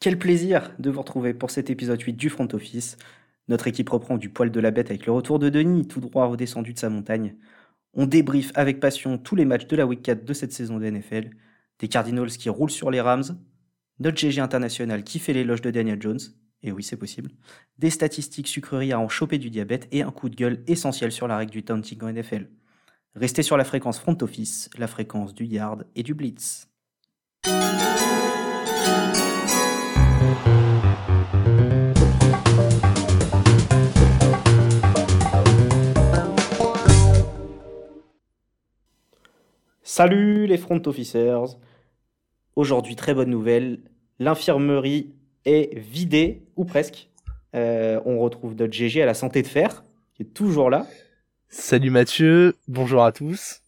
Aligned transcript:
Quel 0.00 0.18
plaisir 0.18 0.72
de 0.78 0.88
vous 0.88 1.00
retrouver 1.00 1.34
pour 1.34 1.50
cet 1.50 1.68
épisode 1.68 2.00
8 2.00 2.14
du 2.14 2.30
Front 2.30 2.48
Office. 2.54 2.96
Notre 3.48 3.66
équipe 3.66 3.90
reprend 3.90 4.16
du 4.16 4.30
poil 4.30 4.50
de 4.50 4.58
la 4.58 4.70
bête 4.70 4.88
avec 4.88 5.04
le 5.04 5.12
retour 5.12 5.38
de 5.38 5.50
Denis, 5.50 5.86
tout 5.86 6.00
droit 6.00 6.24
redescendu 6.24 6.72
de 6.72 6.78
sa 6.78 6.88
montagne. 6.88 7.36
On 7.92 8.06
débriefe 8.06 8.50
avec 8.54 8.80
passion 8.80 9.18
tous 9.18 9.36
les 9.36 9.44
matchs 9.44 9.66
de 9.66 9.76
la 9.76 9.84
Week 9.84 10.00
4 10.00 10.24
de 10.24 10.32
cette 10.32 10.54
saison 10.54 10.78
de 10.78 10.88
NFL, 10.88 11.28
des 11.80 11.88
Cardinals 11.88 12.30
qui 12.30 12.48
roulent 12.48 12.70
sur 12.70 12.90
les 12.90 13.02
Rams, 13.02 13.38
notre 13.98 14.16
GG 14.16 14.40
international 14.40 15.04
qui 15.04 15.18
fait 15.18 15.34
l'éloge 15.34 15.60
de 15.60 15.70
Daniel 15.70 16.00
Jones, 16.00 16.20
et 16.62 16.72
oui 16.72 16.82
c'est 16.82 16.96
possible, 16.96 17.30
des 17.78 17.90
statistiques 17.90 18.48
sucreries 18.48 18.92
à 18.92 19.00
en 19.00 19.10
choper 19.10 19.36
du 19.36 19.50
diabète 19.50 19.86
et 19.92 20.00
un 20.00 20.10
coup 20.10 20.30
de 20.30 20.36
gueule 20.36 20.64
essentiel 20.66 21.12
sur 21.12 21.28
la 21.28 21.36
règle 21.36 21.52
du 21.52 21.62
taunting 21.62 22.02
en 22.02 22.10
NFL. 22.10 22.48
Restez 23.16 23.42
sur 23.42 23.58
la 23.58 23.64
fréquence 23.64 23.98
Front 23.98 24.16
Office, 24.22 24.70
la 24.78 24.86
fréquence 24.86 25.34
du 25.34 25.44
yard 25.44 25.84
et 25.94 26.02
du 26.02 26.14
blitz. 26.14 26.70
Salut 39.92 40.46
les 40.46 40.56
front 40.56 40.80
officers. 40.86 41.56
Aujourd'hui, 42.54 42.94
très 42.94 43.12
bonne 43.12 43.28
nouvelle. 43.28 43.80
L'infirmerie 44.20 45.16
est 45.44 45.76
vidée, 45.76 46.44
ou 46.54 46.64
presque. 46.64 47.10
Euh, 47.56 48.00
on 48.04 48.20
retrouve 48.20 48.54
notre 48.54 48.72
GG 48.72 49.02
à 49.02 49.06
la 49.06 49.14
santé 49.14 49.42
de 49.42 49.48
fer, 49.48 49.82
qui 50.14 50.22
est 50.22 50.32
toujours 50.32 50.70
là. 50.70 50.86
Salut 51.48 51.90
Mathieu, 51.90 52.54
bonjour 52.68 53.02
à 53.02 53.10
tous. 53.10 53.62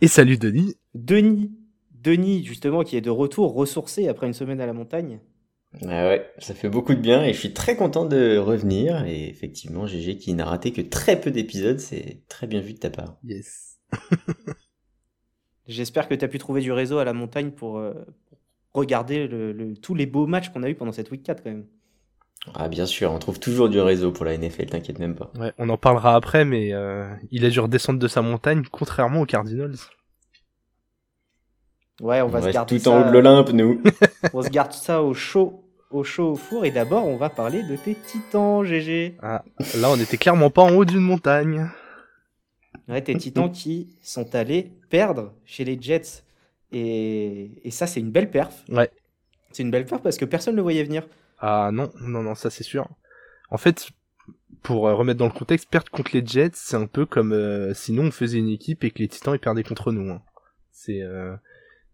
Et 0.00 0.08
salut 0.08 0.38
Denis. 0.38 0.76
Denis, 0.94 1.52
Denis 1.90 2.42
justement, 2.42 2.82
qui 2.82 2.96
est 2.96 3.02
de 3.02 3.10
retour, 3.10 3.52
ressourcé 3.52 4.08
après 4.08 4.26
une 4.26 4.32
semaine 4.32 4.62
à 4.62 4.66
la 4.66 4.72
montagne. 4.72 5.20
Ah 5.82 6.08
ouais, 6.08 6.26
ça 6.38 6.54
fait 6.54 6.70
beaucoup 6.70 6.94
de 6.94 7.00
bien 7.00 7.22
et 7.22 7.34
je 7.34 7.38
suis 7.38 7.52
très 7.52 7.76
content 7.76 8.06
de 8.06 8.38
revenir. 8.38 9.04
Et 9.04 9.28
effectivement, 9.28 9.86
GG 9.86 10.16
qui 10.16 10.32
n'a 10.32 10.46
raté 10.46 10.72
que 10.72 10.80
très 10.80 11.20
peu 11.20 11.30
d'épisodes, 11.30 11.80
c'est 11.80 12.22
très 12.28 12.46
bien 12.46 12.62
vu 12.62 12.72
de 12.72 12.78
ta 12.78 12.88
part. 12.88 13.18
Yes. 13.22 13.78
J'espère 15.66 16.08
que 16.08 16.14
tu 16.14 16.24
as 16.24 16.28
pu 16.28 16.38
trouver 16.38 16.60
du 16.60 16.72
réseau 16.72 16.98
à 16.98 17.04
la 17.04 17.12
montagne 17.12 17.50
pour, 17.50 17.78
euh, 17.78 17.92
pour 18.72 18.80
regarder 18.82 19.26
le, 19.26 19.52
le- 19.52 19.74
tous 19.76 19.94
les 19.94 20.06
beaux 20.06 20.26
matchs 20.26 20.50
qu'on 20.50 20.62
a 20.62 20.68
eu 20.68 20.74
pendant 20.74 20.92
cette 20.92 21.10
week 21.10 21.22
4 21.22 21.42
quand 21.42 21.50
même. 21.50 21.66
Ah 22.54 22.68
bien 22.68 22.84
sûr, 22.84 23.10
on 23.10 23.18
trouve 23.18 23.40
toujours 23.40 23.70
du 23.70 23.80
réseau 23.80 24.12
pour 24.12 24.26
la 24.26 24.36
NFL, 24.36 24.66
t'inquiète 24.66 24.98
même 24.98 25.14
pas. 25.14 25.32
Ouais, 25.38 25.52
on 25.56 25.68
en 25.70 25.78
parlera 25.78 26.14
après, 26.14 26.44
mais 26.44 26.74
euh, 26.74 27.08
il 27.30 27.44
a 27.46 27.48
dû 27.48 27.58
redescendre 27.60 27.98
de 27.98 28.08
sa 28.08 28.20
montagne, 28.20 28.62
contrairement 28.70 29.22
aux 29.22 29.26
Cardinals. 29.26 29.76
Ouais, 32.02 32.20
on 32.20 32.26
On, 32.26 32.28
va 32.28 32.40
se 32.40 32.44
reste 32.46 32.54
garder 32.54 32.76
tout 32.76 32.82
ça, 32.84 32.90
en 32.90 33.00
haut 33.00 33.04
de 33.06 33.10
l'Olympe, 33.12 33.50
nous. 33.52 33.80
on 34.34 34.42
se 34.42 34.50
garde 34.50 34.72
ça 34.72 35.02
au 35.02 35.14
chaud, 35.14 35.64
au 35.90 36.04
chaud 36.04 36.32
au 36.32 36.34
four. 36.34 36.64
Et 36.66 36.70
d'abord, 36.70 37.06
on 37.06 37.16
va 37.16 37.30
parler 37.30 37.62
de 37.62 37.76
tes 37.76 37.94
titans, 37.94 38.62
GG. 38.64 39.16
Ah, 39.22 39.42
là, 39.78 39.90
on 39.90 39.96
était 39.96 40.16
clairement 40.18 40.50
pas 40.50 40.62
en 40.62 40.72
haut 40.74 40.84
d'une 40.84 40.98
montagne. 41.00 41.70
Ouais, 42.88 43.02
tes 43.02 43.16
titans 43.16 43.50
qui 43.50 43.96
sont 44.02 44.34
allés 44.34 44.72
perdre 44.90 45.34
chez 45.44 45.64
les 45.64 45.80
Jets. 45.80 46.22
Et, 46.72 47.60
et 47.62 47.70
ça, 47.70 47.86
c'est 47.86 48.00
une 48.00 48.10
belle 48.10 48.30
perf. 48.30 48.64
Ouais. 48.68 48.90
C'est 49.52 49.62
une 49.62 49.70
belle 49.70 49.86
perf 49.86 50.02
parce 50.02 50.16
que 50.16 50.24
personne 50.24 50.54
ne 50.54 50.56
le 50.56 50.62
voyait 50.62 50.84
venir. 50.84 51.06
Ah 51.38 51.70
non, 51.72 51.90
non, 52.00 52.22
non, 52.22 52.34
ça 52.34 52.50
c'est 52.50 52.64
sûr. 52.64 52.88
En 53.50 53.58
fait, 53.58 53.90
pour 54.62 54.88
euh, 54.88 54.94
remettre 54.94 55.18
dans 55.18 55.26
le 55.26 55.32
contexte, 55.32 55.68
perdre 55.68 55.90
contre 55.90 56.10
les 56.14 56.26
Jets, 56.26 56.50
c'est 56.54 56.76
un 56.76 56.86
peu 56.86 57.06
comme 57.06 57.32
euh, 57.32 57.74
si 57.74 57.92
nous 57.92 58.02
on 58.02 58.10
faisait 58.10 58.38
une 58.38 58.48
équipe 58.48 58.84
et 58.84 58.90
que 58.90 58.98
les 58.98 59.08
Titans 59.08 59.34
ils 59.34 59.38
perdaient 59.40 59.62
contre 59.62 59.92
nous. 59.92 60.10
hein. 60.10 60.22
C'est, 60.72 60.98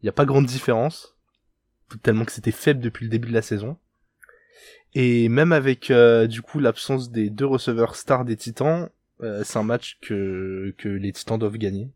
il 0.02 0.06
y 0.06 0.08
a 0.08 0.12
pas 0.12 0.24
grande 0.24 0.46
différence, 0.46 1.16
tellement 2.02 2.24
que 2.24 2.32
c'était 2.32 2.50
faible 2.50 2.80
depuis 2.80 3.04
le 3.04 3.10
début 3.10 3.28
de 3.28 3.34
la 3.34 3.42
saison. 3.42 3.76
Et 4.94 5.28
même 5.28 5.52
avec 5.52 5.90
euh, 5.90 6.26
du 6.26 6.42
coup 6.42 6.58
l'absence 6.58 7.10
des 7.10 7.30
deux 7.30 7.46
receveurs 7.46 7.94
stars 7.94 8.24
des 8.24 8.36
Titans, 8.36 8.88
euh, 9.22 9.42
c'est 9.44 9.58
un 9.58 9.62
match 9.62 9.98
que 10.00 10.74
que 10.78 10.88
les 10.88 11.12
Titans 11.12 11.38
doivent 11.38 11.58
gagner. 11.58 11.88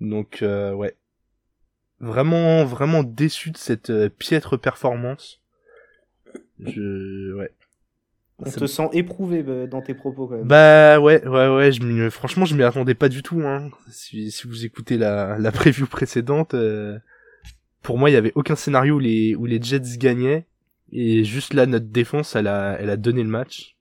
Donc 0.00 0.42
euh, 0.42 0.72
ouais, 0.72 0.96
vraiment 2.00 2.64
vraiment 2.64 3.02
déçu 3.02 3.50
de 3.50 3.56
cette 3.56 3.90
euh, 3.90 4.08
piètre 4.08 4.58
performance. 4.58 5.40
Je 6.58 7.34
ouais. 7.34 7.50
On 8.42 8.50
te 8.50 8.66
sent 8.66 8.88
éprouvé 8.92 9.44
euh, 9.46 9.66
dans 9.66 9.82
tes 9.82 9.94
propos 9.94 10.26
quand 10.26 10.36
même. 10.36 10.46
Bah 10.46 10.98
ouais, 10.98 11.26
ouais, 11.26 11.48
ouais. 11.48 11.72
Je 11.72 12.08
franchement, 12.08 12.46
je 12.46 12.54
m'y 12.54 12.62
attendais 12.62 12.94
pas 12.94 13.08
du 13.08 13.22
tout. 13.22 13.42
Hein. 13.42 13.70
Si, 13.90 14.30
si 14.30 14.46
vous 14.46 14.64
écoutez 14.64 14.96
la, 14.96 15.38
la 15.38 15.52
preview 15.52 15.86
précédente, 15.86 16.54
euh, 16.54 16.98
pour 17.82 17.98
moi, 17.98 18.08
il 18.10 18.14
y 18.14 18.16
avait 18.16 18.32
aucun 18.34 18.56
scénario 18.56 18.96
où 18.96 18.98
les, 18.98 19.34
où 19.34 19.44
les 19.44 19.60
Jets 19.60 19.98
gagnaient. 19.98 20.46
Et 20.92 21.24
juste 21.24 21.54
là, 21.54 21.66
notre 21.66 21.86
défense, 21.86 22.34
elle 22.34 22.46
a, 22.46 22.76
elle 22.80 22.90
a 22.90 22.96
donné 22.96 23.22
le 23.22 23.28
match. 23.28 23.76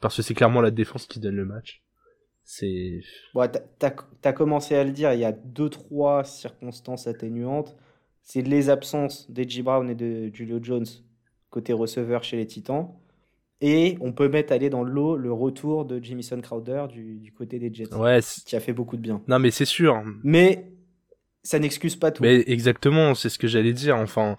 Parce 0.00 0.16
que 0.16 0.22
c'est 0.22 0.34
clairement 0.34 0.60
la 0.60 0.70
défense 0.70 1.06
qui 1.06 1.20
donne 1.20 1.36
le 1.36 1.44
match. 1.44 1.82
C'est... 2.44 3.00
Ouais, 3.34 3.48
t'as- 3.50 3.96
t'as 4.20 4.32
commencé 4.32 4.76
à 4.76 4.84
le 4.84 4.90
dire, 4.92 5.12
il 5.12 5.20
y 5.20 5.24
a 5.24 5.32
deux, 5.32 5.68
trois 5.68 6.22
circonstances 6.24 7.06
atténuantes. 7.06 7.76
C'est 8.22 8.42
les 8.42 8.70
absences 8.70 9.30
d'Edgy 9.30 9.62
Brown 9.62 9.88
et 9.90 9.94
de 9.94 10.30
Julio 10.32 10.58
Jones 10.62 10.86
côté 11.50 11.72
receveur 11.72 12.22
chez 12.24 12.36
les 12.36 12.46
Titans. 12.46 12.88
Et 13.60 13.96
on 14.00 14.12
peut 14.12 14.28
mettre 14.28 14.52
aller 14.52 14.68
dans 14.68 14.82
le 14.84 14.92
lot 14.92 15.16
le 15.16 15.32
retour 15.32 15.86
de 15.86 16.02
Jamison 16.02 16.40
Crowder 16.40 16.84
du, 16.90 17.18
du 17.20 17.32
côté 17.32 17.58
des 17.58 17.72
Jets, 17.72 17.94
Ouais, 17.94 18.20
qui 18.44 18.54
a 18.54 18.60
fait 18.60 18.74
beaucoup 18.74 18.96
de 18.96 19.00
bien. 19.02 19.22
non 19.28 19.38
mais 19.38 19.50
c'est 19.50 19.64
sûr. 19.64 20.02
Mais 20.22 20.66
ça 21.42 21.58
n'excuse 21.58 21.96
pas 21.96 22.10
tout. 22.10 22.22
Mais 22.22 22.44
exactement, 22.48 23.14
c'est 23.14 23.28
ce 23.30 23.38
que 23.38 23.46
j'allais 23.48 23.72
dire. 23.72 23.96
Enfin, 23.96 24.36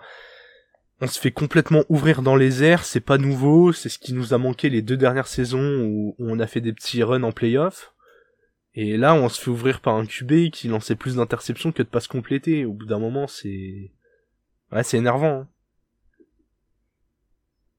on 1.01 1.07
se 1.07 1.19
fait 1.19 1.31
complètement 1.31 1.83
ouvrir 1.89 2.21
dans 2.21 2.35
les 2.35 2.63
airs, 2.63 2.83
c'est 2.83 2.99
pas 3.01 3.17
nouveau, 3.17 3.71
c'est 3.73 3.89
ce 3.89 3.99
qui 3.99 4.13
nous 4.13 4.33
a 4.33 4.37
manqué 4.37 4.69
les 4.69 4.81
deux 4.81 4.97
dernières 4.97 5.27
saisons 5.27 5.83
où, 5.85 6.15
on 6.19 6.39
a 6.39 6.47
fait 6.47 6.61
des 6.61 6.73
petits 6.73 7.03
runs 7.03 7.23
en 7.23 7.31
playoff. 7.31 7.93
Et 8.73 8.97
là, 8.97 9.13
on 9.15 9.27
se 9.29 9.39
fait 9.41 9.49
ouvrir 9.49 9.81
par 9.81 9.95
un 9.95 10.05
QB 10.05 10.49
qui 10.51 10.67
lançait 10.67 10.95
plus 10.95 11.15
d'interceptions 11.15 11.71
que 11.71 11.81
de 11.83 11.87
passes 11.87 12.07
complétées. 12.07 12.63
Au 12.65 12.73
bout 12.73 12.85
d'un 12.85 12.99
moment, 12.99 13.27
c'est... 13.27 13.91
Ouais, 14.71 14.83
c'est 14.83 14.97
énervant. 14.97 15.41
hein. 15.41 15.47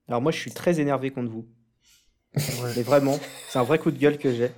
Alors 0.09 0.23
moi, 0.23 0.33
je 0.33 0.39
suis 0.39 0.51
très 0.51 0.81
énervé 0.81 1.11
contre 1.11 1.31
vous. 1.31 1.47
Mais 2.77 2.83
vraiment, 2.83 3.19
c'est 3.49 3.59
un 3.59 3.63
vrai 3.63 3.79
coup 3.79 3.91
de 3.91 3.99
gueule 3.99 4.19
que 4.19 4.33
j'ai. 4.33 4.51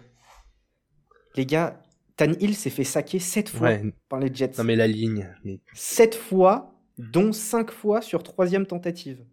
Les 1.36 1.44
gars, 1.44 1.82
Tan 2.16 2.32
Hill 2.40 2.54
s'est 2.56 2.70
fait 2.70 2.84
saquer 2.84 3.18
7 3.18 3.48
fois 3.48 3.68
Ouais, 3.68 3.82
par 4.08 4.18
les 4.20 4.32
Jets. 4.34 4.52
non 4.58 4.64
mais 4.64 4.76
la 4.76 4.86
ligne. 4.86 5.28
mais- 5.44 5.60
7 5.74 6.14
fois, 6.14 6.74
dont 7.00 7.32
5 7.32 7.70
fois 7.70 8.02
sur 8.02 8.22
troisième 8.22 8.66
tentative. 8.66 9.24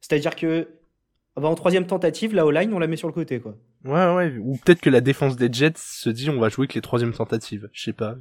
C'est-à-dire 0.00 0.36
que 0.36 0.68
ah 1.36 1.40
bah, 1.40 1.48
en 1.48 1.54
troisième 1.54 1.86
tentative, 1.86 2.34
la 2.34 2.46
O-line, 2.46 2.72
on 2.72 2.78
la 2.78 2.86
met 2.86 2.96
sur 2.96 3.08
le 3.08 3.14
côté, 3.14 3.40
quoi. 3.40 3.56
Ouais, 3.84 4.14
ouais. 4.14 4.36
Ou 4.38 4.56
peut-être 4.56 4.80
que 4.80 4.90
la 4.90 5.00
défense 5.00 5.36
des 5.36 5.52
Jets 5.52 5.72
se 5.76 6.08
dit 6.08 6.30
on 6.30 6.38
va 6.38 6.48
jouer 6.48 6.66
que 6.68 6.74
les 6.74 6.80
troisièmes 6.80 7.12
tentatives. 7.12 7.68
Je 7.72 7.82
sais 7.82 7.92
pas. 7.92 8.16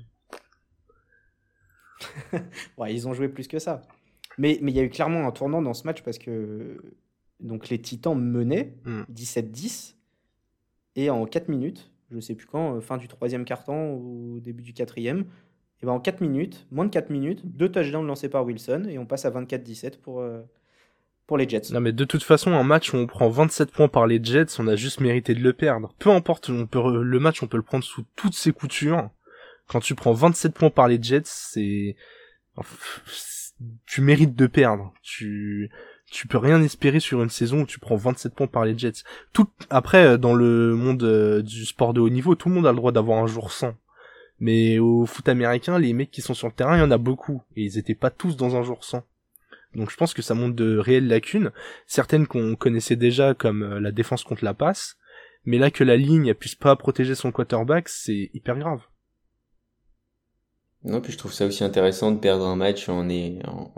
Ouais, 2.77 2.93
ils 2.93 3.07
ont 3.07 3.13
joué 3.13 3.29
plus 3.29 3.47
que 3.47 3.59
ça. 3.59 3.81
Mais 4.37 4.59
mais 4.61 4.71
il 4.71 4.75
y 4.75 4.79
a 4.79 4.83
eu 4.83 4.89
clairement 4.89 5.27
un 5.27 5.31
tournant 5.31 5.61
dans 5.61 5.73
ce 5.73 5.85
match 5.85 6.01
parce 6.01 6.17
que 6.17 6.81
donc 7.39 7.69
les 7.69 7.79
Titans 7.79 8.19
menaient 8.19 8.75
Hmm. 8.85 9.03
17-10 9.13 9.95
et 10.95 11.09
en 11.09 11.25
4 11.25 11.49
minutes, 11.49 11.91
je 12.11 12.19
sais 12.19 12.35
plus 12.35 12.45
quand, 12.45 12.75
euh, 12.75 12.81
fin 12.81 12.97
du 12.97 13.07
troisième 13.07 13.45
quart-temps 13.45 13.91
ou 13.91 14.39
début 14.41 14.63
du 14.63 14.73
quatrième, 14.73 15.25
et 15.83 15.85
ben 15.85 15.91
en 15.91 15.99
4 15.99 16.21
minutes, 16.21 16.65
moins 16.71 16.85
de 16.85 16.89
4 16.89 17.09
minutes, 17.09 17.41
deux 17.43 17.69
touchdowns 17.69 18.07
lancés 18.07 18.29
par 18.29 18.45
Wilson 18.45 18.85
et 18.89 18.97
on 18.97 19.05
passe 19.05 19.25
à 19.25 19.31
24-17 19.31 19.99
pour, 19.99 20.21
euh, 20.21 20.41
pour 21.27 21.37
les 21.37 21.47
Jets. 21.47 21.73
Non 21.73 21.81
mais 21.81 21.91
de 21.91 22.05
toute 22.05 22.23
façon, 22.23 22.53
un 22.53 22.63
match 22.63 22.93
où 22.93 22.97
on 22.97 23.05
prend 23.05 23.27
27 23.27 23.69
points 23.69 23.89
par 23.89 24.07
les 24.07 24.23
Jets, 24.23 24.59
on 24.59 24.67
a 24.69 24.77
juste 24.77 25.01
mérité 25.01 25.35
de 25.35 25.41
le 25.41 25.51
perdre. 25.51 25.93
Peu 25.99 26.09
importe, 26.09 26.49
on 26.49 26.67
peut 26.67 27.03
le 27.03 27.19
match, 27.19 27.43
on 27.43 27.47
peut 27.47 27.57
le 27.57 27.63
prendre 27.63 27.83
sous 27.83 28.05
toutes 28.15 28.33
ses 28.33 28.53
coutures. 28.53 29.09
Quand 29.67 29.81
tu 29.81 29.93
prends 29.93 30.13
27 30.13 30.53
points 30.53 30.69
par 30.69 30.87
les 30.87 31.03
Jets, 31.03 31.23
c'est... 31.25 31.97
Tu 33.85 33.99
mérites 33.99 34.35
de 34.35 34.47
perdre. 34.47 34.93
Tu... 35.01 35.69
Tu 36.09 36.27
peux 36.27 36.37
rien 36.37 36.61
espérer 36.61 36.99
sur 36.99 37.23
une 37.23 37.29
saison 37.29 37.61
où 37.61 37.65
tu 37.65 37.79
prends 37.79 37.95
27 37.95 38.35
points 38.35 38.47
par 38.47 38.63
les 38.63 38.77
Jets. 38.77 39.03
Tout 39.33 39.47
après 39.69 40.05
euh, 40.05 40.17
dans 40.17 40.35
le 40.35 40.75
monde 40.75 41.03
euh, 41.03 41.41
du 41.41 41.65
sport 41.65 41.93
de 41.93 41.99
haut 41.99 42.09
niveau, 42.09 42.35
tout 42.35 42.49
le 42.49 42.55
monde 42.55 42.67
a 42.67 42.71
le 42.71 42.77
droit 42.77 42.91
d'avoir 42.91 43.21
un 43.21 43.27
jour 43.27 43.51
sans. 43.51 43.73
Mais 44.43 44.77
au 44.77 45.05
foot 45.05 45.29
américain, 45.29 45.79
les 45.79 45.93
mecs 45.93 46.11
qui 46.11 46.21
sont 46.21 46.33
sur 46.33 46.47
le 46.47 46.53
terrain, 46.53 46.75
il 46.75 46.81
y 46.81 46.83
en 46.83 46.91
a 46.91 46.97
beaucoup 46.97 47.41
et 47.55 47.63
ils 47.63 47.77
étaient 47.77 47.95
pas 47.95 48.09
tous 48.09 48.35
dans 48.35 48.57
un 48.57 48.63
jour 48.63 48.83
sans. 48.83 49.03
Donc 49.73 49.89
je 49.89 49.95
pense 49.95 50.13
que 50.13 50.21
ça 50.21 50.33
montre 50.33 50.53
de 50.53 50.77
réelles 50.77 51.07
lacunes, 51.07 51.53
certaines 51.87 52.27
qu'on 52.27 52.57
connaissait 52.57 52.97
déjà 52.97 53.33
comme 53.33 53.63
euh, 53.63 53.79
la 53.79 53.93
défense 53.93 54.25
contre 54.25 54.43
la 54.43 54.53
passe, 54.53 54.97
mais 55.45 55.57
là 55.57 55.71
que 55.71 55.85
la 55.85 55.95
ligne 55.95 56.27
ne 56.27 56.33
puisse 56.33 56.55
pas 56.55 56.75
protéger 56.75 57.15
son 57.15 57.31
quarterback, 57.31 57.87
c'est 57.87 58.31
hyper 58.33 58.59
grave. 58.59 58.81
Non, 60.83 60.99
puis 60.99 61.13
je 61.13 61.17
trouve 61.17 61.31
ça 61.31 61.45
aussi 61.45 61.63
intéressant 61.63 62.11
de 62.11 62.19
perdre 62.19 62.45
un 62.45 62.57
match 62.57 62.89
en, 62.89 63.07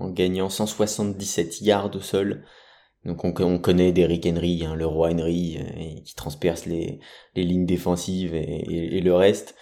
gagnant 0.09 0.49
177 0.49 1.61
yards 1.61 1.95
au 1.95 2.01
sol. 2.01 2.43
Donc 3.05 3.23
on, 3.23 3.35
on 3.37 3.59
connaît 3.59 3.91
Derrick 3.91 4.25
Henry, 4.25 4.65
hein, 4.65 4.73
le 4.73 4.87
roi 4.87 5.11
Henry, 5.11 5.59
euh, 5.59 6.01
qui 6.03 6.15
transperce 6.15 6.65
les, 6.65 6.99
lignes 7.35 7.67
défensives 7.67 8.33
et 8.33 8.99
le 8.99 9.13
reste. 9.13 9.55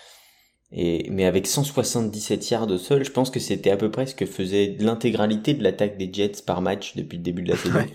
Et, 0.75 1.07
mais 1.11 1.25
avec 1.25 1.45
177 1.45 2.49
yards 2.49 2.71
au 2.71 2.77
sol, 2.77 3.05
je 3.05 3.11
pense 3.11 3.29
que 3.29 3.39
c'était 3.39 3.69
à 3.69 3.77
peu 3.77 3.91
près 3.91 4.07
ce 4.07 4.15
que 4.15 4.25
faisait 4.25 4.75
l'intégralité 4.79 5.53
de 5.53 5.63
l'attaque 5.63 5.97
des 5.97 6.11
Jets 6.11 6.41
par 6.45 6.61
match 6.61 6.95
depuis 6.95 7.17
le 7.17 7.23
début 7.23 7.43
de 7.43 7.49
la 7.49 7.57
saison. 7.57 7.85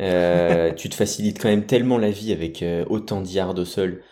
Euh, 0.00 0.72
tu 0.72 0.88
te 0.88 0.94
facilites 0.94 1.40
quand 1.40 1.48
même 1.48 1.66
tellement 1.66 1.98
la 1.98 2.10
vie 2.10 2.32
avec 2.32 2.62
euh, 2.62 2.84
autant 2.88 3.20
de 3.20 3.28
yards 3.28 3.58
au 3.58 3.64
sol 3.64 4.02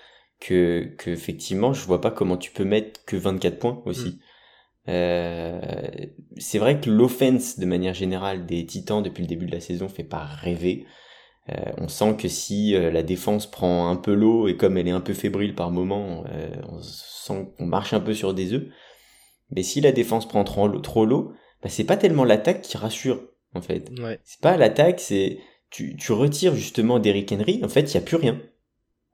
que, 0.40 0.92
que 0.98 1.10
effectivement, 1.10 1.72
je 1.72 1.84
vois 1.86 2.00
pas 2.00 2.10
comment 2.10 2.36
tu 2.36 2.50
peux 2.50 2.64
mettre 2.64 3.04
que 3.04 3.16
24 3.16 3.58
points 3.58 3.82
aussi. 3.86 4.08
Mm. 4.08 4.18
Euh, 4.88 5.60
c'est 6.38 6.58
vrai 6.58 6.80
que 6.80 6.90
l'offense 6.90 7.58
de 7.58 7.66
manière 7.66 7.94
générale 7.94 8.46
des 8.46 8.66
Titans 8.66 9.02
depuis 9.02 9.22
le 9.22 9.28
début 9.28 9.46
de 9.46 9.52
la 9.52 9.60
saison 9.60 9.88
fait 9.88 10.04
pas 10.04 10.24
rêver. 10.24 10.86
Euh, 11.50 11.72
on 11.78 11.88
sent 11.88 12.16
que 12.16 12.28
si 12.28 12.74
euh, 12.74 12.90
la 12.90 13.02
défense 13.02 13.50
prend 13.50 13.90
un 13.90 13.96
peu 13.96 14.14
l'eau 14.14 14.46
et 14.46 14.56
comme 14.56 14.76
elle 14.76 14.88
est 14.88 14.92
un 14.92 15.00
peu 15.00 15.14
fébrile 15.14 15.54
par 15.54 15.70
moment, 15.70 16.24
euh, 16.32 16.50
on 16.68 16.80
sent 16.82 17.48
qu'on 17.56 17.66
marche 17.66 17.92
un 17.92 18.00
peu 18.00 18.14
sur 18.14 18.34
des 18.34 18.52
œufs. 18.52 18.66
Mais 19.50 19.62
si 19.62 19.80
la 19.80 19.92
défense 19.92 20.28
prend 20.28 20.44
trop, 20.44 20.68
l'eau, 21.06 21.32
bah, 21.62 21.68
c'est 21.68 21.84
pas 21.84 21.96
tellement 21.96 22.24
l'attaque 22.24 22.62
qui 22.62 22.76
rassure 22.76 23.22
en 23.54 23.60
fait. 23.60 23.90
C'est 24.24 24.40
pas 24.40 24.56
l'attaque, 24.56 25.00
c'est 25.00 25.38
tu, 25.70 25.96
tu 25.96 26.12
retires 26.12 26.54
justement 26.54 26.98
Derrick 26.98 27.32
Henry, 27.32 27.60
en 27.64 27.68
fait 27.68 27.90
il 27.90 27.94
y 27.94 27.98
a 27.98 28.02
plus 28.02 28.16
rien. 28.16 28.40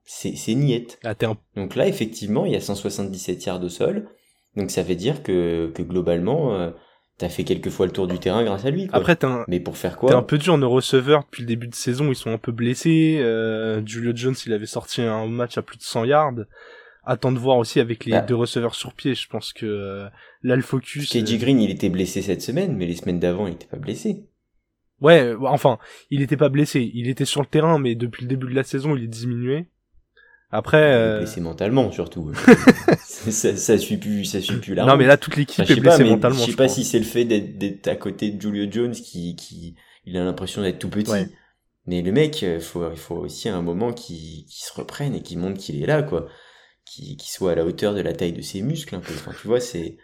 C'est 0.05 0.55
niette. 0.55 0.99
Ah, 1.05 1.15
Donc 1.57 1.75
là 1.75 1.89
effectivement 1.89 2.45
il 2.45 2.53
y 2.53 2.57
a 2.57 2.61
177 2.61 3.45
yards 3.47 3.61
de 3.61 3.69
sol. 3.69 4.09
Donc 4.57 4.71
ça 4.71 4.83
veut 4.83 4.95
dire 4.95 5.23
que, 5.23 5.71
que 5.75 5.83
globalement 5.83 6.73
t'as 7.19 7.29
fait 7.29 7.45
quelques 7.45 7.71
fois 7.71 7.87
le 7.87 7.93
tour 7.93 8.07
du 8.07 8.19
terrain 8.19 8.45
grâce 8.45 8.65
à 8.65 8.71
lui. 8.71 8.87
Quoi. 8.87 8.99
Après, 8.99 9.23
un... 9.25 9.45
mais 9.49 9.61
pour 9.61 9.77
faire 9.77 9.97
quoi 9.97 10.11
T'es 10.11 10.17
un 10.17 10.23
peu 10.23 10.39
dur 10.39 10.55
en 10.55 10.69
receveur 10.69 11.25
depuis 11.25 11.43
le 11.43 11.47
début 11.47 11.69
de 11.69 11.75
saison. 11.75 12.09
Ils 12.09 12.17
sont 12.17 12.31
un 12.31 12.39
peu 12.39 12.53
blessés. 12.53 13.19
Euh, 13.21 13.85
Julio 13.87 14.13
Jones, 14.15 14.35
il 14.47 14.53
avait 14.53 14.67
sorti 14.67 15.03
un 15.03 15.27
match 15.27 15.57
à 15.59 15.63
plus 15.63 15.79
de 15.79 15.83
100 15.83 16.05
yards. 16.05 16.45
Attends 17.05 17.33
de 17.33 17.39
voir 17.39 17.57
aussi 17.59 17.79
avec 17.81 18.05
les 18.05 18.13
bah. 18.13 18.21
deux 18.21 18.35
receveurs 18.35 18.75
sur 18.75 18.93
pied. 18.93 19.15
Je 19.15 19.29
pense 19.29 19.53
que 19.53 19.65
euh, 19.65 20.09
là, 20.43 20.57
le 20.57 20.63
focus. 20.63 21.11
KJ 21.11 21.35
euh... 21.35 21.39
Green, 21.39 21.61
il 21.61 21.71
était 21.71 21.89
blessé 21.89 22.21
cette 22.21 22.43
semaine, 22.43 22.77
mais 22.77 22.87
les 22.87 22.97
semaines 22.97 23.21
d'avant, 23.21 23.47
il 23.47 23.55
était 23.55 23.67
pas 23.67 23.79
blessé. 23.79 24.25
Ouais, 25.01 25.35
enfin, 25.43 25.79
il 26.11 26.23
était 26.23 26.37
pas 26.37 26.49
blessé. 26.49 26.91
Il 26.95 27.09
était 27.09 27.27
sur 27.27 27.41
le 27.41 27.47
terrain, 27.47 27.79
mais 27.79 27.95
depuis 27.95 28.23
le 28.23 28.29
début 28.29 28.47
de 28.47 28.55
la 28.55 28.65
saison, 28.65 28.97
il 28.97 29.05
est 29.05 29.09
diminué. 29.09 29.67
Après, 30.57 30.95
euh... 30.95 31.19
blessé 31.19 31.43
mentalement 31.43 31.93
surtout. 31.93 32.33
ça, 33.05 33.55
ça 33.55 33.77
suit 33.77 33.99
plus, 33.99 34.25
ça 34.25 34.41
suit 34.41 34.57
plus 34.57 34.75
là. 34.75 34.87
Non, 34.87 34.97
mais 34.97 35.07
là 35.07 35.19
toute 35.19 35.37
l'équipe 35.37 35.69
est 35.69 35.77
blessée 35.81 36.05
mentalement. 36.05 36.39
Je 36.39 36.51
sais 36.51 36.57
pas 36.57 36.69
si 36.69 36.83
c'est 36.83 36.99
le 36.99 37.05
fait 37.05 37.27
d'être 37.27 37.89
à 37.89 37.95
côté 37.95 38.31
de 38.31 38.41
Julio 38.41 38.67
Jones 38.71 38.93
qui, 38.93 39.37
qui, 39.37 39.75
il 40.07 40.17
a 40.17 40.25
l'impression 40.25 40.63
d'être 40.63 40.79
tout 40.79 40.89
petit. 40.89 41.13
Mais 41.87 42.01
le 42.01 42.11
mec, 42.11 42.41
il 42.41 42.61
faut, 42.61 42.91
il 42.91 42.97
faut 42.97 43.17
aussi 43.17 43.51
un 43.51 43.61
moment 43.61 43.93
qui, 43.93 44.47
qui 44.49 44.65
se 44.65 44.73
reprenne 44.73 45.15
et 45.15 45.21
qui 45.21 45.37
montre 45.37 45.61
qu'il 45.61 45.81
est 45.83 45.87
là, 45.87 46.03
quoi. 46.03 46.27
Qui, 46.87 47.19
qui 47.19 47.31
soit 47.31 47.53
à 47.53 47.55
la 47.55 47.65
hauteur 47.67 47.95
de 47.95 48.01
la 48.01 48.15
taille 48.15 48.33
de 48.33 48.41
ses 48.41 48.63
muscles, 48.63 48.95
un 48.95 49.01
peu. 49.01 49.13
Enfin, 49.13 49.33
tu 49.39 49.47
vois, 49.47 49.61
c'est. 49.61 49.99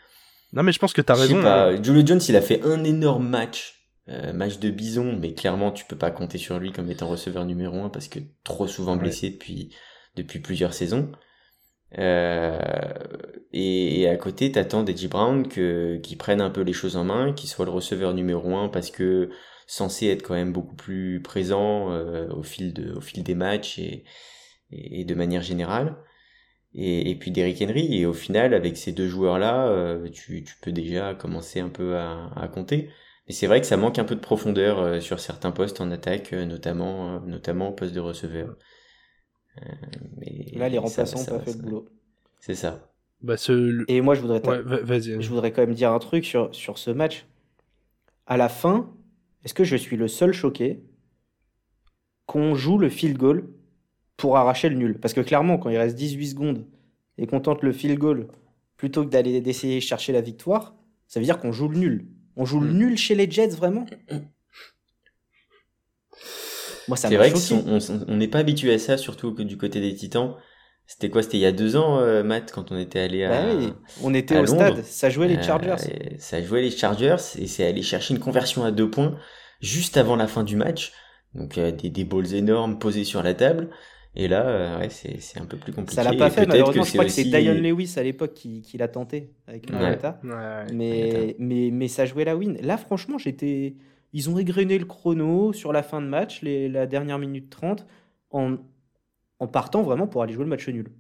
Non, 0.53 0.63
mais 0.63 0.73
je 0.73 0.79
pense 0.79 0.93
que 0.93 1.01
t'as 1.01 1.15
raison. 1.15 1.41
Pas, 1.41 1.71
hein. 1.71 1.83
Julio 1.83 2.07
Jones, 2.07 2.21
il 2.29 2.37
a 2.37 2.43
fait 2.43 2.63
un 2.63 2.85
énorme 2.85 3.27
match, 3.27 3.89
euh, 4.09 4.35
match 4.35 4.59
de 4.59 4.69
bison, 4.69 5.17
mais 5.19 5.33
clairement, 5.33 5.73
tu 5.73 5.87
peux 5.87 5.97
pas 5.97 6.11
compter 6.11 6.37
sur 6.37 6.59
lui 6.59 6.73
comme 6.73 6.91
étant 6.91 7.09
receveur 7.09 7.47
numéro 7.47 7.83
un 7.83 7.89
parce 7.89 8.09
que 8.09 8.19
trop 8.45 8.69
souvent 8.69 8.97
blessé 8.97 9.31
depuis 9.31 9.75
depuis 10.17 10.41
plusieurs 10.41 10.75
saisons. 10.75 11.11
Euh, 11.99 12.59
et, 13.53 14.09
à 14.09 14.17
côté, 14.17 14.51
t'attends 14.53 14.83
d'Edgy 14.83 15.09
Brown 15.09 15.47
que, 15.49 15.99
qui 16.03 16.17
prenne 16.17 16.41
un 16.41 16.51
peu 16.51 16.63
les 16.63 16.73
choses 16.73 16.97
en 16.97 17.05
main, 17.05 17.33
qui 17.33 17.47
soit 17.47 17.65
le 17.67 17.71
receveur 17.71 18.15
numéro 18.15 18.57
un 18.57 18.69
parce 18.69 18.91
que 18.91 19.31
censé 19.67 20.09
être 20.09 20.23
quand 20.23 20.35
même 20.35 20.53
beaucoup 20.53 20.75
plus 20.77 21.21
présent 21.23 21.93
euh, 21.93 22.29
au 22.31 22.43
fil 22.43 22.73
de, 22.73 22.93
au 22.95 23.01
fil 23.01 23.23
des 23.23 23.35
matchs 23.35 23.79
et, 23.79 24.05
et, 24.71 25.05
de 25.05 25.15
manière 25.15 25.43
générale. 25.43 25.97
Et, 26.75 27.11
et 27.11 27.15
puis 27.17 27.31
Derrick 27.31 27.61
Henry. 27.63 27.95
Et 27.99 28.07
au 28.07 28.15
final, 28.15 28.55
avec 28.55 28.77
ces 28.77 28.93
deux 28.93 29.09
joueurs-là, 29.09 29.69
euh, 29.69 30.09
tu, 30.11 30.45
tu 30.45 30.55
peux 30.63 30.73
déjà 30.73 31.15
commencer 31.15 31.61
un 31.61 31.69
peu 31.69 31.97
à, 31.97 32.31
à 32.37 32.49
compter. 32.49 32.91
Mais 33.29 33.35
c'est 33.35 33.47
vrai 33.47 33.61
que 33.61 33.67
ça 33.67 33.77
manque 33.77 33.99
un 33.99 34.05
peu 34.05 34.15
de 34.15 34.21
profondeur 34.21 34.79
euh, 34.81 35.01
sur 35.01 35.21
certains 35.21 35.53
postes 35.53 35.81
en 35.81 35.91
attaque, 35.91 36.33
notamment, 36.33 37.21
notamment 37.21 37.69
au 37.69 37.73
poste 37.73 37.95
de 37.95 38.01
receveur. 38.01 38.57
Euh, 39.61 39.65
Là, 40.55 40.69
les 40.69 40.79
remplaçants 40.79 41.19
n'ont 41.19 41.39
pas 41.39 41.45
fait 41.45 41.53
le 41.53 41.63
boulot. 41.63 41.89
C'est 42.41 42.55
ça. 42.55 42.89
Bah, 43.23 43.37
ce... 43.37 43.85
Et 43.89 44.01
moi, 44.01 44.15
je 44.15 44.21
voudrais, 44.21 44.43
je 44.43 45.29
voudrais 45.29 45.53
quand 45.53 45.63
même 45.63 45.75
dire 45.75 45.93
un 45.93 45.99
truc 45.99 46.25
sur, 46.25 46.55
sur 46.55 46.79
ce 46.79 46.91
match. 46.91 47.27
À 48.27 48.37
la 48.37 48.49
fin, 48.49 48.91
est-ce 49.45 49.55
que 49.55 49.65
je 49.65 49.77
suis 49.77 49.97
le 49.97 50.09
seul 50.09 50.33
choqué 50.33 50.83
qu'on 52.27 52.55
joue 52.55 52.79
le 52.79 52.89
field 52.89 53.17
goal 53.17 53.49
pour 54.17 54.37
arracher 54.37 54.69
le 54.69 54.77
nul? 54.77 54.99
Parce 54.99 55.15
que 55.15 55.21
clairement, 55.21 55.59
quand 55.59 55.71
il 55.71 55.77
reste 55.77 55.97
18 55.97 56.29
secondes 56.29 56.67
et 57.19 57.27
qu'on 57.27 57.41
tente 57.41 57.63
le 57.63 57.73
field 57.73 57.99
goal 57.99 58.29
plutôt 58.77 59.05
que 59.05 59.11
d'aller 59.11 59.41
d'essayer 59.41 59.81
chercher 59.81 60.13
la 60.13 60.21
victoire, 60.21 60.75
ça 61.07 61.21
veut 61.21 61.27
dire 61.27 61.39
qu'on 61.39 61.53
joue 61.53 61.69
le 61.69 61.79
nul. 61.79 62.07
On 62.37 62.45
joue 62.45 62.61
le 62.61 62.73
mm. 62.73 62.79
nul 62.79 62.97
chez 62.97 63.15
les 63.15 63.31
Jets, 63.31 63.49
vraiment? 63.49 63.87
C'est 66.95 67.17
vrai 67.17 67.33
qu'on 67.33 68.17
n'est 68.17 68.29
pas 68.29 68.39
habitué 68.39 68.75
à 68.75 68.79
ça, 68.79 68.97
surtout 68.97 69.35
que 69.35 69.43
du 69.43 69.57
côté 69.57 69.81
des 69.81 69.95
Titans. 69.95 70.35
C'était 70.87 71.11
quoi? 71.11 71.23
C'était 71.23 71.39
il 71.39 71.41
y 71.41 71.47
a 71.47 71.53
deux 71.53 71.77
ans, 71.77 72.01
euh, 72.01 72.23
Matt, 72.23 72.51
quand 72.53 72.73
on 72.73 72.79
était 72.79 73.01
allé 73.01 73.25
à. 73.25 73.31
Bah 73.31 73.55
oui, 73.57 73.73
on 74.03 74.13
était 74.15 74.39
au 74.39 74.47
stade. 74.47 74.83
Ça 74.83 75.11
jouait 75.11 75.29
les 75.29 75.43
Chargers. 75.43 75.77
Euh, 75.89 76.17
ça 76.19 76.43
jouait 76.43 76.61
les 76.61 76.71
Chargers 76.71 77.17
et 77.39 77.47
c'est 77.47 77.67
aller 77.67 77.83
chercher 77.83 78.15
une 78.15 78.21
conversion 78.21 78.65
à 78.65 78.73
deux 78.73 78.91
points 78.91 79.17
juste 79.61 79.97
avant 79.97 80.17
la 80.17 80.27
fin 80.27 80.43
du 80.43 80.57
match. 80.57 80.93
Donc 81.35 81.57
euh, 81.57 81.71
des, 81.71 81.89
des 81.89 82.05
balls 82.05 82.35
énormes 82.35 82.79
posés 82.79 83.05
sur 83.05 83.23
la 83.23 83.33
table. 83.33 83.71
Et 84.15 84.29
là, 84.29 84.79
ouais, 84.79 84.91
c'est 84.91 85.41
un 85.41 85.47
peu 85.47 85.57
plus 85.57 85.73
compliqué. 85.73 86.03
Ça 86.03 86.05
l'a 86.05 86.15
pas 86.15 86.29
fait, 86.29 86.47
malheureusement. 86.47 86.85
je 86.85 86.93
crois 86.93 87.05
que 87.07 87.11
c'est 87.11 87.25
Dion 87.25 87.55
Lewis 87.55 87.95
à 87.97 88.03
l'époque 88.03 88.35
qui, 88.35 88.61
qui 88.61 88.77
l'a 88.77 88.89
tenté 88.89 89.31
avec 89.47 89.71
Marietta. 89.71 90.21
mais, 90.75 91.37
mais, 91.39 91.71
mais 91.73 91.89
ça 91.89 92.05
jouait 92.05 92.25
la 92.25 92.37
win. 92.37 92.59
Là, 92.61 92.77
franchement, 92.77 93.17
j'étais. 93.17 93.77
Ils 94.13 94.29
ont 94.29 94.39
égrené 94.39 94.79
le 94.79 94.85
chrono 94.85 95.53
sur 95.53 95.73
la 95.73 95.83
fin 95.83 96.01
de 96.01 96.07
match, 96.07 96.43
les, 96.43 96.69
la 96.69 96.87
dernière 96.87 97.19
minute 97.19 97.51
30, 97.51 97.87
en, 98.31 98.57
en 99.39 99.47
partant 99.47 99.83
vraiment 99.83 100.07
pour 100.07 100.23
aller 100.23 100.35
jouer 100.35 100.45
le 100.45 100.51
match 100.51 100.69
nul. 100.69 100.93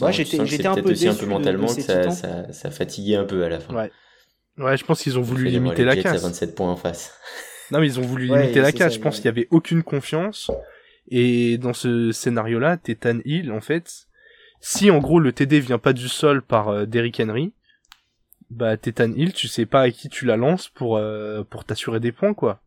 Moi, 0.00 0.10
j'étais 0.10 0.66
un 0.66 0.74
peu 0.74 0.82
déçu 0.82 1.08
un 1.08 1.14
peu 1.14 1.26
mentalement 1.26 1.66
que 1.66 1.80
ça, 1.80 2.10
ça, 2.10 2.52
ça, 2.52 2.70
fatiguait 2.70 3.16
un 3.16 3.24
peu 3.24 3.44
à 3.44 3.48
la 3.48 3.60
fin. 3.60 3.74
Ouais, 3.74 3.90
ouais 4.58 4.76
je 4.76 4.84
pense 4.84 5.02
qu'ils 5.02 5.18
ont 5.18 5.22
voulu 5.22 5.48
limiter 5.48 5.84
la 5.84 5.96
casse. 5.96 6.22
27 6.22 6.54
points 6.54 6.70
en 6.70 6.76
face. 6.76 7.14
Non, 7.70 7.80
mais 7.80 7.86
ils 7.86 8.00
ont 8.00 8.02
voulu 8.02 8.28
limiter 8.28 8.62
la 8.62 8.72
casse. 8.72 8.94
Je 8.94 8.98
pense 8.98 9.16
qu'il 9.16 9.26
y 9.26 9.28
avait 9.28 9.46
aucune 9.50 9.82
confiance. 9.82 10.50
Et 11.10 11.58
dans 11.58 11.74
ce 11.74 12.12
scénario-là, 12.12 12.78
Tethan 12.78 13.18
Hill, 13.26 13.52
en 13.52 13.60
fait, 13.60 14.06
si 14.60 14.90
en 14.90 15.00
gros 15.00 15.20
le 15.20 15.32
TD 15.32 15.60
vient 15.60 15.78
pas 15.78 15.92
du 15.92 16.08
sol 16.08 16.40
par 16.40 16.68
euh, 16.68 16.86
Derrick 16.86 17.20
Henry, 17.20 17.52
bah 18.50 18.76
Titan 18.76 19.12
Hill, 19.12 19.32
tu 19.32 19.48
sais 19.48 19.66
pas 19.66 19.82
à 19.82 19.90
qui 19.90 20.08
tu 20.08 20.24
la 20.24 20.36
lances 20.36 20.68
pour 20.68 20.96
euh, 20.96 21.44
pour 21.44 21.64
t'assurer 21.64 22.00
des 22.00 22.12
points 22.12 22.34
quoi. 22.34 22.60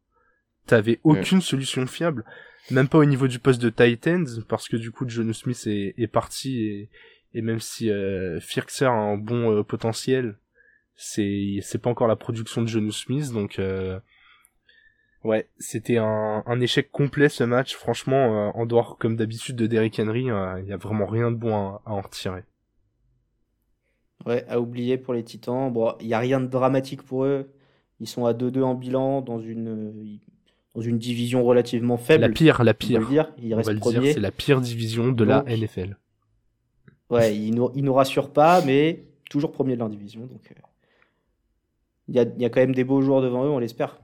T'avais 0.68 1.00
aucune 1.04 1.42
solution 1.42 1.86
fiable, 1.88 2.24
même 2.70 2.88
pas 2.88 3.00
au 3.00 3.06
niveau 3.06 3.28
du 3.28 3.40
poste 3.40 3.62
de 3.62 3.70
Titans 3.70 4.28
parce 4.48 4.70
que 4.70 4.78
du 4.78 4.92
coup 4.92 5.06
John 5.08 5.34
Smith 5.34 5.64
est, 5.66 5.96
est 5.98 6.08
parti 6.08 6.64
et, 6.64 6.90
et 7.34 7.42
même 7.42 7.60
si 7.60 7.90
euh, 7.90 8.40
Firkser 8.40 8.86
a 8.86 8.92
un 8.92 9.18
bon 9.18 9.52
euh, 9.52 9.64
potentiel, 9.64 10.36
c'est 10.96 11.60
c'est 11.64 11.80
pas 11.80 11.90
encore 11.90 12.08
la 12.08 12.16
production 12.16 12.62
de 12.62 12.68
John 12.68 12.92
Smith 12.92 13.32
donc 13.32 13.58
euh, 13.58 14.00
ouais 15.24 15.48
c'était 15.58 15.98
un, 15.98 16.44
un 16.46 16.62
échec 16.62 16.92
complet 16.92 17.30
ce 17.30 17.44
match 17.44 17.76
franchement 17.76 18.56
en 18.56 18.66
dehors 18.68 18.98
comme 19.00 19.16
d'habitude 19.16 19.56
de 19.56 19.66
Derrick 19.66 20.00
Henry 20.00 20.26
il 20.60 20.68
y 20.68 20.74
a 20.74 20.78
vraiment 20.78 21.08
rien 21.08 21.32
de 21.32 21.38
bon 21.38 21.56
à, 21.56 21.82
à 21.86 21.92
en 21.92 22.02
retirer. 22.02 22.44
Ouais, 24.26 24.46
à 24.48 24.60
oublier 24.60 24.98
pour 24.98 25.14
les 25.14 25.24
Titans. 25.24 25.72
Bon, 25.72 25.94
il 26.00 26.08
n'y 26.08 26.14
a 26.14 26.20
rien 26.20 26.40
de 26.40 26.48
dramatique 26.48 27.02
pour 27.02 27.26
eux. 27.26 27.50
Ils 28.00 28.08
sont 28.08 28.26
à 28.26 28.34
2-2 28.34 28.62
en 28.62 28.76
bilan 28.76 29.22
dans 29.22 29.40
une, 29.40 30.20
dans 30.76 30.82
une 30.82 30.98
division 30.98 31.44
relativement 31.44 31.98
faible. 31.98 32.22
La 32.22 32.30
pire, 32.30 32.64
la 32.64 32.74
pire. 32.74 33.00
On 33.00 33.04
va 33.04 33.10
le 33.10 33.14
dire. 33.14 33.34
Ils 33.42 33.54
restent 33.54 34.14
c'est 34.14 34.20
la 34.20 34.32
pire 34.32 34.62
division 34.62 35.12
de 35.12 35.24
la 35.24 35.44
NFL. 35.44 35.98
Ouais, 37.10 37.36
ils 37.36 37.54
nous, 37.54 37.70
ils 37.76 37.84
nous 37.84 37.94
rassurent 37.94 38.32
pas, 38.32 38.62
mais 38.66 39.04
toujours 39.30 39.52
premier 39.52 39.74
de 39.74 39.80
leur 39.80 39.90
division. 39.90 40.22
Donc, 40.22 40.52
euh, 40.52 40.62
il 42.08 42.16
y, 42.16 42.20
a, 42.20 42.26
y 42.38 42.46
a 42.46 42.50
quand 42.50 42.62
même 42.62 42.74
des 42.74 42.84
beaux 42.86 43.02
joueurs 43.02 43.22
devant 43.22 43.46
eux, 43.46 43.50
on 43.50 43.60
l'espère. 43.60 44.00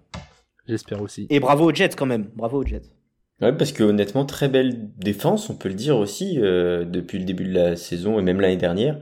J'espère 0.68 1.02
aussi. 1.02 1.28
Et 1.30 1.40
bravo 1.40 1.72
aux 1.72 1.74
Jets 1.74 1.96
quand 1.98 2.06
même. 2.06 2.30
Bravo 2.36 2.62
aux 2.62 2.66
Jets. 2.66 2.82
Ouais, 3.42 3.54
parce 3.54 3.72
que 3.72 3.84
honnêtement, 3.84 4.26
très 4.26 4.50
belle 4.50 4.90
défense, 4.98 5.50
on 5.50 5.56
peut 5.56 5.70
le 5.70 5.76
dire 5.76 5.98
aussi, 5.98 6.40
euh, 6.40 6.86
depuis 6.86 7.20
le 7.20 7.26
début 7.26 7.46
de 7.46 7.54
la 7.54 7.76
saison 7.76 8.20
et 8.20 8.24
même 8.24 8.42
l'année 8.42 8.58
dernière. 8.58 9.00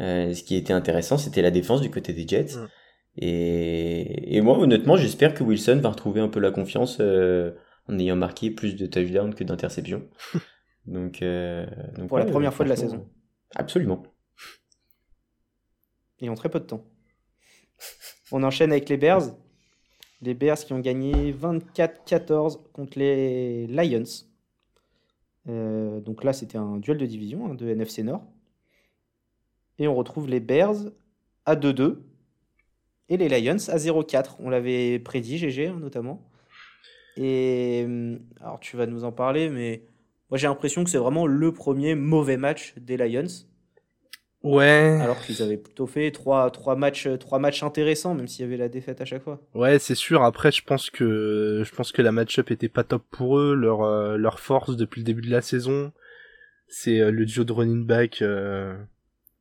Euh, 0.00 0.34
ce 0.34 0.42
qui 0.42 0.56
était 0.56 0.72
intéressant, 0.72 1.18
c'était 1.18 1.42
la 1.42 1.50
défense 1.50 1.80
du 1.80 1.90
côté 1.90 2.12
des 2.12 2.26
Jets. 2.26 2.56
Mm. 2.56 2.68
Et, 3.16 4.36
et, 4.36 4.40
moi, 4.40 4.58
honnêtement, 4.58 4.96
j'espère 4.96 5.34
que 5.34 5.44
Wilson 5.44 5.78
va 5.80 5.90
retrouver 5.90 6.20
un 6.20 6.28
peu 6.28 6.40
la 6.40 6.50
confiance 6.50 6.98
euh, 7.00 7.52
en 7.88 7.98
ayant 7.98 8.16
marqué 8.16 8.50
plus 8.50 8.74
de 8.74 8.86
touchdowns 8.86 9.34
que 9.34 9.44
d'interceptions. 9.44 10.08
donc, 10.86 11.22
euh, 11.22 11.66
donc, 11.96 12.08
pour 12.08 12.18
la 12.18 12.24
première 12.24 12.52
fois 12.52 12.64
de 12.64 12.70
la 12.70 12.76
saison. 12.76 13.08
Absolument. 13.54 14.02
Et 16.20 16.28
en 16.28 16.34
très 16.34 16.48
peu 16.48 16.58
de 16.58 16.64
temps. 16.64 16.84
On 18.32 18.42
enchaîne 18.42 18.72
avec 18.72 18.88
les 18.88 18.96
Bears. 18.96 19.36
Les 20.22 20.34
Bears 20.34 20.58
qui 20.58 20.72
ont 20.72 20.80
gagné 20.80 21.32
24-14 21.32 22.62
contre 22.72 22.98
les 22.98 23.66
Lions. 23.68 24.02
donc 25.46 26.24
là, 26.24 26.32
c'était 26.32 26.58
un 26.58 26.78
duel 26.78 26.98
de 26.98 27.06
division 27.06 27.46
hein, 27.46 27.54
de 27.54 27.68
NFC 27.68 28.02
Nord. 28.02 28.24
Et 29.78 29.88
on 29.88 29.94
retrouve 29.94 30.28
les 30.28 30.40
Bears 30.40 30.76
à 31.46 31.56
2-2 31.56 31.96
et 33.08 33.16
les 33.16 33.28
Lions 33.28 33.68
à 33.68 33.76
0-4. 33.76 34.36
On 34.38 34.50
l'avait 34.50 34.98
prédit, 34.98 35.38
GG 35.38 35.72
notamment. 35.72 36.22
Et 37.16 37.82
hum, 37.84 38.20
alors 38.40 38.60
tu 38.60 38.76
vas 38.76 38.86
nous 38.86 39.04
en 39.04 39.12
parler, 39.12 39.48
mais 39.48 39.82
moi 40.30 40.38
j'ai 40.38 40.46
l'impression 40.46 40.84
que 40.84 40.90
c'est 40.90 40.98
vraiment 40.98 41.26
le 41.26 41.52
premier 41.52 41.94
mauvais 41.94 42.36
match 42.36 42.74
des 42.78 42.96
Lions. 42.96 43.46
Ouais. 44.44 44.98
Alors 45.00 45.18
qu'ils 45.22 45.42
avaient 45.42 45.56
plutôt 45.56 45.86
fait 45.86 46.10
trois, 46.10 46.50
trois, 46.50 46.76
matchs, 46.76 47.08
trois 47.18 47.38
matchs 47.38 47.62
intéressants, 47.62 48.14
même 48.14 48.28
s'il 48.28 48.42
y 48.42 48.44
avait 48.44 48.58
la 48.58 48.68
défaite 48.68 49.00
à 49.00 49.06
chaque 49.06 49.22
fois. 49.22 49.40
Ouais, 49.54 49.78
c'est 49.78 49.94
sûr. 49.94 50.22
Après, 50.22 50.52
je 50.52 50.62
pense 50.62 50.90
que 50.90 51.62
je 51.64 51.74
pense 51.74 51.92
que 51.92 52.02
la 52.02 52.12
match-up 52.12 52.50
était 52.50 52.68
pas 52.68 52.84
top 52.84 53.04
pour 53.10 53.38
eux. 53.38 53.54
Leur 53.54 53.82
euh, 53.82 54.18
leur 54.18 54.40
force 54.40 54.76
depuis 54.76 55.00
le 55.00 55.06
début 55.06 55.22
de 55.22 55.30
la 55.30 55.40
saison, 55.40 55.92
c'est 56.68 57.00
euh, 57.00 57.10
le 57.10 57.24
duo 57.24 57.44
de 57.44 57.52
running 57.52 57.86
back 57.86 58.20
euh, 58.20 58.76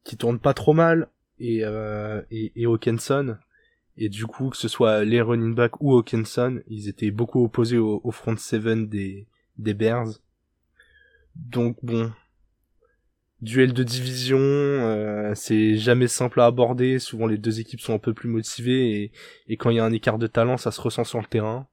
qui 0.03 0.17
tourne 0.17 0.39
pas 0.39 0.53
trop 0.53 0.73
mal 0.73 1.07
et 1.39 1.63
et, 2.31 2.51
et 2.55 2.65
Hawkinson. 2.65 3.37
Et 3.95 4.09
du 4.09 4.25
coup, 4.25 4.49
que 4.49 4.57
ce 4.57 4.67
soit 4.67 5.03
les 5.03 5.21
running 5.21 5.53
back 5.53 5.79
ou 5.79 5.93
Hawkinson, 5.95 6.61
ils 6.67 6.89
étaient 6.89 7.11
beaucoup 7.11 7.43
opposés 7.43 7.77
au, 7.77 8.01
au 8.03 8.11
front 8.11 8.35
seven 8.37 8.87
des 8.87 9.27
des 9.57 9.73
Bears. 9.75 10.19
Donc 11.35 11.77
bon, 11.83 12.11
duel 13.41 13.73
de 13.73 13.83
division, 13.83 14.39
euh, 14.39 15.33
c'est 15.35 15.77
jamais 15.77 16.07
simple 16.07 16.41
à 16.41 16.45
aborder. 16.45 16.97
Souvent 16.99 17.27
les 17.27 17.37
deux 17.37 17.59
équipes 17.59 17.81
sont 17.81 17.93
un 17.93 17.99
peu 17.99 18.13
plus 18.13 18.29
motivées 18.29 19.03
et, 19.03 19.11
et 19.47 19.57
quand 19.57 19.69
il 19.69 19.77
y 19.77 19.79
a 19.79 19.85
un 19.85 19.91
écart 19.91 20.17
de 20.17 20.27
talent, 20.27 20.57
ça 20.57 20.71
se 20.71 20.81
ressent 20.81 21.03
sur 21.03 21.19
le 21.19 21.25
terrain. 21.25 21.67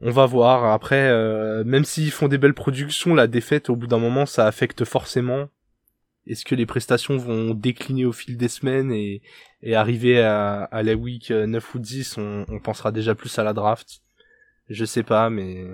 On 0.00 0.10
va 0.10 0.24
voir. 0.24 0.72
Après, 0.72 1.10
euh, 1.10 1.64
même 1.64 1.84
s'ils 1.84 2.10
font 2.10 2.28
des 2.28 2.38
belles 2.38 2.54
productions, 2.54 3.14
la 3.14 3.26
défaite 3.26 3.68
au 3.68 3.76
bout 3.76 3.86
d'un 3.86 3.98
moment, 3.98 4.24
ça 4.24 4.46
affecte 4.46 4.84
forcément. 4.84 5.50
Est-ce 6.26 6.44
que 6.44 6.54
les 6.54 6.66
prestations 6.66 7.16
vont 7.16 7.54
décliner 7.54 8.04
au 8.04 8.12
fil 8.12 8.36
des 8.36 8.48
semaines 8.48 8.92
et, 8.92 9.22
et 9.62 9.74
arriver 9.74 10.20
à, 10.20 10.64
à 10.64 10.82
la 10.82 10.94
week 10.94 11.30
9 11.30 11.74
ou 11.74 11.78
10, 11.78 12.18
on, 12.18 12.44
on 12.48 12.60
pensera 12.60 12.92
déjà 12.92 13.14
plus 13.14 13.36
à 13.38 13.44
la 13.44 13.52
draft. 13.52 14.00
Je 14.68 14.84
sais 14.84 15.02
pas, 15.02 15.30
mais 15.30 15.64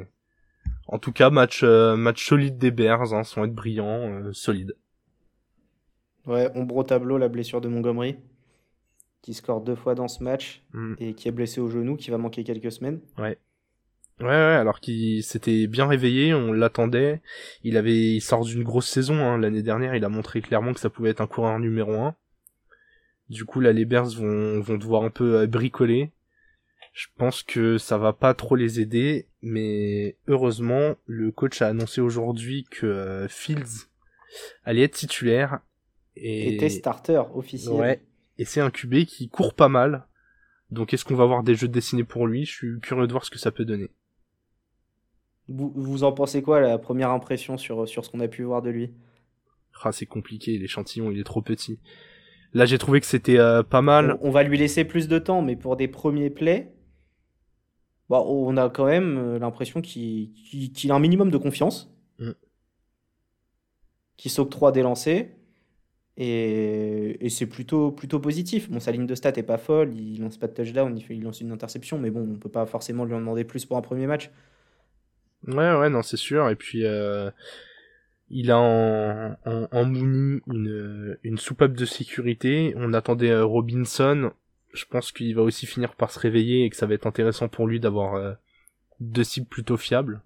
en 0.87 0.99
tout 0.99 1.12
cas, 1.12 1.31
match, 1.31 1.62
euh, 1.65 1.97
match 1.97 2.25
solide 2.26 2.59
des 2.59 2.71
Bears, 2.71 3.12
hein, 3.12 3.25
sans 3.25 3.45
être 3.45 3.55
brillant, 3.55 4.09
euh, 4.09 4.33
solide. 4.33 4.75
Ouais, 6.26 6.50
ombre 6.55 6.76
au 6.76 6.83
tableau, 6.85 7.19
la 7.19 7.29
blessure 7.29 7.61
de 7.61 7.69
Montgomery, 7.69 8.17
qui 9.23 9.35
score 9.35 9.61
deux 9.61 9.76
fois 9.76 9.95
dans 9.95 10.09
ce 10.09 10.23
match 10.25 10.62
Mm. 10.73 10.95
et 10.99 11.15
qui 11.15 11.29
est 11.29 11.33
blessé 11.33 11.61
au 11.61 11.69
genou, 11.69 11.97
qui 11.97 12.11
va 12.11 12.19
manquer 12.19 12.45
quelques 12.45 12.73
semaines. 12.73 13.00
Ouais. 13.19 13.38
Ouais, 14.21 14.27
ouais, 14.27 14.33
alors 14.33 14.81
qu'il 14.81 15.23
s'était 15.23 15.67
bien 15.67 15.87
réveillé, 15.87 16.33
on 16.33 16.53
l'attendait. 16.53 17.21
Il 17.63 17.77
avait, 17.77 18.15
il 18.15 18.21
sort 18.21 18.45
d'une 18.45 18.63
grosse 18.63 18.89
saison, 18.89 19.19
hein. 19.19 19.39
L'année 19.39 19.63
dernière, 19.63 19.95
il 19.95 20.05
a 20.05 20.09
montré 20.09 20.41
clairement 20.41 20.73
que 20.73 20.81
ça 20.81 20.89
pouvait 20.89 21.11
être 21.11 21.21
un 21.21 21.27
coureur 21.27 21.59
numéro 21.59 21.93
un. 21.95 22.17
Du 23.29 23.45
coup, 23.45 23.61
là, 23.61 23.73
les 23.73 23.85
Bears 23.85 24.11
vont, 24.11 24.61
vont 24.61 24.79
devoir 24.79 25.03
un 25.03 25.11
peu 25.11 25.41
euh, 25.41 25.47
bricoler. 25.47 26.13
Je 26.95 27.09
pense 27.19 27.43
que 27.43 27.77
ça 27.77 27.99
va 27.99 28.15
pas 28.15 28.33
trop 28.33 28.57
les 28.57 28.81
aider, 28.81 29.27
mais 29.43 30.17
heureusement, 30.29 30.97
le 31.05 31.31
coach 31.31 31.61
a 31.61 31.69
annoncé 31.69 32.01
aujourd'hui 32.01 32.65
que 32.71 32.87
euh, 32.87 33.29
Fields 33.29 33.89
allait 34.65 34.85
être 34.85 34.95
titulaire. 34.95 35.61
Et, 36.17 36.55
Était 36.55 36.71
starter 36.71 37.23
officiel. 37.35 37.75
ouais, 37.75 38.01
et 38.39 38.47
c'est 38.47 38.63
un 38.63 38.71
QB 38.71 39.05
qui 39.05 39.29
court 39.29 39.53
pas 39.53 39.69
mal. 39.69 40.07
Donc 40.71 40.95
est-ce 40.95 41.05
qu'on 41.05 41.15
va 41.15 41.25
avoir 41.25 41.43
des 41.43 41.55
jeux 41.55 41.69
dessinés 41.69 42.05
pour 42.05 42.27
lui? 42.27 42.47
Je 42.47 42.53
suis 42.53 42.81
curieux 42.81 43.07
de 43.07 43.13
voir 43.13 43.27
ce 43.27 43.31
que 43.31 43.39
ça 43.39 43.51
peut 43.51 43.67
donner. 43.67 43.91
Vous, 45.49 45.73
vous 45.75 46.05
en 46.05 46.12
pensez 46.12 46.43
quoi, 46.43 46.61
la 46.61 46.79
première 46.79 47.11
impression 47.11 47.57
sur, 47.57 47.88
sur 47.88 48.05
ce 48.05 48.11
qu'on 48.11 48.21
a 48.21 48.29
pu 48.29 48.43
voir 48.43 48.62
de 48.62 48.71
lui? 48.71 48.91
Ah, 49.83 49.93
c'est 49.93 50.07
compliqué, 50.07 50.59
l'échantillon 50.59 51.11
il 51.11 51.21
est 51.21 51.25
trop 51.25 51.43
petit. 51.43 51.79
Là 52.55 52.65
j'ai 52.65 52.79
trouvé 52.79 53.00
que 53.00 53.07
c'était 53.07 53.38
euh, 53.38 53.62
pas 53.62 53.83
mal. 53.83 54.19
On, 54.23 54.29
on 54.29 54.31
va 54.31 54.43
lui 54.43 54.59
laisser 54.59 54.85
plus 54.85 55.07
de 55.09 55.19
temps, 55.19 55.43
mais 55.43 55.55
pour 55.57 55.76
des 55.76 55.87
premiers 55.88 56.31
plays, 56.31 56.73
bon, 58.09 58.25
on 58.26 58.57
a 58.57 58.71
quand 58.71 58.87
même 58.87 59.19
euh, 59.19 59.38
l'impression 59.38 59.83
qu'il 59.83 60.33
a 60.91 60.95
un 60.95 60.99
minimum 61.00 61.31
de 61.31 61.38
confiance, 61.38 61.93
Mm. 62.19 62.31
qu'il 64.17 64.31
s'octroie 64.31 64.73
des 64.73 64.81
lancers, 64.81 65.26
et, 66.17 67.25
et 67.25 67.29
c'est 67.29 67.47
plutôt, 67.47 67.93
plutôt 67.93 68.19
positif. 68.21 68.71
Bon, 68.71 68.81
sa 68.81 68.91
ligne 68.91 69.07
de 69.07 69.15
stats 69.15 69.35
est 69.37 69.43
pas 69.43 69.59
folle, 69.59 69.95
il 69.95 70.23
lance 70.23 70.38
pas 70.38 70.47
de 70.47 70.55
touchdown, 70.55 70.97
il, 70.97 71.03
fait, 71.03 71.15
il 71.15 71.23
lance 71.23 71.43
une 71.43 71.53
interception, 71.53 71.99
mais 71.99 72.09
bon, 72.11 72.26
on 72.33 72.38
peut 72.38 72.49
pas 72.49 72.65
forcément 72.65 73.05
lui 73.05 73.12
en 73.12 73.19
demander 73.21 73.45
plus 73.45 73.67
pour 73.67 73.76
un 73.76 73.83
premier 73.83 74.07
match. 74.07 74.31
Ouais 75.47 75.75
ouais 75.76 75.91
non 75.91 76.03
c'est 76.03 76.17
sûr. 76.17 76.49
Et 76.50 76.57
puis 76.57 76.85
euh, 76.85 77.31
il 78.29 78.50
a 78.50 78.59
en, 78.59 79.37
en, 79.45 79.69
en 79.71 79.85
Mooney 79.85 80.41
une, 80.49 81.19
une 81.23 81.38
soupape 81.38 81.75
de 81.75 81.85
sécurité. 81.85 82.75
On 82.76 82.93
attendait 82.93 83.31
euh, 83.31 83.45
Robinson. 83.45 84.33
Je 84.73 84.85
pense 84.85 85.12
qu'il 85.12 85.35
va 85.35 85.43
aussi 85.43 85.67
finir 85.67 85.95
par 85.95 86.11
se 86.11 86.19
réveiller 86.19 86.65
et 86.65 86.71
que 86.71 86.76
ça 86.76 86.87
va 86.87 86.95
être 86.95 87.07
intéressant 87.07 87.49
pour 87.49 87.67
lui 87.67 87.81
d'avoir 87.81 88.15
euh, 88.15 88.33
deux 89.00 89.25
cibles 89.25 89.47
plutôt 89.47 89.76
fiables. 89.76 90.21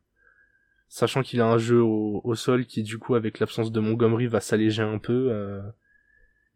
Sachant 0.89 1.23
qu'il 1.23 1.41
a 1.41 1.47
un 1.47 1.59
jeu 1.59 1.81
au, 1.81 2.35
sol 2.35 2.67
qui 2.67 2.83
du 2.83 2.99
coup 2.99 3.15
avec 3.15 3.39
l'absence 3.39 3.71
de 3.71 3.79
Montgomery 3.79 4.27
va 4.27 4.41
s'alléger 4.41 4.83
un 4.83 4.99
peu. 4.99 5.29
euh, 5.31 5.61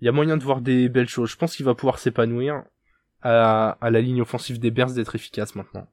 Il 0.01 0.07
y 0.07 0.09
a 0.09 0.13
moyen 0.13 0.37
de 0.37 0.43
voir 0.43 0.61
des 0.61 0.89
belles 0.89 1.09
choses. 1.09 1.31
Je 1.31 1.37
pense 1.37 1.55
qu'il 1.55 1.65
va 1.65 1.75
pouvoir 1.77 2.01
s'épanouir 2.01 2.65
à, 3.23 3.79
à 3.81 3.91
la 3.91 4.01
ligne 4.01 4.23
offensive 4.23 4.59
des 4.59 4.73
Bears 4.73 4.93
d'être 4.93 5.15
efficace 5.15 5.55
maintenant. 5.55 5.89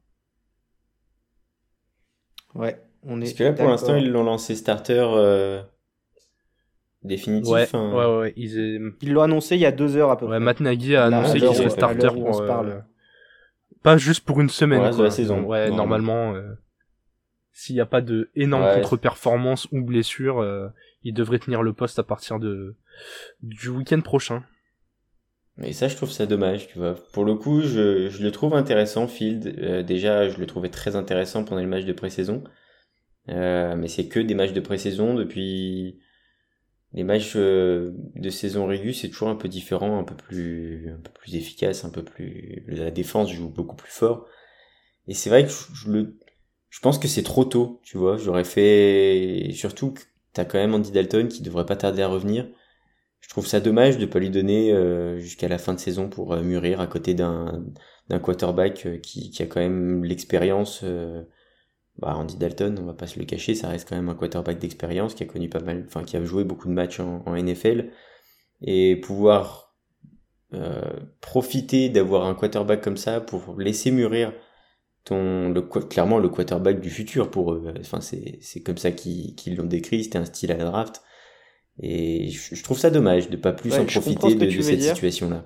Ouais, 2.55 2.81
on 3.03 3.20
est 3.22 3.25
Parce 3.25 3.34
que 3.34 3.43
là, 3.43 3.53
pour 3.53 3.67
l'instant, 3.70 3.96
ils 3.96 4.10
l'ont 4.12 4.24
lancé 4.24 4.55
starter 4.55 4.93
euh, 5.00 5.62
définitif. 7.03 7.51
Ouais, 7.51 7.67
hein. 7.74 7.93
ouais, 7.93 8.20
ouais, 8.20 8.34
ils 8.36 8.60
est- 8.60 9.05
l'ont 9.10 9.22
annoncé 9.22 9.55
il 9.55 9.62
y 9.62 9.65
a 9.65 9.72
deux 9.72 9.96
heures 9.98 10.12
à 10.12 10.17
peu 10.17 10.25
ouais, 10.25 10.31
près. 10.31 10.39
Matt 10.39 10.60
Nagy 10.60 10.96
a 10.96 11.05
annoncé 11.05 11.39
qu'il 11.39 11.55
serait 11.55 11.70
starter 11.70 12.08
pour, 12.10 12.36
se 12.36 12.41
euh, 12.43 12.48
parle. 12.48 12.86
pas 13.84 13.98
juste 13.98 14.25
pour 14.25 14.41
une 14.41 14.50
semaine. 14.50 14.79
Pour 14.79 14.84
le 14.84 14.88
reste 14.88 14.98
quoi. 14.98 15.03
de 15.05 15.10
la 15.10 15.15
saison, 15.15 15.43
Ouais, 15.43 15.70
normalement. 15.70 16.13
normalement, 16.13 16.36
euh, 16.36 16.53
s'il 17.53 17.75
n'y 17.75 17.81
a 17.81 17.86
pas 17.86 18.01
de 18.01 18.29
énorme 18.36 18.63
Ouais. 18.65 18.75
contre-performance 18.81 19.67
ou 19.72 19.81
blessure, 19.81 20.39
euh, 20.39 20.67
il 21.03 21.13
devrait 21.13 21.39
tenir 21.39 21.63
le 21.63 21.74
poste 21.74 22.00
à 22.00 22.03
partir 22.03 22.39
de 22.39 22.75
du 23.41 23.70
week-end 23.70 24.01
prochain. 24.01 24.43
Et 25.63 25.74
ça, 25.74 25.88
je 25.88 25.96
trouve 25.96 26.12
ça 26.12 26.25
dommage, 26.25 26.68
tu 26.68 26.77
vois. 26.77 26.96
Pour 27.13 27.25
le 27.25 27.36
coup, 27.36 27.62
je, 27.62 28.10
je 28.10 28.24
le 28.24 28.32
trouve 28.32 28.53
intéressant, 28.56 29.08
Field. 29.08 29.56
Euh, 29.60 29.84
déjà, 29.84 30.30
je 30.30 30.39
le 30.39 30.46
trouvais 30.46 30.70
très 30.70 30.96
intéressant 30.96 31.44
pendant 31.44 31.62
les 31.62 31.68
matchs 31.68 31.86
de 31.86 31.94
pré-saison. 31.94 32.44
Euh, 33.30 33.75
mais 33.75 33.88
c'est 33.88 34.08
que 34.08 34.20
des 34.20 34.34
matchs 34.34 34.53
de 34.53 34.60
pré-saison 34.60 35.13
depuis 35.13 36.00
les 36.94 37.03
matchs 37.03 37.34
euh, 37.36 37.91
de 38.15 38.30
saison 38.30 38.65
régulière, 38.65 38.96
c'est 38.96 39.10
toujours 39.10 39.30
un 39.30 39.36
peu 39.36 39.48
différent, 39.48 40.00
un 40.00 40.03
peu 40.03 40.15
plus, 40.15 40.89
un 40.89 41.01
peu 41.01 41.12
plus 41.12 41.36
efficace, 41.36 41.86
un 41.86 41.89
peu 41.89 42.03
plus, 42.03 42.63
la 42.68 42.91
défense 42.91 43.32
joue 43.32 43.50
beaucoup 43.50 43.75
plus 43.75 43.91
fort. 43.91 44.27
Et 45.08 45.13
c'est 45.13 45.30
vrai 45.30 45.46
que 45.46 45.51
je, 45.51 45.91
le, 45.91 46.18
je 46.70 46.80
pense 46.80 46.98
que 47.00 47.08
c'est 47.08 47.24
trop 47.24 47.46
tôt, 47.46 47.80
tu 47.84 47.98
vois. 47.98 48.18
J'aurais 48.18 48.44
fait, 48.44 49.48
et 49.48 49.53
surtout 49.53 49.91
que 49.91 50.01
t'as 50.34 50.46
quand 50.46 50.58
même 50.58 50.74
Andy 50.74 50.91
Dalton 50.91 51.27
qui 51.27 51.41
devrait 51.41 51.65
pas 51.65 51.75
tarder 51.75 52.01
à 52.01 52.08
revenir. 52.08 52.48
Je 53.22 53.30
trouve 53.30 53.48
ça 53.48 53.60
dommage 53.62 53.98
de 53.98 54.06
pas 54.06 54.20
lui 54.20 54.30
donner 54.30 54.74
euh, 54.74 55.20
jusqu'à 55.20 55.48
la 55.48 55.58
fin 55.58 55.74
de 55.74 55.80
saison 55.80 56.10
pour 56.10 56.34
euh, 56.34 56.42
mûrir 56.44 56.82
à 56.82 56.88
côté 56.88 57.13
d'un 57.13 57.63
d'un 58.10 58.20
quarterback 58.20 58.86
euh, 58.86 58.98
qui, 58.98 59.32
qui 59.32 59.44
a 59.44 59.46
quand 59.48 59.62
même 59.62 60.04
l'expérience. 60.04 60.82
euh, 60.84 61.24
bah, 62.00 62.16
Andy 62.18 62.38
Dalton, 62.38 62.78
on 62.82 62.86
va 62.86 62.94
pas 62.94 63.08
se 63.08 63.20
le 63.20 63.25
cacher, 63.25 63.56
ça 63.56 63.70
reste 63.70 63.88
quand 63.90 63.96
même 63.96 64.10
un 64.10 64.16
quarterback 64.16 64.60
d'expérience 64.60 65.16
qui 65.16 65.24
a 65.24 65.28
connu 65.28 65.50
pas 65.50 65.62
mal, 65.62 65.86
enfin 65.88 66.04
qui 66.04 66.18
a 66.18 66.24
joué 66.25 66.44
beaucoup 66.46 66.68
de 66.70 66.74
matchs 66.74 67.00
en, 67.01 67.24
en 67.25 67.36
NFL 67.36 67.92
et 68.62 68.98
pouvoir 68.98 69.75
profiter 71.22 71.90
d'avoir 71.90 72.25
un 72.25 72.34
quarterback 72.36 72.82
comme 72.82 72.98
ça 72.98 73.22
pour 73.22 73.60
laisser 73.60 73.92
mûrir 73.92 74.34
ton 75.06 75.50
le 75.50 75.62
clairement 75.62 76.20
le 76.20 76.30
quarterback 76.30 76.82
du 76.82 76.90
futur 76.90 77.32
pour 77.32 77.54
eux. 77.54 77.74
Enfin 77.82 78.01
c'est 78.01 78.40
c'est 78.42 78.62
comme 78.62 78.78
ça 78.78 78.92
qu'ils 78.92 79.56
l'ont 79.58 79.66
décrit, 79.66 80.04
c'était 80.06 80.20
un 80.20 80.25
style 80.25 80.51
à 80.51 80.58
la 80.58 80.66
draft. 80.66 81.04
Et 81.80 82.30
je, 82.30 82.63
trouve 82.63 82.78
ça 82.78 82.90
dommage 82.90 83.30
de 83.30 83.38
pas 83.38 83.54
plus 83.54 83.72
Ouais, 83.72 83.80
en 83.80 83.86
profiter 83.86 84.30
ce 84.30 84.36
de, 84.36 84.62
cette 84.62 84.82
situation-là. 84.82 85.46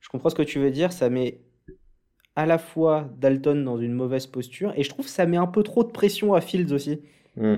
Je 0.00 0.08
comprends 0.08 0.30
ce 0.30 0.34
que 0.34 0.42
tu 0.42 0.58
veux 0.58 0.70
dire, 0.70 0.92
ça 0.92 1.10
met 1.10 1.40
à 2.36 2.46
la 2.46 2.58
fois 2.58 3.10
Dalton 3.18 3.64
dans 3.64 3.78
une 3.78 3.92
mauvaise 3.92 4.26
posture, 4.26 4.72
et 4.76 4.82
je 4.82 4.88
trouve 4.88 5.06
que 5.06 5.10
ça 5.10 5.26
met 5.26 5.36
un 5.36 5.46
peu 5.46 5.62
trop 5.62 5.84
de 5.84 5.90
pression 5.90 6.34
à 6.34 6.40
Fields 6.40 6.72
aussi, 6.72 7.00
Hmm. 7.36 7.56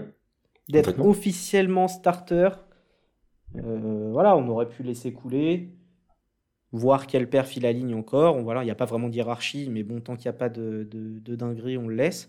d'être 0.69 1.01
officiellement 1.01 1.89
starter. 1.89 2.51
Euh, 3.57 4.11
voilà, 4.13 4.37
on 4.37 4.47
aurait 4.49 4.69
pu 4.69 4.83
laisser 4.83 5.13
couler, 5.13 5.71
voir 6.73 7.07
quel 7.07 7.29
père 7.29 7.47
file 7.47 7.63
la 7.63 7.73
ligne 7.73 7.95
encore. 7.95 8.37
On, 8.37 8.43
voilà, 8.43 8.63
il 8.63 8.67
n'y 8.67 8.71
a 8.71 8.77
pas 8.77 8.85
vraiment 8.85 9.09
de 9.09 9.15
hiérarchie, 9.15 9.69
mais 9.71 9.83
bon, 9.83 10.01
tant 10.01 10.17
qu'il 10.17 10.31
n'y 10.31 10.37
a 10.37 10.39
pas 10.39 10.49
de, 10.51 10.87
de, 10.91 11.19
de 11.19 11.37
dinguerie, 11.37 11.79
on 11.79 11.89
le 11.89 11.97
laisse. 11.97 12.29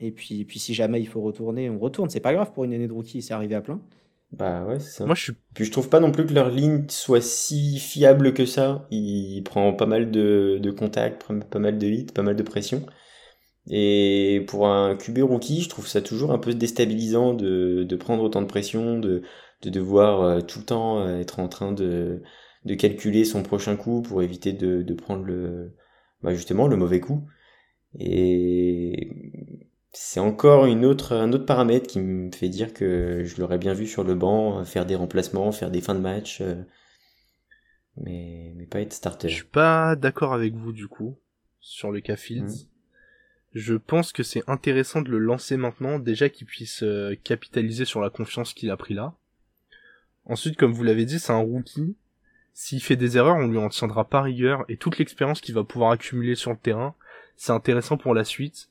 Et 0.00 0.10
puis, 0.12 0.40
et 0.40 0.44
puis 0.44 0.58
si 0.58 0.74
jamais 0.74 1.00
il 1.00 1.06
faut 1.06 1.20
retourner, 1.20 1.70
on 1.70 1.78
retourne. 1.78 2.10
C'est 2.10 2.20
pas 2.20 2.32
grave 2.32 2.52
pour 2.52 2.64
une 2.64 2.72
année 2.72 2.88
de 2.88 2.92
rookie, 2.92 3.22
c'est 3.22 3.34
arrivé 3.34 3.54
à 3.54 3.60
plein. 3.60 3.80
Bah 4.32 4.64
ouais, 4.64 4.78
c'est 4.78 4.90
ça. 4.98 5.06
Moi, 5.06 5.14
je 5.14 5.22
suis 5.22 5.32
Puis 5.54 5.64
je 5.64 5.72
trouve 5.72 5.88
pas 5.88 5.98
non 6.00 6.12
plus 6.12 6.24
que 6.24 6.32
leur 6.32 6.50
ligne 6.50 6.86
soit 6.88 7.20
si 7.20 7.78
fiable 7.78 8.32
que 8.32 8.46
ça. 8.46 8.86
Il 8.90 9.42
prend 9.44 9.72
pas 9.74 9.86
mal 9.86 10.10
de, 10.10 10.58
de 10.62 10.70
contacts, 10.70 11.24
pas 11.50 11.58
mal 11.58 11.78
de 11.78 11.86
hits, 11.88 12.06
pas 12.06 12.22
mal 12.22 12.36
de 12.36 12.42
pression. 12.42 12.86
Et 13.70 14.44
pour 14.48 14.68
un 14.68 14.96
QB 14.96 15.18
rookie, 15.20 15.62
je 15.62 15.68
trouve 15.70 15.86
ça 15.88 16.02
toujours 16.02 16.32
un 16.32 16.38
peu 16.38 16.54
déstabilisant 16.54 17.34
de, 17.34 17.84
de 17.84 17.96
prendre 17.96 18.22
autant 18.24 18.42
de 18.42 18.46
pression, 18.46 18.98
de, 18.98 19.22
de 19.62 19.70
devoir 19.70 20.44
tout 20.46 20.60
le 20.60 20.64
temps 20.66 21.08
être 21.18 21.40
en 21.40 21.48
train 21.48 21.72
de, 21.72 22.22
de 22.64 22.74
calculer 22.74 23.24
son 23.24 23.42
prochain 23.42 23.76
coup 23.76 24.02
pour 24.02 24.22
éviter 24.22 24.52
de, 24.52 24.82
de 24.82 24.94
prendre 24.94 25.24
le, 25.24 25.76
bah 26.22 26.34
justement, 26.34 26.68
le 26.68 26.76
mauvais 26.76 27.00
coup. 27.00 27.26
Et 27.98 29.69
c'est 29.92 30.20
encore 30.20 30.66
une 30.66 30.84
autre, 30.84 31.14
un 31.14 31.32
autre 31.32 31.46
paramètre 31.46 31.86
qui 31.86 32.00
me 32.00 32.30
fait 32.32 32.48
dire 32.48 32.72
que 32.72 33.24
je 33.24 33.40
l'aurais 33.40 33.58
bien 33.58 33.74
vu 33.74 33.86
sur 33.86 34.04
le 34.04 34.14
banc, 34.14 34.64
faire 34.64 34.86
des 34.86 34.96
remplacements, 34.96 35.52
faire 35.52 35.70
des 35.70 35.80
fins 35.80 35.94
de 35.94 36.00
match, 36.00 36.42
mais, 37.96 38.52
mais 38.56 38.66
pas 38.66 38.80
être 38.80 38.92
starter. 38.92 39.28
Je 39.28 39.34
suis 39.36 39.44
pas 39.44 39.96
d'accord 39.96 40.32
avec 40.32 40.54
vous 40.54 40.72
du 40.72 40.88
coup 40.88 41.18
sur 41.60 41.90
le 41.90 42.00
cas 42.00 42.16
Fields. 42.16 42.44
Mmh. 42.44 42.70
Je 43.52 43.74
pense 43.74 44.12
que 44.12 44.22
c'est 44.22 44.48
intéressant 44.48 45.02
de 45.02 45.10
le 45.10 45.18
lancer 45.18 45.56
maintenant, 45.56 45.98
déjà 45.98 46.28
qu'il 46.28 46.46
puisse 46.46 46.82
euh, 46.84 47.16
capitaliser 47.24 47.84
sur 47.84 48.00
la 48.00 48.10
confiance 48.10 48.54
qu'il 48.54 48.70
a 48.70 48.76
pris 48.76 48.94
là. 48.94 49.14
Ensuite, 50.24 50.56
comme 50.56 50.72
vous 50.72 50.84
l'avez 50.84 51.04
dit, 51.04 51.18
c'est 51.18 51.32
un 51.32 51.38
rookie. 51.38 51.96
S'il 52.52 52.80
fait 52.80 52.96
des 52.96 53.16
erreurs, 53.16 53.36
on 53.36 53.48
lui 53.48 53.58
en 53.58 53.68
tiendra 53.68 54.08
pas 54.08 54.22
rigueur, 54.22 54.64
et 54.68 54.76
toute 54.76 54.98
l'expérience 54.98 55.40
qu'il 55.40 55.54
va 55.54 55.64
pouvoir 55.64 55.90
accumuler 55.90 56.36
sur 56.36 56.52
le 56.52 56.58
terrain, 56.58 56.94
c'est 57.36 57.52
intéressant 57.52 57.96
pour 57.96 58.14
la 58.14 58.24
suite. 58.24 58.69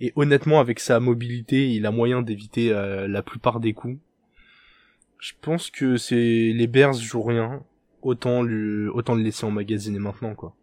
Et 0.00 0.12
honnêtement, 0.16 0.60
avec 0.60 0.80
sa 0.80 0.98
mobilité, 0.98 1.70
il 1.70 1.84
a 1.86 1.90
moyen 1.90 2.22
d'éviter 2.22 2.72
euh, 2.72 3.06
la 3.06 3.22
plupart 3.22 3.60
des 3.60 3.74
coups. 3.74 3.98
Je 5.18 5.32
pense 5.40 5.70
que 5.70 5.96
c'est 5.98 6.14
les 6.54 6.66
Bears 6.66 6.94
jouent 6.94 7.22
rien, 7.22 7.62
autant 8.00 8.42
le 8.42 8.90
autant 8.94 9.14
le 9.14 9.22
laisser 9.22 9.44
emmagasiner 9.44 9.98
maintenant 9.98 10.34
quoi. 10.34 10.54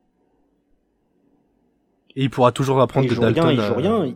Et 2.16 2.24
il 2.24 2.30
pourra 2.32 2.52
toujours 2.52 2.82
apprendre 2.82 3.08
de 3.08 3.14
Dalton. 3.14 3.46
Rien, 3.46 3.52
il 3.52 3.62
joue 3.62 3.76
rien. 3.76 4.16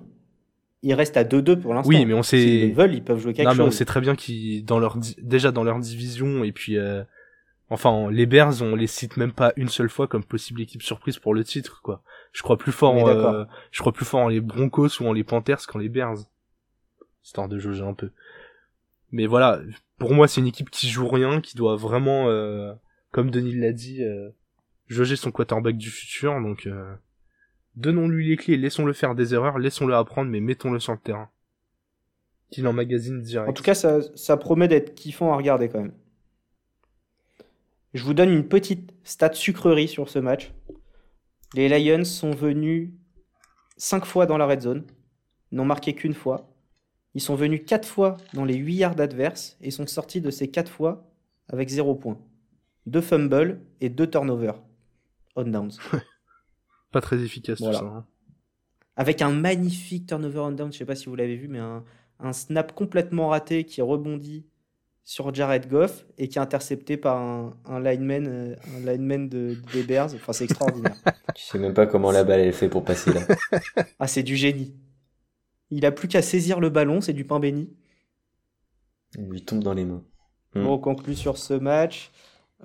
Il 0.82 0.94
reste 0.96 1.16
à 1.16 1.24
2-2 1.24 1.60
pour 1.60 1.76
l'instant. 1.76 1.90
Oui, 1.90 2.04
mais 2.08 2.16
on 2.16 2.24
sait. 2.24 2.42
S'ils 2.42 2.74
veulent, 2.74 2.96
ils 2.96 3.04
peuvent 3.04 3.20
jouer 3.20 3.34
quelque 3.34 3.46
non, 3.46 3.52
chose. 3.52 3.60
mais 3.60 3.66
on 3.66 3.72
sait 3.72 3.86
très 3.86 4.02
bien 4.02 4.16
qu'ils, 4.16 4.66
dans 4.66 4.80
leur, 4.80 4.98
déjà 5.22 5.52
dans 5.52 5.64
leur 5.64 5.78
division, 5.78 6.44
et 6.44 6.52
puis, 6.52 6.78
euh... 6.78 7.04
enfin, 7.72 8.12
les 8.12 8.26
Bears, 8.26 8.62
on 8.62 8.76
les 8.76 8.86
cite 8.86 9.18
même 9.18 9.32
pas 9.32 9.54
une 9.56 9.70
seule 9.70 9.90
fois 9.90 10.08
comme 10.08 10.24
possible 10.24 10.62
équipe 10.62 10.84
surprise 10.84 11.18
pour 11.18 11.34
le 11.34 11.44
titre, 11.44 11.82
quoi. 11.82 12.04
Je 12.34 12.44
crois 12.44 12.58
plus 12.58 12.72
fort, 12.72 12.94
en, 12.94 13.08
euh... 13.08 13.46
je 13.72 13.80
crois 13.80 13.94
plus 13.94 14.06
fort 14.06 14.20
en 14.20 14.28
les 14.28 14.42
Broncos 14.42 15.02
ou 15.02 15.08
en 15.08 15.14
les 15.14 15.24
Panthers 15.24 15.66
qu'en 15.66 15.80
les 15.80 15.90
Bears. 15.90 16.18
Histoire 17.24 17.48
de 17.48 17.58
jauger 17.58 17.84
un 17.84 17.94
peu. 17.94 18.12
Mais 19.12 19.26
voilà, 19.26 19.62
pour 19.98 20.14
moi, 20.14 20.28
c'est 20.28 20.42
une 20.42 20.48
équipe 20.48 20.70
qui 20.70 20.90
joue 20.90 21.08
rien, 21.08 21.42
qui 21.42 21.56
doit 21.56 21.76
vraiment, 21.76 22.30
euh... 22.30 22.74
comme 23.12 23.32
Denis 23.32 23.56
l'a 23.56 23.72
dit, 23.72 24.04
euh... 24.04 24.30
jauger 24.88 25.16
son 25.16 25.32
quarterback 25.32 25.78
du 25.78 25.90
futur, 25.90 26.40
donc, 26.42 26.68
euh... 26.68 26.94
Donnons-lui 27.76 28.28
les 28.28 28.36
clés, 28.36 28.58
laissons-le 28.58 28.92
faire 28.92 29.16
des 29.16 29.34
erreurs, 29.34 29.58
laissons-le 29.58 29.96
apprendre, 29.96 30.30
mais 30.30 30.42
mettons-le 30.42 30.80
sur 30.80 30.92
le 30.92 31.00
terrain. 31.00 31.30
Qu'il 32.52 32.68
emmagasine 32.68 33.22
direct. 33.22 33.50
En 33.50 33.54
tout 33.54 33.64
cas, 33.64 33.76
ça, 33.76 34.02
ça 34.16 34.36
promet 34.36 34.68
d'être 34.68 34.94
kiffant 34.94 35.32
à 35.32 35.38
regarder 35.38 35.70
quand 35.70 35.80
même. 35.80 35.94
Je 37.94 38.04
vous 38.04 38.14
donne 38.14 38.30
une 38.30 38.48
petite 38.48 38.94
stat 39.04 39.34
sucrerie 39.34 39.88
sur 39.88 40.10
ce 40.10 40.20
match. 40.20 40.54
Les 41.54 41.68
Lions 41.68 42.06
sont 42.06 42.32
venus 42.32 42.92
5 43.78 44.06
fois 44.06 44.26
dans 44.26 44.38
la 44.38 44.46
red 44.46 44.62
zone, 44.62 44.86
n'ont 45.52 45.66
marqué 45.66 45.94
qu'une 45.94 46.14
fois. 46.14 46.50
Ils 47.14 47.22
sont 47.22 47.36
venus 47.36 47.64
4 47.68 47.86
fois 47.86 48.18
dans 48.34 48.46
les 48.46 48.56
8 48.56 48.76
yards 48.76 49.02
adverses 49.02 49.58
et 49.60 49.72
sont 49.72 49.88
sortis 49.88 50.22
de 50.22 50.32
ces 50.32 50.50
4 50.50 50.72
fois 50.72 51.12
avec 51.50 51.68
0 51.68 51.96
points. 51.96 52.20
2 52.86 53.02
fumbles 53.02 53.62
et 53.82 53.90
2 53.90 54.10
turnovers 54.10 54.62
on 55.36 55.44
downs. 55.44 55.72
Pas 56.92 57.02
très 57.02 57.22
efficace 57.22 57.60
tout 57.60 57.72
ça. 57.72 57.84
Hein. 57.84 58.06
Avec 58.96 59.22
un 59.22 59.32
magnifique 59.32 60.08
turnover 60.08 60.40
on 60.40 60.52
down, 60.52 60.72
je 60.72 60.78
sais 60.78 60.86
pas 60.86 60.96
si 60.96 61.06
vous 61.06 61.16
l'avez 61.16 61.38
vu, 61.38 61.48
mais 61.48 61.60
un, 61.60 61.84
un, 62.20 62.34
snap 62.34 62.74
complètement 62.74 63.30
raté 63.30 63.64
qui 63.64 63.82
rebondit 63.82 64.46
sur 65.04 65.34
Jared 65.34 65.68
Goff 65.68 66.06
et 66.18 66.28
qui 66.28 66.38
est 66.38 66.42
intercepté 66.42 66.98
par 66.98 67.18
un, 67.18 67.58
un 67.66 67.80
lineman, 67.80 68.28
euh, 68.28 68.56
un 68.78 68.92
lineman 68.92 69.28
de, 69.28 69.58
des 69.74 69.84
Bears. 69.84 70.14
Enfin, 70.14 70.34
c'est 70.34 70.46
extraordinaire. 70.46 70.96
je 71.38 71.42
sais 71.42 71.60
même 71.60 71.74
pas 71.74 71.88
comment 71.88 72.12
la 72.12 72.24
balle 72.24 72.42
elle 72.42 72.54
fait 72.54 72.70
pour 72.70 72.84
passer 72.84 73.14
là. 73.14 73.22
ah, 74.00 74.08
c'est 74.08 74.24
du 74.24 74.36
génie. 74.36 74.76
Il 75.70 75.86
a 75.86 75.92
plus 75.92 76.08
qu'à 76.08 76.22
saisir 76.22 76.60
le 76.60 76.70
ballon, 76.70 77.02
c'est 77.02 77.14
du 77.14 77.26
pain 77.26 77.40
béni. 77.40 77.74
Il 79.18 79.26
lui 79.26 79.44
tombe 79.44 79.64
dans 79.64 79.74
les 79.74 79.86
mains. 79.86 80.04
Bon, 80.54 80.74
on 80.74 80.78
conclut 80.80 81.16
sur 81.16 81.38
ce 81.38 81.54
match. 81.54 82.12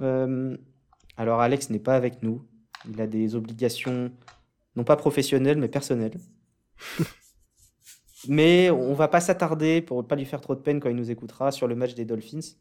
Euh, 0.03 0.57
alors, 1.17 1.41
Alex 1.41 1.71
n'est 1.71 1.79
pas 1.79 1.95
avec 1.95 2.23
nous. 2.23 2.45
Il 2.89 3.01
a 3.01 3.07
des 3.07 3.35
obligations, 3.37 4.11
non 4.75 4.85
pas 4.85 4.97
professionnelles, 4.97 5.59
mais 5.59 5.69
personnelles. 5.69 6.19
mais 8.29 8.71
on 8.71 8.95
va 8.95 9.09
pas 9.09 9.21
s'attarder, 9.21 9.81
pour 9.83 9.99
ne 9.99 10.07
pas 10.07 10.17
lui 10.17 10.25
faire 10.25 10.41
trop 10.41 10.55
de 10.55 10.61
peine 10.61 10.81
quand 10.81 10.89
il 10.89 10.97
nous 10.97 11.11
écoutera, 11.11 11.53
sur 11.53 11.67
le 11.67 11.75
match 11.75 11.95
des 11.95 12.05
Dolphins 12.05 12.57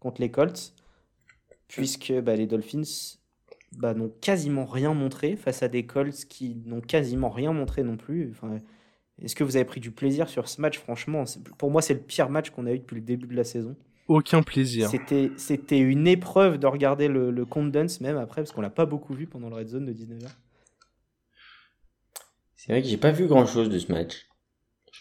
contre 0.00 0.20
les 0.20 0.30
Colts, 0.30 0.74
puisque 1.66 2.12
bah, 2.20 2.36
les 2.36 2.46
Dolphins 2.46 3.16
bah, 3.72 3.94
n'ont 3.94 4.12
quasiment 4.20 4.64
rien 4.64 4.94
montré 4.94 5.36
face 5.36 5.62
à 5.62 5.68
des 5.68 5.86
Colts 5.86 6.24
qui 6.28 6.56
n'ont 6.66 6.80
quasiment 6.80 7.30
rien 7.30 7.52
montré 7.52 7.82
non 7.82 7.96
plus. 7.96 8.30
Enfin, 8.30 8.60
Est-ce 9.22 9.34
que 9.34 9.44
vous 9.44 9.56
avez 9.56 9.64
pris 9.64 9.80
du 9.80 9.90
plaisir 9.90 10.28
sur 10.28 10.48
ce 10.48 10.60
match 10.60 10.78
Franchement, 10.78 11.24
pour 11.58 11.70
moi, 11.70 11.82
c'est 11.82 11.94
le 11.94 12.00
pire 12.00 12.30
match 12.30 12.50
qu'on 12.50 12.66
a 12.66 12.72
eu 12.72 12.78
depuis 12.78 12.96
le 12.96 13.02
début 13.02 13.26
de 13.26 13.36
la 13.36 13.44
saison 13.44 13.76
aucun 14.08 14.42
plaisir. 14.42 14.88
C'était, 14.88 15.30
c'était 15.36 15.78
une 15.78 16.06
épreuve 16.06 16.58
de 16.58 16.66
regarder 16.66 17.08
le, 17.08 17.30
le 17.30 17.44
condense 17.44 18.00
même 18.00 18.16
après, 18.16 18.40
parce 18.40 18.52
qu'on 18.52 18.62
l'a 18.62 18.70
pas 18.70 18.86
beaucoup 18.86 19.12
vu 19.12 19.26
pendant 19.26 19.50
le 19.50 19.54
red 19.56 19.68
zone 19.68 19.84
de 19.84 19.92
19h. 19.92 20.28
C'est 22.56 22.72
vrai 22.72 22.82
que 22.82 22.88
j'ai 22.88 22.96
pas 22.96 23.12
vu 23.12 23.26
grand 23.26 23.46
chose 23.46 23.68
de 23.68 23.78
ce 23.78 23.92
match. 23.92 24.26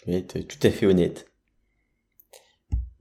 Je 0.06 0.12
vais 0.12 0.18
être 0.18 0.40
tout 0.40 0.60
à 0.64 0.70
fait 0.70 0.86
honnête. 0.86 1.28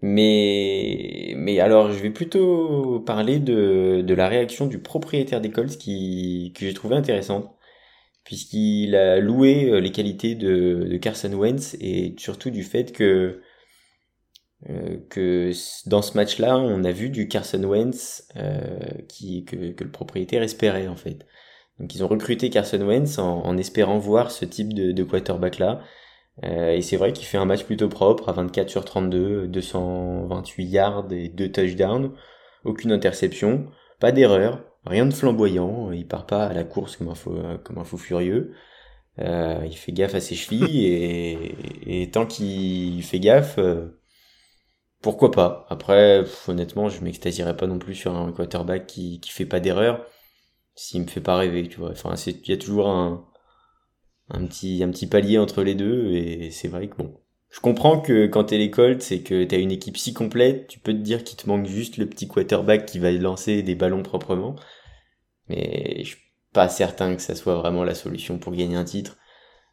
Mais, 0.03 1.35
mais 1.37 1.59
alors, 1.61 1.93
je 1.93 1.99
vais 1.99 2.11
plutôt 2.11 3.01
parler 3.01 3.41
de, 3.41 4.03
de 4.07 4.15
la 4.15 4.29
réaction 4.29 4.67
du 4.67 4.79
propriétaire 4.79 5.41
des 5.41 5.51
Colts 5.51 5.79
qui, 5.79 6.53
que 6.55 6.67
j'ai 6.67 6.75
trouvé 6.75 6.97
intéressante. 6.97 7.51
Puisqu'il 8.25 8.97
a 8.97 9.21
loué 9.21 9.71
euh, 9.71 9.81
les 9.81 9.93
qualités 9.93 10.35
de, 10.35 10.97
Carson 11.01 11.33
Wentz 11.33 11.77
et 11.81 12.15
surtout 12.19 12.51
du 12.51 12.65
fait 12.65 12.93
que 12.93 13.41
euh, 14.69 14.97
que 15.11 15.53
dans 15.89 16.03
ce 16.03 16.17
match-là, 16.17 16.59
on 16.59 16.83
a 16.85 16.91
vu 16.91 17.11
du 17.11 17.29
Carson 17.29 17.63
Wentz 17.63 18.27
euh, 18.37 18.79
qui, 19.09 19.45
que, 19.45 19.73
que, 19.73 19.85
le 19.85 19.91
propriétaire 19.91 20.43
espérait 20.43 20.89
en 20.89 20.97
fait. 20.97 21.27
Donc 21.79 21.95
ils 21.95 22.03
ont 22.03 22.09
recruté 22.09 22.51
Carson 22.51 22.81
Wentz 22.81 23.19
en, 23.19 23.57
espérant 23.59 23.99
voir 23.99 24.31
ce 24.31 24.45
type 24.45 24.73
de 24.75 25.05
quarterback-là. 25.05 25.83
Euh, 26.45 26.73
et 26.73 26.83
c'est 26.83 26.97
vrai 26.97 27.13
qu'il 27.13 27.27
fait 27.27 27.39
un 27.39 27.45
match 27.47 27.65
plutôt 27.65 27.89
propre 27.89 28.29
à 28.29 28.33
24 28.33 28.69
sur 28.69 28.85
32, 28.85 29.49
228 29.49 30.65
yards 30.67 31.13
et 31.13 31.29
2 31.29 31.51
touchdowns, 31.51 32.13
aucune 32.65 32.93
interception, 32.93 33.67
pas 34.01 34.13
d'erreur, 34.13 34.63
rien 34.85 35.07
de 35.07 35.15
flamboyant, 35.15 35.93
il 35.93 36.07
part 36.07 36.27
pas 36.27 36.45
à 36.45 36.53
la 36.53 36.65
course 36.65 36.97
comme 36.97 37.09
un 37.09 37.15
faux, 37.15 37.39
comme 37.65 37.79
un 37.79 37.85
fou 37.85 37.97
furieux. 37.99 38.55
Euh, 39.19 39.63
il 39.65 39.77
fait 39.77 39.93
gaffe 39.93 40.15
à 40.15 40.21
ses 40.21 40.35
chevilles 40.35 40.87
et, 41.87 42.03
et 42.03 42.11
tant 42.11 42.27
qu'il 42.27 43.03
fait 43.03 43.21
gaffe, 43.21 43.59
euh, 43.59 43.99
pourquoi 45.03 45.31
pas 45.31 45.67
Après, 45.71 46.25
honnêtement, 46.49 46.89
je 46.89 47.03
m'extasierais 47.03 47.57
pas 47.57 47.67
non 47.67 47.79
plus 47.79 47.95
sur 47.95 48.15
un 48.17 48.33
quarterback 48.33 48.87
qui, 48.87 49.21
qui 49.21 49.31
fait 49.31 49.47
pas 49.47 49.61
d'erreur. 49.61 50.05
S'il 50.75 51.03
me 51.03 51.07
fait 51.07 51.21
pas 51.21 51.37
rêver, 51.37 51.69
tu 51.69 51.79
vois. 51.79 51.91
Enfin, 51.91 52.15
il 52.27 52.49
y 52.49 52.53
a 52.53 52.57
toujours 52.57 52.89
un, 52.89 53.25
un 54.31 54.47
petit, 54.47 54.83
un 54.83 54.91
petit 54.91 55.07
palier 55.07 55.39
entre 55.39 55.63
les 55.63 55.75
deux, 55.75 56.13
et 56.13 56.51
c'est 56.51 56.69
vrai 56.69 56.89
que 56.89 56.97
bon. 56.97 57.21
Je 57.51 57.61
comprends 57.61 58.01
que 58.01 58.27
quand 58.27 58.45
t'es 58.45 58.59
les 58.59 58.71
Colts, 58.71 59.01
c'est 59.01 59.21
que 59.21 59.45
t'as 59.45 59.59
une 59.59 59.71
équipe 59.71 59.97
si 59.97 60.13
complète, 60.13 60.67
tu 60.67 60.79
peux 60.79 60.93
te 60.93 60.99
dire 60.99 61.25
qu'il 61.25 61.37
te 61.37 61.49
manque 61.49 61.67
juste 61.67 61.97
le 61.97 62.07
petit 62.07 62.29
quarterback 62.29 62.85
qui 62.87 62.99
va 62.99 63.11
lancer 63.13 63.63
des 63.63 63.75
ballons 63.75 64.03
proprement. 64.03 64.57
Mais 65.49 65.99
je 66.01 66.09
suis 66.09 66.19
pas 66.53 66.69
certain 66.69 67.15
que 67.17 67.23
ça 67.23 67.35
soit 67.35 67.55
vraiment 67.55 67.85
la 67.85 67.95
solution 67.95 68.39
pour 68.39 68.53
gagner 68.53 68.77
un 68.77 68.85
titre. 68.85 69.17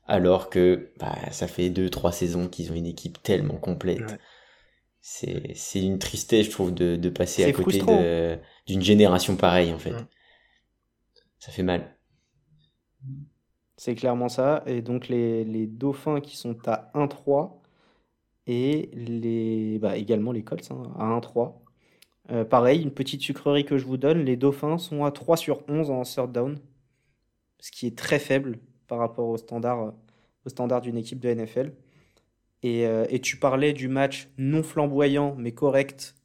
Alors 0.05 0.49
que, 0.49 0.91
bah, 0.99 1.17
ça 1.31 1.47
fait 1.47 1.69
deux, 1.69 1.89
trois 1.89 2.11
saisons 2.11 2.47
qu'ils 2.47 2.71
ont 2.71 2.75
une 2.75 2.85
équipe 2.85 3.21
tellement 3.23 3.57
complète 3.57 4.19
c'est 5.03 5.81
une 5.81 5.99
tristesse 5.99 6.45
je 6.45 6.51
trouve 6.51 6.73
de, 6.73 6.95
de 6.95 7.09
passer 7.09 7.43
à 7.43 7.51
côté 7.51 7.81
d'une 8.65 8.81
génération 8.81 9.35
pareille 9.35 9.73
en 9.73 9.77
fait 9.77 9.93
ça 11.39 11.51
fait 11.51 11.63
mal 11.63 11.97
c'est 13.77 13.95
clairement 13.95 14.29
ça. 14.29 14.63
Et 14.65 14.81
donc 14.81 15.07
les, 15.07 15.67
dauphins 15.67 16.21
qui 16.21 16.37
sont 16.37 16.57
à 16.67 16.91
1-3 16.95 17.51
et 18.47 18.89
les 18.93 19.79
bah, 19.79 19.97
également 19.97 20.31
les 20.31 20.43
Colts 20.43 20.69
hein, 20.71 20.91
à 20.99 21.05
1-3 21.19 21.53
euh, 22.31 22.45
pareil 22.45 22.81
une 22.81 22.91
petite 22.91 23.21
sucrerie 23.21 23.65
que 23.65 23.77
je 23.77 23.85
vous 23.85 23.97
donne. 23.97 24.23
Les 24.23 24.37
dauphins 24.37 24.77
sont 24.77 25.05
à 25.05 25.11
3 25.11 25.37
sur 25.37 25.63
11 25.69 25.89
en 25.89 26.03
third 26.03 26.31
down 26.31 26.57
ce 27.59 27.71
qui 27.71 27.87
est 27.87 27.97
très 27.97 28.19
faible 28.19 28.59
par 28.87 28.99
rapport 28.99 29.29
au 29.29 29.37
standard 29.37 29.93
d'une 30.81 30.97
équipe 30.97 31.19
de 31.19 31.33
NFL 31.33 31.73
euh, 32.65 33.05
et, 33.09 33.19
tu 33.19 33.37
parlais 33.37 33.73
du 33.73 33.87
match 33.87 34.29
non 34.37 34.63
flamboyant 34.63 35.35
mais 35.37 35.53
correct 35.53 36.15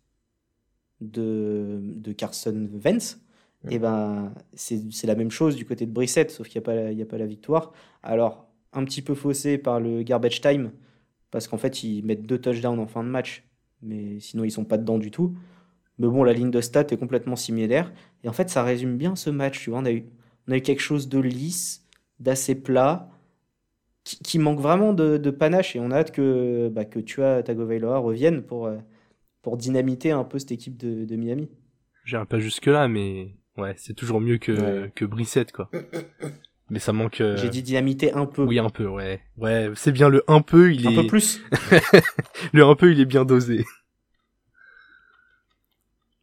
de, 1.01 1.81
de 1.81 2.13
Carson 2.13 2.69
Et 3.65 3.75
eh 3.75 3.79
ben, 3.81 4.33
c'est 4.55 5.07
la 5.07 5.17
même 5.17 5.33
chose 5.33 5.57
du 5.57 5.65
côté 5.65 5.85
de 5.85 5.91
Brissette, 5.91 6.31
sauf 6.31 6.49
qu'il 6.49 6.61
n'y 6.61 6.65
a, 6.65 6.95
pas, 6.95 7.03
a 7.03 7.07
pas 7.07 7.19
la 7.19 7.27
victoire. 7.27 7.73
Alors, 8.05 8.49
un 8.73 8.85
petit 8.85 9.03
peu 9.03 9.15
faussé 9.15 9.59
par 9.59 9.81
le 9.81 10.03
garbage 10.03 10.41
time, 10.41 10.71
parce 11.31 11.49
qu'en 11.49 11.59
fait, 11.59 11.83
ils 11.83 12.05
mettent 12.05 12.25
deux 12.25 12.39
touchdowns 12.39 12.79
en 12.79 12.87
fin 12.87 13.03
de 13.03 13.09
match, 13.09 13.45
mais 13.83 14.21
sinon, 14.21 14.45
ils 14.45 14.53
sont 14.53 14.65
pas 14.65 14.79
dedans 14.79 14.99
du 14.99 15.11
tout. 15.11 15.35
Mais 15.99 16.07
bon, 16.07 16.23
la 16.23 16.33
ligne 16.33 16.53
de 16.53 16.61
stats 16.61 16.87
est 16.91 16.97
complètement 16.97 17.37
similaire. 17.37 17.93
Et 18.23 18.29
en 18.29 18.33
fait, 18.33 18.49
ça 18.49 18.63
résume 18.63 18.97
bien 18.97 19.17
ce 19.17 19.31
match. 19.31 19.61
Tu 19.61 19.71
vois, 19.71 19.81
on 19.81 19.85
a 19.85 19.91
eu, 19.91 20.05
on 20.47 20.53
a 20.53 20.57
eu 20.57 20.63
quelque 20.63 20.81
chose 20.81 21.09
de 21.09 21.19
lisse, 21.19 21.85
d'assez 22.21 22.55
plat, 22.55 23.11
qui, 24.05 24.39
manque 24.39 24.61
vraiment 24.61 24.93
de, 24.93 25.31
panache. 25.31 25.75
Et 25.77 25.81
on 25.81 25.91
a 25.91 25.97
hâte 25.97 26.13
que, 26.13 26.69
bah, 26.69 26.85
que 26.85 27.01
tu 27.01 27.23
as 27.23 27.43
Tagovailoa 27.43 27.99
revienne 27.99 28.43
pour, 28.43 28.67
euh, 28.67 28.79
pour 29.43 29.57
dynamiter 29.57 30.13
un 30.13 30.25
peu 30.25 30.39
cette 30.39 30.53
équipe 30.53 30.77
de, 30.77 31.05
de 31.05 31.17
Miami. 31.17 31.49
J'irai 32.05 32.25
pas 32.25 32.39
jusque-là, 32.39 32.89
mais 32.89 33.35
ouais, 33.59 33.75
c'est 33.77 33.95
toujours 33.95 34.21
mieux 34.21 34.39
que, 34.39 34.89
que 34.95 35.05
Brissette, 35.05 35.53
quoi. 35.53 35.71
Mais 36.71 36.79
ça 36.79 36.93
manque. 36.93 37.21
Euh, 37.21 37.37
J'ai 37.37 37.49
dit 37.49 37.63
dynamiter 37.63 38.13
un 38.13 38.27
peu. 38.27 38.45
Oui, 38.45 38.59
un 38.59 38.69
peu, 38.69 38.87
ouais. 38.87 39.21
Ouais, 39.39 39.71
c'est 39.75 39.93
bien 39.93 40.09
le 40.09 40.23
un 40.29 40.43
peu, 40.43 40.73
il 40.73 40.85
est. 40.85 40.99
Un 40.99 41.03
peu 41.03 41.07
plus. 41.07 41.41
le 42.53 42.65
un 42.65 42.75
peu, 42.75 42.93
il 42.93 43.01
est 43.01 43.07
bien 43.07 43.25
dosé. 43.25 43.65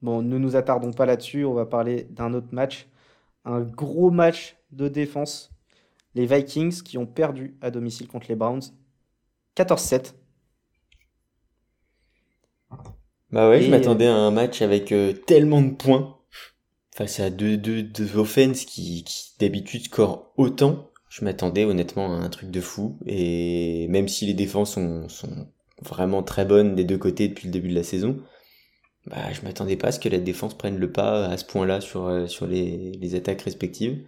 Bon, 0.01 0.21
ne 0.21 0.37
nous 0.37 0.55
attardons 0.55 0.93
pas 0.93 1.07
là-dessus. 1.07 1.45
On 1.45 1.53
va 1.53 1.65
parler 1.65 2.07
d'un 2.11 2.33
autre 2.33 2.49
match. 2.51 2.87
Un 3.43 3.61
gros 3.61 4.11
match 4.11 4.55
de 4.71 4.87
défense. 4.87 5.51
Les 6.13 6.27
Vikings 6.27 6.83
qui 6.83 6.97
ont 6.99 7.07
perdu 7.07 7.55
à 7.61 7.71
domicile 7.71 8.07
contre 8.07 8.27
les 8.29 8.35
Browns. 8.35 8.61
14-7. 9.57 10.13
Bah 13.31 13.49
ouais, 13.49 13.61
je 13.61 13.71
m'attendais 13.71 14.07
à 14.07 14.15
un 14.15 14.31
match 14.31 14.61
avec 14.61 14.91
euh, 14.91 15.11
tellement 15.11 15.61
de 15.61 15.71
points 15.71 16.17
face 16.95 17.19
à 17.19 17.29
deux, 17.29 17.57
deux, 17.57 17.83
deux 17.83 18.15
offenses 18.15 18.63
qui, 18.63 19.03
qui 19.03 19.33
d'habitude 19.37 19.83
scorent 19.83 20.31
autant. 20.37 20.89
Je 21.09 21.25
m'attendais 21.25 21.65
honnêtement 21.65 22.15
à 22.15 22.15
un 22.23 22.29
truc 22.29 22.49
de 22.49 22.61
fou. 22.61 22.97
Et 23.05 23.87
même 23.89 24.07
si 24.07 24.25
les 24.25 24.33
défenses 24.33 24.75
sont, 24.75 25.09
sont 25.09 25.47
vraiment 25.81 26.23
très 26.23 26.45
bonnes 26.45 26.73
des 26.73 26.85
deux 26.85 26.97
côtés 26.97 27.27
depuis 27.27 27.47
le 27.47 27.51
début 27.51 27.67
de 27.67 27.75
la 27.75 27.83
saison, 27.83 28.23
bah, 29.07 29.33
je 29.33 29.41
m'attendais 29.41 29.75
pas 29.75 29.89
à 29.89 29.91
ce 29.91 29.99
que 29.99 30.07
la 30.07 30.19
défense 30.19 30.57
prenne 30.57 30.77
le 30.77 30.89
pas 30.89 31.25
à 31.25 31.35
ce 31.35 31.43
point-là 31.43 31.81
sur, 31.81 32.05
euh, 32.05 32.27
sur 32.27 32.47
les, 32.47 32.93
les 32.93 33.15
attaques 33.15 33.41
respectives. 33.41 34.07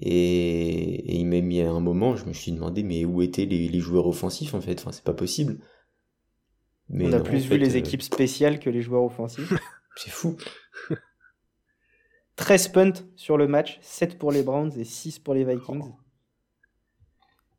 Et, 0.00 1.14
et 1.14 1.16
il 1.16 1.26
m'a 1.26 1.40
mis 1.40 1.62
à 1.62 1.70
un 1.70 1.80
moment, 1.80 2.14
je 2.14 2.26
me 2.26 2.32
suis 2.32 2.52
demandé, 2.52 2.84
mais 2.84 3.04
où 3.04 3.22
étaient 3.22 3.44
les, 3.44 3.66
les 3.66 3.80
joueurs 3.80 4.06
offensifs 4.06 4.54
en 4.54 4.60
fait? 4.60 4.78
Enfin, 4.80 4.92
c'est 4.92 5.04
pas 5.04 5.14
possible. 5.14 5.58
Mais 6.88 7.06
On 7.06 7.12
a 7.12 7.18
plus 7.18 7.48
vu 7.48 7.58
les 7.58 7.74
euh, 7.74 7.78
équipes 7.78 8.02
spéciales 8.02 8.60
que 8.60 8.70
les 8.70 8.82
joueurs 8.82 9.02
offensifs. 9.02 9.52
c'est 9.96 10.10
fou. 10.10 10.36
13 12.36 12.68
punts 12.68 12.92
sur 13.16 13.36
le 13.36 13.48
match, 13.48 13.78
7 13.82 14.18
pour 14.18 14.30
les 14.30 14.42
Browns 14.42 14.72
et 14.78 14.84
6 14.84 15.18
pour 15.18 15.34
les 15.34 15.44
Vikings. 15.44 15.92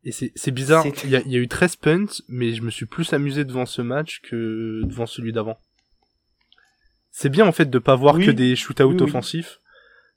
Et 0.04 0.12
c'est 0.12 0.50
bizarre, 0.52 0.86
il 1.04 1.10
y, 1.10 1.16
a, 1.16 1.20
il 1.20 1.32
y, 1.32 1.36
a 1.36 1.38
eu 1.38 1.48
13 1.48 1.76
punts, 1.76 2.06
mais 2.28 2.54
je 2.54 2.62
me 2.62 2.70
suis 2.70 2.86
plus 2.86 3.12
amusé 3.12 3.44
devant 3.44 3.66
ce 3.66 3.82
match 3.82 4.20
que 4.22 4.80
devant 4.84 5.06
celui 5.06 5.32
d'avant. 5.32 5.58
C'est 7.10 7.28
bien 7.28 7.46
en 7.46 7.52
fait 7.52 7.68
de 7.68 7.78
pas 7.78 7.96
voir 7.96 8.16
que 8.16 8.30
des 8.30 8.54
shootouts 8.54 9.02
offensifs. 9.02 9.60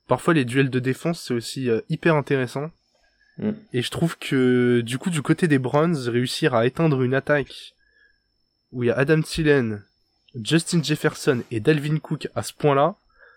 Parfois 0.08 0.34
les 0.34 0.45
duels 0.45 0.69
de 0.69 0.80
défense 0.80 1.24
c'est 1.24 1.34
aussi 1.34 1.69
euh, 1.69 1.82
hyper 1.89 2.15
intéressant. 2.15 2.69
Mm. 3.39 3.52
Et 3.74 3.82
je 3.82 3.89
trouve 3.89 4.17
que 4.19 4.82
du 4.82 5.00
coup 5.00 5.10
du 5.10 5.24
côté 5.24 5.47
des 5.47 5.58
Browns, 5.58 5.97
réussir 6.08 6.54
à 6.54 6.67
éteindre 6.67 7.02
une 7.02 7.15
attaque 7.15 7.74
où 8.71 8.84
il 8.84 8.88
y 8.88 8.91
a 8.91 8.97
Adam 8.97 9.21
Thielen, 9.21 9.84
Justin 10.36 10.84
Jefferson 10.84 11.41
et 11.50 11.60
Dalvin 11.60 11.97
Cook 11.97 12.28
à 12.36 12.43
ce 12.43 12.54
point-là, 12.54 12.95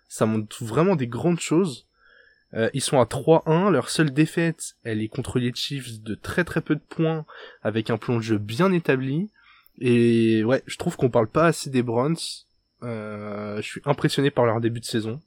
ça 0.08 0.26
montre 0.26 0.64
vraiment 0.64 0.96
des 0.96 1.06
grandes 1.06 1.40
choses. 1.40 1.86
Euh, 2.54 2.70
ils 2.72 2.80
sont 2.80 3.00
à 3.00 3.04
3-1, 3.04 3.70
leur 3.70 3.90
seule 3.90 4.12
défaite, 4.12 4.76
elle 4.84 5.02
est 5.02 5.08
contre 5.08 5.38
les 5.38 5.52
Chiefs 5.52 6.00
de 6.02 6.14
très 6.14 6.44
très 6.44 6.60
peu 6.60 6.76
de 6.76 6.80
points, 6.80 7.26
avec 7.62 7.90
un 7.90 7.96
plan 7.96 8.16
de 8.16 8.22
jeu 8.22 8.38
bien 8.38 8.72
établi. 8.72 9.28
Et 9.80 10.44
ouais, 10.44 10.62
je 10.66 10.76
trouve 10.76 10.96
qu'on 10.96 11.10
parle 11.10 11.26
pas 11.26 11.46
assez 11.46 11.68
des 11.68 11.82
Browns. 11.82 12.16
Euh, 12.84 13.56
je 13.56 13.68
suis 13.68 13.80
impressionné 13.84 14.30
par 14.30 14.46
leur 14.46 14.60
début 14.60 14.80
de 14.80 14.84
saison. 14.84 15.20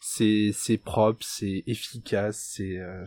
C'est 0.00 0.52
c'est 0.54 0.78
propre, 0.78 1.24
c'est 1.24 1.62
efficace, 1.66 2.38
c'est 2.54 2.78
euh... 2.78 3.04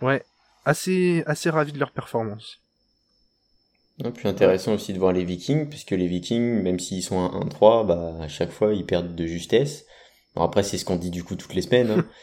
ouais 0.00 0.24
assez 0.64 1.22
assez 1.26 1.50
ravi 1.50 1.72
de 1.72 1.78
leur 1.78 1.90
performance. 1.90 2.60
Et 4.02 4.10
puis 4.10 4.28
intéressant 4.28 4.74
aussi 4.74 4.92
de 4.92 4.98
voir 4.98 5.12
les 5.12 5.24
Vikings, 5.24 5.68
puisque 5.68 5.92
les 5.92 6.08
Vikings, 6.08 6.62
même 6.62 6.80
s'ils 6.80 7.02
sont 7.02 7.24
à 7.24 7.28
1-3, 7.28 7.86
bah 7.86 8.16
à 8.20 8.28
chaque 8.28 8.50
fois 8.50 8.74
ils 8.74 8.86
perdent 8.86 9.14
de 9.14 9.26
justesse. 9.26 9.86
Bon 10.34 10.42
après 10.42 10.62
c'est 10.62 10.78
ce 10.78 10.84
qu'on 10.84 10.96
dit 10.96 11.10
du 11.10 11.22
coup 11.22 11.36
toutes 11.36 11.54
les 11.54 11.62
semaines. 11.62 11.90
Hein. 11.90 12.06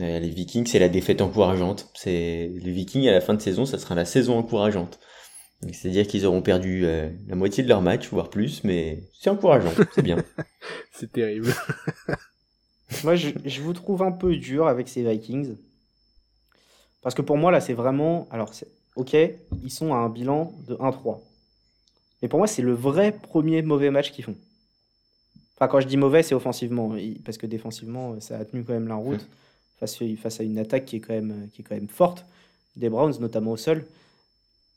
Euh, 0.00 0.18
les 0.18 0.28
Vikings 0.28 0.66
c'est 0.66 0.80
la 0.80 0.88
défaite 0.88 1.20
encourageante. 1.20 1.88
C'est 1.94 2.50
les 2.52 2.72
Vikings 2.72 3.06
à 3.06 3.12
la 3.12 3.20
fin 3.20 3.32
de 3.32 3.40
saison, 3.40 3.64
ça 3.64 3.78
sera 3.78 3.94
la 3.94 4.04
saison 4.04 4.36
encourageante. 4.36 4.98
C'est-à-dire 5.72 6.06
qu'ils 6.06 6.26
auront 6.26 6.42
perdu 6.42 6.84
euh, 6.84 7.08
la 7.28 7.36
moitié 7.36 7.62
de 7.62 7.68
leur 7.68 7.80
match, 7.80 8.08
voire 8.08 8.28
plus, 8.28 8.64
mais 8.64 9.04
c'est 9.18 9.30
encourageant, 9.30 9.72
c'est 9.94 10.02
bien. 10.02 10.22
c'est 10.92 11.12
terrible. 11.12 11.54
moi, 13.04 13.14
je, 13.14 13.60
vous 13.60 13.72
trouve 13.72 14.02
un 14.02 14.12
peu 14.12 14.36
dur 14.36 14.66
avec 14.66 14.88
ces 14.88 15.02
Vikings. 15.02 15.56
Parce 17.02 17.14
que 17.14 17.22
pour 17.22 17.36
moi, 17.36 17.50
là, 17.50 17.60
c'est 17.60 17.74
vraiment. 17.74 18.28
Alors, 18.30 18.52
ok, 18.96 19.16
ils 19.62 19.70
sont 19.70 19.92
à 19.94 19.98
un 19.98 20.08
bilan 20.08 20.52
de 20.66 20.74
1-3. 20.76 21.20
Mais 22.22 22.28
pour 22.28 22.38
moi, 22.38 22.46
c'est 22.46 22.62
le 22.62 22.72
vrai 22.72 23.12
premier 23.12 23.62
mauvais 23.62 23.90
match 23.90 24.12
qu'ils 24.12 24.24
font. 24.24 24.36
Enfin, 25.56 25.68
quand 25.68 25.80
je 25.80 25.86
dis 25.86 25.96
mauvais, 25.96 26.22
c'est 26.22 26.34
offensivement. 26.34 26.94
Parce 27.24 27.38
que 27.38 27.46
défensivement, 27.46 28.18
ça 28.20 28.38
a 28.38 28.44
tenu 28.44 28.64
quand 28.64 28.72
même 28.72 28.88
la 28.88 28.96
route 28.96 29.20
mmh. 29.22 29.26
face, 29.80 29.98
face 30.18 30.40
à 30.40 30.42
une 30.42 30.58
attaque 30.58 30.84
qui 30.84 30.96
est, 30.96 31.00
quand 31.00 31.14
même, 31.14 31.48
qui 31.52 31.62
est 31.62 31.64
quand 31.64 31.74
même 31.74 31.88
forte. 31.88 32.24
Des 32.76 32.88
Browns, 32.88 33.14
notamment 33.20 33.52
au 33.52 33.56
sol. 33.56 33.84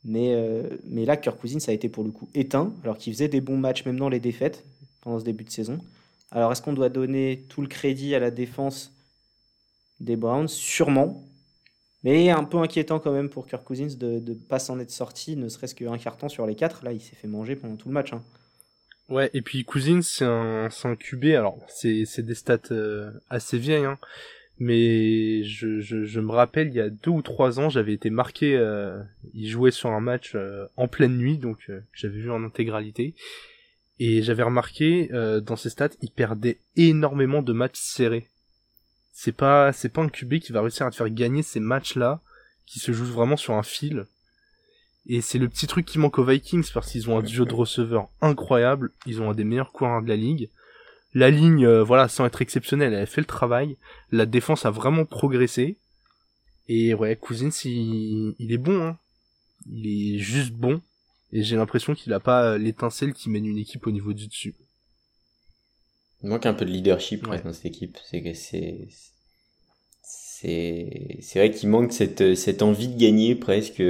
Mais, 0.04 0.34
euh, 0.34 0.62
mais 0.84 1.04
là, 1.04 1.16
Kirk 1.16 1.38
Cousins 1.40 1.58
a 1.66 1.72
été 1.72 1.88
pour 1.88 2.04
le 2.04 2.10
coup 2.10 2.28
éteint, 2.34 2.72
alors 2.84 2.98
qu'il 2.98 3.12
faisait 3.12 3.28
des 3.28 3.40
bons 3.40 3.56
matchs 3.56 3.84
même 3.84 3.98
dans 3.98 4.08
les 4.08 4.20
défaites 4.20 4.64
pendant 5.00 5.18
ce 5.18 5.24
début 5.24 5.44
de 5.44 5.50
saison. 5.50 5.78
Alors 6.30 6.52
est-ce 6.52 6.62
qu'on 6.62 6.72
doit 6.72 6.88
donner 6.88 7.44
tout 7.48 7.62
le 7.62 7.68
crédit 7.68 8.14
à 8.14 8.18
la 8.18 8.30
défense 8.30 8.92
des 10.00 10.16
Browns? 10.16 10.48
Sûrement. 10.48 11.22
Mais 12.08 12.30
un 12.30 12.44
peu 12.44 12.56
inquiétant 12.56 13.00
quand 13.00 13.12
même 13.12 13.28
pour 13.28 13.46
Kirk 13.46 13.62
Cousins 13.62 13.94
de 13.98 14.18
ne 14.26 14.32
pas 14.32 14.58
s'en 14.58 14.80
être 14.80 14.90
sorti, 14.90 15.36
ne 15.36 15.50
serait-ce 15.50 15.74
qu'un 15.74 15.98
carton 15.98 16.30
sur 16.30 16.46
les 16.46 16.54
quatre. 16.54 16.82
Là, 16.82 16.92
il 16.92 17.02
s'est 17.02 17.14
fait 17.14 17.28
manger 17.28 17.54
pendant 17.54 17.76
tout 17.76 17.88
le 17.88 17.92
match. 17.92 18.14
Hein. 18.14 18.22
Ouais, 19.10 19.28
et 19.34 19.42
puis 19.42 19.62
Cousins, 19.66 20.00
c'est 20.00 20.24
un, 20.24 20.96
QB. 20.98 21.24
Alors, 21.36 21.58
c'est 21.68 22.22
des 22.22 22.34
stats 22.34 22.70
euh, 22.70 23.10
assez 23.28 23.58
vieilles. 23.58 23.84
Hein 23.84 23.98
mais 24.58 25.44
je, 25.44 26.18
me 26.18 26.32
rappelle 26.32 26.68
il 26.68 26.74
y 26.74 26.80
a 26.80 26.90
deux 26.90 27.12
ou 27.12 27.22
trois 27.22 27.60
ans 27.60 27.70
j'avais 27.70 27.92
été 27.92 28.10
marqué 28.10 28.56
euh, 28.56 29.00
il 29.32 29.46
jouait 29.46 29.70
sur 29.70 29.90
un 29.90 30.00
match 30.00 30.32
euh, 30.34 30.66
en 30.76 30.88
pleine 30.88 31.16
nuit 31.16 31.38
donc 31.38 31.70
j'avais 31.92 32.18
vu 32.18 32.28
en 32.28 32.42
intégralité 32.42 33.14
et 34.00 34.20
j'avais 34.20 34.42
remarqué 34.42 35.10
dans 35.44 35.54
ses 35.54 35.70
stats 35.70 35.90
il 36.02 36.10
perdait 36.10 36.58
énormément 36.74 37.40
de 37.40 37.52
matchs 37.52 37.78
serrés 37.78 38.26
c'est 39.20 39.32
pas 39.32 39.72
c'est 39.72 39.88
pas 39.88 40.02
un 40.02 40.08
QB 40.08 40.38
qui 40.38 40.52
va 40.52 40.60
réussir 40.60 40.86
à 40.86 40.90
te 40.90 40.96
faire 40.96 41.10
gagner 41.10 41.42
ces 41.42 41.60
matchs 41.60 41.96
là 41.96 42.20
qui 42.66 42.78
se 42.78 42.92
jouent 42.92 43.04
vraiment 43.04 43.36
sur 43.36 43.54
un 43.54 43.62
fil 43.62 44.06
et 45.06 45.22
c'est 45.22 45.38
le 45.38 45.48
petit 45.48 45.66
truc 45.66 45.86
qui 45.86 45.98
manque 45.98 46.18
aux 46.18 46.24
Vikings 46.24 46.70
parce 46.72 46.92
qu'ils 46.92 47.10
ont 47.10 47.18
un 47.18 47.22
duo 47.22 47.44
de 47.44 47.54
receveurs 47.54 48.08
incroyable 48.20 48.92
ils 49.06 49.20
ont 49.20 49.30
un 49.30 49.34
des 49.34 49.44
meilleurs 49.44 49.72
coureurs 49.72 50.02
de 50.02 50.08
la 50.08 50.16
ligue 50.16 50.50
la 51.14 51.30
ligne, 51.30 51.64
euh, 51.64 51.82
voilà, 51.82 52.08
sans 52.08 52.26
être 52.26 52.42
exceptionnelle, 52.42 52.92
elle 52.92 53.02
a 53.02 53.06
fait 53.06 53.20
le 53.20 53.26
travail. 53.26 53.76
La 54.12 54.26
défense 54.26 54.66
a 54.66 54.70
vraiment 54.70 55.04
progressé. 55.04 55.78
Et 56.68 56.92
ouais, 56.94 57.16
Cousins, 57.16 57.50
il, 57.64 58.34
il 58.38 58.52
est 58.52 58.58
bon. 58.58 58.82
Hein. 58.82 58.98
Il 59.66 59.86
est 59.86 60.18
juste 60.18 60.52
bon. 60.52 60.82
Et 61.32 61.42
j'ai 61.42 61.56
l'impression 61.56 61.94
qu'il 61.94 62.12
a 62.12 62.20
pas 62.20 62.58
l'étincelle 62.58 63.14
qui 63.14 63.30
mène 63.30 63.46
une 63.46 63.58
équipe 63.58 63.86
au 63.86 63.90
niveau 63.90 64.12
du 64.12 64.26
dessus. 64.26 64.54
Il 66.22 66.28
manque 66.30 66.46
un 66.46 66.54
peu 66.54 66.64
de 66.64 66.70
leadership 66.70 67.24
dans 67.26 67.52
cette 67.52 67.66
équipe. 67.66 67.98
C'est 68.04 68.22
que 68.22 68.34
c'est 68.34 68.88
c'est 70.02 71.18
c'est 71.20 71.38
vrai 71.38 71.50
qu'il 71.50 71.68
manque 71.68 71.92
cette 71.92 72.34
cette 72.34 72.62
envie 72.62 72.88
de 72.88 72.98
gagner 72.98 73.34
presque. 73.34 73.82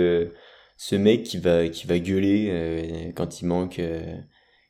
Ce 0.81 0.95
mec 0.95 1.25
qui 1.25 1.39
va 1.39 1.69
qui 1.69 1.87
va 1.89 1.99
gueuler 1.99 2.49
euh, 2.51 3.13
quand 3.13 3.41
il 3.41 3.47
manque 3.47 3.81
euh, 3.81 4.17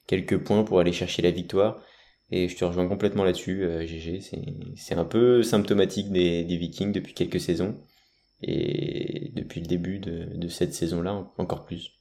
quelques 0.07 0.39
points 0.39 0.65
pour 0.65 0.81
aller 0.81 0.93
chercher 0.93 1.21
la 1.23 1.31
victoire. 1.31 1.83
Et 2.31 2.49
je 2.49 2.57
te 2.57 2.65
rejoins 2.65 2.89
complètement 2.89 3.25
là-dessus, 3.25 3.65
euh, 3.65 3.87
GG. 3.87 4.21
C'est 4.77 4.95
un 4.95 5.05
peu 5.05 5.43
symptomatique 5.43 6.11
des, 6.11 6.45
des, 6.45 6.57
Vikings 6.59 6.93
depuis 6.93 7.15
quelques 7.15 7.41
saisons. 7.41 7.79
Et 8.43 9.33
depuis 9.35 9.61
le 9.61 9.67
début 9.67 9.99
de, 9.99 10.37
de 10.37 10.49
cette 10.49 10.75
saison-là, 10.75 11.31
encore 11.39 11.65
plus. 11.65 11.93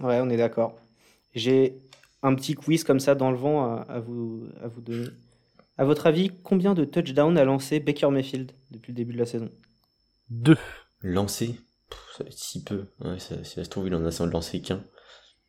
Ouais, 0.00 0.20
on 0.20 0.28
est 0.30 0.36
d'accord. 0.36 0.76
J'ai 1.34 1.78
un 2.26 2.34
petit 2.34 2.54
quiz 2.54 2.82
comme 2.82 3.00
ça 3.00 3.14
dans 3.14 3.30
le 3.30 3.36
vent 3.36 3.64
à, 3.64 3.82
à, 3.82 4.00
vous, 4.00 4.48
à 4.60 4.66
vous 4.66 4.80
donner. 4.80 5.08
À 5.78 5.84
votre 5.84 6.06
avis, 6.06 6.30
combien 6.42 6.74
de 6.74 6.84
touchdowns 6.84 7.38
a 7.38 7.44
lancé 7.44 7.80
Baker 7.80 8.10
Mayfield 8.10 8.52
depuis 8.70 8.92
le 8.92 8.96
début 8.96 9.12
de 9.12 9.18
la 9.18 9.26
saison? 9.26 9.50
Deux. 10.28 10.58
Lancé? 11.02 11.60
Ça 12.16 12.24
va 12.24 12.30
être 12.30 12.38
si 12.38 12.64
peu. 12.64 12.86
Ouais, 13.00 13.18
ça, 13.18 13.44
si 13.44 13.54
ça 13.54 13.64
se 13.64 13.68
trouve, 13.68 13.86
il 13.86 13.94
en 13.94 14.04
a 14.04 14.10
sans 14.10 14.26
lancer 14.26 14.60
qu'un. 14.60 14.82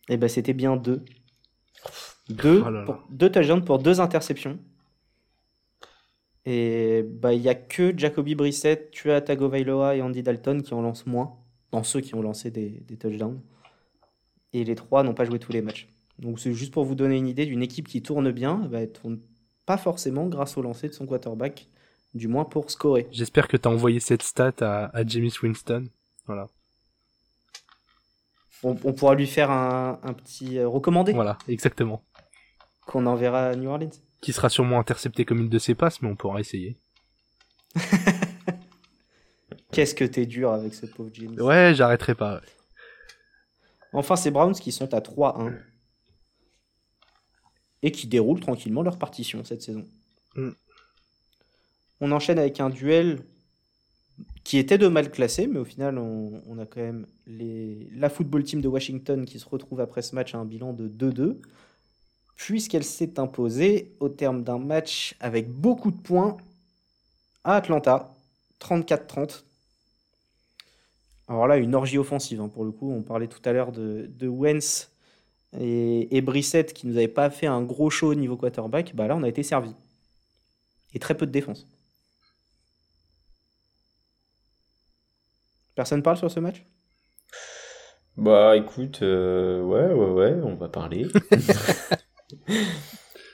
Eh 0.10 0.18
ben, 0.18 0.30
c'était 0.30 0.54
bien 0.54 0.76
deux. 0.76 1.04
Deux, 2.30 2.62
oh 2.66 2.86
pour, 2.86 3.04
deux 3.10 3.32
touchdowns 3.32 3.64
pour 3.64 3.80
deux 3.80 4.00
interceptions. 4.02 4.60
Et 6.46 7.04
bah 7.04 7.34
il 7.34 7.42
y 7.42 7.50
a 7.50 7.56
que 7.56 7.98
Jacoby 7.98 8.36
Brissett, 8.36 8.92
Tua 8.92 9.22
Tagovailoa 9.22 9.96
et 9.96 10.02
Andy 10.02 10.24
Dalton 10.24 10.62
qui 10.62 10.74
en 10.74 10.82
lancent 10.82 11.06
moins 11.06 11.38
dans 11.72 11.84
ceux 11.84 12.02
qui 12.02 12.16
ont 12.16 12.22
lancé 12.22 12.52
des, 12.52 12.70
des 12.88 12.98
touchdowns. 12.98 13.42
Et 14.54 14.64
les 14.64 14.76
trois 14.76 15.04
n'ont 15.04 15.14
pas 15.14 15.26
joué 15.26 15.40
tous 15.40 15.52
les 15.52 15.62
matchs. 15.62 15.88
Donc 16.20 16.40
c'est 16.40 16.54
juste 16.54 16.74
pour 16.74 16.84
vous 16.86 16.96
donner 16.96 17.16
une 17.18 17.28
idée 17.28 17.46
d'une 17.46 17.62
équipe 17.62 17.88
qui 17.88 18.02
tourne 18.02 18.32
bien, 18.32 18.56
bah, 18.56 18.82
elle 18.82 18.92
tourne 18.92 19.20
pas 19.66 19.78
forcément 19.78 20.28
grâce 20.28 20.58
au 20.58 20.62
lancer 20.62 20.88
de 20.88 20.94
son 20.94 21.06
quarterback, 21.06 21.68
du 22.14 22.28
moins 22.28 22.46
pour 22.46 22.72
scorer. 22.72 23.08
J'espère 23.12 23.48
que 23.48 23.58
t'as 23.58 23.70
envoyé 23.70 24.00
cette 24.00 24.24
stat 24.24 24.54
à, 24.62 24.86
à 24.98 25.06
James 25.06 25.30
Winston. 25.44 25.88
Voilà. 26.26 26.48
On, 28.64 28.76
on 28.84 28.94
pourra 28.94 29.14
lui 29.14 29.28
faire 29.28 29.52
un, 29.52 30.00
un 30.02 30.14
petit 30.14 30.58
euh, 30.58 30.68
recommandé 30.68 31.14
Voilà, 31.14 31.38
exactement. 31.48 32.02
qu'on 32.88 33.06
enverra 33.06 33.50
à 33.50 33.56
New 33.56 33.70
Orleans. 33.70 33.92
Qui 34.22 34.34
sera 34.34 34.50
sûrement 34.50 34.80
intercepté 34.80 35.26
comme 35.26 35.40
une 35.42 35.50
de 35.50 35.60
ses 35.60 35.76
passes, 35.76 36.02
mais 36.02 36.10
on 36.10 36.16
pourra 36.16 36.40
essayer. 36.40 36.80
Qu'est-ce 39.72 39.94
que 39.94 40.06
t'es 40.06 40.26
dur 40.26 40.52
avec 40.52 40.74
ce 40.74 40.86
pauvre 40.88 41.12
James. 41.14 41.40
Ouais, 41.40 41.74
j'arrêterai 41.76 42.16
pas. 42.16 42.36
ouais. 42.36 42.42
Enfin, 43.94 44.16
c'est 44.16 44.32
Browns 44.32 44.54
qui 44.56 44.72
sont 44.72 44.92
à 44.94 45.00
3-1. 45.00 45.56
Et 47.84 47.92
qui 47.92 48.08
déroulent 48.08 48.40
tranquillement 48.40 48.82
leur 48.82 48.98
partition 48.98 49.44
cette 49.44 49.62
saison. 49.62 49.86
Mm. 50.36 50.50
On 52.02 52.12
enchaîne 52.12 52.40
avec 52.40 52.60
un 52.60 52.70
duel 52.70 53.24
qui 54.44 54.58
était 54.58 54.78
de 54.78 54.88
mal 54.88 55.12
classé, 55.12 55.48
mais 55.48 55.60
au 55.60 55.66
final, 55.66 55.98
on, 55.98 56.42
on 56.48 56.58
a 56.58 56.66
quand 56.66 56.82
même 56.82 57.06
les, 57.26 57.90
la 57.94 58.10
football 58.10 58.44
team 58.44 58.62
de 58.62 58.68
Washington 58.68 59.26
qui 59.26 59.40
se 59.40 59.48
retrouve 59.48 59.82
après 59.82 60.02
ce 60.02 60.16
match 60.16 60.34
à 60.34 60.38
un 60.38 60.46
bilan 60.46 60.74
de 60.74 60.88
2-2, 60.88 61.38
puisqu'elle 62.36 62.84
s'est 62.84 63.20
imposée 63.20 63.96
au 64.00 64.10
terme 64.10 64.44
d'un 64.44 64.60
match 64.60 65.16
avec 65.20 65.52
beaucoup 65.52 65.92
de 65.92 65.98
points 65.98 66.38
à 67.44 67.56
Atlanta, 67.56 68.14
34-30. 68.62 69.44
Alors 71.28 71.48
là, 71.48 71.58
une 71.58 71.76
orgie 71.76 71.98
offensive, 71.98 72.40
hein, 72.40 72.48
pour 72.48 72.64
le 72.64 72.72
coup. 72.72 72.92
On 72.92 73.02
parlait 73.02 73.28
tout 73.28 73.42
à 73.44 73.52
l'heure 73.52 73.72
de, 73.72 74.10
de 74.10 74.28
Wentz 74.28 74.90
et, 75.60 76.16
et 76.16 76.22
Brissett 76.22 76.74
qui 76.74 76.88
nous 76.88 76.98
avaient 76.98 77.08
pas 77.08 77.30
fait 77.30 77.48
un 77.48 77.62
gros 77.62 77.90
show 77.90 78.12
au 78.12 78.16
niveau 78.16 78.38
quarterback. 78.38 78.94
Bah 78.96 79.08
là, 79.08 79.16
on 79.16 79.24
a 79.24 79.30
été 79.30 79.44
servi. 79.44 79.72
Et 80.94 81.00
très 81.00 81.16
peu 81.16 81.26
de 81.26 81.32
défense. 81.32 81.66
Personne 85.76 86.02
parle 86.04 86.18
sur 86.18 86.32
ce 86.32 86.40
match? 86.40 86.64
Bah 88.16 88.58
écoute, 88.58 89.00
euh, 89.04 89.62
ouais, 89.62 89.94
ouais, 89.94 90.10
ouais, 90.12 90.36
on 90.44 90.56
va 90.56 90.70
parler. 90.70 91.06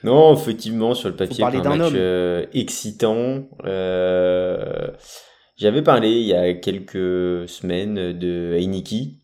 non, 0.02 0.34
effectivement, 0.34 0.94
sur 0.94 1.08
le 1.08 1.16
papier, 1.16 1.42
un 1.44 1.50
match 1.64 1.80
homme. 1.80 1.94
euh, 1.96 2.46
excitant. 2.52 3.48
Euh, 3.64 4.90
J'avais 5.56 5.82
parlé 5.82 6.10
il 6.10 6.26
y 6.26 6.34
a 6.34 6.52
quelques 6.54 7.48
semaines 7.48 8.12
de 8.12 8.54
Heineke. 8.58 9.20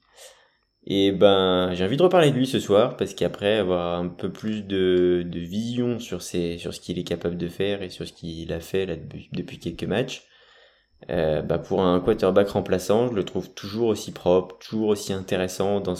Et 0.93 1.13
ben, 1.13 1.73
j'ai 1.73 1.85
envie 1.85 1.97
de 1.97 2.03
reparler 2.03 2.33
de 2.33 2.37
lui 2.37 2.49
ce 2.49 2.59
soir 2.59 2.97
parce 2.97 3.15
qu'après 3.15 3.59
avoir 3.59 4.01
un 4.01 4.09
peu 4.09 4.29
plus 4.29 4.63
de, 4.63 5.25
de 5.25 5.39
vision 5.39 6.01
sur, 6.01 6.21
ses, 6.21 6.59
sur 6.59 6.75
ce 6.75 6.81
qu'il 6.81 6.99
est 6.99 7.05
capable 7.05 7.37
de 7.37 7.47
faire 7.47 7.85
et 7.85 7.91
sur 7.91 8.09
ce 8.09 8.13
qu'il 8.13 8.53
a 8.53 8.59
fait 8.59 8.87
là 8.87 8.97
depuis, 9.33 9.61
quelques 9.61 9.85
matchs, 9.85 10.25
euh, 11.09 11.43
bah 11.43 11.61
pour 11.61 11.81
un 11.83 12.01
quarterback 12.01 12.49
remplaçant, 12.49 13.07
je 13.07 13.15
le 13.15 13.23
trouve 13.23 13.51
toujours 13.55 13.87
aussi 13.87 14.11
propre, 14.11 14.59
toujours 14.59 14.89
aussi 14.89 15.13
intéressant. 15.13 15.79
Dans. 15.79 15.95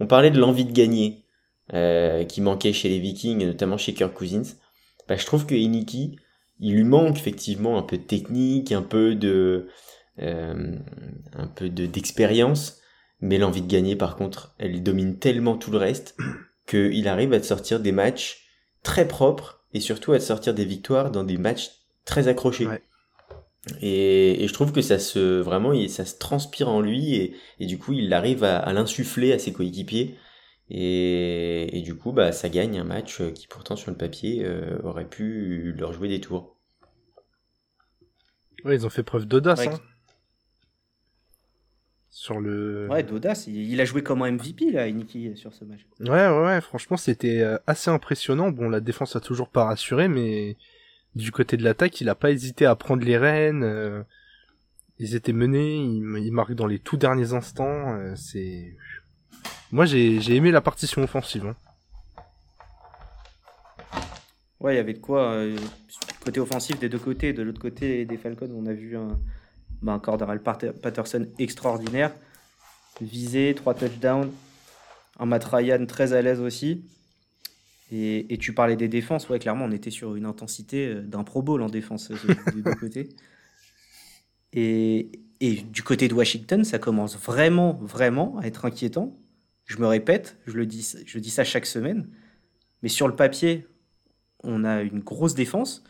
On 0.00 0.08
parlait 0.08 0.32
de 0.32 0.40
l'envie 0.40 0.64
de 0.64 0.72
gagner 0.72 1.24
euh, 1.72 2.24
qui 2.24 2.40
manquait 2.40 2.72
chez 2.72 2.88
les 2.88 2.98
Vikings, 2.98 3.46
notamment 3.46 3.76
chez 3.76 3.94
Kirk 3.94 4.12
Cousins. 4.12 4.56
Bah, 5.08 5.14
je 5.14 5.24
trouve 5.24 5.46
que 5.46 5.54
Iniki, 5.54 6.16
il 6.58 6.74
lui 6.74 6.82
manque 6.82 7.16
effectivement 7.16 7.78
un 7.78 7.82
peu 7.82 7.96
de 7.96 8.02
technique, 8.02 8.72
un 8.72 8.82
peu 8.82 9.14
de, 9.14 9.68
euh, 10.18 10.74
un 11.32 11.46
peu 11.46 11.68
de 11.68 11.86
d'expérience, 11.86 12.81
mais 13.22 13.38
l'envie 13.38 13.62
de 13.62 13.68
gagner, 13.68 13.96
par 13.96 14.16
contre, 14.16 14.54
elle 14.58 14.82
domine 14.82 15.18
tellement 15.18 15.56
tout 15.56 15.70
le 15.72 15.78
reste 15.78 16.16
qu'il 16.68 17.08
arrive 17.08 17.32
à 17.32 17.40
te 17.40 17.46
sortir 17.46 17.80
des 17.80 17.92
matchs 17.92 18.46
très 18.84 19.08
propres 19.08 19.64
et 19.74 19.80
surtout 19.80 20.12
à 20.12 20.18
te 20.18 20.24
sortir 20.24 20.54
des 20.54 20.66
victoires 20.66 21.10
dans 21.12 21.24
des 21.24 21.38
matchs 21.38 21.70
très 22.04 22.28
accrochés. 22.28 22.66
Ouais. 22.66 22.82
Et, 23.80 24.42
et 24.44 24.48
je 24.48 24.52
trouve 24.52 24.72
que 24.72 24.82
ça 24.82 24.98
se 24.98 25.38
vraiment 25.40 25.72
il- 25.72 25.88
ça 25.90 26.04
se 26.04 26.18
transpire 26.18 26.68
en 26.68 26.80
lui 26.80 27.14
et, 27.14 27.36
et 27.60 27.66
du 27.66 27.78
coup 27.78 27.92
il 27.92 28.12
arrive 28.12 28.42
à, 28.44 28.58
à 28.58 28.72
l'insuffler 28.72 29.32
à 29.32 29.38
ses 29.38 29.52
coéquipiers 29.52 30.16
et, 30.70 31.78
et 31.78 31.82
du 31.82 31.94
coup 31.96 32.12
bah 32.12 32.32
ça 32.32 32.48
gagne 32.48 32.78
un 32.78 32.84
match 32.84 33.22
qui 33.34 33.46
pourtant 33.46 33.76
sur 33.76 33.90
le 33.92 33.96
papier 33.96 34.44
euh, 34.44 34.78
aurait 34.84 35.08
pu 35.08 35.74
leur 35.78 35.92
jouer 35.92 36.08
des 36.08 36.20
tours. 36.20 36.56
Ouais, 38.64 38.74
ils 38.76 38.86
ont 38.86 38.90
fait 38.90 39.02
preuve 39.04 39.26
d'audace, 39.26 39.66
Ouais. 39.66 39.68
hein. 39.68 39.80
Sur 42.14 42.40
le. 42.40 42.88
Ouais, 42.90 43.02
d'audace. 43.02 43.46
Il, 43.46 43.56
il 43.56 43.80
a 43.80 43.86
joué 43.86 44.02
comme 44.02 44.20
un 44.22 44.30
MVP, 44.32 44.70
là, 44.70 44.86
Iniki, 44.86 45.34
sur 45.34 45.52
ce 45.54 45.64
match. 45.64 45.80
Ouais, 45.98 46.10
ouais, 46.10 46.44
ouais, 46.44 46.60
franchement, 46.60 46.98
c'était 46.98 47.40
euh, 47.40 47.56
assez 47.66 47.90
impressionnant. 47.90 48.50
Bon, 48.50 48.68
la 48.68 48.80
défense 48.80 49.16
a 49.16 49.20
toujours 49.20 49.48
pas 49.48 49.64
rassuré, 49.64 50.08
mais 50.08 50.58
du 51.14 51.32
côté 51.32 51.56
de 51.56 51.64
l'attaque, 51.64 52.00
il 52.02 52.10
a 52.10 52.14
pas 52.14 52.30
hésité 52.30 52.66
à 52.66 52.74
prendre 52.76 53.02
les 53.02 53.16
rênes. 53.16 53.62
euh, 53.64 54.02
Ils 54.98 55.14
étaient 55.14 55.32
menés, 55.32 55.76
ils 55.76 56.30
marquent 56.32 56.52
dans 56.54 56.66
les 56.66 56.78
tout 56.78 56.98
derniers 56.98 57.32
instants. 57.32 57.94
euh, 57.94 58.14
C'est. 58.14 58.76
Moi, 59.70 59.86
j'ai 59.86 60.20
j'ai 60.20 60.36
aimé 60.36 60.50
la 60.50 60.60
partition 60.60 61.02
offensive. 61.02 61.46
hein. 61.46 61.56
Ouais, 64.60 64.74
il 64.74 64.76
y 64.76 64.80
avait 64.80 64.92
de 64.92 64.98
quoi. 64.98 65.32
euh, 65.32 65.56
côté 66.24 66.40
offensif 66.40 66.78
des 66.78 66.88
deux 66.90 66.98
côtés. 66.98 67.32
De 67.32 67.42
l'autre 67.42 67.60
côté 67.60 68.04
des 68.04 68.16
Falcons, 68.18 68.50
on 68.54 68.66
a 68.66 68.72
vu 68.74 68.96
un, 68.98 69.18
Cordell 70.02 70.40
Pat- 70.40 70.72
Patterson 70.72 71.26
extraordinaire. 71.38 72.12
Visé, 73.00 73.54
trois 73.54 73.74
touchdowns. 73.74 74.30
Un 75.18 75.26
Matt 75.26 75.44
Ryan 75.44 75.84
très 75.86 76.12
à 76.12 76.22
l'aise 76.22 76.40
aussi. 76.40 76.84
Et, 77.94 78.38
tu 78.40 78.54
parlais 78.54 78.76
des 78.76 78.88
défenses. 78.88 79.28
Ouais, 79.28 79.38
clairement, 79.38 79.66
on 79.66 79.70
était 79.70 79.90
sur 79.90 80.16
une 80.16 80.24
intensité 80.24 80.86
euh, 80.86 81.02
d'un 81.02 81.24
Pro 81.24 81.42
Bowl 81.42 81.60
en 81.60 81.68
défense 81.68 82.10
euh, 82.10 82.34
des 82.54 82.62
deux 82.62 82.74
côtés. 82.74 83.10
Et, 84.54 85.10
et 85.40 85.56
du 85.62 85.82
côté 85.82 86.08
de 86.08 86.14
Washington, 86.14 86.62
ça 86.62 86.78
commence 86.78 87.16
vraiment, 87.16 87.72
vraiment 87.80 88.38
à 88.38 88.46
être 88.46 88.66
inquiétant. 88.66 89.18
Je 89.64 89.78
me 89.78 89.86
répète, 89.86 90.36
je 90.46 90.52
le 90.52 90.66
dis, 90.66 90.86
je 91.06 91.18
dis 91.18 91.30
ça 91.30 91.42
chaque 91.42 91.64
semaine. 91.64 92.06
Mais 92.82 92.90
sur 92.90 93.08
le 93.08 93.16
papier, 93.16 93.66
on 94.42 94.64
a 94.64 94.82
une 94.82 95.00
grosse 95.00 95.34
défense. 95.34 95.84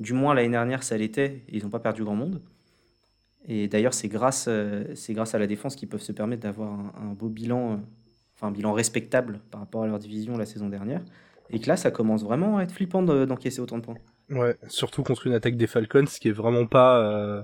Du 0.00 0.12
moins 0.12 0.34
l'année 0.34 0.48
dernière, 0.50 0.82
ça 0.82 0.96
l'était. 0.96 1.44
Ils 1.48 1.62
n'ont 1.62 1.70
pas 1.70 1.78
perdu 1.78 2.02
grand 2.02 2.16
monde. 2.16 2.42
Et 3.48 3.68
d'ailleurs, 3.68 3.94
c'est 3.94 4.08
grâce, 4.08 4.46
euh, 4.48 4.84
c'est 4.94 5.14
grâce 5.14 5.34
à 5.34 5.38
la 5.38 5.46
défense 5.46 5.76
qu'ils 5.76 5.88
peuvent 5.88 6.02
se 6.02 6.12
permettre 6.12 6.42
d'avoir 6.42 6.72
un, 6.72 7.12
beau 7.12 7.28
bilan, 7.28 7.72
euh, 7.72 7.76
enfin 8.36 8.48
un 8.48 8.50
bilan 8.50 8.72
respectable 8.72 9.40
par 9.50 9.60
rapport 9.60 9.82
à 9.82 9.86
leur 9.86 9.98
division 9.98 10.36
la 10.36 10.46
saison 10.46 10.68
dernière. 10.68 11.02
Et 11.50 11.58
que 11.58 11.66
là, 11.66 11.76
ça 11.76 11.90
commence 11.90 12.22
vraiment 12.22 12.58
à 12.58 12.62
être 12.62 12.72
flippant 12.72 13.02
de- 13.02 13.24
d'encaisser 13.24 13.60
autant 13.60 13.78
de 13.78 13.82
points. 13.82 13.96
Ouais, 14.30 14.56
surtout 14.68 15.02
contre 15.02 15.26
une 15.26 15.32
attaque 15.32 15.56
des 15.56 15.66
Falcons 15.66 16.04
qui 16.04 16.28
est 16.28 16.32
vraiment 16.32 16.66
pas 16.66 17.00
euh, 17.00 17.42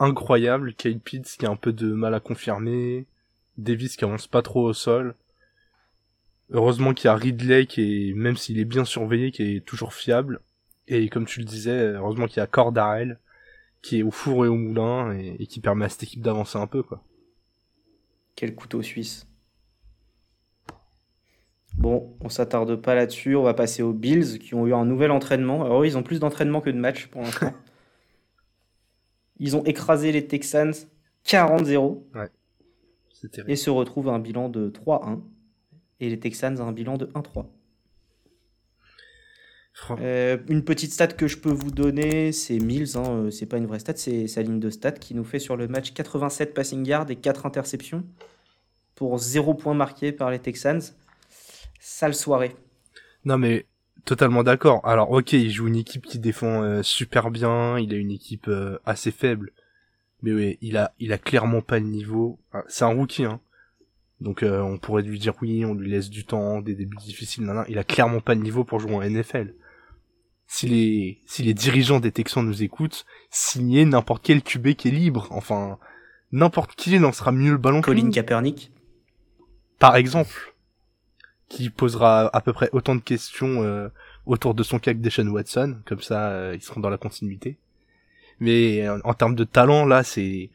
incroyable. 0.00 0.74
Kyle 0.74 0.98
Pitts 0.98 1.36
qui 1.38 1.46
a 1.46 1.50
un 1.50 1.56
peu 1.56 1.72
de 1.72 1.92
mal 1.92 2.14
à 2.14 2.20
confirmer. 2.20 3.06
Davis 3.56 3.96
qui 3.96 4.04
avance 4.04 4.26
pas 4.26 4.42
trop 4.42 4.64
au 4.64 4.72
sol. 4.72 5.14
Heureusement 6.50 6.94
qu'il 6.94 7.06
y 7.06 7.08
a 7.08 7.14
Ridley 7.14 7.66
qui 7.66 8.10
est, 8.10 8.14
même 8.14 8.36
s'il 8.36 8.58
est 8.58 8.64
bien 8.64 8.84
surveillé, 8.84 9.30
qui 9.30 9.56
est 9.56 9.64
toujours 9.64 9.94
fiable. 9.94 10.40
Et 10.88 11.08
comme 11.08 11.26
tu 11.26 11.38
le 11.38 11.46
disais, 11.46 11.92
heureusement 11.92 12.26
qu'il 12.26 12.38
y 12.38 12.40
a 12.40 12.48
Cordarel 12.48 13.20
qui 13.82 13.98
est 14.00 14.02
au 14.02 14.10
four 14.10 14.44
et 14.44 14.48
au 14.48 14.56
moulin 14.56 15.12
et, 15.18 15.36
et 15.38 15.46
qui 15.46 15.60
permet 15.60 15.86
à 15.86 15.88
cette 15.88 16.02
équipe 16.02 16.22
d'avancer 16.22 16.58
un 16.58 16.66
peu, 16.66 16.82
quoi. 16.82 17.02
Quel 18.36 18.54
couteau 18.54 18.82
suisse. 18.82 19.26
Bon, 21.76 22.16
on 22.20 22.28
s'attarde 22.28 22.76
pas 22.76 22.94
là-dessus. 22.94 23.36
On 23.36 23.42
va 23.42 23.54
passer 23.54 23.82
aux 23.82 23.92
Bills 23.92 24.38
qui 24.38 24.54
ont 24.54 24.66
eu 24.66 24.74
un 24.74 24.84
nouvel 24.84 25.10
entraînement. 25.10 25.64
Alors, 25.64 25.84
ils 25.86 25.96
ont 25.96 26.02
plus 26.02 26.20
d'entraînement 26.20 26.60
que 26.60 26.70
de 26.70 26.78
matchs 26.78 27.06
pour 27.06 27.22
l'instant. 27.22 27.52
Ils 29.42 29.56
ont 29.56 29.64
écrasé 29.64 30.12
les 30.12 30.26
Texans 30.26 30.74
40-0 31.24 32.02
C'est 33.10 33.30
terrible. 33.30 33.50
et 33.50 33.56
se 33.56 33.70
retrouvent 33.70 34.10
à 34.10 34.12
un 34.12 34.18
bilan 34.18 34.50
de 34.50 34.68
3-1. 34.68 35.22
Et 36.00 36.10
les 36.10 36.20
Texans 36.20 36.60
à 36.60 36.64
un 36.64 36.72
bilan 36.72 36.98
de 36.98 37.06
1-3. 37.06 37.46
Euh, 40.00 40.36
une 40.48 40.64
petite 40.64 40.92
stat 40.92 41.08
que 41.08 41.26
je 41.26 41.38
peux 41.38 41.52
vous 41.52 41.70
donner, 41.70 42.32
c'est 42.32 42.58
Mills, 42.58 42.96
hein, 42.96 43.08
euh, 43.08 43.30
c'est 43.30 43.46
pas 43.46 43.56
une 43.56 43.66
vraie 43.66 43.78
stat, 43.78 43.94
c'est 43.96 44.26
sa 44.26 44.42
ligne 44.42 44.60
de 44.60 44.70
stat 44.70 44.92
qui 44.92 45.14
nous 45.14 45.24
fait 45.24 45.38
sur 45.38 45.56
le 45.56 45.68
match 45.68 45.92
87 45.92 46.54
passing 46.54 46.86
yards 46.86 47.10
et 47.10 47.16
4 47.16 47.46
interceptions 47.46 48.04
pour 48.94 49.18
0 49.18 49.54
points 49.54 49.74
marqués 49.74 50.12
par 50.12 50.30
les 50.30 50.38
Texans. 50.38 50.82
Sale 51.78 52.14
soirée. 52.14 52.54
Non 53.24 53.38
mais 53.38 53.66
totalement 54.04 54.42
d'accord. 54.42 54.80
Alors 54.84 55.10
ok, 55.10 55.32
il 55.32 55.50
joue 55.50 55.68
une 55.68 55.76
équipe 55.76 56.06
qui 56.06 56.18
défend 56.18 56.62
euh, 56.62 56.82
super 56.82 57.30
bien, 57.30 57.78
il 57.78 57.94
a 57.94 57.96
une 57.96 58.10
équipe 58.10 58.48
euh, 58.48 58.78
assez 58.84 59.10
faible, 59.10 59.52
mais 60.22 60.32
oui, 60.32 60.58
il 60.60 60.76
a 60.76 60.92
il 60.98 61.12
a 61.12 61.18
clairement 61.18 61.62
pas 61.62 61.78
le 61.78 61.86
niveau. 61.86 62.38
C'est 62.68 62.84
un 62.84 62.88
rookie, 62.88 63.24
hein. 63.24 63.40
Donc 64.20 64.42
euh, 64.42 64.60
on 64.60 64.78
pourrait 64.78 65.02
lui 65.02 65.18
dire 65.18 65.34
oui, 65.40 65.64
on 65.64 65.74
lui 65.74 65.90
laisse 65.90 66.10
du 66.10 66.24
temps, 66.24 66.60
des 66.60 66.74
débuts 66.74 66.98
difficiles, 66.98 67.44
nan, 67.44 67.56
nan. 67.56 67.64
il 67.68 67.78
a 67.78 67.84
clairement 67.84 68.20
pas 68.20 68.34
le 68.34 68.42
niveau 68.42 68.64
pour 68.64 68.78
jouer 68.78 68.94
en 68.94 69.02
NFL. 69.02 69.54
Si 70.46 70.66
les 70.66 71.20
si 71.26 71.42
les 71.42 71.54
dirigeants 71.54 72.00
des 72.00 72.12
Texans 72.12 72.44
nous 72.44 72.62
écoutent, 72.62 73.06
signez 73.30 73.84
n'importe 73.84 74.22
quel 74.24 74.42
QB 74.42 74.74
qui 74.74 74.88
est 74.88 74.92
libre. 74.92 75.28
Enfin, 75.30 75.78
n'importe 76.32 76.74
qui 76.74 76.98
lancera 76.98 77.32
mieux 77.32 77.52
le 77.52 77.58
ballon 77.58 77.80
que 77.80 77.86
Colin. 77.86 78.10
Kaepernick. 78.10 78.72
Par 79.78 79.96
exemple. 79.96 80.54
qui 81.48 81.68
posera 81.68 82.30
à 82.32 82.40
peu 82.40 82.52
près 82.52 82.68
autant 82.72 82.94
de 82.94 83.00
questions 83.00 83.64
euh, 83.64 83.88
autour 84.24 84.54
de 84.54 84.62
son 84.62 84.78
cas 84.78 84.92
que 84.92 84.98
Deshaun 84.98 85.26
Watson, 85.28 85.78
comme 85.84 86.00
ça 86.00 86.28
euh, 86.30 86.54
ils 86.54 86.62
seront 86.62 86.80
dans 86.80 86.90
la 86.90 86.98
continuité. 86.98 87.58
Mais 88.38 88.88
en, 88.88 89.00
en 89.02 89.14
termes 89.14 89.34
de 89.34 89.44
talent, 89.44 89.84
là, 89.84 90.04
c'est 90.04 90.50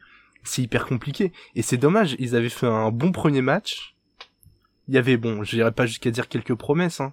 c'est 0.46 0.62
hyper 0.62 0.86
compliqué. 0.86 1.32
Et 1.54 1.62
c'est 1.62 1.76
dommage, 1.76 2.16
ils 2.18 2.36
avaient 2.36 2.48
fait 2.48 2.66
un 2.66 2.90
bon 2.90 3.12
premier 3.12 3.42
match. 3.42 3.94
Il 4.88 4.94
y 4.94 4.98
avait, 4.98 5.16
bon, 5.16 5.42
je 5.42 5.68
pas 5.70 5.86
jusqu'à 5.86 6.10
dire 6.10 6.28
quelques 6.28 6.54
promesses, 6.54 7.00
hein, 7.00 7.12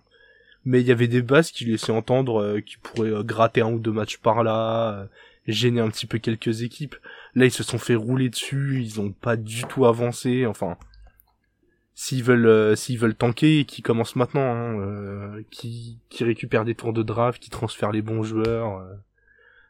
mais 0.65 0.81
il 0.81 0.87
y 0.87 0.91
avait 0.91 1.07
des 1.07 1.21
bases 1.21 1.51
qui 1.51 1.65
laissaient 1.65 1.91
entendre 1.91 2.41
euh, 2.41 2.61
qu'ils 2.61 2.79
pourraient 2.79 3.09
euh, 3.09 3.23
gratter 3.23 3.61
un 3.61 3.71
ou 3.71 3.79
deux 3.79 3.91
matchs 3.91 4.17
par 4.17 4.43
là, 4.43 4.91
euh, 4.91 5.05
gêner 5.47 5.81
un 5.81 5.89
petit 5.89 6.05
peu 6.05 6.19
quelques 6.19 6.61
équipes. 6.61 6.95
Là, 7.35 7.45
ils 7.45 7.51
se 7.51 7.63
sont 7.63 7.79
fait 7.79 7.95
rouler 7.95 8.29
dessus, 8.29 8.81
ils 8.81 9.01
ont 9.01 9.11
pas 9.11 9.35
du 9.35 9.63
tout 9.63 9.85
avancé, 9.85 10.45
enfin... 10.45 10.77
S'ils 11.95 12.23
veulent, 12.23 12.75
s'ils 12.75 12.97
veulent 12.97 13.13
tanker, 13.13 13.65
qui 13.65 13.83
commencent 13.83 14.15
maintenant, 14.15 14.41
hein, 14.41 14.79
euh, 14.79 15.43
qui, 15.51 15.99
qui 16.09 16.23
récupèrent 16.23 16.65
des 16.65 16.73
tours 16.73 16.91
de 16.91 17.03
draft, 17.03 17.39
qui 17.39 17.51
transfèrent 17.51 17.91
les 17.91 18.01
bons 18.01 18.23
joueurs. 18.23 18.83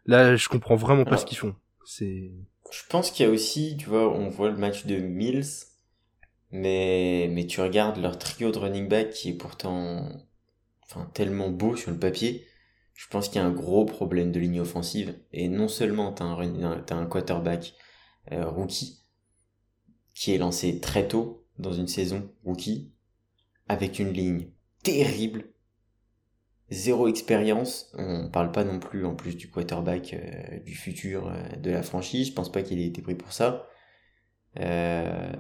Là, 0.06 0.38
je 0.38 0.48
comprends 0.48 0.78
vraiment 0.78 1.04
pas 1.04 1.18
ce 1.18 1.26
qu'ils 1.26 1.38
font. 1.38 1.54
Je 2.72 2.84
pense 2.90 3.12
qu'il 3.12 3.26
y 3.26 3.30
a 3.30 3.32
aussi, 3.32 3.78
tu 3.78 3.90
vois, 3.90 4.10
on 4.14 4.30
voit 4.30 4.50
le 4.50 4.58
match 4.58 4.86
de 4.86 4.98
Mills, 4.98 5.46
mais, 6.52 7.30
mais 7.32 7.46
tu 7.46 7.62
regardes 7.62 7.98
leur 7.98 8.18
trio 8.18 8.52
de 8.52 8.58
running 8.58 8.88
back 8.88 9.12
qui 9.12 9.30
est 9.30 9.38
pourtant 9.38 10.10
tellement 11.14 11.50
beau 11.50 11.76
sur 11.76 11.92
le 11.92 12.00
papier. 12.00 12.46
Je 12.94 13.08
pense 13.08 13.28
qu'il 13.28 13.42
y 13.42 13.44
a 13.44 13.48
un 13.48 13.52
gros 13.52 13.86
problème 13.86 14.32
de 14.32 14.40
ligne 14.40 14.62
offensive. 14.62 15.20
Et 15.32 15.48
non 15.48 15.68
seulement 15.68 16.14
t'as 16.14 16.26
un, 16.26 16.80
t'as 16.82 16.96
un 16.96 17.06
quarterback 17.06 17.74
euh, 18.32 18.48
rookie 18.48 19.00
qui 20.14 20.32
est 20.32 20.38
lancé 20.38 20.80
très 20.80 21.08
tôt 21.08 21.46
dans 21.58 21.74
une 21.74 21.88
saison 21.88 22.30
rookie, 22.44 22.92
avec 23.68 24.00
une 24.00 24.14
ligne 24.14 24.52
terrible, 24.84 25.53
zéro 26.74 27.08
expérience. 27.08 27.92
On 27.98 28.30
parle 28.30 28.52
pas 28.52 28.64
non 28.64 28.80
plus 28.80 29.06
en 29.06 29.16
plus 29.16 29.36
du 29.36 29.50
quarterback 29.50 30.14
euh, 30.14 30.60
du 30.60 30.76
futur 30.76 31.28
euh, 31.28 31.56
de 31.58 31.72
la 31.72 31.84
franchise. 31.84 32.28
Je 32.28 32.34
pense 32.34 32.52
pas 32.52 32.62
qu'il 32.62 32.80
ait 32.82 32.88
été 32.88 33.02
pris 33.02 33.16
pour 33.16 33.32
ça. 33.32 33.68
Euh, 34.60 35.32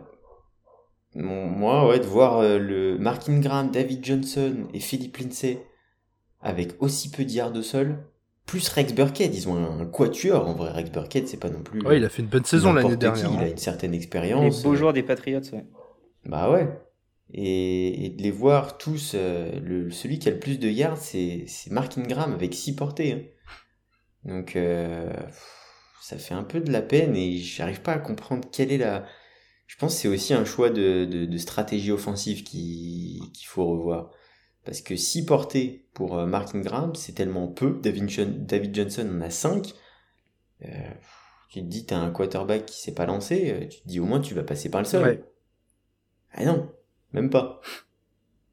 moi, 1.15 1.87
ouais, 1.87 1.99
de 1.99 2.05
voir 2.05 2.39
euh, 2.39 2.57
le 2.57 2.97
Mark 2.97 3.27
Ingram, 3.29 3.69
David 3.71 4.03
Johnson 4.03 4.67
et 4.73 4.79
Philippe 4.79 5.17
Lindsay 5.17 5.59
avec 6.41 6.81
aussi 6.81 7.09
peu 7.09 7.23
d'yards 7.23 7.51
de 7.51 7.61
sol, 7.61 7.97
plus 8.45 8.67
Rex 8.67 8.93
Burkhead, 8.93 9.33
ils 9.33 9.47
ont 9.47 9.55
un, 9.55 9.79
un 9.79 9.85
quatuor. 9.85 10.47
En 10.47 10.53
vrai, 10.53 10.71
Rex 10.71 10.91
Burkhead, 10.91 11.27
c'est 11.27 11.37
pas 11.37 11.49
non 11.49 11.61
plus. 11.61 11.81
ouais, 11.85 11.97
il 11.97 12.03
a 12.05 12.09
fait 12.09 12.21
une 12.21 12.27
bonne 12.27 12.43
saison 12.43 12.73
l'année 12.73 12.89
qui, 12.89 12.97
dernière. 12.97 13.31
Il 13.31 13.37
a 13.39 13.41
hein. 13.43 13.47
une 13.51 13.57
certaine 13.57 13.91
Les 13.91 13.97
expérience. 13.97 14.61
beaux 14.63 14.75
joueurs 14.75 14.91
des 14.93 15.03
Patriots, 15.03 15.39
ouais. 15.53 15.65
Bah 16.25 16.51
ouais. 16.51 16.67
Et, 17.31 18.05
et 18.05 18.09
de 18.09 18.21
les 18.21 18.31
voir 18.31 18.77
tous, 18.77 19.13
euh, 19.15 19.59
le, 19.59 19.89
celui 19.91 20.19
qui 20.19 20.27
a 20.27 20.31
le 20.31 20.39
plus 20.39 20.59
de 20.59 20.69
yards, 20.69 20.97
c'est, 20.97 21.45
c'est 21.47 21.71
Mark 21.71 21.97
Ingram 21.97 22.31
avec 22.33 22.53
6 22.53 22.75
portées. 22.75 23.13
hein. 23.13 23.21
Donc, 24.25 24.55
euh, 24.55 25.11
ça 26.01 26.17
fait 26.17 26.33
un 26.33 26.43
peu 26.43 26.59
de 26.59 26.71
la 26.71 26.81
peine 26.81 27.15
et 27.15 27.37
j'arrive 27.37 27.81
pas 27.81 27.93
à 27.93 27.99
comprendre 27.99 28.47
quelle 28.51 28.71
est 28.71 28.77
la. 28.77 29.05
Je 29.67 29.77
pense 29.77 29.95
que 29.95 30.01
c'est 30.01 30.07
aussi 30.07 30.33
un 30.33 30.45
choix 30.45 30.69
de, 30.69 31.05
de, 31.05 31.25
de 31.25 31.37
stratégie 31.37 31.91
offensive 31.91 32.43
qui, 32.43 33.21
qu'il 33.33 33.47
faut 33.47 33.65
revoir. 33.65 34.11
Parce 34.65 34.81
que 34.81 34.95
6 34.95 35.25
portées 35.25 35.87
pour 35.93 36.17
euh, 36.17 36.25
Mark 36.25 36.53
Ingram, 36.55 36.93
c'est 36.95 37.13
tellement 37.13 37.47
peu. 37.47 37.79
David, 37.81 38.45
David 38.45 38.75
Johnson 38.75 39.09
en 39.11 39.21
a 39.21 39.29
5. 39.29 39.73
Euh, 40.63 40.67
tu 41.49 41.61
te 41.61 41.65
dis, 41.65 41.85
t'as 41.85 41.97
un 41.97 42.11
quarterback 42.11 42.65
qui 42.65 42.79
s'est 42.81 42.93
pas 42.93 43.05
lancé, 43.05 43.67
tu 43.69 43.81
te 43.81 43.87
dis 43.87 43.99
au 43.99 44.05
moins 44.05 44.19
tu 44.21 44.33
vas 44.33 44.43
passer 44.43 44.69
par 44.69 44.81
le 44.81 44.85
sol. 44.85 45.03
Ouais. 45.03 45.23
Ah 46.31 46.45
non, 46.45 46.71
même 47.13 47.29
pas. 47.29 47.61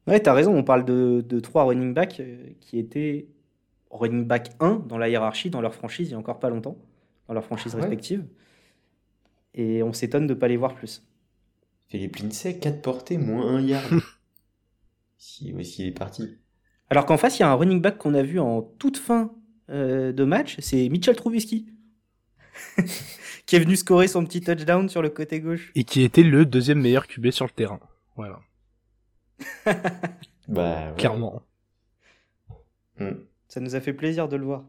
Ouais, 0.07 0.19
t'as 0.19 0.33
raison, 0.33 0.55
on 0.55 0.63
parle 0.63 0.85
de, 0.85 1.23
de 1.27 1.39
trois 1.39 1.63
running 1.65 1.93
backs 1.93 2.19
euh, 2.19 2.49
qui 2.59 2.79
étaient 2.79 3.27
running 3.91 4.25
back 4.25 4.51
1 4.59 4.83
dans 4.87 4.97
la 4.97 5.09
hiérarchie, 5.09 5.49
dans 5.49 5.61
leur 5.61 5.75
franchise, 5.75 6.09
il 6.09 6.11
y 6.11 6.15
a 6.15 6.17
encore 6.17 6.39
pas 6.39 6.49
longtemps, 6.49 6.77
dans 7.27 7.33
leur 7.33 7.43
franchise 7.43 7.73
Ah 7.73 7.77
ouais. 7.77 7.81
respective. 7.83 8.25
Et 9.53 9.83
on 9.83 9.93
s'étonne 9.93 10.27
de 10.27 10.33
pas 10.33 10.47
les 10.47 10.57
voir 10.57 10.75
plus. 10.75 11.05
Philippe 11.87 12.15
Lindsay, 12.17 12.57
4 12.57 12.81
portées, 12.81 13.17
moins 13.17 13.55
1 13.57 13.61
yard. 13.61 13.91
si, 15.17 15.53
qu'il 15.53 15.85
est 15.85 15.91
parti 15.91 16.37
Alors 16.89 17.05
qu'en 17.05 17.17
face, 17.17 17.37
il 17.37 17.41
y 17.41 17.45
a 17.45 17.51
un 17.51 17.55
running 17.55 17.81
back 17.81 17.97
qu'on 17.97 18.13
a 18.13 18.23
vu 18.23 18.39
en 18.39 18.61
toute 18.61 18.97
fin 18.97 19.33
euh, 19.69 20.11
de 20.11 20.23
match, 20.23 20.57
c'est 20.59 20.89
Mitchell 20.89 21.15
Trubisky, 21.15 21.67
qui 23.45 23.55
est 23.55 23.59
venu 23.59 23.75
scorer 23.75 24.07
son 24.07 24.25
petit 24.25 24.41
touchdown 24.41 24.89
sur 24.89 25.01
le 25.01 25.09
côté 25.09 25.39
gauche. 25.39 25.71
Et 25.75 25.83
qui 25.83 26.01
était 26.01 26.23
le 26.23 26.45
deuxième 26.45 26.81
meilleur 26.81 27.07
QB 27.07 27.29
sur 27.31 27.45
le 27.45 27.51
terrain. 27.51 27.79
Voilà, 28.15 28.39
Bah, 30.47 30.89
ouais. 30.89 30.95
clairement. 30.97 31.43
Hmm. 32.99 33.11
Ça 33.47 33.59
nous 33.61 33.75
a 33.75 33.81
fait 33.81 33.93
plaisir 33.93 34.27
de 34.27 34.35
le 34.35 34.45
voir. 34.45 34.65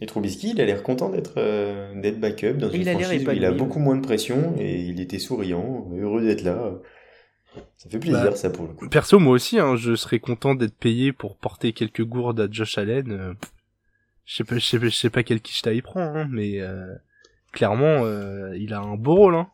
Et 0.00 0.06
Trubisky, 0.06 0.50
il 0.50 0.60
a 0.60 0.64
l'air 0.64 0.82
content 0.82 1.08
d'être 1.08 1.34
euh, 1.36 1.94
d'être 2.00 2.18
backup 2.20 2.54
dans 2.54 2.68
Et 2.70 2.76
une 2.76 2.82
il 2.82 2.88
a 2.88 2.94
où 2.94 3.30
il 3.32 3.44
a 3.44 3.52
beaucoup 3.52 3.78
moins 3.78 3.96
de 3.96 4.04
pression 4.04 4.54
et 4.58 4.80
il 4.82 5.00
était 5.00 5.20
souriant, 5.20 5.88
heureux 5.96 6.20
d'être 6.22 6.42
là. 6.42 6.72
Ça 7.76 7.88
fait 7.88 7.98
plaisir, 8.00 8.24
Bah, 8.24 8.36
ça, 8.36 8.50
pour 8.50 8.66
le 8.66 8.72
coup. 8.74 8.88
Perso, 8.88 9.18
moi 9.20 9.32
aussi, 9.34 9.58
hein, 9.60 9.76
je 9.76 9.94
serais 9.94 10.18
content 10.18 10.54
d'être 10.56 10.76
payé 10.76 11.12
pour 11.12 11.36
porter 11.36 11.72
quelques 11.72 12.02
gourdes 12.04 12.40
à 12.40 12.48
Josh 12.50 12.76
Allen. 12.78 13.12
euh, 13.12 13.34
je 14.24 14.36
sais 14.36 14.44
pas, 14.44 14.58
je 14.58 14.66
sais 14.66 14.78
pas, 14.78 14.86
je 14.86 14.96
sais 14.96 15.10
pas 15.10 15.22
quel 15.22 15.40
quicheta 15.40 15.72
il 15.72 15.82
prend, 15.82 16.00
hein, 16.00 16.26
mais 16.30 16.60
euh, 16.60 16.92
clairement, 17.52 18.04
euh, 18.04 18.56
il 18.56 18.72
a 18.74 18.80
un 18.80 18.96
beau 18.96 19.14
rôle. 19.14 19.34
Hein. 19.36 19.48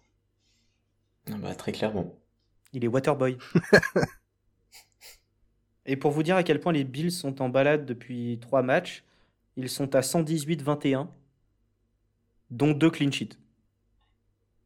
Ah 1.30 1.36
bah, 1.42 1.54
très 1.54 1.72
clairement. 1.72 2.14
Il 2.72 2.84
est 2.84 2.88
Waterboy. 2.88 3.36
Et 5.90 5.96
pour 5.96 6.12
vous 6.12 6.22
dire 6.22 6.36
à 6.36 6.44
quel 6.44 6.60
point 6.60 6.72
les 6.72 6.84
Bills 6.84 7.10
sont 7.10 7.42
en 7.42 7.48
balade 7.48 7.84
depuis 7.84 8.38
trois 8.40 8.62
matchs, 8.62 9.02
ils 9.56 9.68
sont 9.68 9.96
à 9.96 10.00
118-21, 10.02 11.08
dont 12.50 12.70
deux 12.70 12.90
clean 12.90 13.10
sheets. 13.10 13.36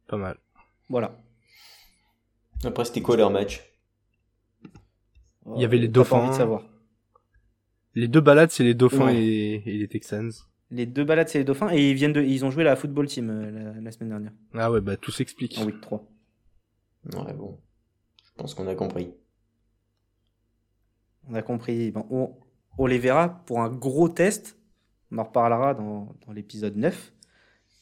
Pas 0.05 0.17
mal. 0.17 0.37
Voilà. 0.87 1.17
Après, 2.63 2.85
c'était 2.85 3.01
quoi 3.01 3.17
leur 3.17 3.31
match? 3.31 3.63
Il 5.55 5.61
y 5.61 5.65
avait 5.65 5.77
les 5.79 5.87
Euh, 5.87 5.91
Dauphins. 5.91 6.17
envie 6.17 6.29
de 6.29 6.35
savoir. 6.35 6.63
Les 7.95 8.07
deux 8.07 8.21
balades, 8.21 8.51
c'est 8.51 8.63
les 8.63 8.75
Dauphins 8.75 9.05
Ouais. 9.07 9.17
et, 9.23 9.53
et 9.69 9.77
les 9.79 9.87
Texans. 9.87 10.29
Les 10.69 10.85
deux 10.85 11.05
balades, 11.05 11.27
c'est 11.29 11.39
les 11.39 11.43
Dauphins, 11.43 11.71
et 11.71 11.89
ils, 11.89 11.95
viennent 11.95 12.13
de, 12.13 12.21
ils 12.21 12.45
ont 12.45 12.51
joué 12.51 12.63
la 12.63 12.75
football 12.75 13.07
team 13.07 13.31
euh, 13.31 13.49
la, 13.73 13.81
la 13.81 13.91
semaine 13.91 14.09
dernière, 14.09 14.31
Ah 14.53 14.69
ouais, 14.71 14.81
bah 14.81 14.95
tout 14.95 15.11
s'explique. 15.11 15.57
en 15.57 15.65
week 15.65 15.81
3. 15.81 16.05
Ouais, 17.15 17.33
bon. 17.33 17.59
Je 18.25 18.31
pense 18.37 18.53
qu'on 18.53 18.67
a 18.67 18.75
compris. 18.75 19.11
On 21.29 21.35
a 21.35 21.41
compris. 21.41 21.91
Bon, 21.91 22.05
on, 22.09 22.33
on 22.77 22.85
les 22.85 22.99
verra 22.99 23.43
pour 23.45 23.61
un 23.61 23.69
gros 23.69 24.09
test. 24.09 24.57
On 25.11 25.17
en 25.17 25.23
reparlera 25.23 25.73
dans, 25.73 26.15
dans 26.25 26.33
l'épisode 26.33 26.75
9. 26.75 27.13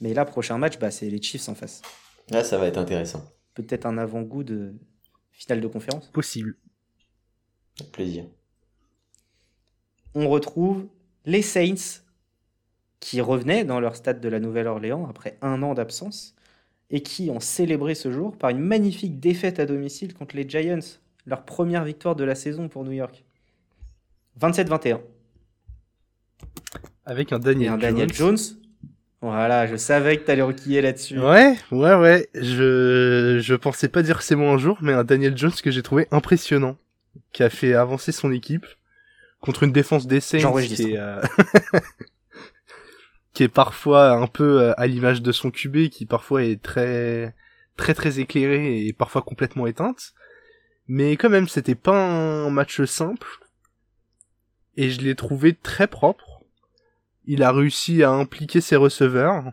Mais 0.01 0.13
là, 0.13 0.25
prochain 0.25 0.57
match, 0.57 0.77
bah, 0.79 0.91
c'est 0.91 1.09
les 1.09 1.21
Chiefs 1.21 1.47
en 1.49 1.55
face. 1.55 1.81
Là, 2.29 2.43
ça 2.43 2.57
va 2.57 2.67
être 2.67 2.77
intéressant. 2.77 3.23
Peut-être 3.53 3.85
un 3.85 3.97
avant-goût 3.97 4.43
de 4.43 4.73
finale 5.31 5.61
de 5.61 5.67
conférence. 5.67 6.09
Possible. 6.09 6.55
Avec 7.79 7.91
plaisir. 7.91 8.25
On 10.15 10.29
retrouve 10.29 10.87
les 11.25 11.41
Saints 11.41 12.01
qui 12.99 13.19
revenaient 13.19 13.65
dans 13.65 13.79
leur 13.79 13.95
stade 13.95 14.21
de 14.21 14.29
la 14.29 14.39
Nouvelle-Orléans 14.39 15.07
après 15.09 15.37
un 15.41 15.61
an 15.63 15.73
d'absence 15.73 16.35
et 16.89 17.01
qui 17.01 17.29
ont 17.29 17.39
célébré 17.39 17.95
ce 17.95 18.11
jour 18.11 18.37
par 18.37 18.51
une 18.51 18.59
magnifique 18.59 19.19
défaite 19.19 19.59
à 19.59 19.65
domicile 19.65 20.13
contre 20.13 20.35
les 20.35 20.47
Giants, 20.47 20.99
leur 21.25 21.43
première 21.43 21.83
victoire 21.83 22.15
de 22.15 22.23
la 22.23 22.35
saison 22.35 22.69
pour 22.69 22.83
New 22.83 22.91
York. 22.91 23.22
27-21. 24.41 24.99
Avec 27.05 27.33
un 27.33 27.39
Et 27.39 27.43
Daniel, 27.43 27.73
un 27.73 27.77
Daniel 27.77 28.13
Jones. 28.13 28.37
Voilà, 29.21 29.67
je 29.67 29.77
savais 29.77 30.17
que 30.17 30.23
t'allais 30.25 30.41
requiller 30.41 30.81
là-dessus. 30.81 31.17
Ouais, 31.19 31.55
ouais, 31.71 31.95
ouais. 31.95 32.29
Je, 32.33 33.39
je 33.41 33.55
pensais 33.55 33.87
pas 33.87 34.01
dire 34.01 34.21
ces 34.21 34.35
mots 34.35 34.49
un 34.49 34.57
jour, 34.57 34.77
mais 34.81 34.91
un 34.91 35.05
Daniel 35.05 35.37
Jones 35.37 35.53
que 35.63 35.71
j'ai 35.71 35.81
trouvé 35.81 36.07
impressionnant, 36.11 36.77
qui 37.31 37.43
a 37.43 37.49
fait 37.49 37.73
avancer 37.73 38.11
son 38.11 38.31
équipe 38.33 38.65
contre 39.39 39.63
une 39.63 39.71
défense 39.71 40.07
des 40.07 40.19
Saints 40.19 40.39
J'enregistre. 40.39 40.85
qui 40.85 40.93
est, 40.93 40.97
euh, 40.97 41.21
qui 43.33 43.43
est 43.43 43.49
parfois 43.49 44.11
un 44.11 44.27
peu 44.27 44.61
euh, 44.61 44.73
à 44.77 44.87
l'image 44.87 45.21
de 45.21 45.31
son 45.31 45.51
QB, 45.51 45.89
qui 45.89 46.05
parfois 46.05 46.43
est 46.43 46.61
très, 46.61 47.33
très, 47.77 47.93
très 47.93 48.19
éclairée 48.19 48.85
et 48.85 48.93
parfois 48.93 49.21
complètement 49.21 49.67
éteinte. 49.67 50.13
Mais 50.87 51.15
quand 51.17 51.29
même, 51.29 51.47
c'était 51.47 51.75
pas 51.75 51.97
un 51.97 52.49
match 52.49 52.81
simple. 52.83 53.27
Et 54.75 54.89
je 54.89 55.01
l'ai 55.01 55.15
trouvé 55.15 55.53
très 55.53 55.87
propre. 55.87 56.41
Il 57.25 57.43
a 57.43 57.51
réussi 57.51 58.03
à 58.03 58.11
impliquer 58.11 58.61
ses 58.61 58.75
receveurs. 58.75 59.51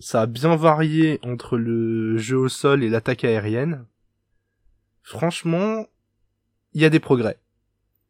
Ça 0.00 0.22
a 0.22 0.26
bien 0.26 0.56
varié 0.56 1.18
entre 1.22 1.58
le 1.58 2.18
jeu 2.18 2.38
au 2.38 2.48
sol 2.48 2.82
et 2.82 2.88
l'attaque 2.88 3.24
aérienne. 3.24 3.84
Franchement, 5.02 5.86
il 6.72 6.82
y 6.82 6.84
a 6.84 6.90
des 6.90 7.00
progrès. 7.00 7.38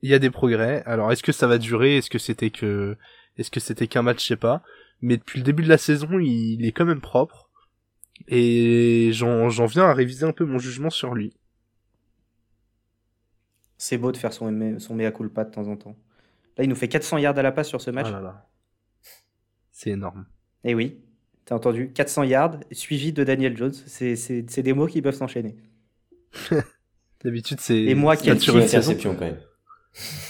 Il 0.02 0.10
y 0.10 0.14
a 0.14 0.18
des 0.18 0.30
progrès. 0.30 0.82
Alors, 0.84 1.10
est-ce 1.12 1.22
que 1.22 1.32
ça 1.32 1.46
va 1.46 1.58
durer? 1.58 1.96
Est-ce 1.96 2.10
que 2.10 2.18
c'était 2.18 2.50
que, 2.50 2.96
est-ce 3.36 3.50
que 3.50 3.60
c'était 3.60 3.88
qu'un 3.88 4.02
match? 4.02 4.22
Je 4.22 4.28
sais 4.28 4.36
pas. 4.36 4.62
Mais 5.00 5.16
depuis 5.16 5.38
le 5.40 5.44
début 5.44 5.62
de 5.62 5.68
la 5.68 5.78
saison, 5.78 6.18
il 6.18 6.64
est 6.64 6.72
quand 6.72 6.84
même 6.84 7.00
propre. 7.00 7.48
Et 8.26 9.10
j'en, 9.12 9.48
j'en 9.48 9.66
viens 9.66 9.84
à 9.84 9.94
réviser 9.94 10.26
un 10.26 10.32
peu 10.32 10.44
mon 10.44 10.58
jugement 10.58 10.90
sur 10.90 11.14
lui. 11.14 11.32
C'est 13.78 13.96
beau 13.96 14.12
de 14.12 14.16
faire 14.16 14.32
son, 14.32 14.78
son 14.78 14.94
mea 14.94 15.12
culpa 15.12 15.44
de 15.44 15.50
temps 15.50 15.68
en 15.68 15.76
temps. 15.76 15.96
Là, 16.56 16.64
il 16.64 16.68
nous 16.68 16.76
fait 16.76 16.88
400 16.88 17.18
yards 17.18 17.38
à 17.38 17.42
la 17.42 17.52
passe 17.52 17.68
sur 17.68 17.80
ce 17.80 17.90
match. 17.90 18.06
Ah 18.08 18.12
là 18.12 18.20
là. 18.20 18.48
C'est 19.70 19.90
énorme. 19.90 20.26
Et 20.64 20.74
oui, 20.74 21.00
t'as 21.44 21.54
entendu? 21.54 21.92
400 21.92 22.24
yards, 22.24 22.58
suivi 22.72 23.12
de 23.12 23.22
Daniel 23.22 23.56
Jones. 23.56 23.72
C'est 23.72 24.62
des 24.62 24.72
mots 24.72 24.88
qui 24.88 25.00
peuvent 25.00 25.14
s'enchaîner. 25.14 25.56
D'habitude, 27.24 27.60
c'est. 27.60 27.80
Et 27.82 27.94
moi, 27.94 28.16
quel 28.16 28.38
kiff, 28.38 28.54
interception 28.54 29.14
quand 29.14 29.24
même. 29.26 29.40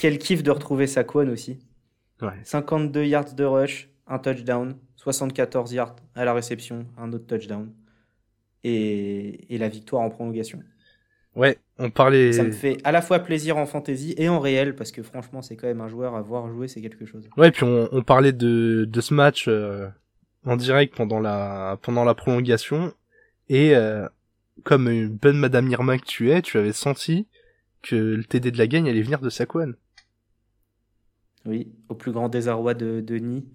quel 0.01 0.19
kiff 0.19 0.43
de 0.43 0.51
retrouver 0.51 0.87
Saquon 0.87 1.29
aussi. 1.29 1.59
Ouais. 2.21 2.41
52 2.45 3.05
yards 3.05 3.35
de 3.35 3.45
rush, 3.45 3.89
un 4.07 4.19
touchdown, 4.19 4.77
74 4.97 5.73
yards 5.73 5.97
à 6.15 6.25
la 6.25 6.35
réception, 6.35 6.87
un 6.99 7.13
autre 7.13 7.27
touchdown. 7.27 7.73
Et, 8.65 9.55
et 9.55 9.59
la 9.59 9.69
victoire 9.69 10.03
en 10.03 10.11
prolongation. 10.11 10.63
Ouais, 11.37 11.59
on 11.79 11.91
parlait. 11.91 12.33
Ça 12.33 12.43
me 12.43 12.51
fait 12.51 12.79
à 12.85 12.93
la 12.93 13.01
fois 13.03 13.21
plaisir 13.21 13.57
en 13.57 13.67
fantasy 13.67 14.15
et 14.17 14.29
en 14.29 14.41
réel, 14.41 14.75
parce 14.75 14.91
que 14.91 15.03
franchement, 15.03 15.43
c'est 15.43 15.57
quand 15.57 15.69
même 15.69 15.81
un 15.81 15.89
joueur 15.89 16.17
à 16.17 16.23
voir 16.23 16.49
jouer, 16.49 16.69
c'est 16.69 16.81
quelque 16.81 17.07
chose. 17.07 17.29
Ouais, 17.37 17.51
puis 17.51 17.65
on, 17.65 17.89
on 17.93 18.03
parlait 18.03 18.33
de, 18.33 18.85
de 18.89 19.01
ce 19.01 19.15
match 19.15 19.47
euh, 19.49 19.89
en 20.45 20.57
direct 20.57 20.97
pendant 20.97 21.21
la 21.21 21.79
pendant 21.83 22.05
la 22.05 22.15
prolongation 22.15 22.93
et 23.49 23.77
euh, 23.77 24.09
comme 24.65 24.89
une 24.89 25.09
bonne 25.09 25.39
Madame 25.39 25.69
Irma 25.71 25.99
que 25.99 26.05
tu 26.05 26.31
es, 26.31 26.43
tu 26.43 26.59
avais 26.59 26.73
senti 26.73 27.27
que 27.83 27.95
le 27.95 28.25
TD 28.25 28.51
de 28.51 28.59
la 28.59 28.67
gagne 28.67 28.89
allait 28.89 29.03
venir 29.03 29.21
de 29.21 29.31
Saquon. 29.31 29.75
Oui, 31.47 31.73
au 31.89 31.95
plus 31.95 32.13
grand 32.13 32.29
désarroi 32.29 32.75
de 32.75 33.01
Denis, 33.01 33.47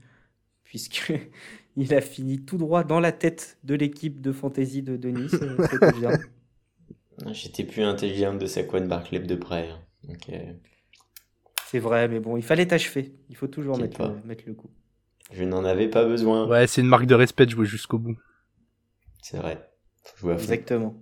puisque 0.64 1.14
il 1.76 1.94
a 1.94 2.02
fini 2.02 2.40
tout 2.40 2.58
droit 2.58 2.84
dans 2.84 3.00
la 3.00 3.12
tête 3.12 3.58
de 3.64 3.76
l'équipe 3.76 4.22
de 4.22 4.32
fantasy 4.32 4.82
de 4.82 4.96
Denis. 4.96 5.32
J'étais 7.32 7.64
plus 7.64 7.84
intelligent 7.84 8.34
de 8.36 8.46
Saquon 8.46 8.86
Barclay 8.88 9.20
de 9.20 9.36
près. 9.36 9.70
hein. 9.70 9.80
Euh, 10.30 10.54
c'est 11.68 11.80
vrai, 11.80 12.08
mais 12.08 12.20
bon, 12.20 12.38
il 12.38 12.44
fallait 12.44 12.68
t'achever. 12.68 13.14
Il 13.30 13.36
faut 13.36 13.48
toujours 13.48 13.78
mettre 13.78 14.02
le, 14.02 14.08
pas. 14.16 14.22
mettre 14.26 14.44
le 14.48 14.54
coup. 14.54 14.70
je 15.32 15.44
n'en 15.44 15.64
avais 15.66 15.88
pas 15.88 16.06
besoin. 16.06 16.48
Ouais, 16.48 16.68
c'est 16.68 16.82
une 16.82 16.88
marque 16.88 17.06
de 17.06 17.16
respect 17.16 17.46
de 17.46 17.52
jouer 17.52 17.66
jusqu'au 17.66 17.98
bout. 17.98 18.18
C'est 19.22 19.38
vrai. 19.38 19.70
Faut 20.04 20.18
jouer 20.18 20.34
à 20.34 20.38
fond. 20.38 20.44
Exactement. 20.44 20.96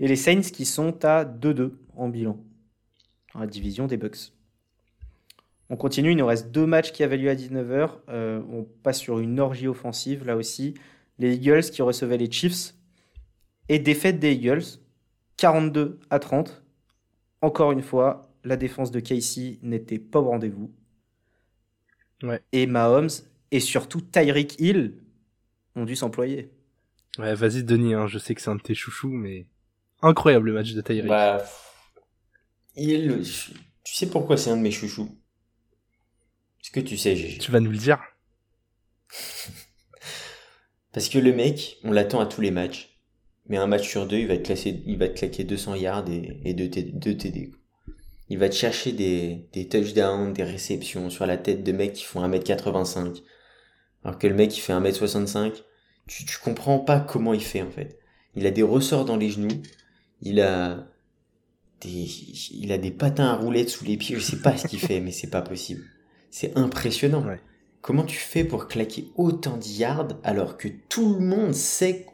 Et 0.00 0.08
les 0.08 0.16
Saints 0.16 0.40
qui 0.52 0.64
sont 0.64 1.04
à 1.04 1.24
2-2 1.24 1.72
en 1.94 2.08
bilan, 2.08 2.42
dans 3.34 3.40
la 3.40 3.46
division 3.46 3.86
des 3.86 3.96
Bucks. 3.96 4.32
On 5.68 5.76
continue, 5.76 6.12
il 6.12 6.16
nous 6.16 6.26
reste 6.26 6.50
deux 6.50 6.66
matchs 6.66 6.92
qui 6.92 7.02
avaient 7.02 7.16
lieu 7.16 7.30
à 7.30 7.34
19h. 7.34 7.90
Euh, 8.08 8.40
on 8.50 8.64
passe 8.82 8.98
sur 8.98 9.18
une 9.18 9.40
orgie 9.40 9.66
offensive, 9.68 10.24
là 10.24 10.36
aussi. 10.36 10.74
Les 11.18 11.34
Eagles 11.34 11.62
qui 11.62 11.82
recevaient 11.82 12.18
les 12.18 12.30
Chiefs. 12.30 12.74
Et 13.68 13.78
défaite 13.78 14.18
des 14.18 14.32
Eagles, 14.32 14.62
42 15.36 16.00
à 16.10 16.18
30. 16.18 16.62
Encore 17.42 17.72
une 17.72 17.82
fois, 17.82 18.32
la 18.44 18.56
défense 18.56 18.90
de 18.90 19.00
Casey 19.00 19.58
n'était 19.62 19.98
pas 19.98 20.20
au 20.20 20.24
rendez-vous. 20.28 20.72
Ouais. 22.22 22.42
Et 22.52 22.66
Mahomes, 22.66 23.10
et 23.50 23.60
surtout 23.60 24.00
Tyreek 24.00 24.58
Hill, 24.58 24.94
ont 25.74 25.84
dû 25.84 25.96
s'employer. 25.96 26.50
Ouais, 27.18 27.34
vas-y 27.34 27.62
Denis, 27.64 27.94
hein, 27.94 28.06
je 28.06 28.18
sais 28.18 28.34
que 28.34 28.40
c'est 28.40 28.50
un 28.50 28.56
de 28.56 28.62
tes 28.62 28.74
chouchous, 28.74 29.10
mais 29.10 29.46
incroyable 30.02 30.46
le 30.46 30.52
match 30.54 30.72
de 30.72 30.80
Tyreek. 30.80 31.08
Bah, 31.08 31.44
il, 32.76 33.22
je- 33.22 33.52
tu 33.84 33.94
sais 33.94 34.08
pourquoi 34.08 34.36
c'est 34.36 34.50
un 34.50 34.56
de 34.56 34.62
mes 34.62 34.70
chouchous? 34.70 35.08
Est-ce 36.62 36.70
que 36.70 36.80
tu 36.80 36.96
sais, 36.96 37.16
GG 37.16 37.38
Tu 37.38 37.50
vas 37.50 37.60
nous 37.60 37.70
le 37.70 37.78
dire 37.78 38.02
Parce 40.92 41.08
que 41.08 41.18
le 41.18 41.32
mec, 41.32 41.78
on 41.84 41.92
l'attend 41.92 42.20
à 42.20 42.26
tous 42.26 42.40
les 42.40 42.50
matchs. 42.50 42.95
Mais 43.48 43.56
un 43.56 43.66
match 43.66 43.88
sur 43.88 44.06
deux, 44.06 44.18
il 44.18 44.26
va 44.26 44.36
te, 44.36 44.42
classer, 44.42 44.82
il 44.86 44.98
va 44.98 45.08
te 45.08 45.18
claquer 45.18 45.44
200 45.44 45.74
yards 45.76 46.10
et, 46.10 46.40
et 46.44 46.54
2 46.54 46.68
TD. 46.68 47.52
Il 48.28 48.38
va 48.38 48.48
te 48.48 48.54
chercher 48.54 48.92
des, 48.92 49.48
des 49.52 49.68
touchdowns, 49.68 50.32
des 50.32 50.42
réceptions 50.42 51.10
sur 51.10 51.26
la 51.26 51.36
tête 51.36 51.62
de 51.62 51.72
mecs 51.72 51.92
qui 51.92 52.04
font 52.04 52.26
1m85. 52.26 53.22
Alors 54.04 54.18
que 54.18 54.26
le 54.26 54.34
mec, 54.34 54.56
il 54.56 54.60
fait 54.60 54.72
1m65. 54.72 55.52
Tu, 56.08 56.24
tu 56.24 56.38
comprends 56.38 56.80
pas 56.80 57.00
comment 57.00 57.34
il 57.34 57.42
fait, 57.42 57.62
en 57.62 57.70
fait. 57.70 57.98
Il 58.34 58.46
a 58.46 58.50
des 58.50 58.62
ressorts 58.62 59.04
dans 59.04 59.16
les 59.16 59.30
genoux. 59.30 59.62
Il 60.22 60.40
a 60.40 60.88
des, 61.80 62.06
il 62.52 62.72
a 62.72 62.78
des 62.78 62.90
patins 62.90 63.26
à 63.26 63.36
roulettes 63.36 63.70
sous 63.70 63.84
les 63.84 63.96
pieds. 63.96 64.16
Je 64.16 64.22
sais 64.22 64.40
pas 64.40 64.56
ce 64.56 64.66
qu'il 64.66 64.80
fait, 64.80 65.00
mais 65.04 65.12
c'est 65.12 65.30
pas 65.30 65.42
possible. 65.42 65.84
C'est 66.30 66.56
impressionnant. 66.58 67.24
Ouais. 67.24 67.40
Comment 67.80 68.04
tu 68.04 68.16
fais 68.16 68.42
pour 68.42 68.66
claquer 68.66 69.12
autant 69.14 69.56
de 69.56 69.64
yards 69.64 70.18
alors 70.24 70.56
que 70.56 70.66
tout 70.88 71.14
le 71.14 71.20
monde 71.20 71.54
sait 71.54 72.06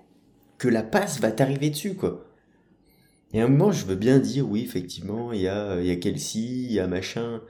que 0.63 0.69
la 0.69 0.85
passe 0.85 1.19
va 1.19 1.33
t'arriver 1.33 1.71
dessus, 1.71 1.97
quoi. 1.97 2.25
Et 3.33 3.41
à 3.41 3.47
un 3.47 3.49
moment, 3.49 3.73
je 3.73 3.85
veux 3.85 3.97
bien 3.97 4.21
dire, 4.21 4.49
oui, 4.49 4.63
effectivement, 4.63 5.33
il 5.33 5.41
y 5.41 5.49
a, 5.49 5.81
il 5.81 5.87
y 5.87 5.91
a 5.91 5.97
Kelsey, 5.97 6.39
il 6.41 6.73
y 6.73 6.79
a 6.79 6.87
machin. 6.87 7.43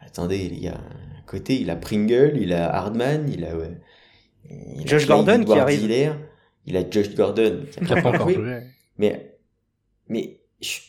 Attendez, 0.00 0.48
il 0.50 0.58
y 0.58 0.66
a 0.66 0.74
à 0.74 1.22
côté, 1.28 1.60
il 1.60 1.70
a 1.70 1.76
Pringle, 1.76 2.32
il 2.36 2.52
a 2.52 2.74
Hardman, 2.74 3.30
il 3.32 3.44
a, 3.44 3.56
ouais, 3.56 3.80
il 4.50 4.82
a 4.82 4.86
Josh 4.86 5.06
Clyde 5.06 5.06
Gordon 5.06 5.44
qui 5.44 5.52
arrive. 5.60 5.80
Il 6.66 6.76
a 6.76 6.90
Josh 6.90 7.14
Gordon 7.14 7.66
Il 7.80 7.92
a 7.92 8.02
pas 8.02 8.08
encore 8.08 8.28
joué. 8.30 8.62
Mais, 8.98 9.38
mais, 10.08 10.40
je- 10.60 10.80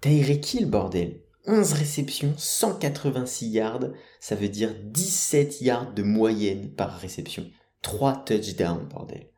Tyreek 0.00 0.54
Hill, 0.54 0.66
bordel. 0.70 1.20
11 1.48 1.72
réceptions, 1.72 2.32
186 2.36 3.48
yards, 3.48 3.86
ça 4.20 4.36
veut 4.36 4.48
dire 4.48 4.72
17 4.84 5.62
yards 5.62 5.92
de 5.94 6.04
moyenne 6.04 6.70
par 6.70 6.96
réception. 6.96 7.44
3 7.82 8.24
touchdowns, 8.24 8.86
bordel. 8.88 9.31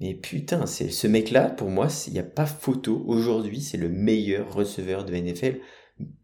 Mais 0.00 0.14
putain, 0.14 0.66
c'est 0.66 0.88
ce 0.90 1.06
mec-là, 1.06 1.50
pour 1.50 1.68
moi, 1.68 1.88
il 2.06 2.12
n'y 2.14 2.18
a 2.18 2.24
pas 2.24 2.46
photo. 2.46 3.02
Aujourd'hui, 3.06 3.60
c'est 3.60 3.76
le 3.76 3.88
meilleur 3.88 4.52
receveur 4.52 5.04
de 5.04 5.14
NFL. 5.14 5.60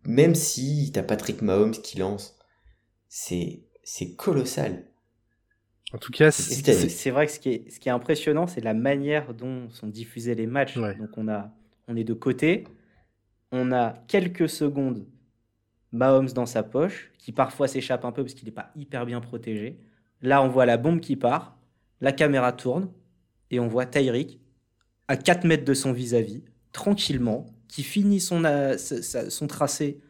Même 0.05 0.35
si 0.35 0.91
t'as 0.93 1.03
Patrick 1.03 1.43
Mahomes 1.43 1.73
qui 1.73 1.99
lance. 1.99 2.39
C'est, 3.09 3.61
c'est 3.85 4.15
colossal. 4.15 4.85
En 5.93 5.99
tout 5.99 6.11
cas, 6.11 6.31
c'est- 6.31 7.11
vrai 7.11 7.27
que 7.27 7.33
ce 7.33 7.39
qui 7.39 7.51
est, 7.51 7.71
ce 7.71 7.79
qui 7.79 7.89
est 7.89 7.93
impressionnant, 7.93 8.47
c'est 8.47 8.61
la 8.61 8.75
manière 8.75 9.35
dont 9.35 9.71
sont 9.71 9.87
diffusés 9.87 10.35
les 10.35 10.47
matchs. 10.47 10.77
Ouais. 10.77 10.95
Donc 10.97 11.11
on, 11.17 11.29
a, 11.29 11.53
on 11.87 11.97
est 11.97 12.05
de 12.05 12.15
côté, 12.15 12.65
on 13.53 13.73
a 13.73 13.93
quelques 14.09 14.49
secondes 14.49 15.07
Mahomes 15.93 16.31
dans 16.31 16.47
sa 16.47 16.63
poche, 16.63 17.13
qui 17.19 17.33
parfois 17.33 17.69
s'échappe 17.69 18.05
un 18.05 18.13
peu 18.13 18.23
parce 18.25 18.35
qu'il 18.35 18.47
n'est 18.47 18.55
pas 18.55 18.71
hyper 18.77 19.07
bien 19.07 19.21
protégé. 19.21 19.79
Là, 20.21 20.43
on 20.43 20.49
voit 20.49 20.67
la 20.67 20.77
bombe 20.77 21.01
qui 21.01 21.17
part, 21.17 21.57
la 22.01 22.13
caméra 22.13 22.53
tourne, 22.53 22.91
et 23.51 23.61
on 23.61 23.69
voit 23.69 23.87
Tyreek 23.87 24.41
à 25.09 25.17
4 25.17 25.45
mètres 25.45 25.65
de 25.65 25.75
son 25.75 25.93
vis-à-vis, 25.93 26.43
tranquillement, 26.73 27.47
qui 27.69 27.83
finit 27.83 28.21
son, 28.21 28.45
euh, 28.45 28.77
son 28.79 29.47
tracé 29.47 30.01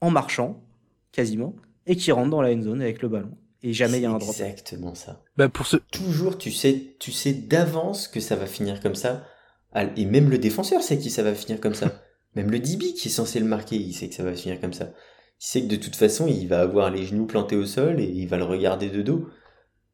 en 0.00 0.10
marchant, 0.10 0.62
quasiment, 1.12 1.54
et 1.86 1.96
qui 1.96 2.12
rentre 2.12 2.30
dans 2.30 2.42
la 2.42 2.52
end 2.52 2.62
zone 2.62 2.82
avec 2.82 3.02
le 3.02 3.08
ballon. 3.08 3.36
Et 3.62 3.72
jamais 3.72 3.98
il 3.98 4.02
y 4.02 4.06
a 4.06 4.10
un 4.10 4.18
drop. 4.18 4.30
Exactement 4.30 4.94
ça. 4.94 5.22
bah, 5.36 5.48
pour 5.48 5.66
ce, 5.66 5.76
toujours 5.76 6.36
tu 6.36 6.50
sais 6.50 6.96
tu 6.98 7.12
sais 7.12 7.32
d'avance 7.32 8.08
que 8.08 8.18
ça 8.18 8.34
va 8.34 8.46
finir 8.46 8.80
comme 8.80 8.96
ça 8.96 9.24
et 9.96 10.04
même 10.04 10.30
le 10.30 10.38
défenseur 10.38 10.82
sait 10.82 10.98
que 10.98 11.08
ça 11.08 11.22
va 11.22 11.32
finir 11.32 11.60
comme 11.60 11.74
ça 11.74 12.02
même 12.34 12.50
le 12.50 12.58
DB 12.58 12.92
qui 12.94 13.06
est 13.06 13.12
censé 13.12 13.38
le 13.38 13.46
marquer 13.46 13.76
il 13.76 13.92
sait 13.92 14.08
que 14.08 14.16
ça 14.16 14.24
va 14.24 14.34
finir 14.34 14.60
comme 14.60 14.72
ça 14.72 14.86
il 14.86 15.46
sait 15.46 15.62
que 15.62 15.68
de 15.68 15.76
toute 15.76 15.94
façon 15.94 16.26
il 16.26 16.48
va 16.48 16.60
avoir 16.60 16.90
les 16.90 17.06
genoux 17.06 17.26
plantés 17.26 17.54
au 17.54 17.64
sol 17.64 18.00
et 18.00 18.04
il 18.04 18.26
va 18.26 18.36
le 18.36 18.44
regarder 18.44 18.90
de 18.90 19.00
dos 19.00 19.28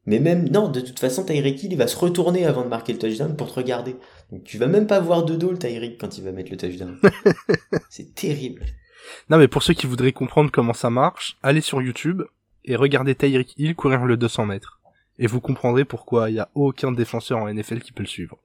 mais 0.05 0.19
même 0.19 0.49
non 0.49 0.69
de 0.69 0.81
toute 0.81 0.99
façon 0.99 1.23
Tyreek 1.23 1.63
Hill 1.63 1.73
il 1.73 1.77
va 1.77 1.87
se 1.87 1.97
retourner 1.97 2.45
avant 2.45 2.63
de 2.63 2.69
marquer 2.69 2.93
le 2.93 2.99
touchdown 2.99 3.35
pour 3.35 3.49
te 3.49 3.55
regarder 3.55 3.95
donc 4.31 4.43
tu 4.43 4.57
vas 4.57 4.67
même 4.67 4.87
pas 4.87 4.99
voir 4.99 5.25
de 5.25 5.35
dos 5.35 5.51
le 5.51 5.57
Tyreek 5.57 5.99
quand 5.99 6.17
il 6.17 6.23
va 6.23 6.31
mettre 6.31 6.51
le 6.51 6.57
touchdown 6.57 6.97
c'est 7.89 8.15
terrible 8.15 8.65
non 9.29 9.37
mais 9.37 9.47
pour 9.47 9.63
ceux 9.63 9.73
qui 9.73 9.87
voudraient 9.87 10.11
comprendre 10.11 10.51
comment 10.51 10.73
ça 10.73 10.89
marche, 10.89 11.37
allez 11.43 11.61
sur 11.61 11.81
YouTube 11.81 12.23
et 12.65 12.75
regardez 12.75 13.15
Tyreek 13.15 13.57
Hill 13.57 13.75
courir 13.75 14.05
le 14.05 14.17
200 14.17 14.45
mètres. 14.45 14.79
Et 15.17 15.27
vous 15.27 15.41
comprendrez 15.41 15.85
pourquoi 15.85 16.29
il 16.29 16.35
y 16.35 16.39
a 16.39 16.49
aucun 16.55 16.91
défenseur 16.91 17.39
en 17.39 17.53
NFL 17.53 17.79
qui 17.81 17.91
peut 17.91 18.03
le 18.03 18.07
suivre. 18.07 18.37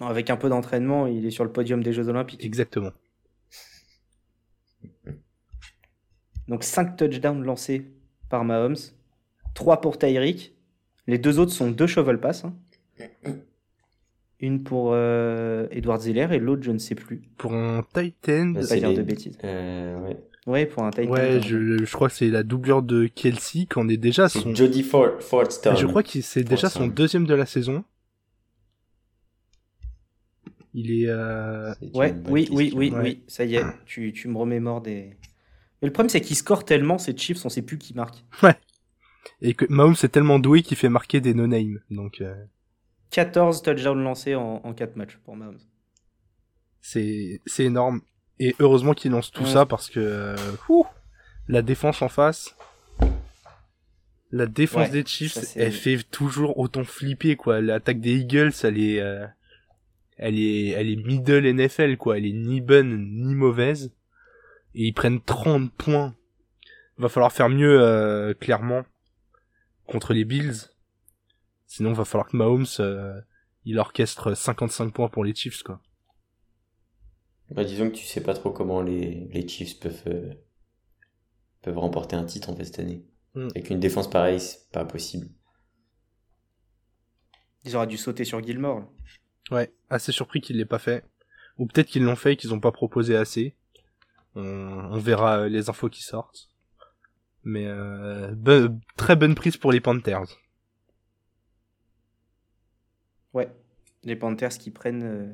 Non, 0.00 0.08
Avec 0.08 0.28
un 0.30 0.36
peu 0.36 0.48
d'entraînement, 0.48 1.06
il 1.06 1.24
est 1.24 1.30
sur 1.30 1.44
le 1.44 1.52
podium 1.52 1.82
des 1.82 1.92
Jeux 1.92 2.08
Olympiques. 2.08 2.44
Exactement. 2.44 2.90
Donc 6.48 6.64
5 6.64 6.96
touchdowns 6.96 7.44
lancés 7.44 7.92
par 8.28 8.44
Mahomes, 8.44 8.76
3 9.54 9.80
pour 9.80 9.98
Tyreek. 9.98 10.54
Les 11.06 11.18
deux 11.18 11.38
autres 11.38 11.52
sont 11.52 11.70
deux 11.70 11.86
shovel 11.86 12.20
pass. 12.20 12.44
hein. 12.44 12.54
Une 14.40 14.64
pour 14.64 14.90
euh, 14.92 15.68
Edward 15.70 16.00
Zeller 16.00 16.28
et 16.32 16.38
l'autre, 16.38 16.62
je 16.64 16.72
ne 16.72 16.78
sais 16.78 16.94
plus. 16.96 17.22
Pour 17.36 17.54
un 17.54 17.84
tight 17.94 18.28
end, 18.28 18.46
Bah, 18.54 18.60
Pas 18.68 18.76
dire 18.76 18.88
les- 18.90 18.96
de 18.96 19.02
bêtises. 19.02 19.38
euh, 19.44 20.00
ouais. 20.00 20.16
Ouais, 20.46 20.66
pour 20.66 20.82
un 20.82 20.90
tight 20.90 21.08
end. 21.08 21.12
ouais, 21.12 21.40
je, 21.40 21.84
je 21.84 21.92
crois 21.92 22.08
que 22.08 22.14
c'est 22.14 22.28
la 22.28 22.42
doublure 22.42 22.82
de 22.82 23.06
Kelsey 23.06 23.66
qu'on 23.66 23.88
est 23.88 23.96
déjà 23.96 24.28
c'est 24.28 24.40
son. 24.40 24.52
Jody 24.54 24.82
Ford, 24.82 25.20
Fordstone 25.20 25.76
Je 25.76 25.86
crois 25.86 26.02
que 26.02 26.20
c'est 26.20 26.42
déjà 26.42 26.68
son 26.68 26.88
deuxième 26.88 27.24
de 27.26 27.34
la 27.34 27.46
saison. 27.46 27.84
Il 30.74 30.90
est. 30.90 31.06
Euh... 31.08 31.72
Ouais, 31.94 32.14
oui, 32.28 32.48
oui, 32.50 32.72
oui, 32.74 32.90
Ouais. 32.90 33.00
oui, 33.02 33.22
ça 33.28 33.44
y 33.44 33.56
est, 33.56 33.62
tu, 33.84 34.12
tu 34.12 34.26
me 34.28 34.38
remémores 34.38 34.80
des... 34.80 35.16
Mais 35.82 35.88
le 35.88 35.92
problème, 35.92 36.08
c'est 36.08 36.20
qu'ils 36.20 36.36
scorent 36.36 36.64
tellement, 36.64 36.96
ces 36.98 37.16
Chiefs, 37.16 37.44
on 37.44 37.48
sait 37.48 37.62
plus 37.62 37.76
qui 37.78 37.92
marque. 37.94 38.24
Et 39.40 39.54
que 39.54 39.64
Mahomes 39.68 39.94
est 40.02 40.08
tellement 40.08 40.38
doué 40.38 40.62
qu'il 40.62 40.76
fait 40.76 40.88
marquer 40.88 41.20
des 41.20 41.34
no-name. 41.34 41.80
Donc, 41.90 42.20
euh, 42.20 42.34
14 43.10 43.62
touchdowns 43.62 44.02
lancés 44.02 44.34
en, 44.34 44.60
en 44.64 44.72
4 44.74 44.96
matchs 44.96 45.16
pour 45.24 45.36
Mahomes. 45.36 45.58
C'est 46.80 47.40
c'est 47.46 47.64
énorme. 47.64 48.00
Et 48.40 48.54
heureusement 48.58 48.94
qu'ils 48.94 49.12
lancent 49.12 49.30
tout 49.30 49.44
Ouais. 49.44 49.50
ça 49.50 49.66
parce 49.66 49.88
que 49.90 50.00
euh, 50.00 50.36
ouh, 50.68 50.86
la 51.46 51.62
défense 51.62 52.02
en 52.02 52.08
face, 52.08 52.56
la 54.30 54.46
défense 54.46 54.86
Ouais, 54.88 55.02
des 55.02 55.04
Chiefs, 55.06 55.34
ça, 55.34 55.60
elle 55.60 55.72
fait 55.72 55.98
toujours 56.10 56.58
autant 56.58 56.84
flipper 56.84 57.36
quoi. 57.36 57.60
L'attaque 57.60 58.00
des 58.00 58.14
Eagles, 58.16 58.52
elle 58.64 58.78
est, 58.80 59.00
euh, 59.00 59.26
elle 60.16 60.38
est, 60.38 60.68
elle 60.70 60.88
est 60.90 60.96
middle 60.96 61.46
NFL 61.54 61.96
quoi. 61.98 62.16
Elle 62.18 62.26
est 62.26 62.32
ni 62.32 62.60
bonne 62.60 62.98
ni 63.12 63.34
mauvaise. 63.34 63.92
Et 64.74 64.86
ils 64.86 64.92
prennent 64.94 65.20
30 65.20 65.70
points. 65.72 66.14
Va 66.96 67.08
falloir 67.08 67.30
faire 67.32 67.48
mieux 67.50 67.78
euh, 67.80 68.32
clairement 68.34 68.82
contre 69.92 70.14
les 70.14 70.24
Bills. 70.24 70.70
Sinon, 71.66 71.92
va 71.92 72.04
falloir 72.04 72.28
que 72.28 72.36
Mahomes 72.36 72.66
euh, 72.80 73.20
il 73.64 73.78
orchestre 73.78 74.34
55 74.34 74.92
points 74.92 75.08
pour 75.08 75.24
les 75.24 75.34
Chiefs 75.34 75.62
quoi. 75.62 75.80
Bah, 77.50 77.64
disons 77.64 77.90
que 77.90 77.94
tu 77.94 78.04
sais 78.04 78.22
pas 78.22 78.34
trop 78.34 78.50
comment 78.50 78.80
les, 78.80 79.28
les 79.30 79.46
Chiefs 79.46 79.78
peuvent, 79.78 80.02
euh, 80.06 80.32
peuvent 81.60 81.78
remporter 81.78 82.16
un 82.16 82.24
titre 82.24 82.48
en 82.48 82.56
fait 82.56 82.64
cette 82.64 82.78
année. 82.78 83.04
Mm. 83.34 83.48
Avec 83.50 83.70
une 83.70 83.80
défense 83.80 84.08
pareille, 84.08 84.40
c'est 84.40 84.70
pas 84.70 84.84
possible. 84.84 85.28
Ils 87.64 87.76
auraient 87.76 87.86
dû 87.86 87.98
sauter 87.98 88.24
sur 88.24 88.42
Gilmore. 88.42 88.80
là. 88.80 88.88
Ouais, 89.50 89.72
assez 89.90 90.12
surpris 90.12 90.40
qu'ils 90.40 90.56
l'aient 90.56 90.64
pas 90.64 90.78
fait. 90.78 91.04
Ou 91.58 91.66
peut-être 91.66 91.88
qu'ils 91.88 92.02
l'ont 92.02 92.16
fait 92.16 92.32
et 92.32 92.36
qu'ils 92.36 92.54
ont 92.54 92.60
pas 92.60 92.72
proposé 92.72 93.16
assez. 93.16 93.56
On, 94.34 94.42
on 94.42 94.98
verra 94.98 95.40
euh, 95.40 95.48
les 95.48 95.68
infos 95.68 95.90
qui 95.90 96.02
sortent. 96.02 96.48
Mais 97.44 97.66
euh, 97.66 98.68
très 98.96 99.16
bonne 99.16 99.34
prise 99.34 99.56
pour 99.56 99.72
les 99.72 99.80
Panthers. 99.80 100.38
Ouais. 103.34 103.50
Les 104.04 104.16
Panthers 104.16 104.58
qui 104.58 104.70
prennent 104.70 105.02
euh, 105.02 105.32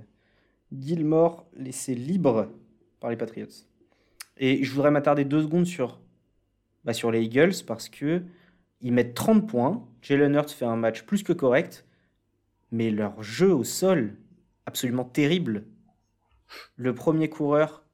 Gilmore 0.72 1.46
laissé 1.54 1.94
libre 1.94 2.50
par 3.00 3.10
les 3.10 3.16
Patriots. 3.16 3.46
Et 4.36 4.62
je 4.64 4.72
voudrais 4.72 4.90
m'attarder 4.90 5.24
deux 5.24 5.42
secondes 5.42 5.66
sur, 5.66 6.00
bah, 6.84 6.92
les 7.12 7.22
Eagles 7.22 7.64
parce 7.66 7.88
que 7.88 8.22
ils 8.80 8.92
mettent 8.92 9.14
30 9.14 9.48
points. 9.48 9.86
Jalen 10.02 10.34
Hurts 10.34 10.50
fait 10.50 10.64
un 10.64 10.76
match 10.76 11.02
plus 11.02 11.22
que 11.22 11.32
correct, 11.32 11.84
mais 12.70 12.90
leur 12.90 13.22
jeu 13.22 13.52
au 13.52 13.64
sol, 13.64 14.16
absolument 14.66 15.04
terrible. 15.04 15.64
Le 16.76 16.94
premier 16.94 17.28
coureur, 17.28 17.84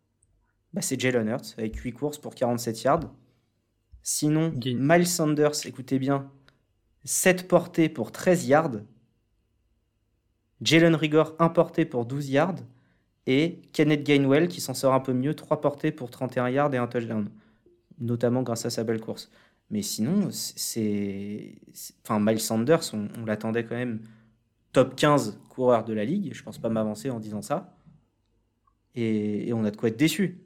bah, 0.72 0.82
c'est 0.82 1.00
Jalen 1.00 1.28
Hurts 1.28 1.54
avec 1.56 1.76
8 1.76 1.92
courses 1.92 2.18
pour 2.18 2.34
47 2.34 2.82
yards. 2.82 3.14
Sinon. 4.04 4.52
Miles 4.78 5.08
Sanders, 5.08 5.66
écoutez 5.66 5.98
bien, 5.98 6.30
7 7.04 7.48
portées 7.48 7.88
pour 7.88 8.12
13 8.12 8.46
yards. 8.46 8.82
Jalen 10.60 10.94
Rigor, 10.94 11.34
1 11.38 11.48
porté 11.50 11.84
pour 11.84 12.06
12 12.06 12.30
yards. 12.30 12.56
Et 13.26 13.62
Kenneth 13.72 14.04
Gainwell, 14.04 14.48
qui 14.48 14.60
s'en 14.60 14.74
sort 14.74 14.94
un 14.94 15.00
peu 15.00 15.12
mieux, 15.12 15.34
3 15.34 15.60
portées 15.60 15.92
pour 15.92 16.10
31 16.10 16.50
yards 16.50 16.74
et 16.74 16.78
un 16.78 16.86
touchdown. 16.86 17.30
Notamment 18.00 18.42
grâce 18.42 18.66
à 18.66 18.70
sa 18.70 18.84
belle 18.84 19.00
course. 19.00 19.30
Mais 19.70 19.82
sinon, 19.82 20.30
c'est. 20.30 21.58
c'est- 21.74 21.94
Enfin, 22.04 22.20
Miles 22.20 22.40
Sanders, 22.40 22.82
on, 22.94 23.08
on 23.18 23.24
l'attendait 23.26 23.64
quand 23.64 23.76
même 23.76 24.02
top 24.72 24.96
15 24.96 25.40
coureur 25.50 25.84
de 25.84 25.94
la 25.94 26.04
ligue. 26.06 26.34
Je 26.34 26.42
pense 26.44 26.58
pas 26.58 26.68
m'avancer 26.70 27.10
en 27.10 27.20
disant 27.20 27.42
ça. 27.42 27.76
Et, 28.94 29.48
et 29.48 29.52
on 29.52 29.64
a 29.64 29.70
de 29.70 29.76
quoi 29.76 29.88
être 29.88 29.96
déçu. 29.98 30.43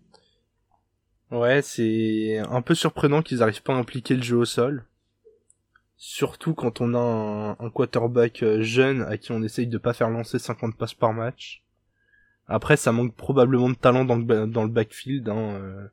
Ouais, 1.31 1.61
c'est 1.61 2.39
un 2.39 2.63
peu 2.63 2.75
surprenant 2.75 3.23
qu'ils 3.23 3.43
arrivent 3.43 3.63
pas 3.63 3.75
à 3.75 3.79
impliquer 3.79 4.17
le 4.17 4.23
jeu 4.23 4.37
au 4.37 4.47
sol. 4.47 4.85
Surtout 5.99 6.55
quand 6.55 6.81
on 6.81 6.95
a 6.95 7.57
un, 7.59 7.71
quarterback 7.71 8.43
euh, 8.43 8.63
jeune 8.63 9.03
à 9.03 9.19
qui 9.19 9.33
on 9.33 9.43
essaye 9.43 9.67
de 9.67 9.79
pas 9.79 9.93
faire 9.93 10.09
lancer 10.11 10.39
50 10.39 10.77
passes 10.77 10.95
par 10.95 11.13
match. 11.13 11.63
Après, 12.47 12.77
ça 12.79 12.93
manque 12.93 13.15
probablement 13.15 13.69
de 13.69 13.75
talent 13.75 14.05
dans 14.05 14.17
le, 14.17 14.69
backfield. 14.69 15.29
Hein. 15.29 15.55
euh. 15.61 15.89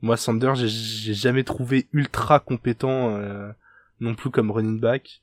Moi, 0.00 0.16
Sanders, 0.16 0.54
j'ai- 0.54 1.12
jamais 1.12 1.44
trouvé 1.44 1.88
ultra 1.92 2.40
compétent 2.40 3.16
euh, 3.16 3.52
non 4.00 4.14
plus 4.14 4.30
comme 4.30 4.50
running 4.50 4.80
back. 4.80 5.20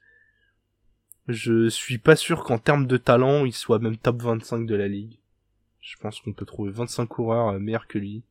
Je 1.27 1.69
suis 1.69 1.97
pas 1.97 2.15
sûr 2.15 2.43
qu'en 2.43 2.59
termes 2.59 2.85
de 2.85 2.97
talent, 2.97 3.45
il 3.45 3.53
soit 3.53 3.79
même 3.79 3.97
top 3.97 4.21
25 4.21 4.67
de 4.67 4.75
la 4.75 4.87
ligue. 4.87 5.17
Je 5.81 5.95
pense 5.97 6.21
qu'on 6.21 6.33
peut 6.33 6.45
trouver 6.45 6.71
25 6.71 7.07
coureurs 7.07 7.59
meilleurs 7.59 7.87
que 7.87 7.97
lui. 7.97 8.23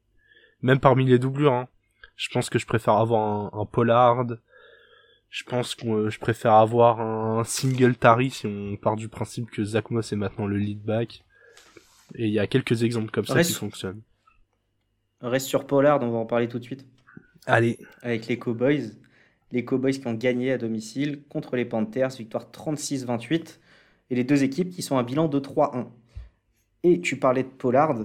Même 0.62 0.80
parmi 0.80 1.04
les 1.04 1.18
doublures, 1.18 1.52
hein. 1.52 1.68
Je 2.16 2.28
pense 2.30 2.48
que 2.48 2.58
je 2.58 2.66
préfère 2.66 2.94
avoir 2.94 3.54
un, 3.54 3.60
un 3.60 3.66
Pollard. 3.66 4.24
Je 5.28 5.44
pense 5.44 5.74
que 5.74 5.86
euh, 5.86 6.10
je 6.10 6.18
préfère 6.18 6.54
avoir 6.54 7.00
un 7.00 7.44
Singletary 7.44 8.30
si 8.30 8.46
on 8.46 8.76
part 8.76 8.96
du 8.96 9.08
principe 9.08 9.50
que 9.50 9.62
Zach 9.64 9.90
Moss 9.90 10.12
est 10.12 10.16
maintenant 10.16 10.46
le 10.46 10.56
lead 10.56 10.82
back. 10.82 11.24
Et 12.14 12.26
il 12.26 12.32
y 12.32 12.38
a 12.38 12.46
quelques 12.46 12.84
exemples 12.84 13.10
comme 13.10 13.26
ça 13.26 13.34
Reste- 13.34 13.50
qui 13.50 13.58
fonctionnent. 13.58 14.00
Reste 15.20 15.46
sur 15.46 15.66
Pollard, 15.66 16.02
on 16.02 16.10
va 16.10 16.18
en 16.18 16.26
parler 16.26 16.48
tout 16.48 16.58
de 16.58 16.64
suite. 16.64 16.86
Allez, 17.46 17.78
avec 18.02 18.26
les 18.26 18.38
Cowboys. 18.38 18.92
Les 19.52 19.64
Cowboys 19.64 19.98
qui 19.98 20.06
ont 20.06 20.14
gagné 20.14 20.52
à 20.52 20.58
domicile 20.58 21.22
contre 21.28 21.56
les 21.56 21.64
Panthers, 21.64 22.10
victoire 22.16 22.50
36-28. 22.50 23.58
Et 24.10 24.14
les 24.14 24.24
deux 24.24 24.42
équipes 24.44 24.70
qui 24.70 24.82
sont 24.82 24.96
à 24.98 25.02
bilan 25.02 25.28
de 25.28 25.38
3-1. 25.40 25.88
Et 26.82 27.00
tu 27.00 27.18
parlais 27.18 27.42
de 27.42 27.48
Pollard, 27.48 28.04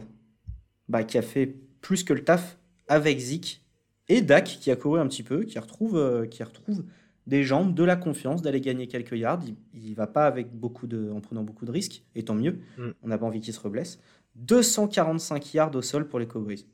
bah, 0.90 1.04
qui 1.04 1.18
a 1.18 1.22
fait 1.22 1.56
plus 1.82 2.04
que 2.04 2.14
le 2.14 2.24
taf 2.24 2.58
avec 2.88 3.20
Zeke 3.20 3.62
et 4.08 4.22
Dak 4.22 4.46
qui 4.46 4.72
a 4.72 4.76
couru 4.76 5.00
un 5.00 5.08
petit 5.08 5.24
peu, 5.24 5.44
qui 5.44 5.60
retrouve, 5.60 5.98
euh, 5.98 6.26
qui 6.26 6.44
retrouve 6.44 6.84
des 7.28 7.44
jambes, 7.44 7.74
de 7.74 7.84
la 7.84 7.96
confiance 7.96 8.42
d'aller 8.42 8.62
gagner 8.62 8.88
quelques 8.88 9.14
yards. 9.14 9.42
Il, 9.46 9.56
il 9.74 9.96
va 9.96 10.08
pas 10.08 10.26
avec 10.26 10.52
beaucoup 10.52 10.88
de, 10.88 11.12
en 11.12 11.22
prenant 11.22 11.44
beaucoup 11.44 11.66
de 11.66 11.72
risques, 11.72 12.04
et 12.16 12.24
tant 12.24 12.36
mieux. 12.36 12.60
Mm. 12.78 12.90
On 13.04 13.08
n'a 13.08 13.18
pas 13.18 13.26
envie 13.26 13.42
qu'il 13.42 13.54
se 13.54 13.60
reblesse. 13.60 14.00
245 14.36 15.54
yards 15.54 15.76
au 15.76 15.82
sol 15.82 16.08
pour 16.08 16.20
les 16.20 16.28
Cowboys. 16.28 16.66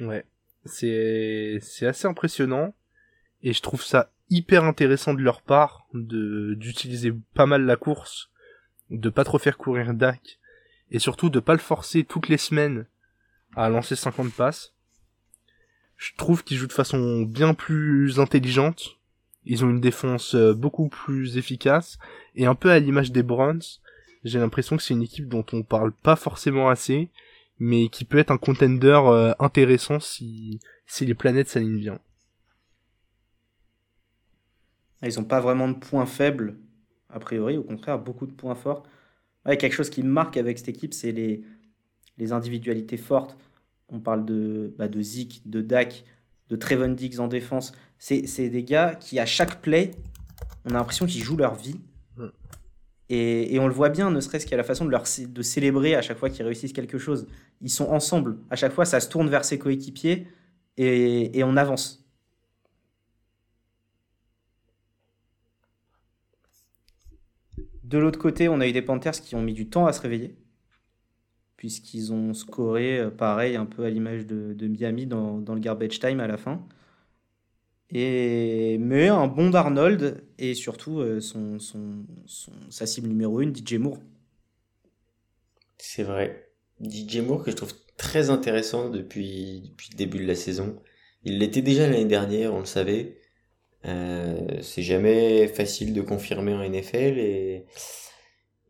ouais. 0.00 0.24
C'est, 0.66 1.58
c'est 1.60 1.86
assez 1.86 2.06
impressionnant. 2.06 2.74
Et 3.42 3.52
je 3.52 3.60
trouve 3.60 3.82
ça 3.82 4.10
hyper 4.30 4.64
intéressant 4.64 5.12
de 5.12 5.20
leur 5.20 5.42
part 5.42 5.86
de, 5.92 6.54
d'utiliser 6.54 7.12
pas 7.34 7.44
mal 7.46 7.64
la 7.66 7.76
course, 7.76 8.30
de 8.90 9.10
pas 9.10 9.24
trop 9.24 9.38
faire 9.38 9.58
courir 9.58 9.92
Dak, 9.92 10.38
et 10.90 10.98
surtout 10.98 11.30
de 11.30 11.40
pas 11.40 11.52
le 11.52 11.58
forcer 11.58 12.04
toutes 12.04 12.28
les 12.28 12.38
semaines 12.38 12.86
à 13.56 13.68
lancer 13.68 13.96
50 13.96 14.32
passes. 14.32 14.72
Je 15.96 16.12
trouve 16.16 16.44
qu'ils 16.44 16.56
jouent 16.56 16.66
de 16.66 16.72
façon 16.72 17.22
bien 17.22 17.54
plus 17.54 18.18
intelligente. 18.20 18.98
Ils 19.44 19.64
ont 19.64 19.70
une 19.70 19.80
défense 19.80 20.34
euh, 20.34 20.54
beaucoup 20.54 20.88
plus 20.88 21.36
efficace. 21.36 21.98
Et 22.34 22.46
un 22.46 22.54
peu 22.54 22.70
à 22.70 22.78
l'image 22.78 23.12
des 23.12 23.22
Browns, 23.22 23.62
j'ai 24.24 24.38
l'impression 24.38 24.76
que 24.76 24.82
c'est 24.82 24.94
une 24.94 25.02
équipe 25.02 25.28
dont 25.28 25.44
on 25.52 25.62
parle 25.62 25.92
pas 25.92 26.16
forcément 26.16 26.68
assez, 26.68 27.10
mais 27.58 27.88
qui 27.88 28.04
peut 28.04 28.18
être 28.18 28.30
un 28.30 28.38
contender 28.38 29.00
euh, 29.04 29.34
intéressant 29.38 30.00
si, 30.00 30.60
si 30.86 31.06
les 31.06 31.14
planètes 31.14 31.48
s'alignent 31.48 31.78
bien. 31.78 31.98
Ils 35.02 35.16
n'ont 35.18 35.24
pas 35.24 35.40
vraiment 35.40 35.68
de 35.68 35.74
points 35.74 36.06
faibles, 36.06 36.56
a 37.10 37.20
priori, 37.20 37.58
au 37.58 37.62
contraire, 37.62 37.98
beaucoup 37.98 38.26
de 38.26 38.32
points 38.32 38.54
forts. 38.54 38.84
Ouais, 39.46 39.56
quelque 39.56 39.74
chose 39.74 39.90
qui 39.90 40.02
me 40.02 40.08
marque 40.08 40.36
avec 40.36 40.58
cette 40.58 40.68
équipe, 40.68 40.94
c'est 40.94 41.12
les, 41.12 41.42
les 42.18 42.32
individualités 42.32 42.96
fortes. 42.96 43.36
On 43.88 44.00
parle 44.00 44.24
de, 44.24 44.74
bah, 44.78 44.88
de 44.88 45.00
Zeke, 45.02 45.42
de 45.44 45.60
Dak, 45.60 46.04
de 46.48 46.56
Trevon 46.56 46.88
Diggs 46.88 47.20
en 47.20 47.28
défense. 47.28 47.72
C'est 47.98 48.48
des 48.48 48.64
gars 48.64 48.94
qui, 48.94 49.18
à 49.18 49.26
chaque 49.26 49.60
play, 49.60 49.90
on 50.64 50.70
a 50.70 50.74
l'impression 50.74 51.06
qu'ils 51.06 51.22
jouent 51.22 51.36
leur 51.36 51.54
vie. 51.54 51.80
Mm. 52.16 52.26
Et, 53.10 53.54
et 53.54 53.58
on 53.58 53.68
le 53.68 53.74
voit 53.74 53.90
bien, 53.90 54.10
ne 54.10 54.20
serait-ce 54.20 54.46
qu'à 54.46 54.56
la 54.56 54.64
façon 54.64 54.86
de, 54.86 54.90
leur, 54.90 55.04
de 55.28 55.42
célébrer 55.42 55.94
à 55.94 56.02
chaque 56.02 56.18
fois 56.18 56.30
qu'ils 56.30 56.44
réussissent 56.44 56.72
quelque 56.72 56.98
chose. 56.98 57.26
Ils 57.60 57.70
sont 57.70 57.86
ensemble. 57.90 58.38
À 58.50 58.56
chaque 58.56 58.72
fois, 58.72 58.86
ça 58.86 59.00
se 59.00 59.08
tourne 59.08 59.28
vers 59.28 59.44
ses 59.44 59.58
coéquipiers 59.58 60.26
et, 60.78 61.38
et 61.38 61.44
on 61.44 61.56
avance. 61.56 62.03
De 67.94 68.00
l'autre 68.00 68.18
côté, 68.18 68.48
on 68.48 68.58
a 68.58 68.66
eu 68.66 68.72
des 68.72 68.82
Panthers 68.82 69.20
qui 69.20 69.36
ont 69.36 69.40
mis 69.40 69.52
du 69.52 69.68
temps 69.68 69.86
à 69.86 69.92
se 69.92 70.00
réveiller, 70.00 70.34
puisqu'ils 71.56 72.12
ont 72.12 72.34
scoré, 72.34 72.98
euh, 72.98 73.08
pareil, 73.08 73.54
un 73.54 73.66
peu 73.66 73.84
à 73.84 73.90
l'image 73.90 74.26
de, 74.26 74.66
Miami 74.66 75.06
dans, 75.06 75.36
le 75.38 75.60
garbage 75.60 76.00
time 76.00 76.18
à 76.18 76.26
la 76.26 76.36
fin. 76.36 76.66
Et, 77.90 78.78
mais 78.80 79.06
un 79.06 79.28
bon 79.28 79.48
Darnold 79.48 80.24
et 80.38 80.54
surtout 80.54 80.98
euh, 80.98 81.20
son, 81.20 81.58
sa 82.68 82.84
cible 82.84 83.06
numéro 83.06 83.38
1, 83.38 83.54
DJ 83.54 83.74
Moore. 83.74 84.00
C'est 85.78 86.02
vrai. 86.02 86.50
DJ 86.82 87.18
Moore 87.18 87.44
que 87.44 87.52
je 87.52 87.56
trouve 87.56 87.74
très 87.96 88.28
intéressant 88.28 88.90
depuis 88.90 89.72
le 89.92 89.96
début 89.96 90.18
de 90.18 90.26
la 90.26 90.34
saison. 90.34 90.82
Il 91.22 91.38
l'était 91.38 91.62
déjà 91.62 91.86
l'année 91.86 92.06
dernière, 92.06 92.54
on 92.54 92.58
le 92.58 92.64
savait. 92.64 93.20
Euh, 93.86 94.60
c'est 94.62 94.82
jamais 94.82 95.46
facile 95.48 95.92
de 95.92 96.00
confirmer 96.02 96.54
en 96.54 96.62
NFL 96.62 97.18
et, 97.18 97.66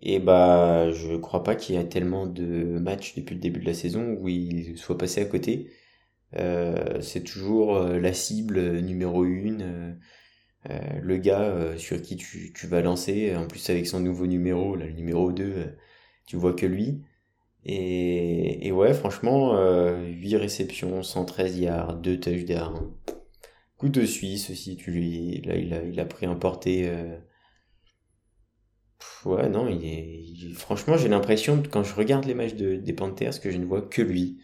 et 0.03 0.19
bah, 0.19 0.91
je 0.93 1.17
crois 1.17 1.43
pas 1.45 1.55
qu'il 1.57 1.77
y 1.77 1.79
a 1.79 1.85
tellement 1.85 2.27
de 2.27 2.79
matchs 2.79 3.15
depuis 3.17 3.35
le 3.35 3.41
début 3.41 3.61
de 3.61 3.67
la 3.67 3.75
saison 3.75 4.17
où 4.21 4.29
il 4.29 4.77
soit 4.79 4.99
passé 4.99 5.21
à 5.21 5.25
côté. 5.25 5.71
Euh, 6.37 7.01
c'est 7.01 7.23
toujours 7.23 7.77
euh, 7.77 8.01
la 8.01 8.13
cible 8.13 8.81
numéro 8.81 9.25
une, 9.25 9.99
le 11.03 11.17
gars 11.19 11.77
sur 11.77 12.01
qui 12.03 12.17
tu, 12.17 12.53
tu 12.55 12.67
vas 12.67 12.81
lancer, 12.81 13.35
en 13.37 13.47
plus 13.47 13.69
avec 13.71 13.87
son 13.87 14.01
nouveau 14.01 14.27
numéro, 14.27 14.77
là, 14.77 14.87
le 14.87 14.93
numéro 14.93 15.33
2, 15.33 15.45
euh, 15.45 15.67
tu 16.27 16.37
vois 16.37 16.55
que 16.55 16.67
lui. 16.67 17.03
Et, 17.67 18.73
ouais, 18.73 18.93
franchement, 18.93 19.57
euh, 19.57 20.07
8 20.07 20.37
réceptions, 20.37 21.03
113 21.03 21.59
yards, 21.59 21.97
2 21.97 22.21
touchdowns. 22.21 22.93
De 23.89 24.05
suisse 24.07 24.51
aussi, 24.51 24.77
tu 24.77 24.91
lui, 24.91 25.41
là, 25.43 25.57
il 25.57 25.73
a, 25.75 25.83
il 25.83 25.99
a 26.01 26.05
pris 26.05 26.27
un 26.27 26.35
porté. 26.35 26.89
Euh, 26.89 27.17
ouais, 29.25 29.49
non, 29.49 29.69
il 29.69 29.85
est, 29.85 30.53
franchement, 30.55 30.97
j'ai 30.97 31.09
l'impression, 31.09 31.63
quand 31.71 31.83
je 31.83 31.95
regarde 31.95 32.25
les 32.25 32.35
matchs 32.35 32.55
de, 32.55 32.77
des 32.77 32.93
Panthers, 32.93 33.41
que 33.41 33.51
je 33.51 33.59
ne 33.59 33.65
vois 33.65 33.83
que 33.83 34.03
lui. 34.03 34.39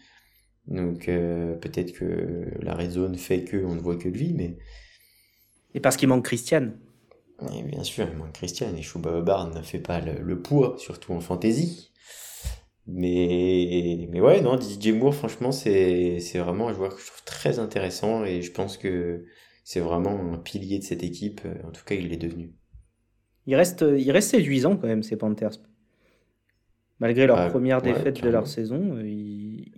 Donc, 0.67 1.09
euh, 1.09 1.55
peut-être 1.55 1.93
que 1.93 2.51
la 2.61 2.75
raison 2.75 3.13
fait 3.15 3.43
que 3.43 3.57
on 3.57 3.75
ne 3.75 3.81
voit 3.81 3.97
que 3.97 4.09
lui, 4.09 4.33
mais. 4.33 4.57
Et 5.73 5.79
parce 5.79 5.97
qu'il 5.97 6.07
manque 6.07 6.25
Christian. 6.25 6.71
Et 7.55 7.63
bien 7.63 7.83
sûr, 7.83 8.07
il 8.11 8.17
manque 8.17 8.33
Christian, 8.33 8.75
et 8.75 8.81
Chouba 8.81 9.21
ne 9.53 9.61
fait 9.61 9.79
pas 9.79 9.99
le, 9.99 10.21
le 10.21 10.41
poids, 10.41 10.75
surtout 10.77 11.13
en 11.13 11.19
fantasy. 11.19 11.90
Mais, 12.87 14.07
mais 14.09 14.19
ouais, 14.19 14.41
non, 14.41 14.59
DJ 14.59 14.89
Moore, 14.89 15.13
franchement, 15.13 15.51
c'est, 15.51 16.19
vraiment 16.35 16.69
un 16.69 16.73
joueur 16.73 16.95
que 16.95 17.01
je 17.01 17.07
trouve 17.07 17.23
très 17.23 17.59
intéressant 17.59 18.25
et 18.25 18.41
je 18.41 18.51
pense 18.51 18.77
que 18.77 19.25
c'est 19.63 19.79
vraiment 19.79 20.33
un 20.33 20.37
pilier 20.37 20.79
de 20.79 20.83
cette 20.83 21.03
équipe. 21.03 21.41
En 21.65 21.71
tout 21.71 21.83
cas, 21.85 21.95
il 21.95 22.09
l'est 22.09 22.17
devenu. 22.17 22.53
Il 23.45 23.55
reste, 23.55 23.85
il 23.97 24.11
reste 24.11 24.31
séduisant 24.31 24.77
quand 24.77 24.87
même, 24.87 25.03
ces 25.03 25.15
Panthers. 25.15 25.57
Malgré 26.99 27.25
leur 27.25 27.39
ah, 27.39 27.49
première 27.49 27.81
défaite 27.81 28.21
de 28.21 28.29
leur 28.29 28.47
saison, 28.47 28.99
ils, 28.99 29.71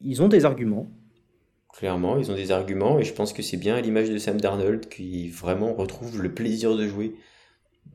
ils, 0.00 0.22
ont 0.22 0.28
des 0.28 0.46
arguments. 0.46 0.90
Clairement, 1.74 2.18
ils 2.18 2.30
ont 2.30 2.34
des 2.34 2.52
arguments 2.52 2.98
et 2.98 3.04
je 3.04 3.12
pense 3.12 3.34
que 3.34 3.42
c'est 3.42 3.58
bien 3.58 3.74
à 3.74 3.80
l'image 3.80 4.08
de 4.08 4.16
Sam 4.16 4.40
Darnold 4.40 4.88
qui 4.88 5.28
vraiment 5.28 5.74
retrouve 5.74 6.22
le 6.22 6.32
plaisir 6.32 6.76
de 6.76 6.86
jouer 6.86 7.14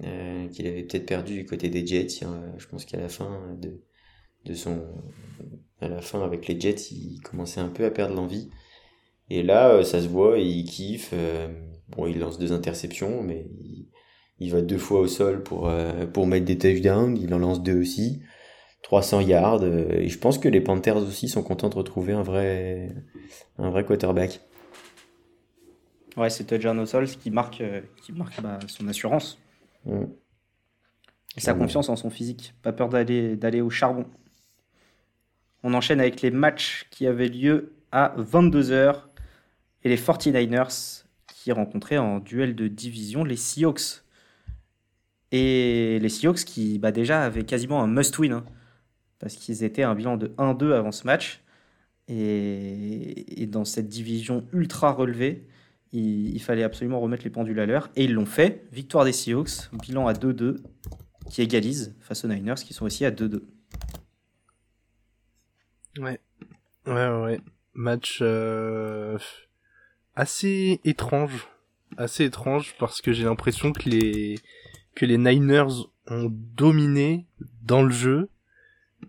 euh, 0.04 0.48
qu'il 0.50 0.68
avait 0.68 0.84
peut-être 0.84 1.06
perdu 1.06 1.34
du 1.34 1.46
côté 1.46 1.70
des 1.70 1.86
Jets. 1.86 2.26
Je 2.58 2.68
pense 2.68 2.86
qu'à 2.86 3.00
la 3.00 3.10
fin 3.10 3.58
de, 3.60 3.82
de 4.46 4.54
son 4.54 4.82
à 5.82 5.88
la 5.88 6.02
fin 6.02 6.24
avec 6.24 6.48
les 6.48 6.60
Jets, 6.60 6.92
il 6.92 7.20
commençait 7.22 7.60
un 7.60 7.70
peu 7.70 7.86
à 7.86 7.92
perdre 7.92 8.16
l'envie. 8.16 8.50
Et 9.30 9.44
là, 9.44 9.70
euh, 9.70 9.84
ça 9.84 10.02
se 10.02 10.08
voit, 10.08 10.40
il 10.40 10.66
kiffe. 10.66 11.12
Euh, 11.14 11.48
bon, 11.90 12.08
il 12.08 12.20
lance 12.20 12.38
deux 12.38 12.54
interceptions, 12.54 13.24
mais 13.24 13.48
il, 14.40 14.52
va 14.52 14.62
deux 14.62 14.78
fois 14.78 15.00
au 15.00 15.08
sol 15.08 15.44
pour 15.44 15.70
euh, 15.70 16.06
pour 16.06 16.28
mettre 16.28 16.46
des 16.46 16.58
touchdowns. 16.58 17.18
Il 17.18 17.34
en 17.34 17.40
lance 17.40 17.62
deux 17.62 17.80
aussi. 17.80 18.22
300 18.84 19.22
yards. 19.22 19.64
et 19.64 20.08
je 20.08 20.20
pense 20.20 20.38
que 20.38 20.48
les 20.48 20.62
Panthers 20.62 20.98
aussi 20.98 21.28
sont 21.28 21.42
contents 21.42 21.70
de 21.70 21.76
retrouver 21.76 22.14
un 22.14 22.22
vrai 22.22 22.94
un 23.58 23.72
vrai 23.72 23.84
quarterback. 23.84 24.42
Ouais, 26.18 26.30
c'est 26.30 26.44
touchdown 26.44 26.78
au 26.78 26.86
sol, 26.86 27.08
ce 27.08 27.18
qui 27.18 27.32
marque 27.32 27.64
qui 28.04 28.12
marque 28.12 28.40
bah, 28.44 28.60
son 28.68 28.88
assurance. 28.88 29.40
Mm. 29.86 30.04
Et 31.36 31.42
sa 31.42 31.56
confiance 31.56 31.90
en 31.90 31.96
son 31.96 32.12
physique. 32.12 32.54
Pas 32.62 32.74
peur 32.74 32.90
d'aller 32.90 33.62
au 33.62 33.72
charbon. 33.72 34.06
On 35.68 35.74
enchaîne 35.74 36.00
avec 36.00 36.22
les 36.22 36.30
matchs 36.30 36.86
qui 36.92 37.08
avaient 37.08 37.28
lieu 37.28 37.74
à 37.92 38.14
22h 38.20 38.98
et 39.84 39.90
les 39.90 39.98
49ers 39.98 41.06
qui 41.26 41.52
rencontraient 41.52 41.98
en 41.98 42.20
duel 42.20 42.56
de 42.56 42.68
division 42.68 43.24
les 43.24 43.36
Seahawks. 43.36 44.04
Et 45.32 45.98
les 46.00 46.10
Seahawks 46.10 46.46
qui 46.46 46.78
bah, 46.78 46.92
déjà 46.92 47.24
avaient 47.24 47.46
quasiment 47.46 47.82
un 47.82 47.88
must-win 47.88 48.32
hein, 48.32 48.46
parce 49.18 49.34
qu'ils 49.38 49.64
étaient 49.64 49.82
un 49.82 49.96
bilan 49.96 50.18
de 50.18 50.28
1-2 50.38 50.72
avant 50.72 50.92
ce 50.92 51.04
match. 51.08 51.42
Et, 52.08 53.48
dans 53.48 53.66
cette 53.66 53.88
division 53.88 54.46
ultra 54.54 54.92
relevée, 54.92 55.48
il, 55.92 56.40
fallait 56.44 56.62
absolument 56.62 57.00
remettre 57.00 57.24
les 57.24 57.32
pendules 57.32 57.60
à 57.60 57.66
l'heure. 57.66 57.90
Et 57.96 58.04
ils 58.04 58.14
l'ont 58.14 58.28
fait. 58.28 58.68
Victoire 58.72 59.04
des 59.04 59.14
Seahawks, 59.14 59.72
bilan 59.82 60.06
à 60.06 60.14
2-2 60.14 60.58
qui 61.32 61.42
égalise 61.42 61.96
face 62.02 62.24
aux 62.24 62.28
Niners 62.28 62.54
qui 62.54 62.76
sont 62.76 62.86
aussi 62.86 63.04
à 63.04 63.10
2-2. 63.10 63.42
Ouais. 66.00 66.20
Ouais, 66.88 67.08
ouais. 67.08 67.40
Match 67.74 68.20
euh, 68.22 69.18
assez 70.16 70.80
étrange. 70.84 71.48
Assez 71.98 72.26
étrange 72.26 72.76
parce 72.80 73.02
que 73.02 73.14
j'ai 73.14 73.24
l'impression 73.24 73.72
que 73.72 73.90
les, 73.90 74.36
que 74.96 75.06
les 75.06 75.18
Niners 75.18 75.88
ont 76.08 76.30
dominé 76.30 77.26
dans 77.64 77.84
le 77.84 77.92
jeu 77.92 78.30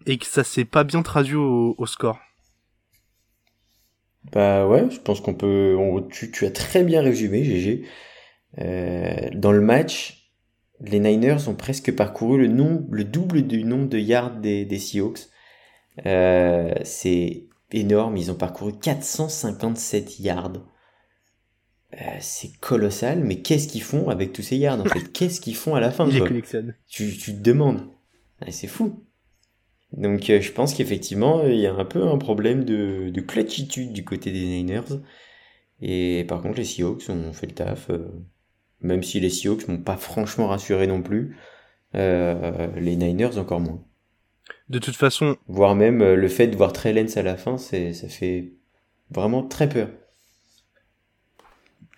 et 0.06 0.18
que 0.18 0.26
ça 0.26 0.44
s'est 0.44 0.64
pas 0.64 0.84
bien 0.84 1.02
traduit 1.02 1.36
au, 1.36 1.86
score. 1.86 2.18
Bah 4.32 4.66
ouais, 4.66 4.88
je 4.90 5.00
pense 5.00 5.20
qu'on 5.20 5.34
peut. 5.34 5.76
tu, 6.10 6.30
tu, 6.30 6.46
as 6.46 6.50
très 6.50 6.84
bien 6.84 7.00
résumé, 7.00 7.44
GG. 7.44 7.86
Euh, 8.58 9.30
dans 9.34 9.52
le 9.52 9.60
match, 9.60 10.30
les 10.80 11.00
Niners 11.00 11.48
ont 11.48 11.54
presque 11.54 11.94
parcouru 11.94 12.38
le, 12.38 12.48
nom, 12.48 12.86
le 12.90 13.04
double 13.04 13.46
du 13.46 13.64
nombre 13.64 13.88
de 13.88 13.98
yards 13.98 14.36
des, 14.36 14.64
des 14.64 14.78
Seahawks. 14.78 15.28
Euh, 16.04 16.74
c'est 16.84 17.44
énorme, 17.72 18.16
ils 18.16 18.30
ont 18.30 18.34
parcouru 18.34 18.72
457 18.78 20.20
yards. 20.20 20.66
Euh, 21.94 22.16
c'est 22.20 22.52
colossal, 22.58 23.20
mais 23.20 23.40
qu'est-ce 23.40 23.68
qu'ils 23.68 23.82
font 23.82 24.08
avec 24.08 24.32
tous 24.32 24.42
ces 24.42 24.56
yards 24.56 24.80
en 24.80 24.84
fait? 24.84 25.00
Qu'est-ce 25.12 25.40
qu'ils 25.40 25.56
font 25.56 25.74
à 25.74 25.80
la 25.80 25.90
fin 25.90 26.06
Tu, 26.88 27.16
tu 27.16 27.34
te 27.34 27.40
demandes. 27.40 27.80
Ah, 28.40 28.50
c'est 28.50 28.66
fou. 28.66 29.04
Donc 29.92 30.28
euh, 30.28 30.40
je 30.40 30.52
pense 30.52 30.74
qu'effectivement, 30.74 31.44
il 31.46 31.58
y 31.58 31.66
a 31.66 31.72
un 31.72 31.84
peu 31.84 32.06
un 32.06 32.18
problème 32.18 32.64
de, 32.64 33.08
de 33.08 33.20
clutchitude 33.20 33.92
du 33.92 34.04
côté 34.04 34.32
des 34.32 34.44
Niners. 34.44 35.00
Et 35.80 36.24
par 36.28 36.42
contre, 36.42 36.58
les 36.58 36.64
Seahawks 36.64 37.08
ont 37.08 37.32
fait 37.32 37.46
le 37.46 37.54
taf. 37.54 37.90
même 38.80 39.02
si 39.02 39.20
les 39.20 39.30
Seahawks 39.30 39.68
m'ont 39.68 39.82
pas 39.82 39.96
franchement 39.96 40.48
rassuré 40.48 40.86
non 40.86 41.02
plus, 41.02 41.36
les 41.94 42.96
Niners 42.96 43.38
encore 43.38 43.60
moins. 43.60 43.82
De 44.68 44.78
toute 44.78 44.96
façon. 44.96 45.36
Voire 45.48 45.74
même 45.74 46.02
euh, 46.02 46.16
le 46.16 46.28
fait 46.28 46.46
de 46.48 46.56
voir 46.56 46.72
Trellens 46.72 47.16
à 47.16 47.22
la 47.22 47.36
fin, 47.36 47.58
c'est, 47.58 47.92
ça 47.92 48.08
fait 48.08 48.52
vraiment 49.10 49.42
très 49.42 49.68
peur. 49.68 49.88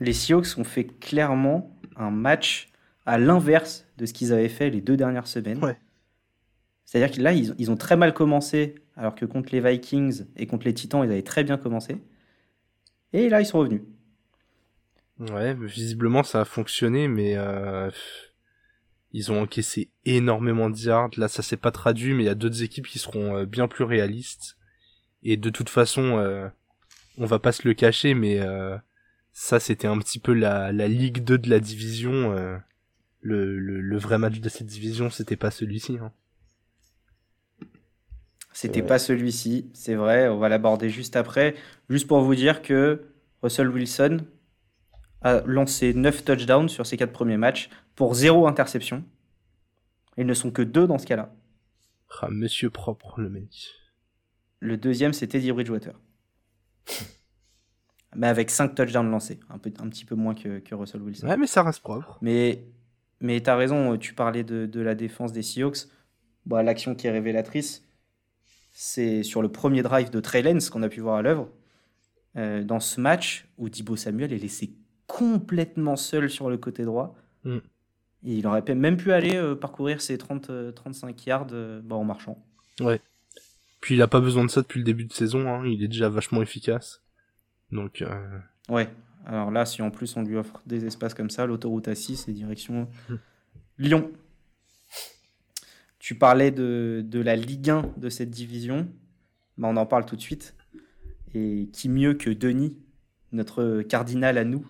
Les 0.01 0.13
Seahawks 0.13 0.59
ont 0.59 0.65
fait 0.65 0.85
clairement 0.85 1.77
un 1.97 2.11
match 2.11 2.71
à 3.07 3.19
l'inverse 3.19 3.87
de 3.97 4.07
ce 4.07 4.13
qu'ils 4.13 4.33
avaient 4.33 4.49
fait 4.49 4.71
les 4.71 4.81
deux 4.81 4.97
dernières 4.97 5.27
semaines. 5.27 5.63
Ouais. 5.65 5.77
C'est-à-dire 6.85 7.15
que 7.15 7.21
là, 7.21 7.33
ils, 7.33 7.55
ils, 7.59 7.71
ont 7.71 7.77
très 7.77 7.97
mal 7.97 8.15
commencé, 8.15 8.77
alors 8.97 9.15
que 9.15 9.25
contre 9.25 9.51
les 9.53 9.61
Vikings 9.61 10.25
et 10.37 10.47
contre 10.47 10.67
les 10.67 10.75
Titans, 10.75 11.03
ils 11.05 11.11
avaient 11.11 11.23
très 11.23 11.45
bien 11.45 11.57
commencé. 11.57 11.97
Et 13.13 13.29
là, 13.29 13.41
ils 13.41 13.47
sont 13.47 13.59
revenus. 13.59 13.83
Ouais, 15.19 15.55
visiblement, 15.55 16.23
ça 16.23 16.43
a 16.43 16.45
fonctionné, 16.45 17.09
mais 17.09 17.37
euh, 17.37 17.91
ils 19.13 19.33
ont 19.33 19.43
encaissé 19.43 19.91
énormément 20.05 20.71
de 20.71 20.77
yards. 20.77 21.11
Là, 21.17 21.29
ça 21.29 21.43
s'est 21.43 21.57
pas 21.57 21.71
traduit, 21.71 22.15
mais 22.15 22.25
il 22.25 22.27
y 22.27 22.31
a 22.31 22.35
d'autres 22.35 22.63
équipes 22.63 22.87
qui 22.87 22.99
seront 22.99 23.37
euh, 23.37 23.47
bien 23.47 23.69
plus 23.69 23.85
réalistes. 23.85 24.57
Et 25.23 25.37
de 25.37 25.51
toute 25.51 25.71
façon, 25.71 26.19
euh, 26.19 26.49
on 27.17 27.27
va 27.27 27.39
pas 27.39 27.53
se 27.53 27.67
le 27.67 27.75
cacher, 27.75 28.15
mais 28.15 28.39
euh, 28.41 28.77
ça, 29.33 29.61
c'était 29.61 29.89
un 29.89 29.99
petit 29.99 30.19
peu 30.19 30.33
la, 30.33 30.73
la 30.73 30.89
Ligue 30.89 31.25
2 31.25 31.39
de 31.39 31.51
la 31.51 31.61
division. 31.61 32.33
Le, 33.21 33.59
le, 33.59 33.81
le, 33.81 33.99
vrai 33.99 34.19
match 34.19 34.39
de 34.39 34.49
cette 34.49 34.67
division, 34.67 35.11
c'était 35.11 35.37
pas 35.37 35.51
celui-ci. 35.51 35.99
Hein. 36.01 36.13
C'était 38.53 38.83
pas 38.83 38.99
celui-ci, 38.99 39.71
c'est 39.73 39.95
vrai. 39.95 40.29
On 40.29 40.39
va 40.39 40.49
l'aborder 40.49 40.89
juste 40.89 41.17
après. 41.17 41.55
Juste 41.91 42.07
pour 42.07 42.21
vous 42.21 42.35
dire 42.35 42.63
que 42.63 43.03
Russell 43.43 43.69
Wilson 43.69 44.25
a 45.23 45.43
lancé 45.47 45.95
9 45.95 46.25
touchdowns 46.25 46.69
sur 46.69 46.87
ses 46.87 46.97
4 46.97 47.13
premiers 47.13 47.37
matchs 47.37 47.71
pour 47.95 48.15
zéro 48.15 48.47
interception. 48.47 49.05
Ils 50.17 50.27
ne 50.27 50.35
sont 50.35 50.51
que 50.51 50.63
deux 50.63 50.87
dans 50.87 50.99
ce 50.99 51.07
cas-là. 51.07 51.33
Ah, 52.21 52.29
monsieur 52.31 52.71
propre, 52.71 53.21
le 53.21 53.29
mec. 53.29 53.73
Le 54.61 54.77
deuxième, 54.77 55.13
c'était 55.13 55.39
Teddy 55.39 55.53
Bridgewater. 55.53 55.95
mais 58.17 58.27
avec 58.27 58.51
5 58.51 58.75
touchdowns 58.75 59.11
lancés. 59.11 59.41
Un, 59.49 59.59
peu, 59.59 59.73
un 59.79 59.89
petit 59.89 60.05
peu 60.05 60.15
moins 60.15 60.35
que, 60.35 60.75
Russell 60.75 61.03
Wilson. 61.03 61.29
Ouais, 61.29 61.37
mais 61.37 61.47
ça 61.47 61.63
reste 61.63 61.81
propre. 61.81 62.19
Mais, 62.21 62.65
mais 63.21 63.41
tu 63.41 63.51
as 63.51 63.57
raison, 63.57 63.97
tu 63.97 64.15
parlais 64.15 64.45
de, 64.45 64.81
la 64.81 64.95
défense 64.95 65.33
des 65.33 65.43
Seahawks. 65.43 65.89
Bah, 66.47 66.63
L'action 66.63 66.95
qui 66.95 67.07
est 67.07 67.11
révélatrice, 67.11 67.85
c'est 68.73 69.23
sur 69.23 69.43
le 69.43 69.51
premier 69.51 69.83
drive 69.83 70.11
de 70.11 70.21
Trey 70.21 70.43
Lance 70.43 70.71
qu'on 70.71 70.83
a 70.83 70.89
pu 70.89 71.01
voir 71.01 71.17
à 71.17 71.23
l'œuvre. 71.23 71.51
Euh, 72.37 72.63
dans 72.63 72.81
ce 72.81 73.01
match 73.01 73.49
où 73.57 73.69
Dibo 73.69 73.97
Samuel 73.97 74.33
est 74.33 74.39
laissé 74.39 74.73
complètement 75.09 75.97
seul 75.97 76.31
sur 76.31 76.49
le 76.49 76.57
côté 76.57 76.85
droit. 76.85 77.17
Mm 77.43 77.59
il 78.23 78.47
aurait 78.47 78.63
même 78.75 78.97
pu 78.97 79.13
aller 79.13 79.37
euh, 79.37 79.55
parcourir 79.55 80.01
ses 80.01 80.19
30, 80.19 80.75
35 80.75 81.09
euh, 81.09 81.23
yards 81.27 81.47
euh, 81.53 81.81
bah, 81.83 81.97
en 81.97 82.05
marchant. 82.05 82.43
Ouais. 82.81 83.01
Puis 83.81 83.95
il 83.95 84.03
a 84.03 84.09
pas 84.09 84.21
besoin 84.21 84.45
de 84.45 84.51
ça 84.51 84.63
depuis 84.63 84.79
le 84.79 84.85
début 84.85 85.05
de 85.05 85.13
saison, 85.13 85.49
hein. 85.49 85.67
il 85.67 85.83
est 85.83 85.89
déjà 85.89 86.09
vachement 86.09 86.43
efficace. 86.43 87.03
Donc. 87.71 88.05
Ouais. 88.69 88.89
Alors 89.25 89.51
là, 89.51 89.67
si 89.67 89.83
en 89.83 89.91
plus 89.91 90.17
on 90.17 90.23
lui 90.23 90.37
offre 90.37 90.63
des 90.67 90.85
espaces 90.85 91.15
comme 91.15 91.31
ça, 91.31 91.47
l'autoroute 91.47 91.87
A6 91.87 92.29
et 92.29 92.33
direction 92.33 92.89
hmm. 93.09 93.17
Lyon. 93.79 94.11
Tu 95.99 96.17
parlais 96.17 96.51
de, 96.51 97.05
de, 97.07 97.21
la 97.21 97.37
Ligue 97.37 97.71
1 97.71 97.93
de 97.97 98.09
cette 98.09 98.31
division. 98.31 98.89
Bah, 99.59 99.69
on 99.71 99.77
en 99.77 99.87
parle 99.87 100.07
tout 100.07 100.17
de 100.17 100.21
suite. 100.21 100.57
Et 101.35 101.69
qui 101.73 101.89
mieux 101.89 102.15
que 102.15 102.31
Denis, 102.31 102.79
notre 103.33 103.83
cardinal 103.83 104.39
à 104.39 104.45
nous, 104.45 104.67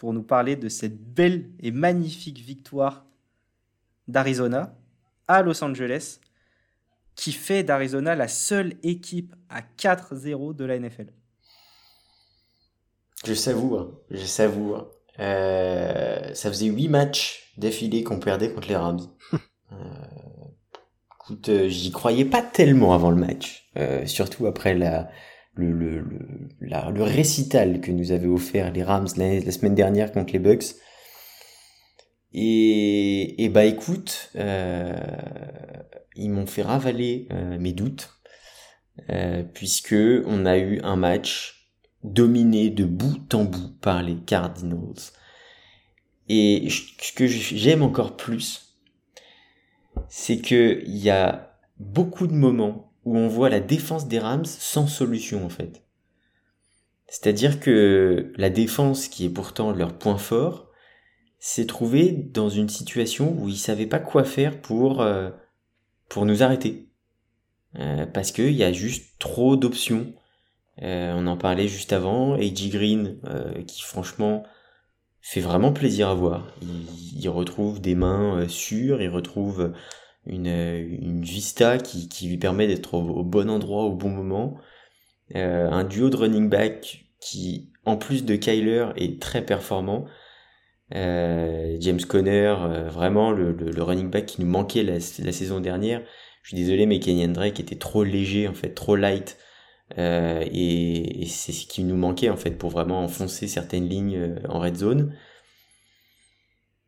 pour 0.00 0.14
nous 0.14 0.22
parler 0.22 0.56
de 0.56 0.70
cette 0.70 0.96
belle 0.96 1.50
et 1.60 1.70
magnifique 1.70 2.38
victoire 2.38 3.04
d'Arizona 4.08 4.74
à 5.28 5.42
Los 5.42 5.62
Angeles 5.62 6.20
qui 7.14 7.32
fait 7.32 7.62
d'Arizona 7.62 8.16
la 8.16 8.26
seule 8.26 8.76
équipe 8.82 9.34
à 9.50 9.60
4-0 9.60 10.56
de 10.56 10.64
la 10.64 10.78
NFL. 10.78 11.12
Je 13.26 13.34
savoure, 13.34 13.92
je 14.10 14.24
savoure. 14.24 14.90
Euh, 15.18 16.32
ça 16.32 16.48
faisait 16.48 16.68
8 16.68 16.88
matchs 16.88 17.52
d'affilée 17.58 18.02
qu'on 18.02 18.20
perdait 18.20 18.54
contre 18.54 18.68
les 18.68 18.76
Rams. 18.76 19.06
euh, 19.34 19.76
écoute, 21.14 21.50
euh, 21.50 21.68
j'y 21.68 21.90
croyais 21.90 22.24
pas 22.24 22.40
tellement 22.40 22.94
avant 22.94 23.10
le 23.10 23.16
match, 23.16 23.70
euh, 23.76 24.06
surtout 24.06 24.46
après 24.46 24.74
la, 24.74 25.10
le, 25.54 25.72
le, 25.72 26.04
le, 26.60 27.02
récital 27.02 27.80
que 27.80 27.90
nous 27.90 28.12
avaient 28.12 28.26
offert 28.26 28.72
les 28.72 28.82
Rams 28.82 29.08
la, 29.16 29.40
la 29.40 29.50
semaine 29.50 29.74
dernière 29.74 30.12
contre 30.12 30.32
les 30.32 30.38
Bucks. 30.38 30.74
Et, 32.32 33.44
et 33.44 33.48
bah 33.48 33.64
écoute, 33.64 34.30
euh, 34.36 34.94
ils 36.14 36.30
m'ont 36.30 36.46
fait 36.46 36.62
ravaler 36.62 37.26
euh, 37.32 37.58
mes 37.58 37.72
doutes, 37.72 38.10
euh, 39.10 39.42
puisque 39.42 39.96
on 40.26 40.46
a 40.46 40.58
eu 40.58 40.80
un 40.82 40.96
match 40.96 41.72
dominé 42.04 42.70
de 42.70 42.84
bout 42.84 43.34
en 43.34 43.44
bout 43.44 43.76
par 43.80 44.02
les 44.02 44.16
Cardinals. 44.16 45.12
Et 46.28 46.68
ce 46.70 47.12
que 47.12 47.26
j'aime 47.26 47.82
encore 47.82 48.16
plus, 48.16 48.76
c'est 50.08 50.40
que 50.40 50.82
il 50.86 50.98
y 50.98 51.10
a 51.10 51.58
beaucoup 51.78 52.28
de 52.28 52.32
moments 52.32 52.89
où 53.04 53.16
on 53.16 53.28
voit 53.28 53.48
la 53.48 53.60
défense 53.60 54.08
des 54.08 54.18
Rams 54.18 54.44
sans 54.44 54.86
solution 54.86 55.44
en 55.44 55.48
fait. 55.48 55.82
C'est-à-dire 57.06 57.58
que 57.58 58.32
la 58.36 58.50
défense, 58.50 59.08
qui 59.08 59.24
est 59.24 59.30
pourtant 59.30 59.72
leur 59.72 59.98
point 59.98 60.18
fort, 60.18 60.68
s'est 61.40 61.66
trouvée 61.66 62.12
dans 62.12 62.48
une 62.48 62.68
situation 62.68 63.34
où 63.38 63.48
ils 63.48 63.56
savaient 63.56 63.86
pas 63.86 63.98
quoi 63.98 64.24
faire 64.24 64.60
pour 64.60 65.00
euh, 65.00 65.30
pour 66.08 66.26
nous 66.26 66.42
arrêter, 66.42 66.88
euh, 67.78 68.04
parce 68.06 68.32
qu'il 68.32 68.52
y 68.52 68.64
a 68.64 68.72
juste 68.72 69.18
trop 69.18 69.56
d'options. 69.56 70.12
Euh, 70.82 71.14
on 71.16 71.26
en 71.26 71.36
parlait 71.36 71.68
juste 71.68 71.92
avant, 71.92 72.34
AJ 72.34 72.70
Green, 72.70 73.18
euh, 73.24 73.62
qui 73.64 73.82
franchement 73.82 74.44
fait 75.20 75.40
vraiment 75.40 75.72
plaisir 75.72 76.08
à 76.08 76.14
voir. 76.14 76.54
Il, 76.62 77.20
il 77.20 77.28
retrouve 77.28 77.80
des 77.80 77.94
mains 77.94 78.38
euh, 78.38 78.48
sûres, 78.48 79.02
il 79.02 79.08
retrouve 79.08 79.72
une, 80.26 80.46
une 80.46 81.22
vista 81.22 81.78
qui, 81.78 82.08
qui 82.08 82.28
lui 82.28 82.38
permet 82.38 82.66
d'être 82.66 82.94
au, 82.94 83.24
bon 83.24 83.50
endroit 83.50 83.84
au 83.84 83.94
bon 83.94 84.10
moment. 84.10 84.58
Euh, 85.36 85.70
un 85.70 85.84
duo 85.84 86.10
de 86.10 86.16
running 86.16 86.48
back 86.48 87.06
qui, 87.20 87.70
en 87.84 87.96
plus 87.96 88.24
de 88.24 88.36
Kyler, 88.36 88.86
est 88.96 89.20
très 89.20 89.44
performant. 89.44 90.06
Euh, 90.94 91.76
James 91.80 92.00
Conner, 92.00 92.54
euh, 92.60 92.88
vraiment 92.88 93.30
le, 93.30 93.52
le, 93.52 93.70
le, 93.70 93.82
running 93.82 94.10
back 94.10 94.26
qui 94.26 94.40
nous 94.40 94.48
manquait 94.48 94.82
la, 94.82 94.94
la, 94.94 95.32
saison 95.32 95.60
dernière. 95.60 96.02
Je 96.42 96.48
suis 96.48 96.56
désolé, 96.56 96.86
mais 96.86 96.98
Kenyan 96.98 97.28
Drake 97.32 97.60
était 97.60 97.76
trop 97.76 98.02
léger, 98.02 98.48
en 98.48 98.54
fait, 98.54 98.70
trop 98.70 98.96
light. 98.96 99.38
Euh, 99.98 100.44
et, 100.50 101.22
et 101.22 101.26
c'est 101.26 101.52
ce 101.52 101.66
qui 101.66 101.84
nous 101.84 101.96
manquait, 101.96 102.30
en 102.30 102.36
fait, 102.36 102.52
pour 102.52 102.70
vraiment 102.70 103.02
enfoncer 103.04 103.46
certaines 103.48 103.88
lignes 103.88 104.36
en 104.48 104.58
red 104.60 104.76
zone. 104.76 105.14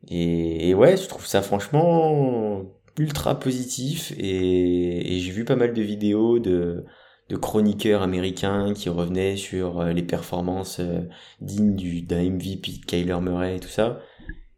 Et, 0.09 0.71
et 0.71 0.75
ouais, 0.75 0.97
je 0.97 1.07
trouve 1.07 1.27
ça 1.27 1.43
franchement 1.43 2.65
ultra 2.99 3.39
positif. 3.39 4.13
Et, 4.19 5.17
et 5.17 5.21
j'ai 5.21 5.31
vu 5.31 5.45
pas 5.45 5.57
mal 5.57 5.73
de 5.73 5.83
vidéos 5.83 6.39
de, 6.39 6.85
de 7.29 7.37
chroniqueurs 7.37 8.03
américains 8.03 8.75
qui 8.75 8.89
revenaient 8.89 9.37
sur 9.37 9.85
les 9.85 10.03
performances 10.03 10.81
dignes 11.41 11.77
du 11.77 12.03
d'un 12.03 12.23
MVP 12.23 12.73
de 12.81 12.87
Kyler 12.87 13.21
Murray 13.21 13.57
et 13.57 13.61
tout 13.61 13.69
ça 13.69 14.01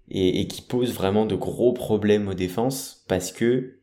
et, 0.09 0.41
et, 0.41 0.49
qui 0.49 0.63
posent 0.63 0.95
vraiment 0.95 1.27
de 1.27 1.35
gros 1.35 1.73
problèmes 1.73 2.29
aux 2.29 2.35
défenses 2.35 3.05
parce 3.09 3.33
que 3.33 3.79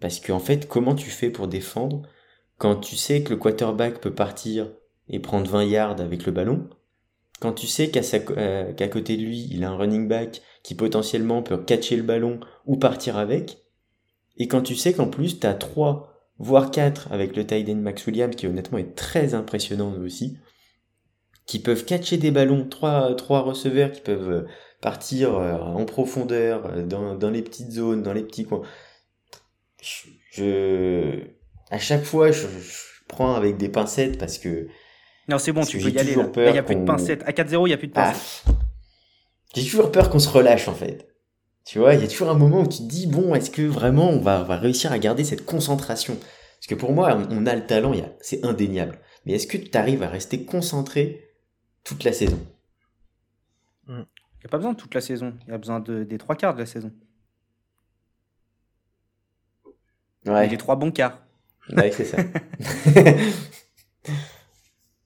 parce 0.00 0.18
que 0.18 0.32
en 0.32 0.40
fait 0.40 0.66
comment 0.66 0.94
tu 0.94 1.10
fais 1.10 1.30
pour 1.30 1.48
défendre 1.48 2.02
quand 2.58 2.76
tu 2.76 2.96
sais 2.96 3.22
que 3.22 3.30
le 3.30 3.36
quarterback 3.36 4.00
peut 4.00 4.14
partir 4.14 4.70
et 5.08 5.20
prendre 5.20 5.48
20 5.50 5.64
yards 5.64 6.00
avec 6.00 6.26
le 6.26 6.32
ballon 6.32 6.68
quand 7.40 7.52
tu 7.52 7.66
sais 7.66 7.90
qu'à 7.90 8.00
euh, 8.36 8.72
qu'à 8.72 8.88
côté 8.88 9.16
de 9.16 9.22
lui 9.22 9.48
il 9.50 9.64
a 9.64 9.70
un 9.70 9.76
running 9.76 10.08
back 10.08 10.42
qui 10.62 10.74
potentiellement 10.74 11.42
peut 11.42 11.58
catcher 11.58 11.96
le 11.96 12.02
ballon 12.02 12.40
ou 12.66 12.76
partir 12.76 13.16
avec 13.16 13.58
et 14.36 14.48
quand 14.48 14.62
tu 14.62 14.74
sais 14.74 14.92
qu'en 14.92 15.08
plus 15.08 15.38
t'as 15.38 15.54
trois 15.54 16.08
voire 16.38 16.70
4 16.70 17.12
avec 17.12 17.36
le 17.36 17.46
tight 17.46 17.68
end 17.68 17.76
Max 17.76 18.06
Williams 18.06 18.34
qui 18.34 18.46
honnêtement 18.46 18.78
est 18.78 18.96
très 18.96 19.34
impressionnant 19.34 19.94
aussi, 20.02 20.38
qui 21.46 21.58
peuvent 21.58 21.84
catcher 21.84 22.16
des 22.16 22.30
ballons, 22.30 22.66
trois, 22.68 23.14
trois 23.14 23.40
receveurs 23.42 23.92
qui 23.92 24.00
peuvent 24.00 24.46
partir 24.80 25.34
en 25.34 25.84
profondeur, 25.84 26.86
dans, 26.86 27.14
dans 27.14 27.30
les 27.30 27.42
petites 27.42 27.70
zones, 27.70 28.02
dans 28.02 28.12
les 28.12 28.22
petits 28.22 28.44
coins. 28.44 28.62
Je, 29.80 30.08
je 30.30 31.32
à 31.72 31.78
chaque 31.78 32.04
fois, 32.04 32.30
je, 32.30 32.46
je, 32.46 32.78
prends 33.08 33.34
avec 33.34 33.56
des 33.56 33.68
pincettes 33.68 34.18
parce 34.18 34.38
que. 34.38 34.68
Non, 35.28 35.38
c'est 35.38 35.52
bon, 35.52 35.64
tu 35.64 35.78
peux 35.78 35.88
y 35.88 35.98
aller. 35.98 36.12
Il 36.12 36.52
n'y 36.52 36.58
a 36.58 36.62
plus 36.62 36.76
de 36.76 36.84
pincettes. 36.84 37.22
À 37.26 37.32
4-0, 37.32 37.66
il 37.66 37.70
n'y 37.70 37.72
a 37.72 37.78
plus 37.78 37.88
de 37.88 37.92
pincettes. 37.92 38.44
Ah, 38.46 38.52
J'ai 39.54 39.64
toujours 39.64 39.90
peur 39.90 40.10
qu'on 40.10 40.18
se 40.18 40.28
relâche 40.28 40.68
en 40.68 40.74
fait. 40.74 41.08
Tu 41.64 41.78
vois, 41.78 41.94
il 41.94 42.00
y 42.00 42.04
a 42.04 42.08
toujours 42.08 42.30
un 42.30 42.38
moment 42.38 42.62
où 42.62 42.68
tu 42.68 42.78
te 42.78 42.82
dis, 42.88 43.06
bon, 43.06 43.34
est-ce 43.34 43.50
que 43.50 43.62
vraiment 43.62 44.10
on 44.10 44.20
va, 44.20 44.40
on 44.42 44.44
va 44.44 44.56
réussir 44.56 44.92
à 44.92 44.98
garder 44.98 45.24
cette 45.24 45.44
concentration? 45.46 46.16
Parce 46.16 46.66
que 46.68 46.74
pour 46.74 46.92
moi, 46.92 47.16
on, 47.16 47.26
on 47.30 47.46
a 47.46 47.54
le 47.54 47.66
talent, 47.66 47.92
c'est 48.20 48.44
indéniable. 48.44 48.98
Mais 49.24 49.34
est-ce 49.34 49.46
que 49.46 49.56
tu 49.56 49.76
arrives 49.76 50.02
à 50.02 50.08
rester 50.08 50.44
concentré 50.44 51.30
toute 51.84 52.04
la 52.04 52.12
saison? 52.12 52.38
Il 53.88 53.94
n'y 53.94 54.44
a 54.44 54.48
pas 54.48 54.58
besoin 54.58 54.72
de 54.72 54.78
toute 54.78 54.94
la 54.94 55.00
saison, 55.00 55.34
il 55.46 55.50
y 55.50 55.54
a 55.54 55.58
besoin 55.58 55.80
de, 55.80 56.02
des 56.02 56.18
trois 56.18 56.34
quarts 56.34 56.54
de 56.54 56.60
la 56.60 56.66
saison. 56.66 56.92
Ouais. 60.26 60.46
Et 60.46 60.50
les 60.50 60.56
trois 60.56 60.76
bons 60.76 60.92
quarts. 60.92 61.18
Ouais, 61.76 61.90
c'est 61.92 62.04
ça. 62.04 62.18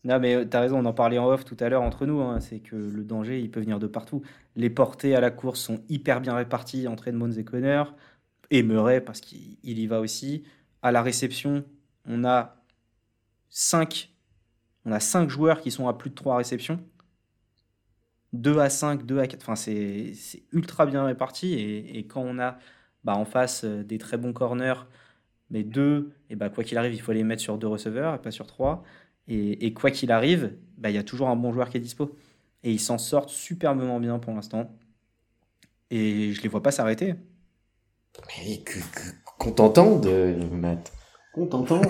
Non, 0.06 0.20
mais 0.20 0.46
t'as 0.46 0.60
raison, 0.60 0.78
on 0.78 0.84
en 0.84 0.92
parlait 0.92 1.18
en 1.18 1.26
off 1.26 1.44
tout 1.44 1.56
à 1.60 1.68
l'heure 1.68 1.82
entre 1.82 2.06
nous, 2.06 2.20
hein, 2.20 2.38
c'est 2.40 2.60
que 2.60 2.76
le 2.76 3.02
danger, 3.04 3.40
il 3.40 3.50
peut 3.50 3.60
venir 3.60 3.80
de 3.80 3.88
partout. 3.88 4.22
Les 4.54 4.70
portées 4.70 5.16
à 5.16 5.20
la 5.20 5.32
course 5.32 5.60
sont 5.60 5.82
hyper 5.88 6.20
bien 6.20 6.36
réparties 6.36 6.86
entre 6.86 7.08
Edmonds 7.08 7.32
et 7.32 7.44
Conner, 7.44 7.82
et 8.50 8.62
Murray, 8.62 9.00
parce 9.00 9.20
qu'il 9.20 9.58
y 9.64 9.86
va 9.88 10.00
aussi. 10.00 10.44
À 10.82 10.92
la 10.92 11.02
réception, 11.02 11.64
on 12.06 12.24
a 12.24 12.56
5 13.50 14.12
on 14.86 14.92
a 14.92 15.00
5 15.00 15.28
joueurs 15.30 15.60
qui 15.60 15.70
sont 15.72 15.88
à 15.88 15.94
plus 15.94 16.10
de 16.10 16.14
3 16.14 16.36
réceptions. 16.38 16.80
2 18.32 18.58
à 18.60 18.70
5, 18.70 19.04
2 19.06 19.18
à 19.18 19.26
4, 19.26 19.42
enfin 19.42 19.56
c'est 19.56 20.12
ultra 20.52 20.86
bien 20.86 21.04
réparti, 21.04 21.54
et, 21.54 21.98
et 21.98 22.06
quand 22.06 22.22
on 22.22 22.38
a 22.38 22.58
bah, 23.04 23.16
en 23.16 23.24
face 23.24 23.64
des 23.64 23.98
très 23.98 24.16
bons 24.18 24.32
corners, 24.32 24.86
mais 25.50 25.62
deux, 25.64 26.12
et 26.30 26.36
bah, 26.36 26.50
quoi 26.50 26.64
qu'il 26.64 26.78
arrive, 26.78 26.94
il 26.94 27.00
faut 27.00 27.12
les 27.12 27.24
mettre 27.24 27.42
sur 27.42 27.58
deux 27.58 27.66
receveurs, 27.68 28.14
et 28.14 28.18
pas 28.22 28.30
sur 28.30 28.46
trois. 28.46 28.84
Et, 29.28 29.66
et 29.66 29.72
quoi 29.72 29.90
qu'il 29.90 30.12
arrive, 30.12 30.56
il 30.76 30.82
bah, 30.82 30.90
y 30.90 30.98
a 30.98 31.02
toujours 31.02 31.28
un 31.28 31.36
bon 31.36 31.52
joueur 31.52 31.68
qui 31.68 31.76
est 31.76 31.80
dispo. 31.80 32.16
Et 32.62 32.72
ils 32.72 32.80
s'en 32.80 32.98
sortent 32.98 33.30
superbement 33.30 34.00
bien 34.00 34.18
pour 34.18 34.34
l'instant. 34.34 34.70
Et 35.90 36.32
je 36.32 36.42
les 36.42 36.48
vois 36.48 36.62
pas 36.62 36.72
s'arrêter. 36.72 37.14
Mais 38.38 38.62
qu'on 39.38 39.52
t'entende, 39.52 40.06
Matt. 40.52 40.92
Qu'on 41.34 41.46
t'entende. 41.46 41.86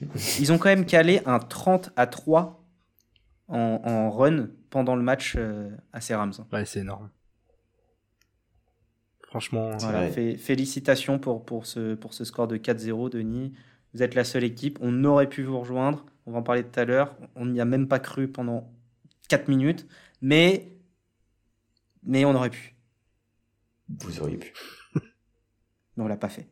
ils 0.38 0.52
ont 0.52 0.58
quand 0.58 0.68
même 0.68 0.86
calé 0.86 1.20
un 1.26 1.38
30 1.38 1.90
à 1.96 2.06
3 2.06 2.64
en, 3.48 3.80
en 3.84 4.10
run 4.10 4.48
pendant 4.70 4.96
le 4.96 5.02
match 5.02 5.34
euh, 5.36 5.70
à 5.92 6.00
ces 6.00 6.14
Rams. 6.14 6.32
Ouais, 6.52 6.64
c'est 6.64 6.80
énorme. 6.80 7.10
Franchement, 9.22 9.76
voilà, 9.78 10.08
fait, 10.08 10.36
félicitations 10.36 11.18
pour, 11.18 11.44
pour, 11.44 11.66
ce, 11.66 11.94
pour 11.94 12.14
ce 12.14 12.24
score 12.24 12.46
de 12.46 12.56
4-0, 12.56 13.10
Denis. 13.10 13.52
Vous 13.94 14.02
êtes 14.02 14.14
la 14.14 14.24
seule 14.24 14.44
équipe. 14.44 14.78
On 14.80 15.04
aurait 15.04 15.28
pu 15.28 15.42
vous 15.44 15.58
rejoindre. 15.58 16.04
On 16.26 16.32
va 16.32 16.38
en 16.38 16.42
parler 16.42 16.64
tout 16.64 16.78
à 16.78 16.84
l'heure. 16.84 17.16
On 17.36 17.46
n'y 17.46 17.60
a 17.60 17.64
même 17.64 17.86
pas 17.86 18.00
cru 18.00 18.28
pendant 18.28 18.72
4 19.28 19.48
minutes. 19.48 19.86
Mais, 20.20 20.72
mais 22.02 22.24
on 22.24 22.34
aurait 22.34 22.50
pu. 22.50 22.74
Vous 23.88 24.20
auriez 24.20 24.38
pu. 24.38 24.52
mais 25.96 26.04
on 26.04 26.08
l'a 26.08 26.16
pas 26.16 26.28
fait. 26.28 26.48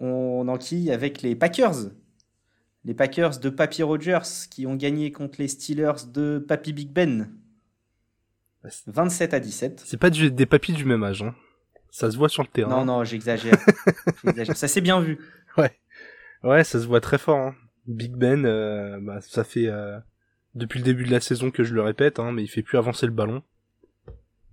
on 0.00 0.48
enquille 0.48 0.90
avec 0.90 1.22
les 1.22 1.36
Packers. 1.36 1.90
Les 2.84 2.94
Packers 2.94 3.38
de 3.38 3.48
Papy 3.48 3.82
Rogers 3.82 4.48
qui 4.50 4.66
ont 4.66 4.76
gagné 4.76 5.12
contre 5.12 5.40
les 5.40 5.48
Steelers 5.48 6.06
de 6.12 6.38
Papy 6.38 6.72
Big 6.72 6.90
Ben. 6.90 7.30
27 8.86 9.34
à 9.34 9.40
17. 9.40 9.82
C'est 9.84 9.96
pas 9.96 10.10
du, 10.10 10.30
des 10.30 10.46
papis 10.46 10.72
du 10.72 10.84
même 10.84 11.04
âge. 11.04 11.22
Hein. 11.22 11.34
Ça 11.96 12.10
se 12.10 12.18
voit 12.18 12.28
sur 12.28 12.42
le 12.42 12.48
terrain. 12.48 12.68
Non, 12.68 12.84
non, 12.84 13.04
j'exagère. 13.04 13.56
ça 14.54 14.68
s'est 14.68 14.82
bien 14.82 15.00
vu. 15.00 15.18
Ouais. 15.56 15.80
Ouais, 16.42 16.62
ça 16.62 16.78
se 16.78 16.86
voit 16.86 17.00
très 17.00 17.16
fort. 17.16 17.38
Hein. 17.38 17.54
Big 17.86 18.12
Ben, 18.12 18.44
euh, 18.44 18.98
bah, 19.00 19.22
ça 19.22 19.44
fait 19.44 19.68
euh, 19.68 19.98
depuis 20.54 20.80
le 20.80 20.84
début 20.84 21.04
de 21.04 21.10
la 21.10 21.20
saison 21.20 21.50
que 21.50 21.64
je 21.64 21.72
le 21.72 21.80
répète, 21.80 22.18
hein, 22.18 22.32
mais 22.32 22.42
il 22.42 22.48
fait 22.48 22.60
plus 22.60 22.76
avancer 22.76 23.06
le 23.06 23.12
ballon. 23.12 23.42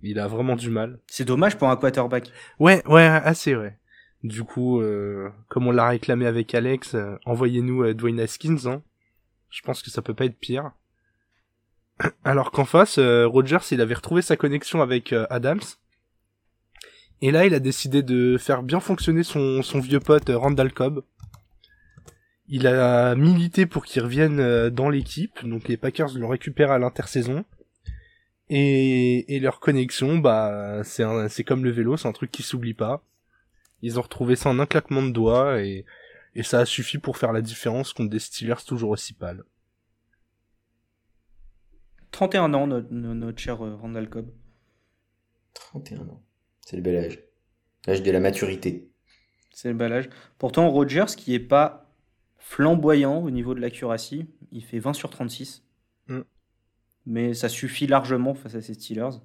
Il 0.02 0.18
a 0.20 0.26
vraiment 0.26 0.56
du 0.56 0.70
mal. 0.70 1.00
C'est 1.06 1.26
dommage 1.26 1.58
pour 1.58 1.68
un 1.68 1.76
quarterback. 1.76 2.32
Ouais, 2.60 2.82
ouais, 2.86 3.04
assez, 3.04 3.54
ouais. 3.54 3.76
Du 4.22 4.44
coup, 4.44 4.80
euh, 4.80 5.28
comme 5.48 5.66
on 5.66 5.70
l'a 5.70 5.86
réclamé 5.86 6.24
avec 6.24 6.54
Alex, 6.54 6.96
envoyez-nous 7.26 7.92
Dwayne 7.92 8.20
Haskins. 8.20 8.64
Hein. 8.64 8.82
Je 9.50 9.60
pense 9.60 9.82
que 9.82 9.90
ça 9.90 10.00
peut 10.00 10.14
pas 10.14 10.24
être 10.24 10.40
pire. 10.40 10.72
Alors 12.24 12.52
qu'en 12.52 12.64
face, 12.64 12.98
Rogers, 12.98 13.66
il 13.70 13.82
avait 13.82 13.92
retrouvé 13.92 14.22
sa 14.22 14.38
connexion 14.38 14.80
avec 14.80 15.12
Adams 15.28 15.60
Et 17.24 17.30
là, 17.30 17.46
il 17.46 17.54
a 17.54 17.58
décidé 17.58 18.02
de 18.02 18.36
faire 18.36 18.62
bien 18.62 18.80
fonctionner 18.80 19.22
son, 19.22 19.62
son 19.62 19.80
vieux 19.80 19.98
pote 19.98 20.28
euh, 20.28 20.36
Randall 20.36 20.70
Cobb. 20.74 21.02
Il 22.48 22.66
a 22.66 23.14
milité 23.14 23.64
pour 23.64 23.86
qu'il 23.86 24.02
revienne 24.02 24.40
euh, 24.40 24.68
dans 24.68 24.90
l'équipe, 24.90 25.42
donc 25.42 25.66
les 25.66 25.78
Packers 25.78 26.12
le 26.12 26.26
récupèrent 26.26 26.70
à 26.70 26.78
l'intersaison. 26.78 27.46
Et, 28.50 29.34
et 29.34 29.40
leur 29.40 29.58
connexion, 29.58 30.18
bah, 30.18 30.82
c'est 30.84 31.02
c'est 31.30 31.44
comme 31.44 31.64
le 31.64 31.70
vélo, 31.70 31.96
c'est 31.96 32.08
un 32.08 32.12
truc 32.12 32.30
qui 32.30 32.42
s'oublie 32.42 32.74
pas. 32.74 33.02
Ils 33.80 33.98
ont 33.98 34.02
retrouvé 34.02 34.36
ça 34.36 34.50
en 34.50 34.58
un 34.58 34.66
claquement 34.66 35.02
de 35.02 35.10
doigts 35.10 35.62
et, 35.62 35.86
et 36.34 36.42
ça 36.42 36.58
a 36.58 36.66
suffi 36.66 36.98
pour 36.98 37.16
faire 37.16 37.32
la 37.32 37.40
différence 37.40 37.94
contre 37.94 38.10
des 38.10 38.18
Steelers 38.18 38.66
toujours 38.66 38.90
aussi 38.90 39.14
pâles. 39.14 39.44
31 42.10 42.52
ans, 42.52 42.66
notre, 42.66 42.92
notre 42.92 43.38
cher 43.38 43.64
euh, 43.64 43.76
Randall 43.76 44.10
Cobb. 44.10 44.30
31 45.54 46.00
ans. 46.00 46.23
C'est 46.64 46.76
le 46.76 46.82
bel 46.82 46.96
âge. 46.96 47.18
L'âge 47.86 48.02
de 48.02 48.10
la 48.10 48.20
maturité. 48.20 48.90
C'est 49.52 49.68
le 49.68 49.74
bel 49.74 49.92
âge. 49.92 50.08
Pourtant, 50.38 50.70
Rogers, 50.70 51.14
qui 51.16 51.34
est 51.34 51.40
pas 51.40 51.94
flamboyant 52.38 53.22
au 53.22 53.30
niveau 53.30 53.54
de 53.54 53.60
l'accuracy, 53.60 54.26
il 54.52 54.64
fait 54.64 54.78
20 54.78 54.92
sur 54.94 55.10
36. 55.10 55.64
Mm. 56.08 56.20
Mais 57.06 57.34
ça 57.34 57.48
suffit 57.48 57.86
largement 57.86 58.34
face 58.34 58.54
à 58.54 58.62
ces 58.62 58.74
Steelers. 58.74 59.20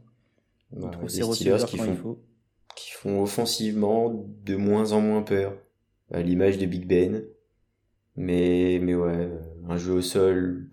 On 0.76 0.90
trouve 0.90 1.10
ses 1.10 1.24
Steelers 1.24 1.66
qui 1.66 1.78
font, 1.78 1.96
faut. 1.96 2.24
qui 2.76 2.92
font 2.92 3.22
offensivement 3.22 4.14
de 4.44 4.56
moins 4.56 4.92
en 4.92 5.02
moins 5.02 5.22
peur. 5.22 5.58
À 6.12 6.22
l'image 6.22 6.58
de 6.58 6.66
Big 6.66 6.88
Ben. 6.88 7.24
Mais, 8.16 8.80
mais 8.82 8.96
ouais, 8.96 9.30
un 9.68 9.78
jeu 9.78 9.94
au 9.94 10.02
sol, 10.02 10.70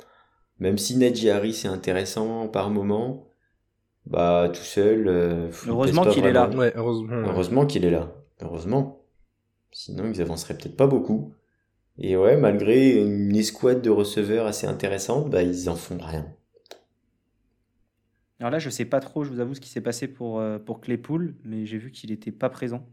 même 0.59 0.79
si 0.79 0.97
Najee 0.97 1.31
Harris 1.31 1.63
est 1.65 1.69
intéressant 1.69 2.49
par 2.49 2.71
moment, 2.71 3.26
bah 4.07 4.49
tout 4.53 4.63
seul. 4.63 5.09
euh, 5.09 5.51
Heureusement 5.67 6.05
qu'il 6.07 6.25
est 6.27 6.33
là. 6.33 6.49
Ouais, 6.51 6.73
heureusement. 6.77 7.67
qu'il 7.67 7.85
est 7.85 7.91
là. 7.91 8.13
Heureusement. 8.41 9.03
Sinon, 9.73 10.11
ils 10.13 10.21
avanceraient 10.23 10.57
peut-être 10.57 10.77
pas 10.77 10.87
beaucoup. 10.87 11.35
Et 11.99 12.17
ouais, 12.17 12.37
malgré 12.37 13.03
une 13.03 13.35
escouade 13.37 13.83
de 13.83 13.91
receveurs 13.91 14.47
assez 14.47 14.67
intéressante, 14.67 15.31
bah 15.31 15.43
ils 15.43 15.69
en 15.71 15.77
font 15.77 15.99
rien. 15.99 16.27
Alors 18.39 18.51
là, 18.51 18.59
je 18.59 18.69
sais 18.69 18.85
pas 18.85 19.01
trop, 19.01 19.25
je 19.25 19.31
vous 19.31 19.41
avoue, 19.41 19.55
ce 19.55 19.61
qui 19.61 19.71
s'est 19.71 19.81
passé 19.81 20.09
pour, 20.09 20.41
euh, 20.41 20.59
pour 20.59 20.81
Claypool, 20.83 21.35
mais 21.45 21.65
j'ai 21.65 21.79
vu 21.79 21.91
qu'il 21.91 22.11
n'était 22.11 22.33
pas 22.33 22.51
présent 22.51 22.87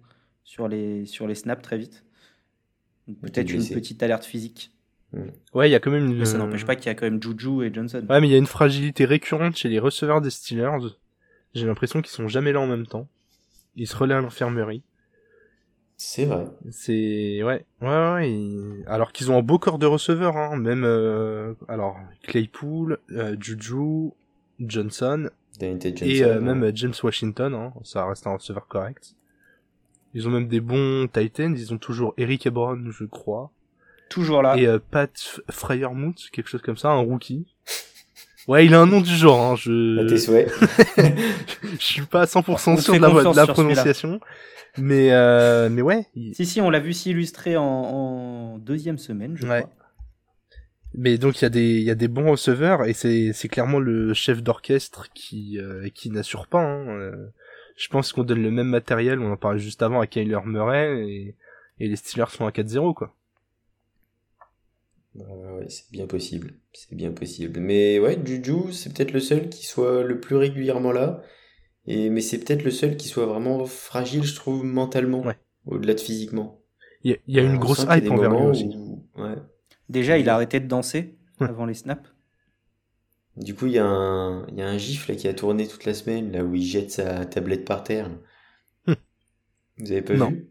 sur 0.45 0.69
les, 0.69 1.05
sur 1.05 1.27
les 1.27 1.35
snaps 1.35 1.61
très 1.61 1.77
vite. 1.77 2.05
Peut-être 3.21 3.51
une 3.51 3.67
petite 3.67 4.01
alerte 4.01 4.23
physique. 4.23 4.71
Ouais, 5.53 5.67
il 5.69 5.71
y 5.71 5.75
a 5.75 5.79
quand 5.79 5.91
même 5.91 6.05
une. 6.05 6.17
Mais 6.17 6.25
ça 6.25 6.37
n'empêche 6.37 6.65
pas 6.65 6.75
qu'il 6.75 6.85
y 6.87 6.89
a 6.89 6.95
quand 6.95 7.05
même 7.05 7.21
Juju 7.21 7.63
et 7.65 7.73
Johnson. 7.73 8.03
Ouais, 8.09 8.21
mais 8.21 8.27
il 8.27 8.31
y 8.31 8.35
a 8.35 8.37
une 8.37 8.47
fragilité 8.47 9.05
récurrente 9.05 9.57
chez 9.57 9.69
les 9.69 9.79
receveurs 9.79 10.21
des 10.21 10.29
Steelers. 10.29 10.95
J'ai 11.53 11.65
l'impression 11.65 12.01
qu'ils 12.01 12.11
sont 12.11 12.27
jamais 12.27 12.51
là 12.51 12.59
en 12.59 12.67
même 12.67 12.87
temps. 12.87 13.07
Ils 13.75 13.87
se 13.87 13.95
relaient 13.95 14.15
à 14.15 14.21
l'infirmerie. 14.21 14.83
C'est 15.97 16.25
vrai. 16.25 16.47
C'est 16.71 17.43
ouais, 17.43 17.65
ouais, 17.81 18.13
ouais. 18.13 18.83
Alors 18.87 19.11
qu'ils 19.11 19.31
ont 19.31 19.37
un 19.37 19.41
beau 19.41 19.59
corps 19.59 19.79
de 19.79 19.85
receveurs, 19.85 20.35
hein. 20.35 20.57
Même 20.57 20.83
euh... 20.83 21.53
alors 21.67 21.97
Claypool, 22.23 22.97
euh, 23.11 23.35
Juju, 23.39 24.11
Johnson 24.59 25.29
et 25.61 26.23
euh, 26.23 26.35
ouais. 26.35 26.39
même 26.39 26.71
James 26.75 26.93
Washington. 27.01 27.53
Hein. 27.53 27.73
Ça 27.83 28.05
reste 28.05 28.25
un 28.27 28.33
receveur 28.33 28.67
correct. 28.67 29.15
Ils 30.13 30.27
ont 30.27 30.31
même 30.31 30.47
des 30.47 30.59
bons 30.59 31.07
Titans. 31.07 31.55
Ils 31.55 31.73
ont 31.73 31.77
toujours 31.77 32.13
Eric 32.17 32.45
Ebron, 32.45 32.91
je 32.91 33.05
crois, 33.05 33.51
Toujours 34.09 34.41
là. 34.41 34.57
et 34.57 34.67
euh, 34.67 34.79
Pat 34.79 35.41
Fryermuth, 35.49 36.29
quelque 36.31 36.49
chose 36.49 36.61
comme 36.61 36.77
ça, 36.77 36.89
un 36.89 36.99
rookie. 36.99 37.45
Ouais, 38.47 38.65
il 38.65 38.73
a 38.73 38.81
un 38.81 38.85
nom 38.85 38.99
du 39.01 39.15
genre. 39.15 39.39
Hein. 39.53 39.55
Je 39.55 40.03
À 40.05 40.07
tes 40.09 40.17
souhaits. 40.17 40.51
je 40.97 41.83
suis 41.85 42.01
pas 42.05 42.21
à 42.21 42.25
100% 42.25 42.71
On 42.71 42.75
te 42.75 42.81
sûr 42.81 42.93
de 42.95 42.99
la, 42.99 43.45
de 43.45 43.51
prononciation, 43.51 44.19
mais 44.77 45.11
euh, 45.13 45.69
mais 45.69 45.81
ouais, 45.81 46.05
il- 46.15 46.35
Si, 46.35 46.45
si, 46.45 46.59
on 46.61 46.69
l'a 46.69 46.79
vu 46.79 46.93
s'illustrer 46.93 47.55
en, 47.57 47.63
en 47.63 48.57
deuxième 48.57 48.97
semaine, 48.97 49.35
je 49.37 49.47
Ouais. 49.47 49.61
crois. 49.61 49.73
Mais 50.95 51.17
donc 51.17 51.41
il 51.41 51.43
y 51.43 51.45
a 51.45 51.49
des 51.49 51.69
il 51.79 51.83
y 51.83 51.89
a 51.89 51.95
des 51.95 52.07
bons 52.07 52.29
receveurs 52.31 52.85
et 52.85 52.93
c'est 52.93 53.31
c'est 53.33 53.47
clairement 53.47 53.79
le 53.79 54.13
chef 54.13 54.43
d'orchestre 54.43 55.07
qui 55.15 55.57
euh, 55.59 55.89
qui 55.93 56.11
n'assure 56.11 56.45
pas. 56.47 56.61
Hein. 56.61 56.87
Euh, 56.89 57.27
Je 57.77 57.87
pense 57.87 58.13
qu'on 58.13 58.23
donne 58.23 58.43
le 58.43 58.51
même 58.51 58.67
matériel, 58.67 59.19
on 59.19 59.31
en 59.31 59.37
parlait 59.37 59.57
juste 59.59 59.81
avant 59.81 60.01
à 60.01 60.05
Kyler 60.07 60.37
Murray 60.45 61.03
et 61.07 61.35
et 61.79 61.87
les 61.87 61.95
Steelers 61.95 62.29
sont 62.29 62.45
à 62.45 62.51
4-0 62.51 62.93
quoi. 62.93 63.15
Euh, 65.19 65.57
ouais, 65.59 65.69
c'est 65.69 65.91
bien 65.91 66.07
possible. 66.07 66.53
C'est 66.73 66.95
bien 66.95 67.11
possible. 67.11 67.59
Mais 67.59 67.99
ouais, 67.99 68.17
Juju, 68.23 68.71
c'est 68.71 68.93
peut-être 68.93 69.11
le 69.11 69.19
seul 69.19 69.49
qui 69.49 69.65
soit 69.65 70.03
le 70.03 70.19
plus 70.19 70.35
régulièrement 70.35 70.91
là. 70.91 71.21
Et, 71.85 72.09
mais 72.09 72.21
c'est 72.21 72.39
peut-être 72.39 72.63
le 72.63 72.71
seul 72.71 72.95
qui 72.97 73.07
soit 73.09 73.25
vraiment 73.25 73.65
fragile, 73.65 74.23
je 74.23 74.35
trouve, 74.35 74.63
mentalement. 74.63 75.21
Ouais. 75.21 75.37
Au-delà 75.65 75.93
de 75.93 75.99
physiquement. 75.99 76.61
Il 77.03 77.11
y 77.11 77.13
a, 77.13 77.17
il 77.27 77.35
y 77.35 77.39
a 77.39 77.43
une 77.43 77.57
grosse 77.57 77.81
hype 77.89 78.09
envers 78.09 78.29
lui 78.31 78.37
moments 78.37 78.45
aussi. 78.45 78.69
où- 78.75 79.05
Ouais. 79.17 79.35
Déjà, 79.89 80.17
il 80.17 80.29
a 80.29 80.35
arrêté 80.35 80.59
de 80.59 80.67
danser 80.67 81.17
Ouais. 81.41 81.47
avant 81.49 81.65
les 81.65 81.73
snaps. 81.73 82.09
Du 83.35 83.53
coup, 83.55 83.65
il 83.65 83.73
y, 83.73 83.79
a 83.79 83.85
un- 83.85 84.47
il 84.47 84.55
y 84.57 84.61
a 84.61 84.67
un 84.67 84.77
gif 84.77 85.07
là, 85.07 85.15
qui 85.15 85.27
a 85.27 85.33
tourné 85.33 85.67
toute 85.67 85.85
la 85.85 85.93
semaine, 85.93 86.31
là 86.31 86.43
où 86.43 86.55
il 86.55 86.63
jette 86.63 86.91
sa 86.91 87.25
tablette 87.25 87.65
par 87.65 87.83
terre. 87.83 88.09
Hum. 88.87 88.95
Vous 89.77 89.91
avez 89.91 90.01
pas 90.01 90.13
Non. 90.15 90.29
vu? 90.29 90.47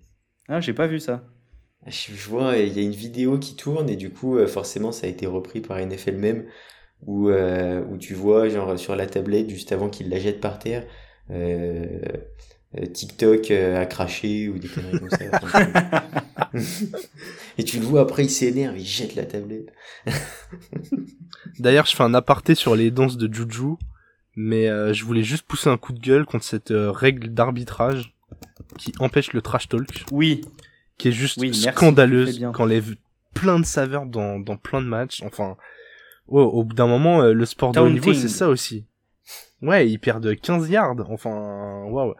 Ah, 0.48 0.60
j'ai 0.60 0.74
pas 0.74 0.86
vu 0.86 1.00
ça. 1.00 1.24
Je, 1.86 2.14
je 2.14 2.28
vois, 2.28 2.56
il 2.56 2.72
y 2.76 2.78
a 2.80 2.82
une 2.82 2.92
vidéo 2.92 3.38
qui 3.38 3.56
tourne 3.56 3.88
et 3.88 3.96
du 3.96 4.10
coup, 4.10 4.36
euh, 4.36 4.46
forcément, 4.46 4.92
ça 4.92 5.06
a 5.06 5.10
été 5.10 5.26
repris 5.26 5.60
par 5.60 5.78
NFL 5.78 6.16
même, 6.16 6.44
où, 7.06 7.28
euh, 7.28 7.84
où 7.90 7.98
tu 7.98 8.14
vois, 8.14 8.48
genre, 8.48 8.78
sur 8.78 8.94
la 8.96 9.06
tablette, 9.06 9.50
juste 9.50 9.72
avant 9.72 9.88
qu'il 9.88 10.08
la 10.08 10.18
jette 10.20 10.40
par 10.40 10.58
terre, 10.58 10.86
euh, 11.30 11.86
euh, 12.78 12.86
TikTok 12.86 13.50
euh, 13.50 13.80
a 13.80 13.86
craché 13.86 14.48
ou 14.48 14.58
des 14.58 14.68
conneries 14.68 14.98
comme 14.98 15.10
ça. 15.10 15.18
Et 17.58 17.64
tu 17.64 17.78
le 17.78 17.84
vois 17.84 18.02
après, 18.02 18.24
il 18.24 18.30
s'énerve, 18.30 18.78
il 18.78 18.86
jette 18.86 19.14
la 19.14 19.24
tablette. 19.24 19.72
D'ailleurs, 21.58 21.86
je 21.86 21.96
fais 21.96 22.02
un 22.02 22.14
aparté 22.14 22.54
sur 22.54 22.76
les 22.76 22.90
danses 22.90 23.16
de 23.16 23.32
Juju, 23.32 23.74
mais 24.36 24.68
euh, 24.68 24.92
je 24.92 25.04
voulais 25.04 25.22
juste 25.22 25.44
pousser 25.46 25.68
un 25.68 25.76
coup 25.76 25.92
de 25.92 26.00
gueule 26.00 26.24
contre 26.24 26.44
cette 26.44 26.70
euh, 26.70 26.90
règle 26.90 27.28
d'arbitrage 27.28 28.14
qui 28.78 28.92
empêche 28.98 29.32
le 29.32 29.42
trash 29.42 29.68
talk, 29.68 30.04
Oui, 30.10 30.40
qui 30.98 31.08
est 31.08 31.12
juste 31.12 31.38
Oui, 31.38 31.54
scandaleuse, 31.54 32.38
bien. 32.38 32.52
qui 32.52 32.62
enlève 32.62 32.94
plein 33.34 33.58
de 33.58 33.64
saveurs 33.64 34.06
dans, 34.06 34.38
dans 34.38 34.56
plein 34.56 34.80
de 34.82 34.86
matchs. 34.86 35.22
Enfin, 35.24 35.56
au 36.28 36.64
bout 36.64 36.74
d'un 36.74 36.86
moment, 36.86 37.22
euh, 37.22 37.32
le 37.32 37.44
sport 37.46 37.72
de 37.72 37.80
haut 37.80 37.88
niveau, 37.90 38.12
c'est 38.14 38.28
ça 38.28 38.48
aussi. 38.48 38.84
Ouais, 39.60 39.88
ils 39.88 39.98
perdent 39.98 40.34
15 40.38 40.68
yards. 40.70 40.96
Enfin, 41.10 41.84
waouh. 41.88 42.14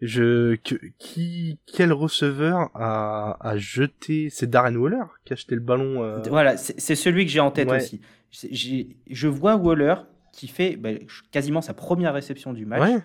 Je, 0.00 0.56
que, 0.56 0.74
qui, 0.98 1.58
quel 1.72 1.92
receveur 1.92 2.70
a, 2.74 3.36
a 3.40 3.56
jeté, 3.56 4.30
c'est 4.30 4.50
Darren 4.50 4.74
Waller 4.74 5.04
qui 5.24 5.32
a 5.32 5.36
jeté 5.36 5.54
le 5.54 5.60
ballon, 5.60 6.02
euh, 6.02 6.18
voilà, 6.28 6.56
c'est 6.56 6.96
celui 6.96 7.24
que 7.24 7.30
j'ai 7.30 7.38
en 7.38 7.52
tête 7.52 7.68
Ouais. 7.70 7.76
aussi. 7.76 8.00
Je 8.32 9.28
vois 9.28 9.54
Waller 9.54 9.94
qui 10.32 10.48
fait 10.48 10.74
bah, 10.74 10.90
quasiment 11.30 11.60
sa 11.60 11.72
première 11.72 12.14
réception 12.14 12.52
du 12.52 12.66
match, 12.66 12.82
ouais. 12.82 12.98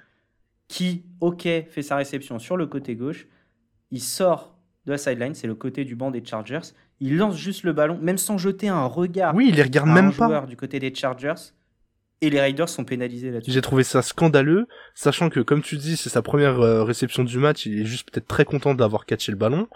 qui, 0.67 1.05
ok, 1.21 1.43
fait 1.43 1.82
sa 1.84 1.97
réception 1.97 2.39
sur 2.39 2.57
le 2.57 2.65
côté 2.65 2.95
gauche, 2.95 3.28
il 3.91 4.01
sort 4.01 4.57
de 4.88 4.91
la 4.93 4.97
sideline, 4.97 5.35
c'est 5.35 5.47
le 5.47 5.53
côté 5.55 5.85
du 5.85 5.95
banc 5.95 6.09
des 6.09 6.23
Chargers, 6.25 6.61
il 6.99 7.17
lance 7.17 7.38
juste 7.38 7.63
le 7.63 7.73
ballon, 7.73 7.99
même 8.01 8.17
sans 8.17 8.38
jeter 8.38 8.69
un 8.69 8.85
regard 8.85 9.35
Oui, 9.35 9.47
il 9.49 9.55
les 9.55 9.61
regarde 9.63 9.89
à 9.89 9.93
même 9.93 10.07
un 10.07 10.11
pas. 10.11 10.27
joueur 10.27 10.47
du 10.47 10.55
côté 10.55 10.79
des 10.79 10.95
Chargers, 10.95 11.35
et 12.21 12.29
les 12.31 12.39
Raiders 12.41 12.69
sont 12.69 12.85
pénalisés 12.85 13.29
là-dessus. 13.29 13.51
J'ai 13.51 13.61
trouvé 13.61 13.83
ça 13.83 14.01
scandaleux, 14.01 14.65
sachant 14.95 15.29
que, 15.29 15.41
comme 15.41 15.61
tu 15.61 15.77
dis, 15.77 15.97
c'est 15.97 16.09
sa 16.09 16.21
première 16.23 16.59
euh, 16.61 16.83
réception 16.83 17.23
du 17.23 17.38
match, 17.38 17.65
il 17.67 17.81
est 17.81 17.85
juste 17.85 18.09
peut-être 18.09 18.27
très 18.27 18.45
content 18.45 18.73
d'avoir 18.73 19.05
catché 19.05 19.31
le 19.31 19.38
ballon. 19.38 19.67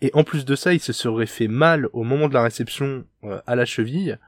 Et 0.00 0.10
en 0.14 0.24
plus 0.24 0.44
de 0.44 0.56
ça, 0.56 0.72
il 0.72 0.80
se 0.80 0.92
serait 0.92 1.26
fait 1.26 1.46
mal 1.46 1.88
au 1.92 2.02
moment 2.02 2.28
de 2.28 2.34
la 2.34 2.42
réception 2.42 3.04
euh, 3.22 3.38
à 3.46 3.54
la 3.54 3.64
cheville, 3.64 4.18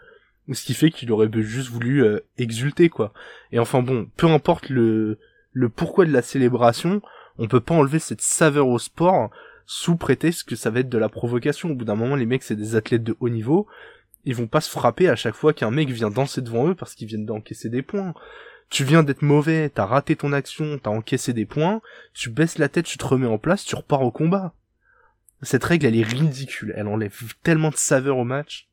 ce 0.53 0.65
qui 0.65 0.75
fait 0.75 0.91
qu'il 0.91 1.11
aurait 1.11 1.29
juste 1.33 1.71
voulu 1.71 2.05
euh, 2.05 2.21
exulter, 2.39 2.89
quoi. 2.89 3.13
Et 3.51 3.59
enfin 3.59 3.83
bon, 3.83 4.07
peu 4.17 4.29
importe 4.29 4.69
le, 4.69 5.19
le 5.53 5.69
pourquoi 5.69 6.05
de 6.05 6.13
la 6.13 6.23
célébration, 6.23 7.03
on 7.39 7.49
peut 7.49 7.61
pas 7.61 7.75
enlever 7.75 7.99
cette 7.99 8.21
saveur 8.21 8.69
au 8.69 8.79
sport 8.79 9.31
sous 9.67 9.97
prétexte 9.97 10.49
que 10.49 10.57
ça 10.57 10.71
va 10.71 10.81
être 10.81 10.89
de 10.89 10.99
la 10.99 11.09
provocation. 11.09 11.71
Au 11.71 11.75
bout 11.75 11.85
d'un 11.85 11.97
moment, 11.97 12.17
les 12.17 12.27
mecs, 12.27 12.43
c'est 12.43 12.57
des 12.57 12.77
athlètes 12.77 13.05
de 13.05 13.17
haut 13.21 13.29
niveau, 13.29 13.67
ils 14.25 14.35
vont 14.35 14.49
pas 14.49 14.61
se 14.61 14.71
frapper 14.71 15.09
à 15.09 15.17
chaque 15.17 15.35
fois 15.35 15.53
qu'un 15.53 15.71
mec 15.71 15.89
vient 15.89 16.11
danser 16.11 16.43
devant 16.43 16.69
eux 16.69 16.75
parce 16.75 16.95
qu'ils 16.95 17.07
viennent 17.07 17.27
d'encaisser 17.27 17.69
des 17.69 17.83
points. 17.83 18.15
Tu 18.71 18.83
viens 18.83 19.05
d'être 19.05 19.23
mauvais, 19.23 19.71
t'as 19.71 19.87
raté 19.87 20.17
ton 20.17 20.33
action, 20.33 20.81
t'as 20.83 20.91
encaissé 20.91 21.33
des 21.33 21.47
points, 21.47 21.81
tu 22.13 22.31
baisses 22.31 22.59
la 22.59 22.69
tête, 22.69 22.87
tu 22.87 22.99
te 22.99 23.05
remets 23.05 23.29
en 23.29 23.39
place, 23.39 23.65
tu 23.65 23.77
repars 23.77 24.03
au 24.03 24.11
combat. 24.11 24.55
Cette 25.43 25.63
règle, 25.63 25.87
elle 25.87 25.97
est 25.97 26.03
ridicule, 26.03 26.73
elle 26.77 26.89
enlève 26.89 27.15
tellement 27.45 27.71
de 27.71 27.77
saveur 27.77 28.19
au 28.19 28.25
match. 28.25 28.69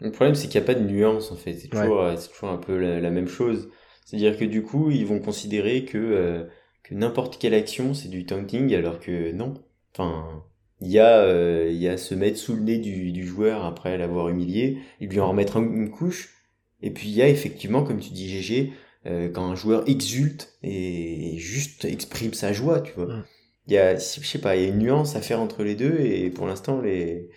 Le 0.00 0.10
problème, 0.10 0.34
c'est 0.34 0.48
qu'il 0.48 0.60
n'y 0.60 0.64
a 0.64 0.66
pas 0.66 0.78
de 0.78 0.84
nuance, 0.84 1.30
en 1.30 1.36
fait. 1.36 1.54
C'est 1.54 1.68
toujours, 1.68 2.02
euh, 2.02 2.16
c'est 2.16 2.30
toujours 2.30 2.50
un 2.50 2.58
peu 2.58 2.76
la, 2.76 2.98
la 2.98 3.10
même 3.10 3.28
chose. 3.28 3.68
C'est-à-dire 4.04 4.36
que 4.36 4.44
du 4.44 4.62
coup, 4.62 4.90
ils 4.90 5.06
vont 5.06 5.20
considérer 5.20 5.84
que, 5.84 5.98
euh, 5.98 6.44
que 6.88 6.94
n'importe 6.94 7.38
quelle 7.38 7.54
action, 7.54 7.94
c'est 7.94 8.08
du 8.08 8.24
taunting, 8.26 8.74
alors 8.74 9.00
que 9.00 9.32
non. 9.32 9.54
Enfin, 9.94 10.44
il 10.80 10.88
y 10.90 10.98
a, 10.98 11.18
euh, 11.20 11.68
il 11.70 11.78
y 11.78 11.88
a 11.88 11.96
se 11.96 12.14
mettre 12.14 12.38
sous 12.38 12.54
le 12.54 12.62
nez 12.62 12.78
du, 12.78 13.12
du 13.12 13.26
joueur 13.26 13.64
après 13.64 13.98
l'avoir 13.98 14.28
humilié, 14.28 14.78
et 15.00 15.06
lui 15.06 15.20
en 15.20 15.28
remettre 15.30 15.56
un- 15.58 15.62
une 15.62 15.90
couche. 15.90 16.34
Et 16.82 16.90
puis 16.90 17.08
il 17.08 17.14
y 17.14 17.22
a 17.22 17.28
effectivement, 17.28 17.82
comme 17.84 18.00
tu 18.00 18.10
dis 18.10 18.28
GG, 18.28 18.72
euh, 19.06 19.28
quand 19.30 19.44
un 19.50 19.54
joueur 19.56 19.88
exulte 19.88 20.56
et 20.62 21.36
juste 21.38 21.84
exprime 21.84 22.34
sa 22.34 22.52
joie, 22.52 22.80
tu 22.80 22.92
vois. 22.94 23.06
Mm. 23.06 23.24
Il 23.66 23.72
y 23.74 23.78
a, 23.78 23.96
je 23.96 24.00
sais 24.00 24.40
pas, 24.40 24.56
il 24.56 24.62
y 24.62 24.66
a 24.66 24.68
une 24.68 24.78
nuance 24.78 25.14
à 25.16 25.20
faire 25.20 25.40
entre 25.40 25.62
les 25.64 25.74
deux 25.74 25.98
et 26.00 26.30
pour 26.30 26.46
l'instant, 26.46 26.80
les, 26.80 27.28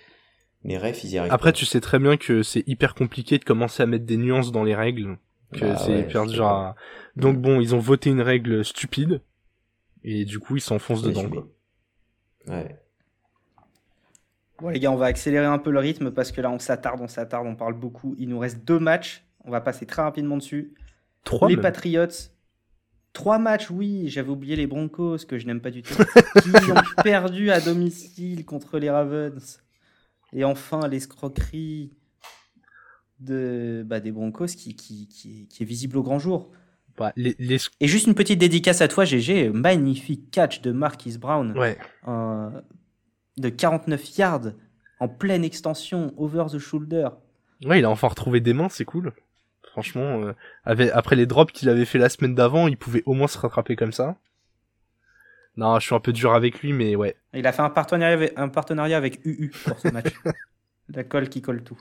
les 0.64 0.78
refs, 0.78 1.04
ils 1.04 1.12
y 1.12 1.18
arrivent. 1.20 1.34
Après, 1.34 1.52
pas. 1.52 1.58
tu 1.58 1.66
sais 1.66 1.82
très 1.82 2.00
bien 2.00 2.18
que 2.18 2.44
c'est 2.44 2.64
hyper 2.68 2.94
compliqué 2.96 3.38
de 3.38 3.44
commencer 3.44 3.84
à 3.84 3.86
mettre 3.86 4.06
des 4.06 4.18
nuances 4.18 4.52
dans 4.52 4.64
les 4.64 4.76
règles, 4.76 5.18
que 5.54 5.60
Bah 5.60 5.76
c'est 5.76 5.92
ouais, 5.92 6.00
hyper 6.00 6.26
dur 6.28 6.46
à... 6.46 6.76
Donc 7.16 7.38
bon, 7.38 7.60
ils 7.62 7.74
ont 7.76 7.80
voté 7.80 8.10
une 8.10 8.22
règle 8.22 8.64
stupide, 8.66 9.22
et 10.04 10.26
du 10.26 10.40
coup, 10.40 10.58
ils 10.58 10.62
s'enfoncent 10.62 11.04
Ouais, 11.04 11.10
dedans, 11.10 11.30
quoi. 11.30 11.48
Ouais. 12.48 12.78
Bon 14.60 14.70
les 14.70 14.80
gars, 14.80 14.92
on 14.92 14.96
va 14.96 15.08
accélérer 15.08 15.46
un 15.46 15.58
peu 15.58 15.72
le 15.72 15.80
rythme 15.80 16.12
parce 16.12 16.32
que 16.32 16.40
là 16.40 16.52
on 16.52 16.60
s'attarde, 16.60 17.02
on 17.02 17.08
s'attarde, 17.08 17.48
on 17.48 17.56
parle 17.56 17.74
beaucoup. 17.74 18.16
Il 18.20 18.30
nous 18.30 18.38
reste 18.38 18.64
deux 18.64 18.78
matchs, 18.78 19.26
on 19.44 19.50
va 19.50 19.60
passer 19.60 19.88
très 19.88 20.04
rapidement 20.04 20.38
dessus. 20.38 20.76
Trois, 21.24 21.50
les 21.50 21.56
même. 21.56 21.64
Patriots, 21.64 22.30
trois 23.12 23.40
matchs, 23.40 23.72
oui, 23.72 24.08
j'avais 24.08 24.30
oublié 24.30 24.56
les 24.56 24.68
Broncos 24.68 25.18
que 25.28 25.40
je 25.40 25.48
n'aime 25.48 25.62
pas 25.62 25.72
du 25.72 25.82
tout, 25.82 25.96
qui 26.44 26.72
ont 26.72 27.02
perdu 27.04 27.50
à 27.50 27.60
domicile 27.60 28.46
contre 28.46 28.78
les 28.78 28.92
Ravens. 28.92 29.60
Et 30.34 30.44
enfin 30.44 30.88
l'escroquerie 30.88 31.92
de, 33.20 33.84
bah, 33.86 34.00
des 34.00 34.12
Broncos 34.12 34.46
qui, 34.46 34.76
qui, 34.76 35.08
qui 35.08 35.64
est 35.64 35.66
visible 35.66 35.98
au 35.98 36.04
grand 36.04 36.20
jour. 36.20 36.52
Bah, 36.98 37.14
les, 37.16 37.36
les... 37.40 37.58
Et 37.80 37.88
juste 37.88 38.08
une 38.08 38.16
petite 38.16 38.40
dédicace 38.40 38.82
à 38.82 38.88
toi, 38.88 39.06
GG. 39.06 39.50
Magnifique 39.50 40.30
catch 40.32 40.62
de 40.62 40.72
Marquis 40.72 41.18
Brown 41.18 41.58
Ouais, 41.58 41.78
euh, 42.08 42.50
de 43.38 43.50
49 43.50 44.18
yards 44.18 44.52
en 45.00 45.08
pleine 45.08 45.44
extension, 45.44 46.14
over 46.18 46.46
the 46.52 46.60
shoulder. 46.60 47.10
ouais, 47.66 47.80
il 47.80 47.86
a 47.86 47.90
enfin 47.90 48.08
retrouvé 48.08 48.40
des 48.40 48.54
mains, 48.54 48.70
c'est 48.70 48.86
cool. 48.86 49.14
Franchement, 49.72 50.22
euh, 50.24 50.34
avec- 50.66 50.92
après 50.94 51.16
les 51.16 51.26
drops 51.26 51.54
qu'il 51.54 51.70
avait 51.70 51.86
fait 51.86 51.98
la 51.98 52.10
semaine 52.10 52.36
d'avant, 52.36 52.68
il 52.68 52.78
pouvait 52.78 53.04
au 53.06 53.14
moins 53.14 53.28
se 53.28 53.38
rattraper 53.38 53.76
comme 53.76 53.94
ça. 53.94 54.18
Non, 55.58 55.80
je 55.80 55.86
suis 55.86 55.96
un 55.96 56.00
peu 56.00 56.14
dur 56.14 56.34
avec 56.34 56.62
lui, 56.62 56.72
mais 56.74 56.96
ouais. 56.96 57.16
Il 57.34 57.46
a 57.48 57.52
fait 57.52 57.62
un 57.62 57.70
partenariat 57.70 58.14
avec, 58.14 58.34
un 58.38 58.48
partenariat 58.50 58.98
avec 58.98 59.20
UU 59.26 59.50
pour 59.66 59.80
ce 59.80 59.88
match. 59.90 60.14
La 60.90 61.04
colle 61.04 61.30
qui 61.30 61.42
colle 61.42 61.64
tout. 61.64 61.78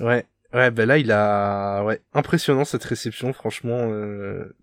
Ouais, 0.00 0.26
ouais, 0.54 0.70
ben 0.70 0.86
là, 0.86 0.98
il 0.98 1.10
a, 1.12 1.82
ouais, 1.84 2.00
impressionnant 2.14 2.64
cette 2.64 2.84
réception, 2.84 3.32
franchement. 3.32 3.90
euh. 3.92 4.56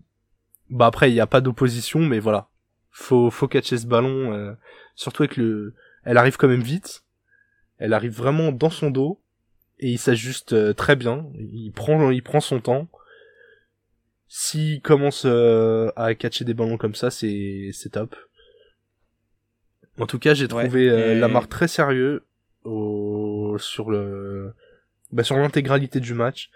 Bah 0.70 0.86
après, 0.86 1.10
il 1.10 1.14
n'y 1.14 1.20
a 1.20 1.26
pas 1.26 1.40
d'opposition, 1.40 2.00
mais 2.00 2.20
voilà, 2.20 2.48
faut, 2.90 3.30
faut 3.30 3.48
catcher 3.48 3.76
ce 3.78 3.86
ballon, 3.86 4.32
euh, 4.32 4.52
surtout 4.94 5.24
avec 5.24 5.36
le, 5.36 5.74
elle 6.04 6.16
arrive 6.16 6.36
quand 6.36 6.46
même 6.48 6.62
vite, 6.62 7.02
elle 7.78 7.92
arrive 7.92 8.12
vraiment 8.16 8.52
dans 8.52 8.70
son 8.70 8.90
dos 8.90 9.20
et 9.80 9.90
il 9.90 9.98
s'ajuste 9.98 10.52
euh, 10.52 10.72
très 10.72 10.94
bien. 10.94 11.26
Il 11.34 11.72
prend, 11.72 12.10
il 12.10 12.22
prend 12.22 12.40
son 12.40 12.60
temps. 12.60 12.88
S'il 14.28 14.80
commence 14.80 15.24
euh, 15.26 15.90
à 15.96 16.14
catcher 16.14 16.44
des 16.44 16.54
ballons 16.54 16.76
comme 16.78 16.94
ça, 16.94 17.10
c'est, 17.10 17.70
c'est 17.72 17.90
top. 17.90 18.14
En 19.98 20.06
tout 20.06 20.18
cas, 20.20 20.34
j'ai 20.34 20.44
Ouais, 20.52 20.64
trouvé 20.64 20.88
euh, 20.88 21.14
et- 21.16 21.18
Lamar 21.18 21.48
très 21.48 21.66
sérieux 21.68 22.24
au, 22.64 23.56
sur 23.58 23.90
le, 23.90 24.54
bah, 25.12 25.24
sur 25.24 25.36
l'intégralité 25.36 26.00
du 26.00 26.14
match. 26.14 26.50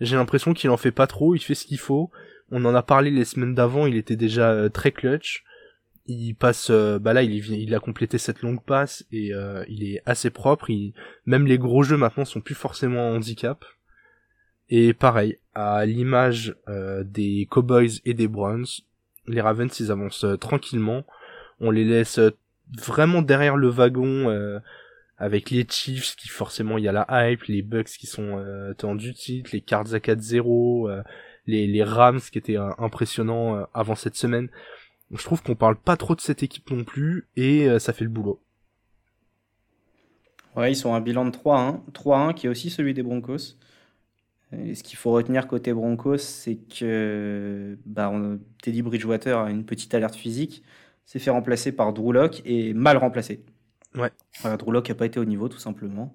J'ai 0.00 0.16
l'impression 0.16 0.54
qu'il 0.54 0.70
en 0.70 0.76
fait 0.76 0.92
pas 0.92 1.06
trop, 1.06 1.34
il 1.34 1.40
fait 1.40 1.54
ce 1.54 1.66
qu'il 1.66 1.78
faut. 1.78 2.10
On 2.50 2.64
en 2.64 2.74
a 2.74 2.82
parlé 2.82 3.10
les 3.10 3.24
semaines 3.24 3.54
d'avant, 3.54 3.86
il 3.86 3.96
était 3.96 4.16
déjà 4.16 4.50
euh, 4.52 4.68
très 4.68 4.92
clutch. 4.92 5.44
Il 6.06 6.34
passe, 6.34 6.70
euh, 6.70 6.98
bah 6.98 7.12
là, 7.12 7.22
il, 7.22 7.34
il 7.34 7.74
a 7.74 7.80
complété 7.80 8.16
cette 8.16 8.40
longue 8.40 8.62
passe 8.62 9.04
et 9.12 9.34
euh, 9.34 9.64
il 9.68 9.84
est 9.84 10.02
assez 10.06 10.30
propre. 10.30 10.70
Il, 10.70 10.94
même 11.26 11.46
les 11.46 11.58
gros 11.58 11.82
jeux 11.82 11.98
maintenant 11.98 12.24
sont 12.24 12.40
plus 12.40 12.54
forcément 12.54 13.10
un 13.10 13.16
handicap. 13.16 13.64
Et 14.70 14.92
pareil, 14.92 15.38
à 15.54 15.86
l'image 15.86 16.54
des 17.02 17.46
Cowboys 17.50 18.00
et 18.04 18.12
des 18.12 18.28
Browns, 18.28 18.66
les 19.26 19.40
Ravens 19.40 19.80
ils 19.80 19.90
avancent 19.90 20.26
tranquillement. 20.40 21.06
On 21.58 21.70
les 21.70 21.86
laisse 21.86 22.20
vraiment 22.76 23.22
derrière 23.22 23.56
le 23.56 23.68
wagon 23.68 24.60
avec 25.18 25.50
les 25.50 25.66
Chiefs 25.68 26.14
qui 26.16 26.28
forcément 26.28 26.78
il 26.78 26.84
y 26.84 26.88
a 26.88 26.92
la 26.92 27.06
hype, 27.10 27.44
les 27.44 27.62
Bucks 27.62 27.88
qui 27.88 28.06
sont 28.06 28.38
euh, 28.38 28.72
titre, 29.14 29.50
les 29.52 29.60
Cards 29.60 29.92
à 29.92 29.98
4-0, 29.98 30.88
euh, 30.88 31.02
les, 31.46 31.82
Rams 31.82 32.20
qui 32.20 32.38
étaient 32.38 32.56
euh, 32.56 32.70
impressionnants 32.78 33.66
avant 33.74 33.96
cette 33.96 34.14
semaine. 34.14 34.48
Je 35.10 35.22
trouve 35.22 35.42
qu'on 35.42 35.56
parle 35.56 35.76
pas 35.76 35.96
trop 35.96 36.14
de 36.14 36.20
cette 36.20 36.42
équipe 36.42 36.70
non 36.70 36.84
plus 36.84 37.26
et 37.36 37.66
ça 37.78 37.92
fait 37.92 38.04
le 38.04 38.10
boulot. 38.10 38.40
Ouais, 40.54 40.70
ils 40.70 40.76
sont 40.76 40.94
un 40.94 41.00
bilan 41.00 41.24
de 41.24 41.30
3-1. 41.30 41.80
3-1 41.92 42.34
qui 42.34 42.46
est 42.46 42.50
aussi 42.50 42.68
celui 42.68 42.92
des 42.92 43.02
Broncos. 43.02 43.56
Ce 44.52 44.82
qu'il 44.82 44.98
faut 44.98 45.12
retenir 45.12 45.48
côté 45.48 45.72
Broncos, 45.72 46.18
c'est 46.18 46.56
que 46.56 47.78
bah, 47.86 48.12
Teddy 48.62 48.82
Bridgewater 48.82 49.38
a 49.38 49.50
une 49.50 49.64
petite 49.64 49.94
alerte 49.94 50.14
physique, 50.14 50.62
s'est 51.06 51.18
fait 51.18 51.30
remplacer 51.30 51.72
par 51.72 51.94
Drew 51.94 52.12
Lock 52.12 52.42
et 52.44 52.74
mal 52.74 52.98
remplacé. 52.98 53.42
Ouais. 53.98 54.12
Drew 54.56 54.72
Lock 54.72 54.88
n'a 54.88 54.94
pas 54.94 55.06
été 55.06 55.20
au 55.20 55.24
niveau 55.24 55.48
tout 55.48 55.58
simplement. 55.58 56.14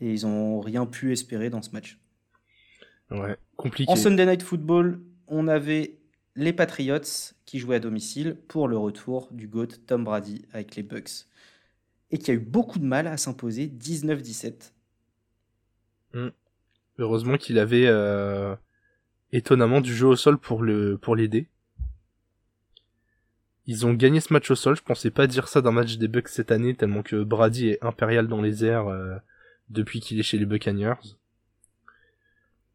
Et 0.00 0.12
ils 0.12 0.26
ont 0.26 0.60
rien 0.60 0.86
pu 0.86 1.12
espérer 1.12 1.50
dans 1.50 1.62
ce 1.62 1.70
match. 1.70 1.98
Ouais, 3.10 3.36
compliqué. 3.56 3.90
En 3.90 3.96
Sunday 3.96 4.26
Night 4.26 4.42
Football, 4.42 5.00
on 5.26 5.48
avait 5.48 5.98
les 6.34 6.52
Patriots 6.52 7.00
qui 7.44 7.58
jouaient 7.58 7.76
à 7.76 7.80
domicile 7.80 8.36
pour 8.48 8.68
le 8.68 8.76
retour 8.76 9.28
du 9.32 9.48
GOAT 9.48 9.68
Tom 9.86 10.04
Brady 10.04 10.44
avec 10.52 10.76
les 10.76 10.82
Bucks. 10.82 11.26
Et 12.10 12.18
qui 12.18 12.30
a 12.30 12.34
eu 12.34 12.38
beaucoup 12.38 12.78
de 12.78 12.84
mal 12.84 13.06
à 13.06 13.16
s'imposer 13.16 13.66
19-17. 13.66 14.72
Heureusement 16.98 17.36
qu'il 17.36 17.58
avait 17.58 17.86
euh, 17.86 18.54
étonnamment 19.32 19.80
du 19.80 19.94
jeu 19.94 20.06
au 20.06 20.16
sol 20.16 20.38
pour 20.38 20.62
le 20.62 20.96
pour 20.96 21.16
l'aider. 21.16 21.48
Ils 23.66 23.84
ont 23.84 23.94
gagné 23.94 24.20
ce 24.20 24.32
match 24.32 24.50
au 24.50 24.54
sol. 24.54 24.76
Je 24.76 24.82
pensais 24.82 25.10
pas 25.10 25.26
dire 25.26 25.48
ça 25.48 25.60
d'un 25.60 25.72
match 25.72 25.96
des 25.96 26.08
Bucks 26.08 26.28
cette 26.28 26.52
année 26.52 26.74
tellement 26.74 27.02
que 27.02 27.22
Brady 27.22 27.70
est 27.70 27.84
impérial 27.84 28.28
dans 28.28 28.40
les 28.40 28.64
airs 28.64 28.88
euh, 28.88 29.16
depuis 29.68 30.00
qu'il 30.00 30.18
est 30.20 30.22
chez 30.22 30.38
les 30.38 30.46
Buccaneers. 30.46 30.94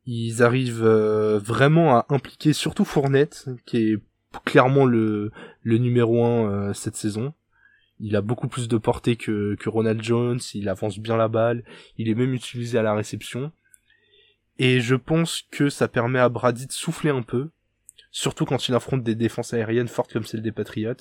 Ils 0.06 0.44
arrivent 0.44 0.84
euh, 0.84 1.40
vraiment 1.40 1.96
à 1.96 2.06
impliquer 2.10 2.54
surtout 2.54 2.86
Fournette 2.86 3.48
qui 3.66 3.78
est 3.78 4.00
clairement 4.46 4.86
le 4.86 5.32
numéro 5.64 6.26
un 6.26 6.52
euh, 6.52 6.74
cette 6.74 6.96
saison. 6.96 7.34
Il 8.00 8.16
a 8.16 8.22
beaucoup 8.22 8.48
plus 8.48 8.68
de 8.68 8.78
portée 8.78 9.16
que 9.16 9.56
que 9.60 9.70
Ronald 9.70 10.02
Jones. 10.02 10.40
Il 10.56 10.68
avance 10.68 10.98
bien 10.98 11.16
la 11.16 11.28
balle. 11.28 11.64
Il 11.98 12.10
est 12.10 12.16
même 12.16 12.34
utilisé 12.34 12.78
à 12.78 12.84
la 12.84 12.96
réception. 12.96 13.52
Et 14.58 14.82
je 14.82 14.96
pense 14.96 15.44
que 15.52 15.70
ça 15.70 15.88
permet 15.88 16.20
à 16.20 16.30
Brady 16.30 16.68
de 16.68 16.72
souffler 16.72 17.10
un 17.10 17.22
peu, 17.22 17.50
surtout 18.12 18.46
quand 18.46 18.68
il 18.68 18.76
affronte 18.76 19.04
des 19.04 19.16
défenses 19.16 19.54
aériennes 19.54 19.88
fortes 19.88 20.14
comme 20.14 20.26
celle 20.26 20.42
des 20.42 20.52
Patriots. 20.52 20.94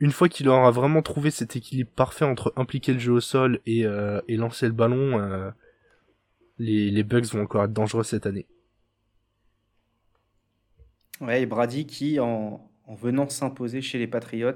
Une 0.00 0.12
fois 0.12 0.28
qu'il 0.28 0.48
aura 0.48 0.70
vraiment 0.70 1.02
trouvé 1.02 1.30
cet 1.30 1.56
équilibre 1.56 1.90
parfait 1.94 2.24
entre 2.24 2.52
impliquer 2.56 2.92
le 2.92 2.98
jeu 2.98 3.12
au 3.12 3.20
sol 3.20 3.60
et, 3.66 3.84
euh, 3.84 4.20
et 4.28 4.36
lancer 4.36 4.66
le 4.66 4.72
ballon, 4.72 5.20
euh, 5.20 5.50
les, 6.58 6.90
les 6.90 7.02
Bucks 7.02 7.26
vont 7.26 7.42
encore 7.42 7.64
être 7.64 7.72
dangereux 7.72 8.04
cette 8.04 8.26
année. 8.26 8.46
Ouais, 11.20 11.42
et 11.42 11.46
Brady 11.46 11.86
qui, 11.86 12.20
en, 12.20 12.70
en 12.86 12.94
venant 12.94 13.28
s'imposer 13.28 13.82
chez 13.82 13.98
les 13.98 14.06
Patriots, 14.06 14.52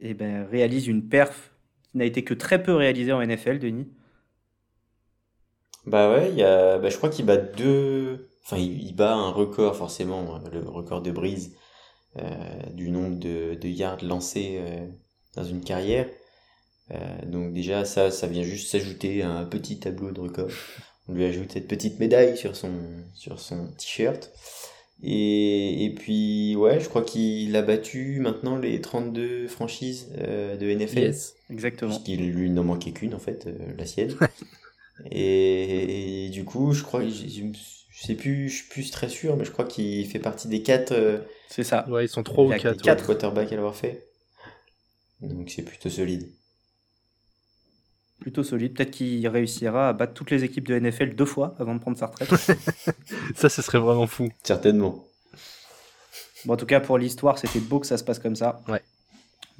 eh 0.00 0.14
ben, 0.14 0.44
réalise 0.44 0.86
une 0.86 1.08
perf 1.08 1.52
qui 1.90 1.98
n'a 1.98 2.04
été 2.04 2.22
que 2.24 2.34
très 2.34 2.62
peu 2.62 2.74
réalisée 2.74 3.12
en 3.12 3.24
NFL, 3.24 3.58
Denis. 3.58 3.88
Bah 5.84 6.10
ouais, 6.12 6.30
il 6.30 6.36
y 6.36 6.44
a, 6.44 6.78
bah 6.78 6.90
je 6.90 6.96
crois 6.96 7.10
qu'il 7.10 7.26
bat 7.26 7.36
deux, 7.36 8.28
enfin 8.44 8.56
il, 8.58 8.82
il 8.82 8.94
bat 8.94 9.14
un 9.14 9.30
record 9.30 9.76
forcément, 9.76 10.36
euh, 10.36 10.50
le 10.50 10.60
record 10.68 11.02
de 11.02 11.10
brise 11.10 11.54
euh, 12.18 12.28
du 12.74 12.90
nombre 12.90 13.18
de, 13.18 13.54
de 13.54 13.68
yards 13.68 14.04
lancés 14.04 14.58
euh, 14.60 14.86
dans 15.34 15.44
une 15.44 15.62
carrière. 15.62 16.08
Euh, 16.90 17.26
donc 17.26 17.52
déjà 17.52 17.84
ça, 17.84 18.10
ça 18.10 18.26
vient 18.26 18.42
juste 18.42 18.70
s'ajouter 18.70 19.22
à 19.22 19.30
un 19.30 19.44
petit 19.44 19.78
tableau 19.78 20.10
de 20.10 20.20
record. 20.20 20.50
On 21.08 21.14
lui 21.14 21.24
ajoute 21.24 21.52
cette 21.52 21.68
petite 21.68 21.98
médaille 21.98 22.36
sur 22.36 22.54
son 22.56 22.72
sur 23.14 23.40
son 23.40 23.68
t-shirt. 23.78 24.30
Et, 25.02 25.84
et 25.84 25.90
puis 25.94 26.54
ouais, 26.54 26.78
je 26.78 26.88
crois 26.88 27.02
qu'il 27.02 27.54
a 27.56 27.62
battu 27.62 28.20
maintenant 28.20 28.56
les 28.56 28.80
32 28.80 29.48
franchises 29.48 30.12
euh, 30.18 30.56
de 30.56 30.70
NFL. 30.72 31.12
Exactement. 31.50 31.90
Puisqu'il 31.90 32.30
lui 32.30 32.50
n'en 32.50 32.62
manquait 32.62 32.92
qu'une 32.92 33.14
en 33.14 33.18
fait, 33.18 33.46
euh, 33.46 33.52
la 33.76 33.84
sienne. 33.84 34.14
et, 35.10 36.26
et 36.26 36.28
du 36.28 36.44
coup, 36.44 36.72
je 36.72 36.84
crois, 36.84 37.02
je, 37.04 37.26
je, 37.26 37.42
je 38.02 38.08
sais 38.08 38.14
plus, 38.16 38.48
je 38.48 38.56
suis 38.56 38.68
plus 38.68 38.90
très 38.90 39.08
sûr, 39.08 39.36
mais 39.36 39.44
je 39.44 39.52
crois 39.52 39.64
qu'il 39.64 40.04
fait 40.08 40.18
partie 40.18 40.48
des 40.48 40.60
quatre, 40.60 40.90
euh, 40.90 41.18
C'est 41.48 41.62
ça. 41.62 41.88
Ouais, 41.88 42.06
ils 42.06 42.08
sont 42.08 42.24
trois 42.24 42.44
ou 42.44 42.48
Il 42.48 42.54
a 42.54 42.58
quatre. 42.58 42.82
quatre 42.82 43.00
ouais. 43.02 43.06
quarterbacks 43.06 43.52
à 43.52 43.54
l'avoir 43.54 43.76
fait. 43.76 44.08
Donc 45.20 45.50
c'est 45.50 45.62
plutôt 45.62 45.88
solide. 45.88 46.28
Plutôt 48.18 48.42
solide. 48.42 48.74
Peut-être 48.74 48.90
qu'il 48.90 49.26
réussira 49.28 49.90
à 49.90 49.92
battre 49.92 50.14
toutes 50.14 50.32
les 50.32 50.42
équipes 50.42 50.66
de 50.66 50.76
NFL 50.80 51.14
deux 51.14 51.24
fois 51.26 51.54
avant 51.60 51.76
de 51.76 51.80
prendre 51.80 51.96
sa 51.96 52.06
retraite. 52.06 52.28
Ça, 53.36 53.48
ce 53.48 53.62
serait 53.62 53.78
vraiment 53.78 54.08
fou. 54.08 54.30
Certainement. 54.42 55.06
bon, 56.44 56.54
en 56.54 56.56
tout 56.56 56.66
cas, 56.66 56.80
pour 56.80 56.98
l'histoire, 56.98 57.38
c'était 57.38 57.60
beau 57.60 57.78
que 57.78 57.86
ça 57.86 57.98
se 57.98 58.02
passe 58.04 58.18
comme 58.18 58.34
ça. 58.34 58.60
Ouais. 58.66 58.82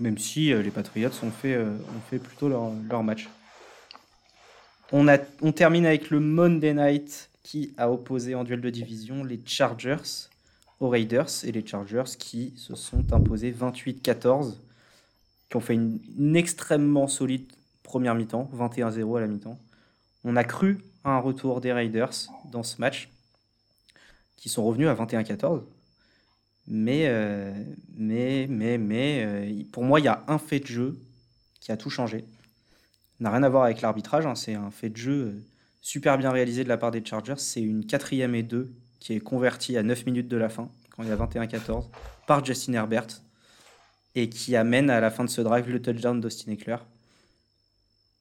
Même 0.00 0.18
si 0.18 0.52
euh, 0.52 0.62
les 0.62 0.70
Patriots 0.72 1.10
ont 1.22 1.30
fait, 1.30 1.54
euh, 1.54 1.70
ont 1.70 2.10
fait 2.10 2.18
plutôt 2.18 2.48
leur, 2.48 2.72
leur 2.90 3.04
match. 3.04 3.28
On, 4.90 5.06
a, 5.06 5.18
on 5.42 5.52
termine 5.52 5.86
avec 5.86 6.10
le 6.10 6.18
Monday 6.18 6.74
Night 6.74 7.30
qui 7.42 7.74
a 7.76 7.90
opposé 7.90 8.34
en 8.34 8.44
duel 8.44 8.60
de 8.60 8.70
division 8.70 9.24
les 9.24 9.40
Chargers 9.44 10.28
aux 10.80 10.88
Raiders 10.88 11.44
et 11.44 11.52
les 11.52 11.66
Chargers 11.66 12.16
qui 12.18 12.52
se 12.56 12.74
sont 12.74 13.12
imposés 13.12 13.52
28-14, 13.52 14.54
qui 15.48 15.56
ont 15.56 15.60
fait 15.60 15.74
une, 15.74 16.36
extrêmement 16.36 17.08
solide 17.08 17.50
première 17.82 18.14
mi-temps, 18.14 18.50
21-0 18.54 19.16
à 19.16 19.20
la 19.20 19.26
mi-temps. 19.26 19.58
On 20.24 20.36
a 20.36 20.44
cru 20.44 20.78
à 21.04 21.10
un 21.10 21.18
retour 21.18 21.60
des 21.60 21.72
Raiders 21.72 22.12
dans 22.50 22.62
ce 22.62 22.80
match, 22.80 23.10
qui 24.36 24.48
sont 24.48 24.64
revenus 24.64 24.88
à 24.88 24.94
21-14. 24.94 25.62
Mais, 26.68 27.06
euh, 27.06 27.52
mais, 27.96 28.46
mais, 28.48 28.78
mais, 28.78 29.24
euh, 29.24 29.64
pour 29.72 29.84
moi, 29.84 30.00
il 30.00 30.04
y 30.04 30.08
a 30.08 30.24
un 30.28 30.38
fait 30.38 30.60
de 30.60 30.66
jeu 30.66 30.98
qui 31.60 31.72
a 31.72 31.76
tout 31.76 31.90
changé. 31.90 32.24
N'a 33.20 33.30
rien 33.30 33.42
à 33.42 33.48
voir 33.48 33.64
avec 33.64 33.80
l'arbitrage, 33.82 34.26
hein, 34.26 34.34
c'est 34.34 34.54
un 34.54 34.70
fait 34.70 34.90
de 34.90 34.96
jeu 34.96 35.12
euh, 35.12 35.42
super 35.82 36.16
bien 36.16 36.30
réalisé 36.30 36.64
de 36.64 36.68
la 36.70 36.78
part 36.78 36.90
des 36.90 37.04
Chargers. 37.04 37.34
C'est 37.36 37.60
une 37.60 37.84
quatrième 37.84 38.34
et 38.34 38.42
deux 38.42 38.72
qui 39.00 39.12
est 39.12 39.20
convertie 39.20 39.76
à 39.76 39.82
9 39.82 40.06
minutes 40.06 40.28
de 40.28 40.36
la 40.38 40.48
fin, 40.48 40.70
quand 40.90 41.02
il 41.02 41.10
y 41.10 41.12
a 41.12 41.16
21-14, 41.16 41.90
par 42.26 42.42
Justin 42.42 42.72
Herbert, 42.74 43.08
et 44.14 44.30
qui 44.30 44.56
amène 44.56 44.88
à 44.88 45.00
la 45.00 45.10
fin 45.10 45.24
de 45.24 45.28
ce 45.28 45.42
drive 45.42 45.68
le 45.68 45.82
touchdown 45.82 46.20
d'Austin 46.20 46.52
Eckler, 46.52 46.76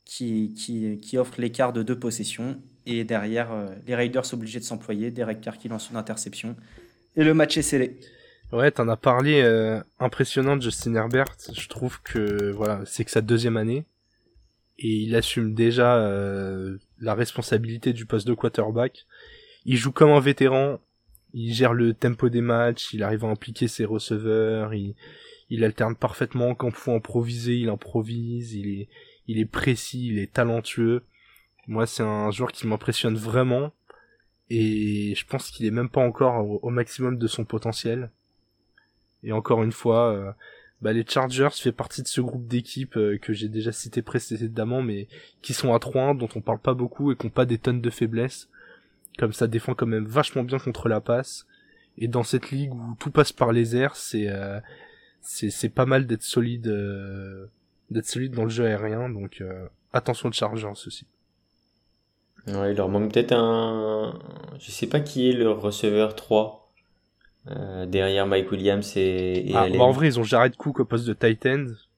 qui, 0.03 1.17
offre 1.17 1.39
l'écart 1.39 1.71
de 1.71 1.83
deux 1.83 1.97
possessions. 1.97 2.59
Et 2.87 3.03
derrière, 3.03 3.49
les 3.85 3.93
Raiders 3.93 4.33
obligés 4.33 4.59
de 4.59 4.65
s'employer, 4.65 5.11
Derek 5.11 5.39
Carr 5.39 5.57
qui 5.59 5.69
lance 5.69 5.91
une 5.91 5.97
interception, 5.97 6.55
et 7.15 7.23
le 7.23 7.33
match 7.33 7.57
est 7.57 7.61
scellé. 7.61 7.99
Ouais, 8.51 8.71
t'en 8.71 8.87
as 8.89 8.97
parlé 8.97 9.41
euh, 9.41 9.81
impressionnant 9.99 10.57
de 10.57 10.61
Justin 10.61 10.95
Herbert. 10.95 11.35
Je 11.53 11.67
trouve 11.67 12.01
que 12.01 12.51
voilà, 12.51 12.81
c'est 12.85 13.05
que 13.05 13.11
sa 13.11 13.21
deuxième 13.21 13.57
année 13.57 13.85
et 14.77 14.89
il 14.89 15.15
assume 15.15 15.53
déjà 15.53 15.97
euh, 15.97 16.77
la 17.01 17.15
responsabilité 17.15 17.93
du 17.93 18.05
poste 18.05 18.27
de 18.27 18.33
quarterback. 18.33 19.05
Il 19.65 19.75
joue 19.75 19.91
comme 19.91 20.11
un 20.11 20.19
vétéran. 20.19 20.79
Il 21.33 21.53
gère 21.53 21.73
le 21.73 21.93
tempo 21.93 22.29
des 22.29 22.41
matchs. 22.41 22.93
Il 22.93 23.03
arrive 23.03 23.25
à 23.25 23.27
impliquer 23.27 23.67
ses 23.67 23.85
receveurs. 23.85 24.73
Il, 24.73 24.95
alterne 25.63 25.95
parfaitement 25.95 26.55
quand 26.55 26.69
il 26.69 26.75
faut 26.75 26.93
improviser. 26.93 27.57
Il 27.57 27.69
improvise. 27.69 28.53
Il 28.53 28.81
est, 28.81 28.89
il 29.27 29.39
est 29.39 29.45
précis. 29.45 30.07
Il 30.07 30.19
est 30.19 30.31
talentueux. 30.31 31.03
Moi, 31.67 31.85
c'est 31.87 32.03
un 32.03 32.31
joueur 32.31 32.51
qui 32.51 32.67
m'impressionne 32.67 33.15
vraiment. 33.15 33.73
Et 34.49 35.13
je 35.15 35.25
pense 35.25 35.49
qu'il 35.49 35.65
est 35.65 35.71
même 35.71 35.89
pas 35.89 36.01
encore 36.01 36.63
au 36.63 36.69
maximum 36.69 37.17
de 37.17 37.27
son 37.27 37.45
potentiel. 37.45 38.11
Et 39.23 39.31
encore 39.31 39.63
une 39.63 39.71
fois, 39.71 40.13
euh, 40.13 40.31
bah, 40.81 40.93
les 40.93 41.05
Chargers 41.07 41.49
fait 41.53 41.71
partie 41.71 42.01
de 42.01 42.07
ce 42.07 42.21
groupe 42.21 42.47
d'équipes 42.47 42.97
euh, 42.97 43.17
que 43.17 43.33
j'ai 43.33 43.49
déjà 43.49 43.71
cité 43.71 44.01
précédemment, 44.01 44.81
mais 44.81 45.07
qui 45.41 45.53
sont 45.53 45.73
à 45.73 45.79
3 45.79 46.15
dont 46.15 46.29
on 46.35 46.41
parle 46.41 46.59
pas 46.59 46.73
beaucoup 46.73 47.11
et 47.11 47.15
qui 47.15 47.25
ont 47.27 47.29
pas 47.29 47.45
des 47.45 47.59
tonnes 47.59 47.81
de 47.81 47.89
faiblesses. 47.89 48.49
Comme 49.19 49.33
ça 49.33 49.47
défend 49.47 49.75
quand 49.75 49.85
même 49.85 50.05
vachement 50.05 50.43
bien 50.43 50.57
contre 50.57 50.89
la 50.89 51.01
passe. 51.01 51.45
Et 51.97 52.07
dans 52.07 52.23
cette 52.23 52.51
ligue 52.51 52.73
où 52.73 52.95
tout 52.99 53.11
passe 53.11 53.31
par 53.31 53.51
les 53.51 53.75
airs, 53.75 53.95
c'est 53.95 54.29
euh, 54.29 54.59
c'est 55.21 55.69
pas 55.69 55.85
mal 55.85 56.07
d'être 56.07 56.23
solide 56.23 56.63
d'être 57.91 58.07
solide 58.07 58.33
dans 58.33 58.45
le 58.45 58.49
jeu 58.49 58.65
aérien. 58.65 59.09
Donc 59.09 59.43
attention 59.93 60.29
de 60.29 60.33
Chargers 60.33 60.67
aussi. 60.87 61.05
Ouais, 62.47 62.71
il 62.71 62.77
leur 62.77 62.89
manque 62.89 63.13
peut-être 63.13 63.33
un. 63.33 64.17
Je 64.59 64.71
sais 64.71 64.87
pas 64.87 65.01
qui 65.01 65.29
est 65.29 65.33
le 65.33 65.51
receveur 65.51 66.15
3 66.15 66.60
euh, 67.47 67.85
derrière 67.85 68.27
Mike 68.27 68.51
Williams 68.51 68.95
et, 68.95 69.49
et 69.49 69.55
ah, 69.55 69.67
bah, 69.69 69.83
en 69.83 69.91
vrai, 69.91 70.07
ils 70.07 70.19
ont 70.19 70.23
Jared 70.23 70.55
Cook 70.55 70.79
au 70.79 70.85
poste 70.85 71.07
de 71.07 71.13
tight 71.13 71.47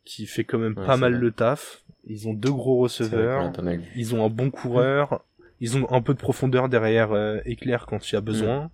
qui 0.06 0.26
fait 0.26 0.44
quand 0.44 0.58
même 0.58 0.76
pas 0.76 0.98
mal 0.98 1.14
le 1.14 1.32
taf. 1.32 1.84
Ils 2.06 2.28
ont 2.28 2.34
deux 2.34 2.52
gros 2.52 2.78
receveurs. 2.80 3.52
Ils 3.96 4.16
ont 4.16 4.26
un 4.26 4.30
bon 4.30 4.52
coureur. 4.52 5.24
Ils 5.60 5.78
ont 5.78 5.90
un 5.92 6.02
peu 6.02 6.14
de 6.14 6.20
profondeur 6.20 6.68
derrière 6.68 7.14
euh, 7.14 7.40
Éclair 7.46 7.86
quand 7.86 8.10
il 8.10 8.14
y 8.14 8.18
a 8.18 8.22
besoin. 8.22 8.64
Mm. 8.64 8.70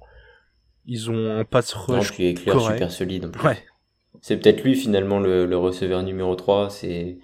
Ils 0.85 1.11
ont 1.11 1.37
un 1.37 1.43
pass 1.43 1.73
rush. 1.73 2.17
Non, 2.17 2.25
Éclair 2.25 2.61
super 2.61 2.91
solide. 2.91 3.31
Ouais. 3.43 3.57
C'est 4.21 4.37
peut-être 4.37 4.63
lui 4.63 4.75
finalement 4.75 5.19
le, 5.19 5.45
le, 5.45 5.57
receveur 5.57 6.01
numéro 6.03 6.35
3. 6.35 6.69
C'est 6.69 7.19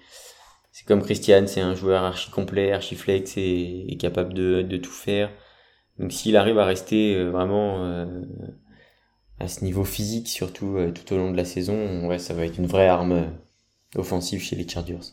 c'est 0.70 0.86
comme 0.86 1.02
Christian, 1.02 1.46
c'est 1.46 1.62
un 1.62 1.74
joueur 1.74 2.04
archi 2.04 2.30
complet, 2.30 2.72
archi 2.72 2.96
flex 2.96 3.36
et, 3.36 3.86
et 3.88 3.96
capable 3.96 4.34
de, 4.34 4.62
de 4.62 4.76
tout 4.76 4.92
faire. 4.92 5.30
Donc 5.98 6.12
s'il 6.12 6.36
arrive 6.36 6.58
à 6.58 6.64
rester 6.64 7.16
euh, 7.16 7.30
vraiment 7.30 7.84
euh, 7.84 8.06
à 9.38 9.48
ce 9.48 9.64
niveau 9.64 9.84
physique, 9.84 10.28
surtout 10.28 10.76
euh, 10.76 10.92
tout 10.92 11.12
au 11.12 11.18
long 11.18 11.30
de 11.30 11.36
la 11.36 11.44
saison, 11.44 12.06
ouais, 12.06 12.18
ça 12.18 12.34
va 12.34 12.46
être 12.46 12.58
une 12.58 12.66
vraie 12.66 12.88
arme 12.88 13.12
euh, 13.12 13.26
offensive 13.96 14.40
chez 14.40 14.56
les 14.56 14.66
Chargers. 14.66 15.12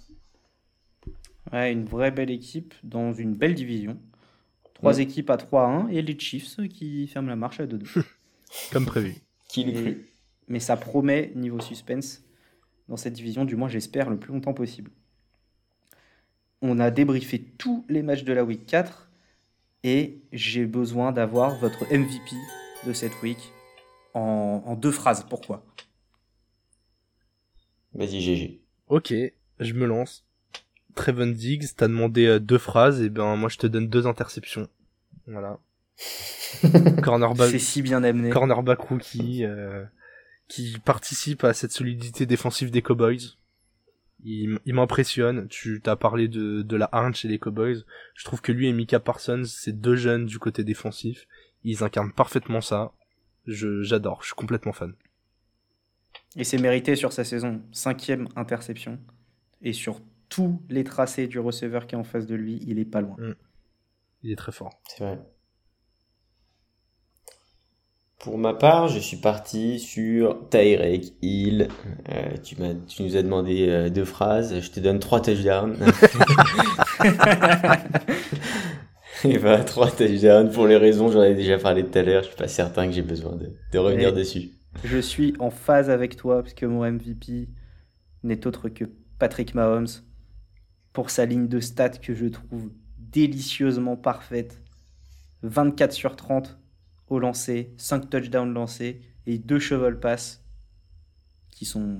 Ouais, 1.52 1.72
une 1.72 1.86
vraie 1.86 2.12
belle 2.12 2.32
équipe 2.32 2.74
dans 2.84 3.14
une 3.14 3.36
belle 3.36 3.54
division. 3.54 4.00
Trois 4.74 5.00
équipes 5.00 5.30
à 5.30 5.38
3-1 5.38 5.90
et 5.90 6.02
les 6.02 6.18
Chiefs 6.18 6.58
qui 6.68 7.08
ferment 7.08 7.30
la 7.30 7.36
marche 7.36 7.60
à 7.60 7.66
2-2. 7.66 8.04
Comme 8.72 8.86
prévu. 8.86 9.16
Qui 9.48 9.64
l'eût 9.64 9.74
cru 9.74 10.10
Mais 10.48 10.60
ça 10.60 10.78
promet, 10.78 11.32
niveau 11.36 11.60
suspense, 11.60 12.24
dans 12.90 12.98
cette 12.98 13.14
division, 13.14 13.46
du 13.46 13.56
moins 13.56 13.70
j'espère, 13.70 14.10
le 14.10 14.18
plus 14.18 14.34
longtemps 14.34 14.54
possible. 14.54 14.92
On 16.62 16.80
a 16.80 16.92
débriefé 16.92 17.40
tous 17.40 17.86
les 17.90 18.02
matchs 18.02 18.24
de 18.24 18.34
la 18.34 18.44
week 18.44 18.66
4 18.66 19.10
et 19.84 20.22
j'ai 20.32 20.66
besoin 20.66 21.12
d'avoir 21.12 21.58
votre 21.60 21.86
MVP 21.94 22.36
de 22.86 22.94
cette 22.94 23.22
week 23.22 23.53
en, 24.14 24.76
deux 24.76 24.92
phrases. 24.92 25.26
Pourquoi? 25.30 25.66
Vas-y, 27.94 28.22
GG. 28.22 28.62
Ok, 28.88 29.14
je 29.60 29.74
me 29.74 29.86
lance. 29.86 30.26
Trevon 30.96 31.28
Diggs, 31.28 31.66
t'as 31.76 31.88
demandé 31.88 32.26
euh, 32.26 32.40
deux 32.40 32.58
phrases, 32.58 33.02
et 33.02 33.10
ben 33.10 33.36
moi 33.36 33.50
je 33.50 33.58
te 33.58 33.66
donne 33.66 33.88
deux 33.88 34.06
interceptions. 34.06 34.68
Voilà. 35.26 35.60
cornerback. 37.04 37.50
C'est 37.50 37.60
si 37.60 37.82
bien 37.82 38.04
amené. 38.04 38.30
Cornerback 38.30 38.80
rookie 38.80 39.44
euh, 39.44 39.84
qui 40.48 40.78
participe 40.86 41.44
à 41.44 41.54
cette 41.54 41.72
solidité 41.72 42.26
défensive 42.26 42.70
des 42.70 42.82
Cowboys. 42.82 43.38
Il, 44.26 44.60
m'impressionne. 44.66 45.48
Tu 45.50 45.82
t'as 45.84 45.98
parlé 45.98 46.28
de, 46.30 46.62
de 46.62 46.76
la 46.78 46.88
harne 46.92 47.14
chez 47.14 47.28
les 47.28 47.40
Cowboys. 47.40 47.84
Je 48.16 48.24
trouve 48.24 48.42
que 48.42 48.54
lui 48.54 48.68
et 48.68 48.74
Mika 48.74 49.00
Parsons, 49.00 49.44
c'est 49.46 49.78
deux 49.78 49.98
jeunes 49.98 50.26
du 50.28 50.40
côté 50.40 50.64
défensif. 50.64 51.28
Ils 51.64 51.84
incarnent 51.84 52.14
parfaitement 52.14 52.62
ça 52.62 52.94
j'adore, 53.46 54.22
je 54.22 54.28
suis 54.28 54.36
complètement 54.36 54.74
fan. 54.74 54.94
Et 56.36 56.44
c'est 56.44 56.58
mérité 56.58 56.96
sur 56.96 57.14
sa 57.14 57.24
saison, 57.24 57.62
cinquième 57.72 58.28
interception. 58.36 59.00
Et 59.62 59.74
sur 59.74 60.02
tous 60.30 60.62
les 60.70 60.84
tracés 60.84 61.28
du 61.28 61.40
receveur 61.40 61.86
qui 61.86 61.96
est 61.96 61.98
en 61.98 62.04
face 62.04 62.26
de 62.26 62.36
lui, 62.36 62.60
il 62.66 62.80
est 62.80 62.86
pas 62.86 63.02
loin. 63.02 63.16
Mm. 63.18 63.36
Il 64.24 64.32
est 64.32 64.36
très 64.36 64.52
fort. 64.52 64.72
C'est 64.88 65.04
vrai. 65.04 65.20
Pour 68.20 68.38
ma 68.38 68.54
part, 68.54 68.88
je 68.88 69.00
suis 69.00 69.18
parti 69.18 69.80
sur 69.80 70.48
Tyrek 70.50 71.14
Hill. 71.22 71.68
Euh, 72.10 72.38
tu, 72.38 72.56
tu 72.88 73.04
nous 73.04 73.18
as 73.18 73.22
demandé 73.22 73.68
euh, 73.68 73.90
deux 73.90 74.06
phrases. 74.06 74.62
Je 74.62 74.72
te 74.72 74.80
donne 74.80 75.00
trois 75.00 75.22
touchdowns. 75.22 75.78
Et 79.26 79.38
bah, 79.38 79.64
trois 79.64 79.90
touchdowns 79.90 80.52
pour 80.52 80.68
les 80.68 80.78
raisons, 80.78 81.10
j'en 81.10 81.24
ai 81.24 81.36
déjà 81.36 81.58
parlé 81.58 81.86
tout 81.86 81.98
à 81.98 82.02
l'heure. 82.02 82.24
Je 82.24 82.28
suis 82.28 82.38
pas 82.38 82.48
certain 82.48 82.88
que 82.88 82.94
j'ai 82.94 83.02
besoin 83.02 83.36
de, 83.36 83.78
revenir 83.78 84.14
dessus. 84.14 84.52
Je 84.84 84.98
suis 84.98 85.34
en 85.40 85.50
phase 85.50 85.90
avec 85.90 86.16
toi 86.16 86.42
parce 86.42 86.54
que 86.54 86.66
mon 86.66 86.90
MVP 86.90 87.48
n'est 88.24 88.48
autre 88.48 88.70
que 88.70 88.86
Patrick 89.20 89.56
Mahomes 89.56 89.88
pour 90.92 91.10
sa 91.10 91.26
ligne 91.26 91.48
de 91.48 91.60
stats 91.60 91.90
que 91.90 92.14
je 92.14 92.26
trouve 92.26 92.72
délicieusement 92.98 93.96
parfaite. 93.96 94.62
24 95.44 95.92
sur 95.92 96.16
30 96.16 96.58
au 97.08 97.20
lancer, 97.20 97.74
5 97.78 98.10
touchdowns 98.10 98.54
lancés 98.54 99.02
et 99.26 99.38
2 99.38 99.60
cheval 99.60 100.00
pass 100.00 100.44
qui 101.52 101.66
sont 101.66 102.00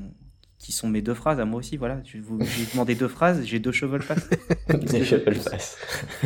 qui 0.64 0.72
sont 0.72 0.88
mes 0.88 1.02
deux 1.02 1.14
phrases 1.14 1.42
à 1.42 1.46
moi 1.46 1.60
aussi. 1.60 1.76
Voilà, 1.76 2.02
je 2.06 2.18
vous 2.20 2.40
j'ai 2.42 2.66
demandé 2.72 2.96
deux 2.96 3.10
phrases, 3.10 3.44
j'ai 3.44 3.60
deux 3.60 3.74
cheveux 3.74 4.00
pass. 4.00 4.30
Des 4.70 5.18
pass. 5.20 5.78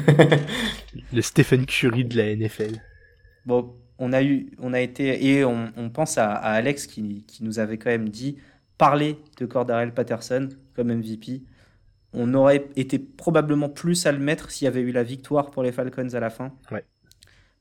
le 1.13 1.21
Stephen 1.23 1.65
Curry 1.65 2.05
de 2.05 2.17
la 2.17 2.35
NFL. 2.35 2.79
Bon, 3.47 3.73
on 3.97 4.13
a 4.13 4.21
eu, 4.21 4.51
on 4.59 4.73
a 4.73 4.79
été 4.79 5.25
et 5.25 5.43
on, 5.43 5.71
on 5.75 5.89
pense 5.89 6.19
à, 6.19 6.31
à 6.31 6.51
Alex 6.51 6.85
qui, 6.85 7.25
qui, 7.25 7.43
nous 7.43 7.57
avait 7.57 7.79
quand 7.79 7.89
même 7.89 8.09
dit 8.09 8.37
parler 8.77 9.17
de 9.39 9.47
Cordarel 9.47 9.91
Patterson 9.91 10.49
comme 10.75 10.93
MVP. 10.93 11.41
On 12.13 12.31
aurait 12.35 12.69
été 12.75 12.99
probablement 12.99 13.69
plus 13.69 14.05
à 14.05 14.11
le 14.11 14.19
mettre 14.19 14.51
s'il 14.51 14.65
y 14.65 14.67
avait 14.67 14.81
eu 14.81 14.91
la 14.91 15.03
victoire 15.03 15.49
pour 15.49 15.63
les 15.63 15.71
Falcons 15.71 16.13
à 16.13 16.19
la 16.19 16.29
fin. 16.29 16.53
Ouais. 16.71 16.85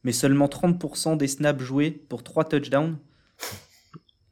Mais 0.04 0.12
seulement 0.12 0.46
30% 0.46 1.16
des 1.16 1.26
snaps 1.26 1.62
joués 1.62 1.90
pour 1.90 2.22
trois 2.22 2.44
touchdowns. 2.44 2.98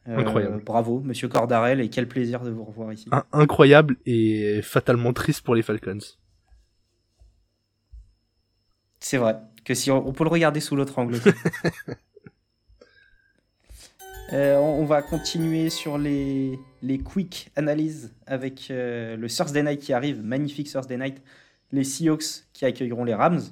Euh, 0.09 0.19
incroyable. 0.19 0.63
Bravo, 0.65 1.01
monsieur 1.01 1.29
Cordarel, 1.29 1.81
et 1.81 1.89
quel 1.89 2.07
plaisir 2.07 2.43
de 2.43 2.51
vous 2.51 2.65
revoir 2.65 2.93
ici. 2.93 3.09
incroyable 3.33 3.97
et 4.05 4.61
fatalement 4.63 5.13
triste 5.13 5.43
pour 5.43 5.55
les 5.55 5.63
Falcons. 5.63 5.99
C'est 9.01 9.17
vrai, 9.17 9.37
que 9.65 9.75
si 9.75 9.91
on, 9.91 10.13
peut 10.13 10.25
le 10.25 10.31
regarder 10.31 10.61
sous 10.61 10.77
l'autre 10.77 10.99
angle. 10.99 11.19
Euh, 14.33 14.57
on, 14.57 14.87
va 14.87 15.03
continuer 15.03 15.69
sur 15.69 15.99
les, 15.99 16.59
les 16.83 16.99
quick 16.99 17.53
analyses 17.57 18.11
avec 18.27 18.69
euh, 18.71 19.17
le 19.17 19.29
Thursday 19.29 19.63
Night 19.63 19.81
qui 19.81 19.93
arrive, 19.93 20.25
magnifique 20.25 20.73
Thursday 20.73 20.97
Night. 20.97 21.23
Les 21.73 21.85
Seahawks 21.85 22.47
qui 22.55 22.65
accueilleront 22.65 23.05
les 23.05 23.15
Rams. 23.15 23.43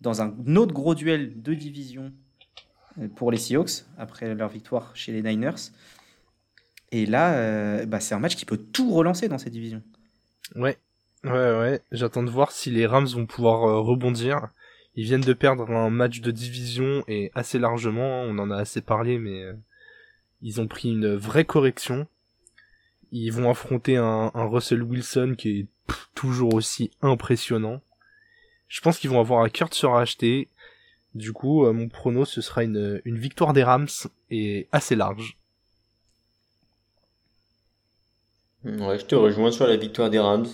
dans 0.00 0.22
un 0.22 0.34
autre 0.56 0.72
gros 0.72 0.94
duel 0.94 1.42
de 1.42 1.52
division 1.52 2.10
pour 3.16 3.30
les 3.30 3.38
Seahawks 3.38 3.84
après 3.98 4.34
leur 4.34 4.48
victoire 4.48 4.94
chez 4.94 5.12
les 5.12 5.22
Niners. 5.22 5.70
Et 6.90 7.06
là, 7.06 7.34
euh, 7.34 7.86
bah, 7.86 8.00
c'est 8.00 8.14
un 8.14 8.18
match 8.18 8.36
qui 8.36 8.44
peut 8.44 8.58
tout 8.58 8.92
relancer 8.92 9.28
dans 9.28 9.38
cette 9.38 9.52
division. 9.52 9.82
Ouais, 10.54 10.78
ouais, 11.24 11.30
ouais. 11.30 11.80
J'attends 11.90 12.22
de 12.22 12.30
voir 12.30 12.52
si 12.52 12.70
les 12.70 12.86
Rams 12.86 13.06
vont 13.06 13.26
pouvoir 13.26 13.64
euh, 13.64 13.80
rebondir. 13.80 14.48
Ils 14.94 15.04
viennent 15.04 15.22
de 15.22 15.32
perdre 15.32 15.70
un 15.70 15.88
match 15.88 16.20
de 16.20 16.30
division 16.30 17.02
et 17.08 17.30
assez 17.34 17.58
largement. 17.58 18.22
On 18.22 18.38
en 18.38 18.50
a 18.50 18.56
assez 18.56 18.82
parlé, 18.82 19.18
mais 19.18 19.42
ils 20.42 20.60
ont 20.60 20.66
pris 20.66 20.90
une 20.90 21.14
vraie 21.14 21.46
correction. 21.46 22.06
Ils 23.10 23.30
vont 23.30 23.48
affronter 23.50 23.96
un, 23.96 24.30
Russell 24.34 24.82
Wilson 24.82 25.34
qui 25.38 25.60
est 25.60 25.66
toujours 26.14 26.54
aussi 26.54 26.90
impressionnant. 27.00 27.80
Je 28.68 28.80
pense 28.80 28.98
qu'ils 28.98 29.10
vont 29.10 29.20
avoir 29.20 29.42
un 29.44 29.48
cœur 29.48 29.68
de 29.68 29.74
se 29.74 29.86
racheter. 29.86 30.48
Du 31.14 31.32
coup, 31.32 31.66
euh, 31.66 31.72
mon 31.72 31.88
prono, 31.88 32.24
ce 32.24 32.40
sera 32.40 32.64
une, 32.64 33.00
victoire 33.04 33.52
des 33.52 33.62
Rams 33.62 33.88
et 34.30 34.68
assez 34.72 34.96
large. 34.96 35.36
Ouais, 38.64 38.98
je 38.98 39.04
te 39.04 39.14
rejoins 39.14 39.50
sur 39.50 39.66
la 39.66 39.76
victoire 39.76 40.08
des 40.08 40.18
Rams. 40.18 40.46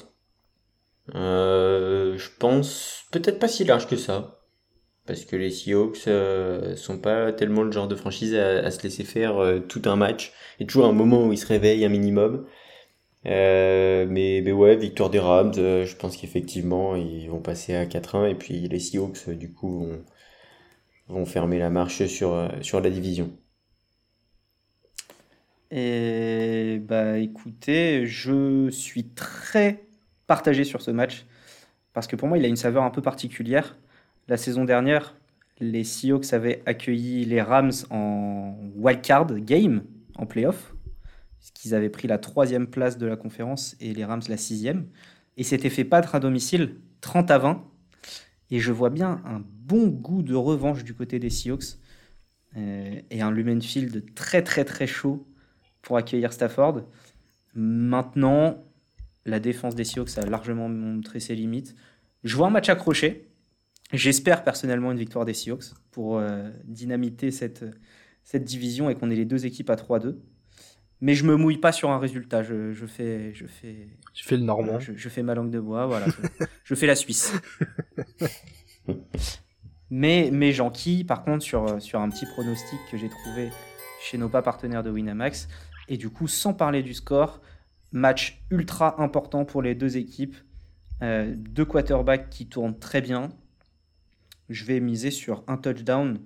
Euh, 1.14 2.16
je 2.18 2.28
pense 2.38 3.04
peut-être 3.10 3.38
pas 3.38 3.48
si 3.48 3.64
large 3.64 3.86
que 3.86 3.96
ça. 3.96 4.40
Parce 5.06 5.24
que 5.24 5.36
les 5.36 5.50
Seahawks 5.50 6.06
euh, 6.06 6.76
sont 6.76 6.98
pas 6.98 7.32
tellement 7.32 7.62
le 7.62 7.72
genre 7.72 7.88
de 7.88 7.94
franchise 7.94 8.34
à, 8.34 8.70
se 8.70 8.82
laisser 8.82 9.04
faire 9.04 9.38
euh, 9.38 9.60
tout 9.60 9.82
un 9.86 9.96
match. 9.96 10.32
Il 10.58 10.62
y 10.62 10.64
a 10.64 10.66
toujours 10.66 10.86
un 10.86 10.92
moment 10.92 11.26
où 11.26 11.32
ils 11.32 11.38
se 11.38 11.46
réveillent 11.46 11.84
un 11.84 11.88
minimum. 11.88 12.46
Mais, 13.24 14.40
mais 14.42 14.52
ouais, 14.52 14.76
victoire 14.76 15.10
des 15.10 15.18
Rams, 15.18 15.52
je 15.54 15.96
pense 15.96 16.16
qu'effectivement, 16.16 16.96
ils 16.96 17.28
vont 17.28 17.40
passer 17.40 17.74
à 17.74 17.84
4-1 17.84 18.30
et 18.30 18.34
puis 18.34 18.68
les 18.68 18.78
Seahawks, 18.78 19.28
du 19.30 19.52
coup, 19.52 19.86
vont, 19.86 20.04
vont 21.08 21.26
fermer 21.26 21.58
la 21.58 21.70
marche 21.70 22.06
sur, 22.06 22.50
sur 22.62 22.80
la 22.80 22.90
division. 22.90 23.30
Et 25.70 26.80
bah 26.86 27.18
écoutez, 27.18 28.06
je 28.06 28.70
suis 28.70 29.04
très 29.04 29.84
partagé 30.26 30.64
sur 30.64 30.80
ce 30.80 30.90
match 30.90 31.26
parce 31.92 32.06
que 32.06 32.16
pour 32.16 32.28
moi, 32.28 32.38
il 32.38 32.44
a 32.44 32.48
une 32.48 32.56
saveur 32.56 32.84
un 32.84 32.90
peu 32.90 33.02
particulière. 33.02 33.76
La 34.28 34.36
saison 34.36 34.64
dernière, 34.64 35.14
les 35.60 35.84
Seahawks 35.84 36.32
avaient 36.32 36.62
accueilli 36.66 37.24
les 37.24 37.42
Rams 37.42 37.72
en 37.90 38.56
wildcard 38.76 39.40
game, 39.40 39.82
en 40.16 40.26
playoff 40.26 40.74
qu'ils 41.58 41.74
avaient 41.74 41.90
pris 41.90 42.08
la 42.08 42.18
troisième 42.18 42.66
place 42.66 42.98
de 42.98 43.06
la 43.06 43.16
conférence 43.16 43.76
et 43.80 43.92
les 43.92 44.04
Rams 44.04 44.22
la 44.28 44.36
sixième. 44.36 44.86
Et 45.36 45.42
s'était 45.42 45.70
fait 45.70 45.84
battre 45.84 46.14
à 46.14 46.20
domicile 46.20 46.76
30 47.00 47.30
à 47.30 47.38
20. 47.38 47.64
Et 48.50 48.60
je 48.60 48.72
vois 48.72 48.90
bien 48.90 49.20
un 49.24 49.42
bon 49.68 49.88
goût 49.88 50.22
de 50.22 50.34
revanche 50.34 50.82
du 50.82 50.94
côté 50.94 51.18
des 51.18 51.30
Seahawks 51.30 51.76
euh, 52.56 53.00
et 53.10 53.20
un 53.20 53.30
Lumen 53.30 53.60
Field 53.60 54.14
très 54.14 54.42
très 54.42 54.64
très 54.64 54.86
chaud 54.86 55.26
pour 55.82 55.96
accueillir 55.96 56.32
Stafford. 56.32 56.82
Maintenant, 57.54 58.64
la 59.26 59.40
défense 59.40 59.74
des 59.74 59.84
Seahawks 59.84 60.16
a 60.16 60.22
largement 60.22 60.68
montré 60.68 61.20
ses 61.20 61.34
limites. 61.34 61.76
Je 62.24 62.34
vois 62.36 62.48
un 62.48 62.50
match 62.50 62.68
accroché. 62.68 63.28
J'espère 63.92 64.42
personnellement 64.42 64.90
une 64.92 64.98
victoire 64.98 65.24
des 65.24 65.34
Seahawks 65.34 65.74
pour 65.90 66.18
euh, 66.18 66.50
dynamiter 66.64 67.30
cette, 67.30 67.64
cette 68.24 68.44
division 68.44 68.90
et 68.90 68.94
qu'on 68.94 69.10
ait 69.10 69.16
les 69.16 69.24
deux 69.24 69.46
équipes 69.46 69.70
à 69.70 69.76
3-2 69.76 70.16
mais 71.00 71.14
je 71.14 71.24
me 71.24 71.36
mouille 71.36 71.58
pas 71.58 71.70
sur 71.70 71.90
un 71.90 71.98
résultat. 72.00 72.42
Je, 72.42 72.72
je 72.72 72.84
fais, 72.84 73.32
je 73.32 73.46
fais. 73.46 73.88
Tu 74.14 74.24
fais 74.24 74.36
le 74.36 74.42
normand. 74.42 74.80
Je, 74.80 75.08
fais 75.08 75.22
ma 75.22 75.36
langue 75.36 75.50
de 75.50 75.60
bois, 75.60 75.86
voilà. 75.86 76.06
je, 76.64 76.74
fais 76.74 76.86
la 76.86 76.96
Suisse. 76.96 77.32
mais, 79.90 80.30
mais 80.32 80.52
j'enquille, 80.52 81.04
par 81.04 81.24
contre, 81.24 81.42
sur, 81.42 81.80
sur 81.80 82.00
un 82.00 82.08
petit 82.08 82.26
pronostic 82.26 82.78
que 82.90 82.96
j'ai 82.96 83.08
trouvé 83.08 83.50
chez 84.00 84.18
nos 84.18 84.28
pas 84.28 84.42
partenaires 84.42 84.82
de 84.82 84.90
Winamax. 84.90 85.48
Et 85.88 85.96
du 85.96 86.10
coup, 86.10 86.28
sans 86.28 86.54
parler 86.54 86.82
du 86.82 86.94
score, 86.94 87.40
match 87.92 88.42
ultra 88.50 89.02
important 89.02 89.44
pour 89.44 89.62
les 89.62 89.74
deux 89.74 89.96
équipes. 89.96 90.36
Euh, 91.02 91.32
deux 91.36 91.64
quarterbacks 91.64 92.28
qui 92.28 92.46
tournent 92.46 92.78
très 92.78 93.00
bien. 93.00 93.30
Je 94.48 94.64
vais 94.64 94.80
miser 94.80 95.10
sur 95.10 95.44
un 95.46 95.56
touchdown 95.56 96.18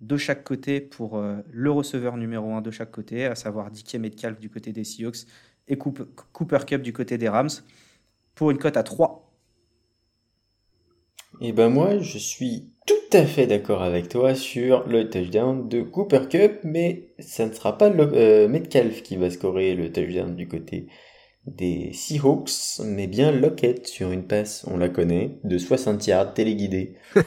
de 0.00 0.16
chaque 0.16 0.44
côté 0.44 0.80
pour 0.80 1.16
euh, 1.16 1.36
le 1.50 1.70
receveur 1.70 2.16
numéro 2.16 2.52
1 2.52 2.60
de 2.60 2.70
chaque 2.70 2.90
côté, 2.90 3.24
à 3.24 3.34
savoir 3.34 3.70
DK 3.70 3.94
Metcalf 3.94 4.38
du 4.38 4.50
côté 4.50 4.72
des 4.72 4.84
Seahawks 4.84 5.26
et 5.68 5.78
Cooper 5.78 6.58
Cup 6.66 6.82
du 6.82 6.92
côté 6.92 7.18
des 7.18 7.28
Rams, 7.28 7.50
pour 8.34 8.50
une 8.50 8.58
cote 8.58 8.76
à 8.76 8.82
3. 8.82 9.22
Et 11.40 11.48
eh 11.48 11.52
ben 11.52 11.68
moi, 11.68 11.98
je 11.98 12.18
suis 12.18 12.72
tout 12.86 13.16
à 13.16 13.24
fait 13.24 13.46
d'accord 13.46 13.82
avec 13.82 14.08
toi 14.08 14.34
sur 14.34 14.86
le 14.86 15.10
touchdown 15.10 15.68
de 15.68 15.82
Cooper 15.82 16.28
Cup, 16.30 16.60
mais 16.64 17.08
ça 17.18 17.46
ne 17.46 17.52
sera 17.52 17.76
pas 17.76 17.88
le, 17.88 18.08
euh, 18.14 18.48
Metcalf 18.48 19.02
qui 19.02 19.16
va 19.16 19.30
scorer 19.30 19.74
le 19.74 19.92
touchdown 19.92 20.34
du 20.34 20.48
côté 20.48 20.86
des 21.46 21.92
Seahawks, 21.92 22.80
mais 22.84 23.06
bien 23.06 23.30
Lockett 23.30 23.86
sur 23.86 24.10
une 24.10 24.24
passe, 24.24 24.64
on 24.68 24.76
la 24.76 24.88
connaît, 24.88 25.38
de 25.44 25.58
60 25.58 26.06
yards 26.06 26.34
téléguidée. 26.34 26.94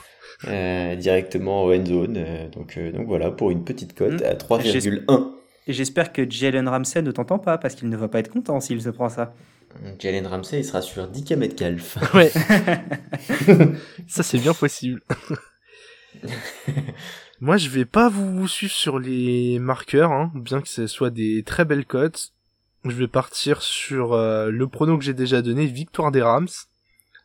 Euh, 0.48 0.96
directement 0.96 1.66
au 1.66 1.74
end 1.74 1.86
zone. 1.86 2.16
Euh, 2.18 2.48
donc, 2.50 2.78
euh, 2.78 2.94
donc 2.94 3.08
voilà, 3.08 3.30
pour 3.30 3.52
une 3.52 3.66
petite 3.66 3.94
cote 3.94 4.22
hmm. 4.22 4.26
à 4.26 4.36
3,1. 4.36 5.32
Et 5.68 5.74
j'espère 5.74 6.14
que 6.14 6.30
Jalen 6.30 6.68
Ramsey 6.68 7.02
ne 7.02 7.12
t'entend 7.12 7.40
pas 7.40 7.58
parce 7.58 7.76
qu'il 7.76 7.90
ne 7.90 7.98
va 7.98 8.08
pas 8.08 8.20
être 8.20 8.32
content 8.32 8.60
s'il 8.62 8.82
se 8.82 8.90
prend 8.90 9.10
ça. 9.10 9.34
Jalen 10.00 10.26
Ramsey, 10.26 10.60
il 10.60 10.64
sera 10.64 10.82
sur 10.82 11.08
10 11.08 11.36
Metcalf. 11.36 11.98
Ouais. 12.14 12.30
ça, 14.08 14.24
c'est 14.24 14.38
bien 14.38 14.54
possible. 14.54 15.02
Moi, 17.42 17.58
je 17.58 17.70
vais 17.70 17.86
pas 17.86 18.10
vous 18.10 18.48
suivre 18.48 18.74
sur 18.74 19.00
les 19.00 19.60
marqueurs, 19.60 20.12
hein, 20.12 20.32
bien 20.36 20.62
que 20.62 20.68
ce 20.68 20.88
soit 20.88 21.10
des 21.10 21.44
très 21.44 21.66
belles 21.66 21.86
cotes. 21.86 22.34
Je 22.86 22.92
vais 22.92 23.08
partir 23.08 23.62
sur 23.62 24.16
le 24.16 24.68
prono 24.68 24.98
que 24.98 25.04
j'ai 25.04 25.14
déjà 25.14 25.42
donné, 25.42 25.66
victoire 25.66 26.12
des 26.12 26.22
Rams, 26.22 26.48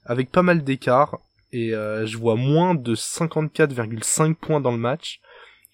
avec 0.05 0.31
pas 0.31 0.43
mal 0.43 0.63
d'écart 0.63 1.19
et 1.55 1.73
euh, 1.73 2.05
je 2.05 2.19
vois 2.19 2.35
moins 2.35 2.75
de 2.75 2.97
54,5 2.97 4.35
points 4.35 4.61
dans 4.61 4.73
le 4.73 4.79
match. 4.79 5.21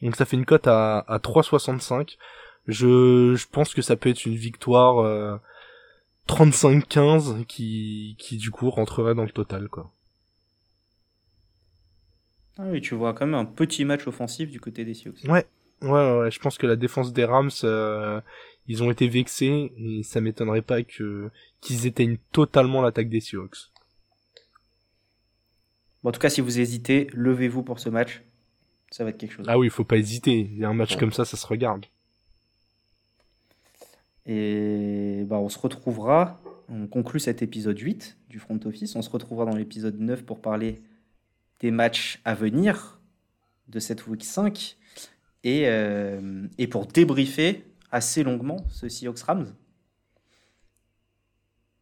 Donc 0.03 0.15
ça 0.15 0.27
fait 0.27 0.37
une 0.37 0.45
cote 0.45 0.67
à, 0.67 0.99
à 0.99 1.19
3,65. 1.19 2.17
Je, 2.67 3.35
je 3.35 3.47
pense 3.51 3.73
que 3.73 3.81
ça 3.81 3.97
peut 3.97 4.11
être 4.11 4.27
une 4.27 4.37
victoire 4.37 4.99
euh, 4.99 5.37
35-15 6.29 7.47
qui, 7.47 8.15
qui 8.19 8.37
du 8.37 8.51
coup 8.51 8.71
rentrerait 8.71 9.15
dans 9.15 9.25
le 9.25 9.31
total 9.31 9.69
quoi. 9.69 9.91
Ah 12.61 12.67
oui, 12.71 12.81
tu 12.81 12.95
vois 12.95 13.15
quand 13.15 13.27
même 13.27 13.35
un 13.35 13.45
petit 13.45 13.85
match 13.85 14.07
offensif 14.07 14.51
du 14.51 14.61
côté 14.61 14.85
des 14.85 14.95
Sioux. 14.95 15.15
Ouais, 15.25 15.47
ouais, 15.83 16.19
ouais, 16.19 16.31
je 16.31 16.39
pense 16.39 16.59
que 16.59 16.67
la 16.67 16.77
défense 16.77 17.13
des 17.13 17.25
Rams, 17.25 17.51
euh, 17.65 18.21
ils 18.67 18.83
ont 18.83 18.91
été 18.91 19.09
vexés 19.09 19.73
et 19.79 20.03
ça 20.03 20.21
m'étonnerait 20.21 20.63
pas 20.63 20.83
que 20.83 21.31
qu'ils 21.61 21.87
éteignent 21.87 22.19
totalement 22.33 22.83
l'attaque 22.83 23.09
des 23.09 23.21
Sioux 23.21 23.49
en 26.03 26.13
tout 26.13 26.21
cas, 26.21 26.31
si 26.31 26.41
vous 26.41 26.61
hésitez, 26.61 27.09
levez-vous 27.13 27.63
pour 27.63 27.79
ce 27.79 27.89
match. 27.89 28.23
Ça 28.91 29.05
va 29.05 29.11
être 29.11 29.19
quelque 29.19 29.33
chose. 29.33 29.47
Ah 29.49 29.59
oui, 29.59 29.67
il 29.67 29.71
faut 29.71 29.85
pas 29.85 29.99
hésiter. 29.99 30.49
Il 30.51 30.59
y 30.59 30.65
a 30.65 30.69
un 30.69 30.75
match 30.75 30.97
comme 30.97 31.13
ça, 31.13 31.25
ça 31.25 31.37
se 31.37 31.47
regarde. 31.47 31.87
Et 34.27 35.25
bah, 35.27 35.39
on 35.39 35.49
se 35.49 35.59
retrouvera, 35.59 36.41
on 36.69 36.87
conclut 36.87 37.21
cet 37.21 37.43
épisode 37.43 37.79
8 37.79 38.17
du 38.29 38.39
Front 38.39 38.59
Office. 38.65 38.97
On 38.97 39.03
se 39.03 39.11
retrouvera 39.11 39.45
dans 39.45 39.57
l'épisode 39.57 40.01
9 40.01 40.25
pour 40.25 40.41
parler 40.41 40.83
des 41.61 41.71
matchs 41.71 42.21
à 42.25 42.35
venir 42.35 43.01
de 43.69 43.79
cette 43.79 44.07
week 44.07 44.25
5 44.25 44.77
et, 45.45 45.63
euh, 45.67 46.47
et 46.59 46.67
pour 46.67 46.87
débriefer 46.87 47.65
assez 47.91 48.23
longuement 48.23 48.65
ce 48.69 48.89
Seahawks 48.89 49.21
Rams. 49.21 49.55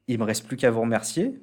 Il 0.07 0.19
me 0.19 0.25
reste 0.25 0.47
plus 0.47 0.57
qu'à 0.57 0.71
vous 0.71 0.81
remercier. 0.81 1.35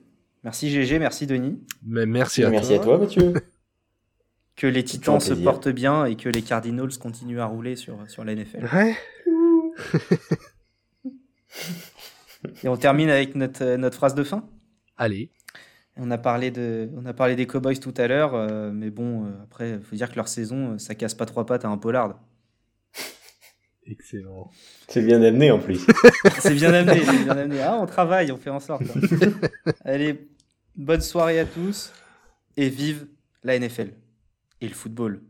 Merci 0.44 0.70
GG, 0.70 1.00
merci 1.00 1.28
Denis. 1.28 1.60
Mais 1.84 2.06
merci 2.06 2.44
à 2.44 2.50
merci 2.50 2.70
toi. 2.70 2.82
à 2.82 2.84
toi 2.84 2.98
Mathieu. 3.00 3.34
que 4.56 4.68
les 4.68 4.84
Titans 4.84 5.20
se 5.20 5.34
portent 5.34 5.70
bien 5.70 6.06
et 6.06 6.16
que 6.16 6.30
les 6.30 6.42
Cardinals 6.42 6.98
continuent 6.98 7.40
à 7.40 7.46
rouler 7.46 7.76
sur, 7.76 7.98
sur 8.10 8.24
la 8.24 8.36
NFL. 8.36 8.70
Ouais. 8.74 8.96
et 12.64 12.68
on 12.68 12.78
termine 12.78 13.10
avec 13.10 13.36
notre, 13.36 13.76
notre 13.76 13.98
phrase 13.98 14.16
de 14.16 14.24
fin. 14.24 14.48
Allez. 14.98 15.30
On 15.98 16.12
a 16.12 16.18
parlé, 16.18 16.52
de, 16.52 16.90
on 16.98 17.06
a 17.06 17.14
parlé 17.14 17.36
des 17.36 17.48
Cowboys 17.48 17.80
tout 17.80 17.94
à 17.98 18.08
l'heure, 18.08 18.36
euh, 18.36 18.72
mais 18.74 18.90
bon, 18.90 19.26
euh, 19.26 19.30
après, 19.44 19.72
il 19.72 19.82
faut 19.82 19.96
dire 19.96 20.12
que 20.12 20.18
leur 20.18 20.28
saison, 20.28 20.74
euh, 20.74 20.78
ça 20.78 20.94
casse 20.94 21.14
pas 21.14 21.26
trois 21.26 21.46
pattes 21.46 21.64
à 21.64 21.70
un 21.70 21.78
pollard. 21.78 22.20
Excellent. 23.86 24.52
C'est 24.90 25.02
bien 25.02 25.22
amené 25.22 25.52
en 25.52 25.60
plus. 25.60 25.88
c'est 26.40 26.54
bien 26.54 26.74
amené, 26.74 27.02
c'est 27.04 27.24
bien 27.24 27.38
amené. 27.38 27.62
Ah, 27.62 27.78
on 27.80 27.86
travaille, 27.86 28.32
on 28.32 28.38
fait 28.38 28.50
en 28.50 28.60
sorte. 28.60 28.84
Allez, 29.86 30.28
Bonne 30.78 31.00
soirée 31.00 31.40
à 31.40 31.46
tous 31.46 31.94
et 32.58 32.68
vive 32.68 33.08
la 33.44 33.58
NFL 33.58 33.94
et 34.60 34.68
le 34.68 34.74
football. 34.74 35.22